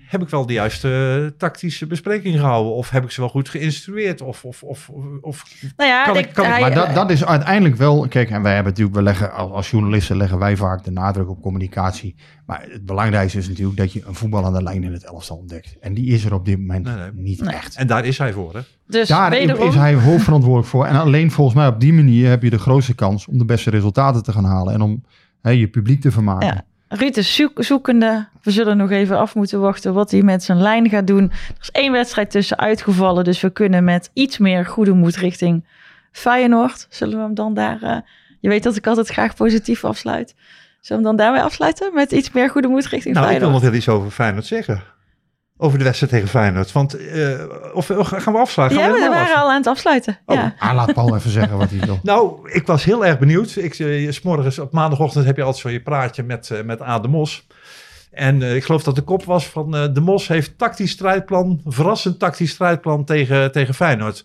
heb 0.08 0.22
ik 0.22 0.28
wel 0.28 0.46
de 0.46 0.52
juiste 0.52 1.20
eh, 1.32 1.38
tactische 1.38 1.86
bespreking 1.86 2.38
gehouden? 2.38 2.72
Of 2.72 2.90
heb 2.90 3.04
ik 3.04 3.10
ze 3.10 3.20
wel 3.20 3.28
goed 3.30 3.48
geïnstrueerd? 3.48 4.20
Of, 4.20 4.44
of, 4.44 4.62
of, 4.62 4.88
of 5.20 5.44
nou 5.76 5.90
ja, 5.90 6.04
kan 6.04 6.16
ik- 6.16 6.32
kan 6.32 6.44
ik- 6.44 6.50
hij- 6.50 6.60
Maar 6.60 6.74
dat, 6.74 6.94
dat 6.94 7.10
is 7.10 7.24
uiteindelijk 7.24 7.76
wel... 7.76 8.06
Kijk, 8.08 8.30
en 8.30 8.42
wij 8.42 8.54
hebben 8.54 8.72
natuurlijk... 8.72 8.96
We 8.96 9.02
leggen, 9.02 9.32
als 9.32 9.50
als 9.50 9.70
journalisten 9.70 10.16
leggen 10.16 10.38
wij 10.38 10.56
vaak 10.56 10.84
de 10.84 10.90
nadruk 10.90 11.28
op 11.28 11.42
communicatie. 11.42 12.14
Maar 12.46 12.66
het 12.70 12.86
belangrijkste 12.86 13.38
is 13.38 13.48
natuurlijk 13.48 13.78
dat 13.78 13.92
je 13.92 14.02
een 14.06 14.14
voetbal 14.14 14.44
aan 14.44 14.52
de 14.52 14.62
lijn 14.62 14.84
in 14.84 14.92
het 14.92 15.04
elftal 15.04 15.36
ontdekt. 15.36 15.76
En 15.80 15.94
die 15.94 16.06
is 16.06 16.24
er 16.24 16.34
op 16.34 16.44
dit 16.44 16.58
moment 16.58 16.84
Nee, 16.84 16.94
nee. 16.96 17.10
niet 17.14 17.40
Nee. 17.40 17.54
echt. 17.54 17.76
En 17.76 17.86
daar 17.86 18.04
is 18.04 18.18
hij 18.18 18.32
voor, 18.32 18.54
hè? 18.54 18.60
dus 18.86 19.08
Daar 19.08 19.30
wederom, 19.30 19.68
is 19.68 19.74
hij 19.74 19.94
hoofdverantwoordelijk 19.94 20.68
voor. 20.68 20.86
En 20.86 20.96
alleen 20.96 21.30
volgens 21.30 21.56
mij 21.56 21.66
op 21.66 21.80
die 21.80 21.92
manier 21.92 22.28
heb 22.28 22.42
je 22.42 22.50
de 22.50 22.58
grootste 22.58 22.94
kans 22.94 23.26
om 23.26 23.38
de 23.38 23.44
beste 23.44 23.70
resultaten 23.70 24.22
te 24.22 24.32
gaan 24.32 24.44
halen. 24.44 24.74
En 24.74 24.80
om 24.80 25.04
hè, 25.42 25.50
je 25.50 25.68
publiek 25.68 26.00
te 26.00 26.10
vermaken. 26.10 26.46
Ja. 26.46 26.64
Ruud 26.92 27.16
is 27.16 27.34
zoek- 27.34 27.62
zoekende. 27.64 28.28
We 28.42 28.50
zullen 28.50 28.76
nog 28.76 28.90
even 28.90 29.18
af 29.18 29.34
moeten 29.34 29.60
wachten 29.60 29.94
wat 29.94 30.10
hij 30.10 30.22
met 30.22 30.42
zijn 30.42 30.60
lijn 30.60 30.88
gaat 30.88 31.06
doen. 31.06 31.30
Er 31.30 31.56
is 31.60 31.70
één 31.70 31.92
wedstrijd 31.92 32.30
tussen 32.30 32.58
uitgevallen, 32.58 33.24
dus 33.24 33.40
we 33.40 33.50
kunnen 33.50 33.84
met 33.84 34.10
iets 34.12 34.38
meer 34.38 34.66
goede 34.66 34.92
moed 34.92 35.16
richting 35.16 35.64
Feyenoord. 36.12 36.86
Zullen 36.90 37.16
we 37.16 37.22
hem 37.22 37.34
dan 37.34 37.54
daar... 37.54 37.82
eh, 37.82 37.96
je 38.40 38.48
weet 38.48 38.62
dat 38.62 38.76
ik 38.76 38.86
altijd 38.86 39.08
graag 39.08 39.34
positief 39.36 39.84
afsluit. 39.84 40.34
Zullen 40.80 41.02
we 41.02 41.08
hem 41.08 41.16
dan 41.16 41.26
daarmee 41.26 41.42
afsluiten? 41.42 41.94
Met 41.94 42.12
iets 42.12 42.30
meer 42.32 42.50
goede 42.50 42.68
moed 42.68 42.86
richting 42.86 43.14
Nou, 43.14 43.26
ik 43.26 43.30
wil 43.30 43.38
Feyenoord? 43.40 43.62
nog 43.62 43.70
wel 43.70 43.78
iets 43.80 43.88
over 43.88 44.10
Feyenoord 44.10 44.46
zeggen. 44.46 44.82
Over 45.62 45.78
de 45.78 45.84
wedstrijd 45.84 46.12
tegen 46.12 46.28
Feyenoord. 46.28 46.72
Want, 46.72 46.94
eh, 46.94 47.30
of, 47.72 47.90
of 47.90 48.08
gaan 48.08 48.32
we 48.32 48.38
afsluiten? 48.38 48.78
Gaan 48.78 48.88
Ja, 48.88 48.94
we 48.94 49.08
waren 49.08 49.36
al 49.36 49.50
aan 49.50 49.56
het 49.56 49.66
afsluiten. 49.66 50.18
Oh. 50.26 50.36
Ja. 50.36 50.54
Ah, 50.58 50.74
laat 50.74 50.92
Paul 50.92 51.16
even 51.16 51.30
zeggen 51.30 51.58
wat 51.58 51.70
hij 51.70 51.86
wil. 51.86 51.98
Nou, 52.12 52.50
ik 52.50 52.66
was 52.66 52.84
heel 52.84 53.06
erg 53.06 53.18
benieuwd. 53.18 53.56
Ik, 53.56 53.78
eh, 53.78 54.10
s 54.10 54.22
morgens 54.22 54.58
op 54.58 54.72
maandagochtend 54.72 55.24
heb 55.24 55.36
je 55.36 55.42
altijd 55.42 55.62
zo 55.62 55.70
je 55.70 55.80
praatje 55.80 56.22
met, 56.22 56.50
eh 56.50 56.62
met 56.62 56.80
Ade 56.80 57.08
Mos. 57.08 57.46
En 58.10 58.42
eh, 58.42 58.54
ik 58.54 58.64
geloof 58.64 58.82
dat 58.82 58.94
de 58.94 59.02
kop 59.02 59.24
was 59.24 59.46
van 59.46 59.76
eh, 59.76 59.94
De 59.94 60.00
Mos 60.00 60.28
heeft 60.28 60.58
tactisch 60.58 60.90
strijdplan, 60.90 61.60
verrassend 61.66 62.18
tactisch 62.18 62.50
strijdplan 62.50 63.04
tegen, 63.04 63.52
tegen 63.52 63.74
Feyenoord. 63.74 64.24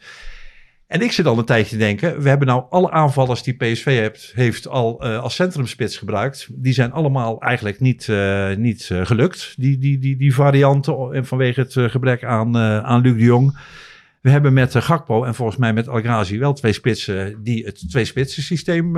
En 0.87 1.01
ik 1.01 1.11
zit 1.11 1.25
al 1.25 1.37
een 1.37 1.45
tijdje 1.45 1.69
te 1.69 1.77
denken, 1.77 2.21
we 2.21 2.29
hebben 2.29 2.47
nou 2.47 2.63
alle 2.69 2.91
aanvallers 2.91 3.43
die 3.43 3.53
PSV 3.53 3.85
heeft, 3.85 4.31
heeft 4.35 4.67
al 4.67 5.01
eh, 5.01 5.19
als 5.19 5.35
centrumspits 5.35 5.97
gebruikt. 5.97 6.47
Die 6.51 6.73
zijn 6.73 6.91
allemaal 6.91 7.41
eigenlijk 7.41 7.79
niet, 7.79 8.09
eh, 8.09 8.55
niet 8.55 8.89
eh, 8.91 9.05
gelukt, 9.05 9.53
die, 9.57 9.77
die, 9.77 9.99
die, 9.99 10.17
die 10.17 10.33
varianten, 10.33 11.13
en 11.13 11.25
vanwege 11.25 11.59
het 11.59 11.91
gebrek 11.91 12.23
aan, 12.23 12.57
aan 12.57 13.01
Luc 13.01 13.13
de 13.17 13.23
Jong. 13.23 13.57
We 14.21 14.29
hebben 14.29 14.53
met 14.53 14.75
Gakpo 14.75 15.23
en 15.23 15.35
volgens 15.35 15.57
mij 15.57 15.73
met 15.73 15.87
Algrazi 15.87 16.39
wel 16.39 16.53
twee 16.53 16.73
spitsen 16.73 17.43
die 17.43 17.65
het 17.65 17.89
twee 17.89 18.05
spitsen 18.05 18.43
systeem 18.43 18.93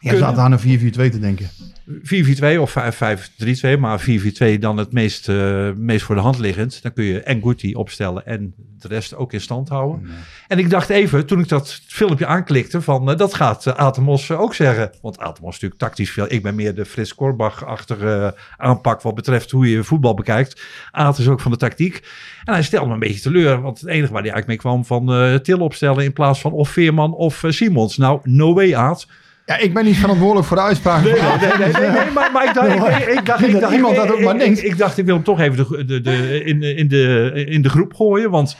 Je 0.00 0.16
zat 0.16 0.38
aan 0.38 0.52
een 0.52 0.92
4-4-2 0.92 0.92
te 0.92 1.18
denken. 1.18 1.48
4-4-2 1.86 2.60
of 2.60 2.76
5-3-2, 2.76 3.78
maar 3.78 4.00
4-4-2 4.00 4.58
dan 4.58 4.76
het 4.76 4.92
meest, 4.92 5.28
eh, 5.28 5.70
meest 5.76 6.04
voor 6.04 6.14
de 6.14 6.20
hand 6.20 6.38
liggend. 6.38 6.82
Dan 6.82 6.92
kun 6.92 7.04
je 7.04 7.20
en 7.20 7.42
Guti 7.42 7.74
opstellen 7.74 8.26
en 8.26 8.54
de 8.78 8.88
rest 8.88 9.16
ook 9.16 9.32
in 9.32 9.40
stand 9.40 9.68
houden. 9.68 10.06
En 10.48 10.58
ik 10.58 10.70
dacht 10.70 10.88
even, 10.88 11.26
toen 11.26 11.40
ik 11.40 11.48
dat 11.48 11.80
filmpje 11.86 12.26
aanklikte, 12.26 12.80
van 12.80 13.10
eh, 13.10 13.16
dat 13.16 13.34
gaat 13.34 13.66
uh, 13.66 13.74
Atemos 13.74 14.30
ook 14.30 14.54
zeggen. 14.54 14.90
Want 15.02 15.18
Atemos 15.18 15.52
natuurlijk 15.52 15.80
tactisch 15.80 16.10
veel. 16.10 16.26
Ik 16.28 16.42
ben 16.42 16.54
meer 16.54 16.74
de 16.74 16.84
Frits 16.84 17.14
Korbach-achtige 17.14 18.34
aanpak 18.56 19.02
wat 19.02 19.14
betreft 19.14 19.50
hoe 19.50 19.70
je 19.70 19.84
voetbal 19.84 20.14
bekijkt. 20.14 20.62
Aat 20.90 21.18
is 21.18 21.28
ook 21.28 21.40
van 21.40 21.50
de 21.50 21.56
tactiek. 21.56 22.08
En 22.44 22.52
hij 22.52 22.62
stelde 22.62 22.86
me 22.86 22.92
een 22.92 22.98
beetje 22.98 23.20
teleur, 23.20 23.60
want 23.60 23.80
het 23.80 23.88
enige 23.88 24.12
waar 24.12 24.22
hij 24.22 24.32
eigenlijk 24.32 24.46
mee 24.46 24.72
kwam 24.72 24.84
van 24.84 25.42
Til 25.42 25.58
opstellen 25.58 26.04
in 26.04 26.12
plaats 26.12 26.40
van 26.40 26.52
of 26.52 26.68
Veerman 26.68 27.14
of 27.14 27.44
Simons. 27.48 27.96
Nou, 27.96 28.20
no 28.22 28.54
way 28.54 28.74
Aat. 28.74 29.06
Ja, 29.46 29.58
ik 29.58 29.74
ben 29.74 29.84
niet 29.84 29.96
verantwoordelijk 29.96 30.46
voor 30.46 30.56
de 30.56 30.62
uitspraak. 30.62 31.04
Nee, 31.04 31.12
nee, 31.12 31.20
nee, 31.58 31.72
nee, 31.72 31.90
nee, 31.90 32.10
maar, 32.14 32.30
maar 32.32 32.44
ik 32.44 32.54
dacht, 32.54 32.68
ik, 32.68 33.06
ik, 33.06 33.18
ik 33.18 33.26
dacht, 33.26 33.46
ik 33.46 33.60
dacht, 33.60 33.74
iemand 33.74 33.96
dat 33.96 34.12
ook 34.12 34.20
maar 34.20 34.38
denkt. 34.38 34.58
Ik, 34.58 34.64
ik, 34.64 34.78
dacht, 34.78 34.98
ik 34.98 35.04
wil 35.04 35.14
hem 35.14 35.24
toch 35.24 35.40
even 35.40 35.66
de, 35.66 35.84
de, 35.84 36.00
de, 36.00 36.44
in, 36.44 36.62
in, 36.62 36.88
de, 36.88 37.32
in 37.46 37.62
de 37.62 37.68
groep 37.68 37.94
gooien, 37.94 38.30
want... 38.30 38.56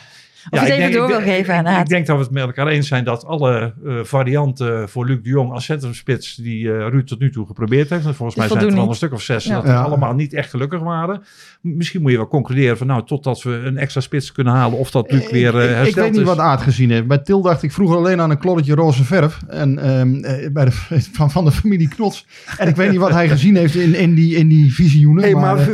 Of 0.51 0.59
ja, 0.61 0.65
het 0.65 0.75
even 0.79 0.93
door 0.93 1.07
wil 1.07 1.21
geven 1.21 1.55
aan 1.55 1.67
ik, 1.67 1.81
ik 1.81 1.89
denk 1.89 2.07
dat 2.07 2.17
we 2.17 2.23
het 2.23 2.33
met 2.33 2.43
elkaar 2.43 2.67
eens 2.67 2.89
zijn 2.89 3.05
dat 3.05 3.25
alle 3.25 3.75
uh, 3.85 3.99
varianten 4.03 4.89
voor 4.89 5.07
Luc 5.07 5.19
de 5.23 5.29
Jong 5.29 5.53
als 5.53 5.65
centrumspits 5.65 6.35
die 6.35 6.65
uh, 6.65 6.89
Ruud 6.89 7.07
tot 7.07 7.19
nu 7.19 7.31
toe 7.31 7.47
geprobeerd 7.47 7.91
heeft, 7.91 8.07
en 8.07 8.15
volgens 8.15 8.39
mij 8.39 8.49
zijn 8.49 8.65
het 8.65 8.73
er 8.73 8.79
al 8.79 8.89
een 8.89 8.95
stuk 8.95 9.13
of 9.13 9.23
zes, 9.23 9.45
ja. 9.45 9.55
dat 9.55 9.65
ja. 9.65 9.83
allemaal 9.83 10.15
niet 10.15 10.33
echt 10.33 10.51
gelukkig 10.51 10.81
waren. 10.81 11.23
Misschien 11.61 12.03
moet 12.03 12.11
je 12.11 12.17
wel 12.17 12.29
concluderen 12.29 12.77
van 12.77 12.87
nou, 12.87 13.07
totdat 13.07 13.43
we 13.43 13.51
een 13.51 13.77
extra 13.77 14.01
spits 14.01 14.33
kunnen 14.33 14.53
halen 14.53 14.79
of 14.79 14.91
dat 14.91 15.11
Luc 15.11 15.31
weer 15.31 15.55
uh, 15.55 15.61
hersteld 15.61 15.87
Ik 15.87 15.95
weet 15.95 16.11
niet 16.11 16.21
is. 16.21 16.27
wat 16.27 16.39
Aard 16.39 16.61
gezien 16.61 16.91
heeft. 16.91 17.07
Bij 17.07 17.19
Til 17.19 17.43
dacht 17.43 17.63
ik 17.63 17.73
vroeger 17.73 17.97
alleen 17.97 18.21
aan 18.21 18.31
een 18.31 18.39
klolletje 18.39 18.75
roze 18.75 19.05
verf 19.05 19.41
en, 19.49 19.99
um, 19.99 20.21
bij 20.53 20.65
de, 20.65 20.71
van, 21.17 21.31
van 21.31 21.45
de 21.45 21.53
familie 21.53 21.89
Knots. 21.89 22.27
En 22.59 22.69
ik 22.69 22.77
weet 22.77 22.91
niet 22.91 23.01
wat 23.01 23.11
hij 23.11 23.29
gezien 23.29 23.57
heeft 23.57 23.75
in, 23.75 23.95
in, 23.95 24.15
die, 24.15 24.37
in 24.37 24.49
die 24.49 24.75
visioenen. 24.75 25.23
Hey, 25.23 25.35
maar 25.35 25.69
4-4-2, 25.69 25.73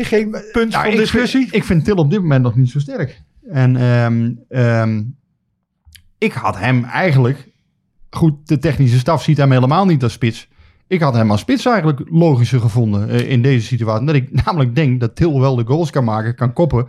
geen 0.00 0.36
punt 0.52 0.72
nou, 0.72 0.88
van 0.88 0.96
discussie? 0.96 1.40
Ik 1.40 1.48
vind, 1.48 1.62
ik 1.62 1.64
vind 1.64 1.84
Til 1.84 1.94
op 1.94 2.10
dit 2.10 2.20
moment 2.20 2.42
nog 2.42 2.56
niet 2.56 2.70
zo 2.70 2.78
sterk. 2.78 3.20
En 3.52 3.82
um, 3.82 4.40
um, 4.48 5.16
ik 6.18 6.32
had 6.32 6.58
hem 6.58 6.84
eigenlijk... 6.84 7.50
Goed, 8.10 8.48
de 8.48 8.58
technische 8.58 8.98
staf 8.98 9.22
ziet 9.22 9.36
hem 9.36 9.50
helemaal 9.50 9.86
niet 9.86 10.02
als 10.02 10.12
spits. 10.12 10.48
Ik 10.86 11.00
had 11.00 11.14
hem 11.14 11.30
als 11.30 11.40
spits 11.40 11.66
eigenlijk 11.66 12.00
logischer 12.10 12.60
gevonden 12.60 13.10
uh, 13.10 13.30
in 13.30 13.42
deze 13.42 13.66
situatie. 13.66 14.00
Omdat 14.00 14.14
ik 14.14 14.28
namelijk 14.44 14.74
denk 14.74 15.00
dat 15.00 15.16
Til 15.16 15.40
wel 15.40 15.56
de 15.56 15.64
goals 15.66 15.90
kan 15.90 16.04
maken, 16.04 16.34
kan 16.34 16.52
koppen. 16.52 16.88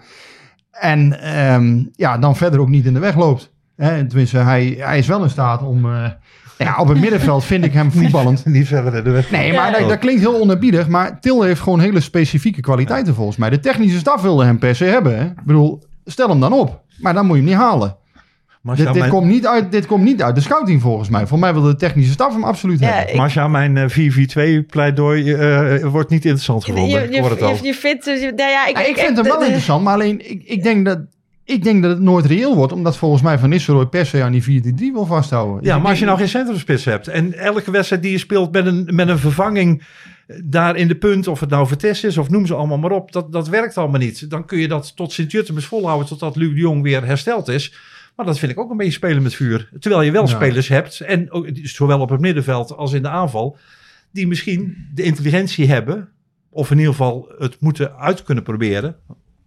En 0.72 1.30
um, 1.54 1.90
ja, 1.96 2.18
dan 2.18 2.36
verder 2.36 2.60
ook 2.60 2.70
niet 2.70 2.86
in 2.86 2.94
de 2.94 3.00
weg 3.00 3.16
loopt. 3.16 3.52
Hè, 3.76 4.08
tenminste, 4.08 4.38
hij, 4.38 4.76
hij 4.80 4.98
is 4.98 5.08
wel 5.08 5.24
in 5.24 5.30
staat 5.30 5.62
om... 5.62 5.86
Uh, 5.86 6.10
ja, 6.58 6.76
op 6.78 6.88
het 6.88 7.00
middenveld 7.00 7.44
vind 7.44 7.66
ik 7.66 7.74
hem 7.74 7.92
voetballend. 8.02 8.46
niet 8.46 8.68
verder 8.68 8.96
in 8.96 9.04
de 9.04 9.10
weg. 9.10 9.32
Nee, 9.32 9.54
maar 9.54 9.72
dat, 9.72 9.90
dat, 9.90 10.00
klinkt 10.00 10.22
heel 10.22 10.42
onerbiedig. 10.42 10.88
Maar 10.88 11.20
Til 11.20 11.42
heeft 11.42 11.62
gewoon 11.62 11.80
hele 11.80 12.00
specifieke 12.00 12.62
kwaliteiten 12.62 13.16
volgens 13.16 13.38
mij. 13.38 13.50
De 13.50 13.60
technische 13.60 13.98
staf 13.98 14.22
wilde 14.22 14.46
hem 14.46 14.60
per 14.60 14.76
se 14.76 14.86
hebben. 14.86 15.18
Hè? 15.18 15.26
Ik 15.26 15.44
bedoel, 15.44 15.84
stel 16.06 16.30
hem 16.30 16.40
dan 16.40 16.54
op. 16.54 16.82
Maar 17.00 17.14
dan 17.14 17.26
moet 17.26 17.36
je 17.36 17.42
hem 17.42 17.52
niet 17.52 17.60
halen. 17.60 17.98
Maar 18.64 18.76
dit, 18.76 18.86
dit, 18.86 18.96
mijn... 18.96 19.10
komt 19.10 19.28
niet 19.28 19.48
uit, 19.48 19.72
dit 19.72 19.86
komt 19.86 20.04
niet 20.04 20.22
uit 20.22 20.36
de 20.36 20.42
scouting 20.42 20.82
volgens 20.82 21.10
mij. 21.10 21.28
Voor 21.28 21.40
mij 21.40 21.54
wil 21.54 21.62
de 21.62 21.76
technische 21.76 22.12
staf 22.12 22.34
hem 22.34 22.44
absoluut 22.44 22.80
ja, 22.80 22.88
hebben. 22.88 23.14
Ik... 23.14 23.20
Maar 23.20 23.32
ja, 23.34 23.48
mijn 23.48 23.76
uh, 23.76 24.62
4-4-2 24.62 24.66
pleidooi 24.66 25.24
uh, 25.24 25.86
wordt 25.86 26.10
niet 26.10 26.26
interessant 26.26 26.64
gevonden. 26.64 26.90
Je, 26.90 27.06
je, 27.06 27.22
je, 27.22 27.60
je 27.62 27.74
vindt, 27.74 28.06
nou 28.06 28.36
ja, 28.36 28.68
ik, 28.68 28.78
ja, 28.78 28.86
ik, 28.86 28.98
vind 28.98 29.18
hem 29.18 29.26
wel 29.26 29.42
interessant. 29.42 29.84
Maar 29.84 29.94
alleen, 29.94 30.32
ik, 30.32 30.44
ik, 30.46 30.64
denk 30.64 30.86
dat, 30.86 31.00
ik 31.46 31.64
denk 31.64 31.82
dat 31.82 31.92
het 31.92 32.02
nooit 32.02 32.26
reëel 32.26 32.56
wordt. 32.56 32.74
Omdat 32.74 32.98
volgens 32.98 33.22
mij 33.22 33.40
Van 33.40 33.50
Nistelrooy 33.50 33.86
per 33.86 34.06
se 34.06 34.24
aan 34.24 34.32
die 34.32 34.64
4-3 34.64 34.94
wil 34.94 35.06
vasthouden. 35.06 35.64
Ja, 35.64 35.78
maar 35.78 35.90
als 35.90 36.00
je 36.00 36.06
nou 36.06 36.18
geen 36.18 36.30
centrumspits 36.30 36.86
hebt. 36.86 37.08
En 37.08 37.34
elke 37.34 37.72
wedstrijd 37.72 38.02
die 38.02 38.12
je 38.12 38.18
speelt 38.18 38.52
met 38.52 38.66
een, 38.66 38.90
met 38.92 39.08
een 39.08 39.20
vervanging 39.20 39.84
daar 40.44 40.76
in 40.76 40.88
de 40.88 40.96
punt, 40.96 41.28
of 41.28 41.40
het 41.40 41.50
nou 41.50 41.68
Vitesse 41.68 42.08
is 42.08 42.18
of 42.18 42.30
noem 42.30 42.46
ze 42.46 42.54
allemaal 42.54 42.78
maar 42.78 42.92
op, 42.92 43.12
dat, 43.12 43.32
dat 43.32 43.48
werkt 43.48 43.78
allemaal 43.78 44.00
niet. 44.00 44.30
Dan 44.30 44.46
kun 44.46 44.60
je 44.60 44.68
dat 44.68 44.96
tot 44.96 45.12
Sint-Jutemus 45.12 45.66
volhouden 45.66 46.08
totdat 46.08 46.36
Luc 46.36 46.54
de 46.54 46.60
Jong 46.60 46.82
weer 46.82 47.06
hersteld 47.06 47.48
is. 47.48 47.74
Maar 48.16 48.26
dat 48.26 48.40
vind 48.40 48.52
ik 48.52 48.60
ook 48.60 48.72
een 48.72 48.78
beetje 48.78 48.92
spelen 48.92 49.24
met 49.24 49.36
vuur. 49.36 49.70
Terwijl 49.80 50.02
je 50.02 50.12
wel 50.12 50.28
ja. 50.28 50.28
spelers 50.28 50.68
hebt, 50.68 51.00
en 51.00 51.32
ook, 51.32 51.50
zowel 51.54 52.00
op 52.00 52.10
het 52.10 52.20
middenveld 52.20 52.76
als 52.76 52.94
in 52.94 53.02
de 53.02 53.08
aanval, 53.10 53.58
die 54.12 54.28
misschien 54.28 54.88
de 54.94 55.04
intelligentie 55.04 55.68
hebben, 55.68 56.10
of 56.50 56.72
in 56.72 56.78
ieder 56.78 56.92
geval 56.92 57.34
het 57.38 57.60
moeten 57.60 57.98
uit 57.98 58.24
kunnen 58.24 58.44
proberen, 58.44 58.96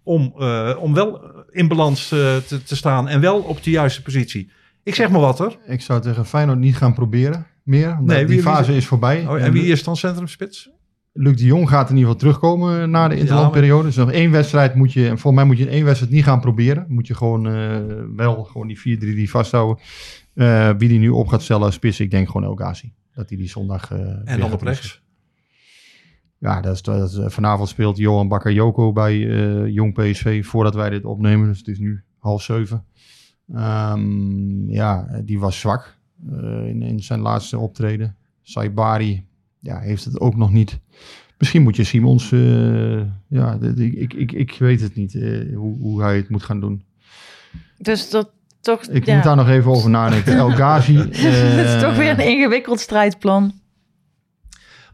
om, 0.03 0.35
uh, 0.39 0.77
om 0.79 0.95
wel 0.95 1.21
in 1.57 1.69
balans 1.69 2.13
uh, 2.13 2.37
te, 2.37 2.63
te 2.63 2.77
staan 2.77 3.09
en 3.09 3.21
wel 3.21 3.39
op 3.39 3.63
de 3.63 3.71
juiste 3.71 4.03
positie. 4.03 4.51
Ik 4.83 4.95
zeg 4.95 5.11
maar 5.11 5.21
wat 5.21 5.41
er. 5.41 5.59
Ik 5.67 5.81
zou 5.81 6.01
tegen 6.01 6.27
Feyenoord 6.27 6.59
niet 6.59 6.77
gaan 6.77 6.95
proberen 6.95 7.47
meer. 7.63 7.99
Nee, 8.03 8.25
die 8.25 8.43
fase 8.43 8.69
wie, 8.69 8.77
is 8.77 8.87
voorbij. 8.87 9.27
Oh, 9.27 9.43
en 9.43 9.53
wie 9.53 9.67
is 9.67 9.85
dan 9.85 9.97
centrumspits? 9.97 10.71
Luc 11.13 11.37
de 11.37 11.45
Jong 11.45 11.69
gaat 11.69 11.91
in 11.91 11.97
ieder 11.97 12.13
geval 12.13 12.21
terugkomen 12.21 12.91
na 12.91 13.09
de 13.09 13.17
interlandperiode. 13.17 13.85
Dus 13.85 13.97
nog 13.97 14.13
één 14.13 14.31
wedstrijd 14.31 14.75
moet 14.75 14.93
je, 14.93 15.07
volgens 15.07 15.35
mij 15.35 15.45
moet 15.45 15.59
je 15.59 15.65
in 15.65 15.71
één 15.71 15.85
wedstrijd 15.85 16.13
niet 16.13 16.25
gaan 16.25 16.41
proberen. 16.41 16.85
Moet 16.89 17.07
je 17.07 17.15
gewoon 17.15 17.47
uh, 17.47 17.79
wel 18.17 18.45
gewoon 18.45 18.67
die 18.67 19.27
4-3-3 19.27 19.31
vasthouden. 19.31 19.85
Uh, 20.35 20.71
wie 20.79 20.89
die 20.89 20.99
nu 20.99 21.09
op 21.09 21.29
gaat 21.29 21.43
stellen 21.43 21.63
als 21.63 21.75
spits, 21.75 22.01
ik 22.01 22.11
denk 22.11 22.27
gewoon 22.27 22.45
El 22.45 22.55
Ghazi. 22.55 22.93
Dat 23.15 23.29
hij 23.29 23.39
die 23.39 23.49
zondag... 23.49 23.91
Uh, 23.91 23.99
en 24.25 24.41
dan 24.41 24.53
op 24.53 24.63
rechts? 24.63 25.03
Ja, 26.47 26.61
dat 26.61 26.75
is, 26.75 26.83
dat 26.83 27.13
is, 27.13 27.19
vanavond 27.35 27.69
speelt 27.69 27.97
Johan 27.97 28.29
Bakayoko 28.29 28.93
bij 28.93 29.19
Jong 29.71 29.95
PSV 29.95 30.45
voordat 30.45 30.75
wij 30.75 30.91
dit 30.91 31.05
opnemen. 31.05 31.49
Dus 31.49 31.59
het 31.59 31.69
is 31.69 31.79
nu 31.79 32.03
half 32.19 32.43
zeven. 32.43 32.85
Um, 33.55 34.71
ja, 34.71 35.21
die 35.25 35.39
was 35.39 35.61
zwak 35.61 35.97
in, 36.67 36.83
in 36.83 37.03
zijn 37.03 37.21
laatste 37.21 37.59
optreden. 37.59 38.17
Saibari 38.43 39.27
ja, 39.59 39.79
heeft 39.79 40.05
het 40.05 40.21
ook 40.21 40.37
nog 40.37 40.53
niet. 40.53 40.79
Misschien 41.39 41.63
moet 41.63 41.77
je 41.77 41.85
Simons, 41.85 42.31
uh, 42.31 43.01
ja, 43.29 43.59
ik, 43.77 44.15
ik, 44.15 44.33
ik 44.33 44.57
weet 44.59 44.81
het 44.81 44.95
niet 44.95 45.13
hoe, 45.55 45.79
hoe 45.79 46.03
hij 46.03 46.17
het 46.17 46.29
moet 46.29 46.43
gaan 46.43 46.61
doen. 46.61 46.85
Dus 47.79 48.11
dat 48.11 48.31
toch. 48.61 48.83
Ik 48.83 49.07
ja. 49.07 49.15
moet 49.15 49.25
daar 49.25 49.37
nog 49.37 49.49
even 49.49 49.71
over 49.71 49.91
nadenken. 49.91 50.37
El 50.37 50.51
Ghazi. 50.51 50.97
uh, 50.99 51.03
het 51.03 51.67
is 51.67 51.81
toch 51.83 51.97
weer 51.97 52.11
een 52.11 52.27
ingewikkeld 52.27 52.81
strijdplan. 52.81 53.53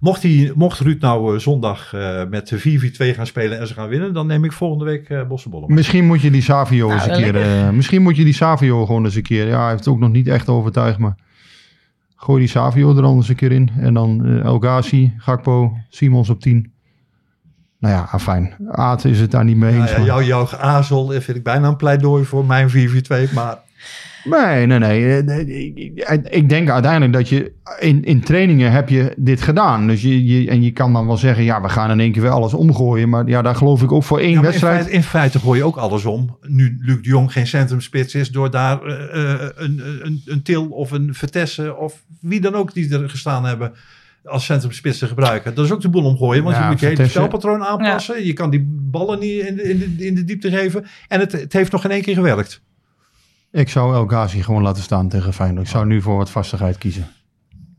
Mocht, 0.02 0.22
hij, 0.22 0.52
mocht 0.54 0.78
Ruud 0.78 1.00
nou 1.00 1.34
uh, 1.34 1.40
zondag 1.40 1.92
uh, 1.94 2.22
met 2.30 2.54
4-4-2 2.54 2.58
gaan 2.96 3.26
spelen 3.26 3.58
en 3.58 3.66
ze 3.66 3.74
gaan 3.74 3.88
winnen, 3.88 4.12
dan 4.12 4.26
neem 4.26 4.44
ik 4.44 4.52
volgende 4.52 4.84
week 4.84 5.08
uh, 5.08 5.26
Bossenbollen. 5.26 5.74
Misschien 5.74 6.06
moet 6.06 6.20
je 6.20 6.30
die 6.30 6.42
Savio 6.42 6.88
nou, 6.88 7.00
eens 7.00 7.18
een 7.18 7.32
keer. 7.32 7.74
misschien 7.74 8.02
moet 8.02 8.16
je 8.16 8.24
die 8.24 8.34
Savio 8.34 8.86
gewoon 8.86 9.04
eens 9.04 9.14
een 9.14 9.22
keer. 9.22 9.46
Ja, 9.46 9.60
hij 9.62 9.70
heeft 9.70 9.88
ook 9.88 9.98
nog 9.98 10.10
niet 10.10 10.28
echt 10.28 10.48
overtuigd, 10.48 10.98
maar. 10.98 11.14
Gooi 12.22 12.40
die 12.40 12.48
Savio 12.48 12.96
er 12.96 13.04
anders 13.04 13.28
een 13.28 13.34
keer 13.34 13.52
in. 13.52 13.70
En 13.78 13.94
dan 13.94 14.26
uh, 14.26 14.44
El 14.44 14.58
Ghazi, 14.58 15.12
Gakpo, 15.18 15.76
Simons 15.88 16.30
op 16.30 16.40
10. 16.40 16.72
Nou 17.78 17.94
ja, 17.94 18.18
fijn. 18.18 18.54
Aad 18.70 19.04
is 19.04 19.20
het 19.20 19.30
daar 19.30 19.44
niet 19.44 19.56
mee 19.56 19.74
eens. 19.74 19.90
Nou 19.90 20.00
ja, 20.00 20.06
jouw, 20.06 20.22
jouw 20.22 20.58
azel 20.58 21.10
vind 21.10 21.36
ik 21.36 21.42
bijna 21.42 21.68
een 21.68 21.76
pleidooi 21.76 22.24
voor 22.24 22.44
mijn 22.44 22.70
4-4-2. 22.70 22.72
Maar 23.34 23.58
Nee, 24.24 24.66
nee, 24.66 24.78
nee. 24.78 25.22
Ik 26.30 26.48
denk 26.48 26.70
uiteindelijk 26.70 27.12
dat 27.12 27.28
je 27.28 27.52
in, 27.78 28.04
in 28.04 28.20
trainingen 28.20 28.72
heb 28.72 28.88
je 28.88 29.14
dit 29.16 29.42
gedaan. 29.42 29.86
Dus 29.86 30.02
je, 30.02 30.24
je, 30.24 30.50
en 30.50 30.62
je 30.62 30.70
kan 30.70 30.92
dan 30.92 31.06
wel 31.06 31.16
zeggen, 31.16 31.44
ja, 31.44 31.62
we 31.62 31.68
gaan 31.68 31.90
in 31.90 32.00
één 32.00 32.12
keer 32.12 32.22
weer 32.22 32.30
alles 32.30 32.54
omgooien. 32.54 33.08
Maar 33.08 33.28
ja, 33.28 33.42
daar 33.42 33.54
geloof 33.54 33.82
ik 33.82 33.92
ook 33.92 34.04
voor 34.04 34.18
één 34.18 34.30
ja, 34.30 34.40
wedstrijd. 34.40 34.78
In 34.78 34.82
feite, 34.82 34.96
in 34.96 35.02
feite, 35.02 35.38
gooi 35.38 35.58
je 35.58 35.64
ook 35.64 35.76
alles 35.76 36.04
om. 36.04 36.36
Nu 36.40 36.76
Luc 36.80 37.02
de 37.02 37.08
Jong 37.08 37.32
geen 37.32 37.46
centrumspits 37.46 38.14
is, 38.14 38.30
door 38.30 38.50
daar 38.50 38.86
uh, 38.86 38.94
een, 39.54 39.82
een, 40.02 40.22
een 40.24 40.42
Til 40.42 40.66
of 40.66 40.90
een 40.90 41.14
Vertessen 41.14 41.78
of 41.78 42.02
wie 42.20 42.40
dan 42.40 42.54
ook 42.54 42.74
die 42.74 42.94
er 42.94 43.10
gestaan 43.10 43.44
hebben 43.44 43.72
als 44.24 44.44
centrumspits 44.44 44.98
te 44.98 45.06
gebruiken. 45.06 45.54
Dat 45.54 45.64
is 45.64 45.70
ook 45.70 45.80
de 45.80 45.88
boel 45.88 46.04
omgooien, 46.04 46.44
want 46.44 46.56
ja, 46.56 46.62
je 46.62 46.68
moet 46.70 46.80
je 46.80 46.86
hele 46.86 47.08
spelpatroon 47.08 47.64
aanpassen. 47.64 48.18
Ja. 48.18 48.24
Je 48.24 48.32
kan 48.32 48.50
die 48.50 48.66
ballen 48.68 49.18
niet 49.18 49.46
in 49.46 49.56
de, 49.56 49.62
in 49.62 49.78
de, 49.78 50.06
in 50.06 50.14
de 50.14 50.24
diepte 50.24 50.50
geven. 50.50 50.84
En 51.08 51.20
het, 51.20 51.32
het 51.32 51.52
heeft 51.52 51.72
nog 51.72 51.84
in 51.84 51.90
één 51.90 52.02
keer 52.02 52.14
gewerkt. 52.14 52.62
Ik 53.52 53.68
zou 53.68 53.94
El 53.94 54.06
Ghazi 54.06 54.42
gewoon 54.42 54.62
laten 54.62 54.82
staan 54.82 55.08
tegen 55.08 55.32
Feyenoord. 55.32 55.66
Ik 55.66 55.72
zou 55.72 55.86
nu 55.86 56.02
voor 56.02 56.16
wat 56.16 56.30
vastigheid 56.30 56.78
kiezen. 56.78 57.06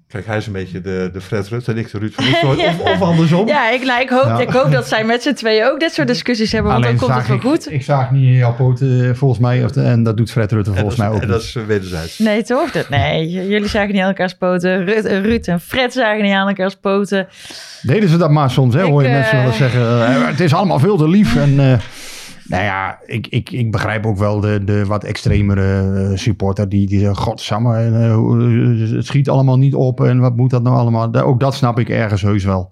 Kijk, 0.08 0.26
hij 0.26 0.38
is 0.38 0.48
een 0.48 0.54
beetje 0.54 0.82
de, 0.82 1.10
de 1.14 1.22
Fred 1.22 1.48
Rutte 1.48 1.72
en 1.72 1.78
ik 1.78 1.92
de 1.92 1.98
Ruud 2.00 2.14
van 2.14 2.24
Nistelrooy. 2.24 2.66
Of, 2.70 2.80
of 2.80 3.02
andersom. 3.02 3.48
Ja, 3.48 3.72
ik, 3.72 3.86
nou, 3.86 4.02
ik, 4.02 4.10
hoop, 4.10 4.26
Ja. 4.26 4.40
ik 4.40 4.50
hoop 4.50 4.72
dat 4.72 4.88
zij 4.88 5.04
met 5.04 5.22
z'n 5.22 5.34
tweeën 5.34 5.66
ook 5.66 5.80
dit 5.80 5.94
soort 5.94 6.08
discussies 6.08 6.52
hebben, 6.52 6.72
want 6.72 6.84
dan 6.84 6.96
komt 6.96 7.14
het 7.14 7.28
wel 7.28 7.36
ik, 7.36 7.42
goed. 7.42 7.72
ik 7.72 7.82
zag 7.82 8.12
niet 8.12 8.24
in 8.24 8.34
jouw 8.34 8.54
poten 8.54 9.10
eh, 9.10 9.16
volgens 9.16 9.40
mij. 9.40 9.64
Of, 9.64 9.76
en 9.76 10.04
dat 10.04 10.18
doet 10.18 10.32
Fred 10.32 10.52
Rutte 10.52 10.70
En 10.70 10.76
volgens 10.78 10.98
mij 10.98 11.10
ook 11.10 11.22
en 11.22 11.28
dat 11.28 11.42
is 11.42 11.56
eh, 11.56 11.64
wederzijds. 11.64 12.20
Nee, 12.20 12.44
toch? 12.44 12.72
Dat, 12.72 12.90
nee, 12.90 13.30
jullie 13.30 13.70
zagen 13.70 13.94
niet 13.94 14.02
aan 14.02 14.08
elkaars 14.08 14.34
poten. 14.34 14.86
Ruud, 14.86 15.06
eh, 15.06 15.22
Ruud 15.22 15.48
en 15.48 15.60
Fred 15.60 15.94
zagen 15.94 16.24
niet 16.24 16.34
aan 16.34 16.48
elkaars 16.48 16.76
poten. 16.76 17.28
Deden 17.82 18.10
ze 18.10 18.18
dat 18.18 18.32
maar 18.32 18.52
soms, 18.52 18.74
hè? 18.74 18.84
Ik, 18.84 18.90
hoor 18.90 19.04
je 19.04 19.10
mensen 19.10 19.38
wel 19.38 19.46
eens 19.46 19.58
zeggen. 19.58 20.26
het 20.28 20.40
is 20.40 20.54
allemaal 20.54 20.80
veel 20.80 20.98
te 20.98 21.10
lief. 21.10 21.36
En 21.36 21.60
eh, 21.60 21.80
nou 22.48 22.64
ja, 22.64 23.00
ik, 23.06 23.28
ik, 23.28 23.50
ik 23.52 23.72
begrijp 23.72 24.06
ook 24.06 24.18
wel 24.18 24.40
de, 24.40 24.64
de 24.64 24.86
wat 24.86 25.04
extremere 25.04 25.94
eh, 26.10 26.18
supporter. 26.18 26.70
Die, 26.70 26.88
die 26.88 27.00
zegt, 27.00 27.18
godsamme, 27.18 27.76
eh, 27.78 28.96
het 28.96 29.06
schiet 29.06 29.30
allemaal 29.30 29.58
niet 29.58 29.76
op. 29.76 30.02
En 30.04 30.20
wat 30.20 30.36
moet 30.36 30.50
dat 30.50 30.64
nou 30.64 30.76
allemaal? 30.76 31.14
Ook 31.16 31.40
dat 31.40 31.56
snap 31.56 31.80
ik 31.80 31.90
ergens 31.90 32.22
heus 32.22 32.44
wel. 32.44 32.72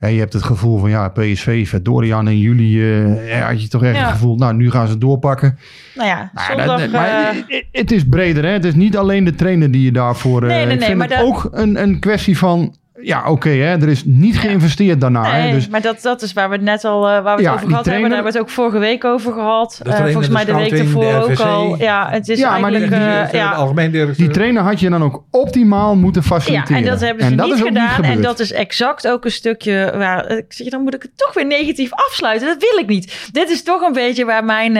Ja, 0.00 0.08
je 0.08 0.18
hebt 0.18 0.32
het 0.32 0.42
gevoel 0.42 0.78
van, 0.78 0.90
ja, 0.90 1.08
PSV, 1.08 1.68
Verdorian 1.68 2.28
in 2.28 2.38
juli. 2.38 3.00
eh, 3.30 3.46
had 3.46 3.62
je 3.62 3.68
toch 3.68 3.82
echt 3.84 3.96
Ja. 3.96 4.02
het 4.02 4.10
gevoel, 4.12 4.36
nou, 4.36 4.54
nu 4.54 4.70
gaan 4.70 4.88
ze 4.88 4.98
doorpakken. 4.98 5.58
Nou 5.94 6.08
ja, 6.08 6.30
Nou, 6.34 6.46
zondag... 6.48 6.80
dat- 6.80 6.90
maar 6.90 7.34
het- 7.72 7.92
is 7.92 8.04
breder, 8.08 8.44
hè? 8.44 8.50
Het 8.50 8.64
is 8.64 8.74
niet 8.74 8.96
alleen 8.96 9.24
de 9.24 9.34
trainer 9.34 9.70
die 9.70 9.82
je 9.82 9.92
daarvoor... 9.92 10.40
Nee, 10.40 10.48
nee, 10.50 10.60
ik 10.72 10.78
nee, 10.78 10.86
vind 10.86 10.98
maar 10.98 11.08
het 11.08 11.16
dat- 11.18 11.26
ook 11.26 11.48
een, 11.52 11.82
een 11.82 11.98
kwestie 12.00 12.38
van... 12.38 12.74
Ja, 13.02 13.30
oké, 13.30 13.48
hè, 13.48 13.80
er 13.82 13.88
is 13.88 14.02
niet 14.04 14.38
geïnvesteerd 14.38 15.00
daarna. 15.00 15.24
hè, 15.24 15.42
Nee, 15.42 15.52
dus 15.52 15.68
maar 15.68 15.80
dat, 15.82 16.02
dat 16.02 16.22
is 16.22 16.32
waar 16.32 16.48
we 16.48 16.54
het 16.54 16.64
net 16.64 16.84
al 16.84 17.08
eh, 17.08 17.12
waar 17.12 17.22
we 17.22 17.30
het 17.30 17.40
Ja, 17.40 17.48
over 17.52 17.60
die 17.60 17.68
gehad 17.68 17.84
hebben. 17.84 17.84
Daar 17.84 17.84
trainer- 17.84 18.14
hebben 18.14 18.32
we 18.32 18.38
het 18.38 18.48
ook 18.48 18.54
vorige 18.54 18.78
week 18.78 19.04
over 19.04 19.32
gehad. 19.32 19.72
Eh, 19.72 19.78
trainer, 19.92 20.12
volgens 20.12 20.32
mij 20.32 20.44
de 20.44 20.54
week 20.54 20.72
ervoor 20.72 21.14
ook 21.14 21.38
al. 21.40 21.76
Ja, 21.78 22.08
het 22.10 22.28
is 22.28 22.38
Ja, 22.38 22.50
maar 22.58 22.72
eigenlijk... 22.72 22.90
die- 22.92 23.00
die- 23.00 23.08
eh, 23.18 23.30
de 23.30 23.36
ja, 23.36 23.50
algemeen 23.52 23.90
directeur. 23.90 24.24
Die 24.26 24.34
trainer 24.34 24.62
had 24.62 24.80
je 24.80 24.90
dan 24.90 25.02
ook 25.02 25.24
optimaal 25.30 25.96
moeten 25.96 26.22
ja, 26.22 26.28
faciliteren. 26.28 26.76
en 26.76 26.84
dat 26.84 27.00
hebben 27.00 27.24
ze 27.24 27.34
dat 27.34 27.46
niet 27.46 27.60
gedaan. 27.62 28.02
en 28.02 28.22
dat 28.22 28.38
is 28.38 28.52
exact 28.52 29.08
ook 29.08 29.24
een 29.24 29.30
stukje 29.30 29.92
waar... 29.96 30.30
Ik 30.30 30.52
zeg, 30.52 30.68
dan 30.68 30.82
moet 30.82 30.94
ik 30.94 31.02
het 31.02 31.16
toch 31.16 31.34
weer 31.34 31.46
negatief 31.46 31.92
afsluiten. 31.92 32.48
Dat 32.48 32.70
wil 32.70 32.78
ik 32.78 32.86
niet. 32.86 33.28
Dit 33.32 33.50
is 33.50 33.62
toch 33.62 33.82
een 33.82 33.92
beetje 33.92 34.24
waar 34.24 34.44
mijn 34.44 34.72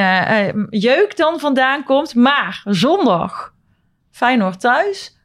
jeuk 0.70 1.16
dan 1.16 1.40
vandaan 1.40 1.84
komt. 1.84 2.14
Maar 2.14 2.60
zondag, 2.64 3.52
Feyenoord 4.10 4.60
thuis... 4.60 5.16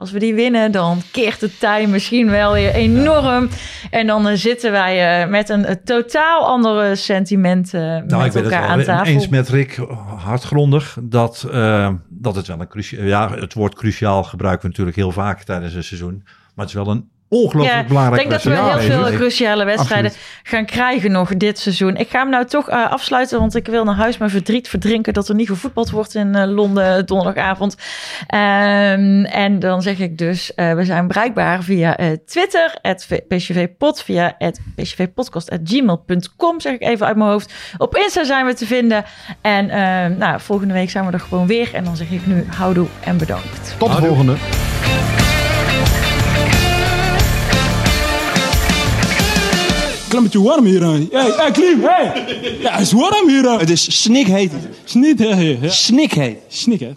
Als 0.00 0.10
we 0.10 0.18
die 0.18 0.34
winnen, 0.34 0.72
dan 0.72 1.02
keert 1.12 1.40
de 1.40 1.56
tij 1.58 1.86
misschien 1.86 2.30
wel 2.30 2.52
weer 2.52 2.74
enorm. 2.74 3.48
En 3.90 4.06
dan 4.06 4.28
eh, 4.28 4.36
zitten 4.36 4.72
wij 4.72 5.22
eh, 5.22 5.28
met 5.28 5.48
een, 5.48 5.64
eh, 5.64 5.74
totaal 5.84 6.46
andere 6.46 6.94
sentiment 6.94 7.72
Nou, 7.72 8.06
met 8.06 8.26
ik 8.26 8.32
ben 8.32 8.42
elkaar 8.42 8.68
aan 8.68 8.78
het 8.78 8.86
tafel. 8.86 9.12
eens 9.12 9.28
met 9.28 9.48
Rick 9.48 9.80
hardgrondig 10.16 10.98
dat, 11.02 11.48
dat 12.08 12.34
het 12.34 12.46
wel 12.46 12.60
een 12.60 12.68
cruciaal... 12.68 13.04
Ja, 13.04 13.30
het 13.34 13.54
woord 13.54 13.74
cruciaal 13.74 14.24
gebruiken 14.24 14.62
we 14.62 14.68
natuurlijk 14.68 14.96
heel 14.96 15.12
vaak 15.12 15.42
tijdens 15.42 15.74
een 15.74 15.84
seizoen. 15.84 16.22
Maar 16.24 16.66
het 16.66 16.68
is 16.68 16.82
wel 16.84 16.88
een 16.88 17.08
ongelooflijk 17.30 17.74
Ja, 17.74 17.80
ik 17.80 17.88
belangrijk 17.88 18.28
denk 18.28 18.30
dat 18.30 18.42
we 18.42 18.62
heel 18.62 18.78
veel 18.80 19.16
cruciale 19.16 19.64
wedstrijden 19.64 20.12
gaan 20.42 20.64
krijgen 20.64 21.12
nog 21.12 21.36
dit 21.36 21.58
seizoen. 21.58 21.96
Ik 21.96 22.08
ga 22.08 22.18
hem 22.18 22.30
nou 22.30 22.44
toch 22.44 22.68
eh, 22.68 22.90
afsluiten, 22.90 23.38
want 23.38 23.54
ik 23.54 23.66
wil 23.66 23.84
naar 23.84 23.94
huis 23.94 24.18
mijn 24.18 24.30
verdriet 24.30 24.68
verdrinken 24.68 25.12
dat 25.12 25.28
er 25.28 25.34
niet 25.34 25.48
gevoetbald 25.48 25.90
wordt 25.90 26.14
in 26.14 26.34
eh, 26.34 26.48
Londen 26.48 27.06
donderdagavond. 27.06 27.76
Ehm, 28.26 29.24
en 29.24 29.58
dan 29.58 29.82
zeg 29.82 29.98
ik 29.98 30.18
dus, 30.18 30.54
eh, 30.54 30.74
we 30.74 30.84
zijn 30.84 31.06
bereikbaar 31.06 31.62
via 31.62 31.96
eh, 31.96 32.12
Twitter, 32.26 32.78
het 32.82 33.24
PSVPod, 33.28 34.02
via 34.02 34.34
het 34.38 34.60
psvpodcast.gmail.com, 34.76 36.60
zeg 36.60 36.72
ik 36.72 36.82
even 36.82 37.06
uit 37.06 37.16
mijn 37.16 37.30
hoofd. 37.30 37.54
Op 37.78 37.96
Insta 37.96 38.24
zijn 38.24 38.46
we 38.46 38.54
te 38.54 38.66
vinden. 38.66 39.04
En 39.40 39.70
ehm, 39.70 40.18
nou, 40.18 40.40
volgende 40.40 40.74
week 40.74 40.90
zijn 40.90 41.06
we 41.06 41.12
er 41.12 41.20
gewoon 41.20 41.46
weer. 41.46 41.74
En 41.74 41.84
dan 41.84 41.96
zeg 41.96 42.10
ik 42.10 42.26
nu 42.26 42.44
houdoe 42.48 42.86
en 43.00 43.18
bedankt. 43.18 43.74
Tot 43.78 43.88
de 43.88 43.94
Houdoe. 43.94 44.36
Volgende. 50.10 50.30
Klimmetje 50.30 50.42
warm 50.42 50.64
hier. 50.64 50.82
hè. 50.82 51.18
Hey, 51.20 51.32
hey, 51.36 51.50
Klim, 51.50 51.82
hey! 51.82 52.58
Ja, 52.60 52.70
het 52.72 52.80
is 52.80 52.92
warm 52.92 53.28
hier. 53.28 53.58
Het 53.58 53.70
is 53.70 54.02
snikheet. 54.02 54.52
Snik, 54.84 55.18
hè? 55.18 55.40
Ja. 55.40 55.68
Snikheet. 55.68 56.38
Snik, 56.48 56.80
hè? 56.80 56.90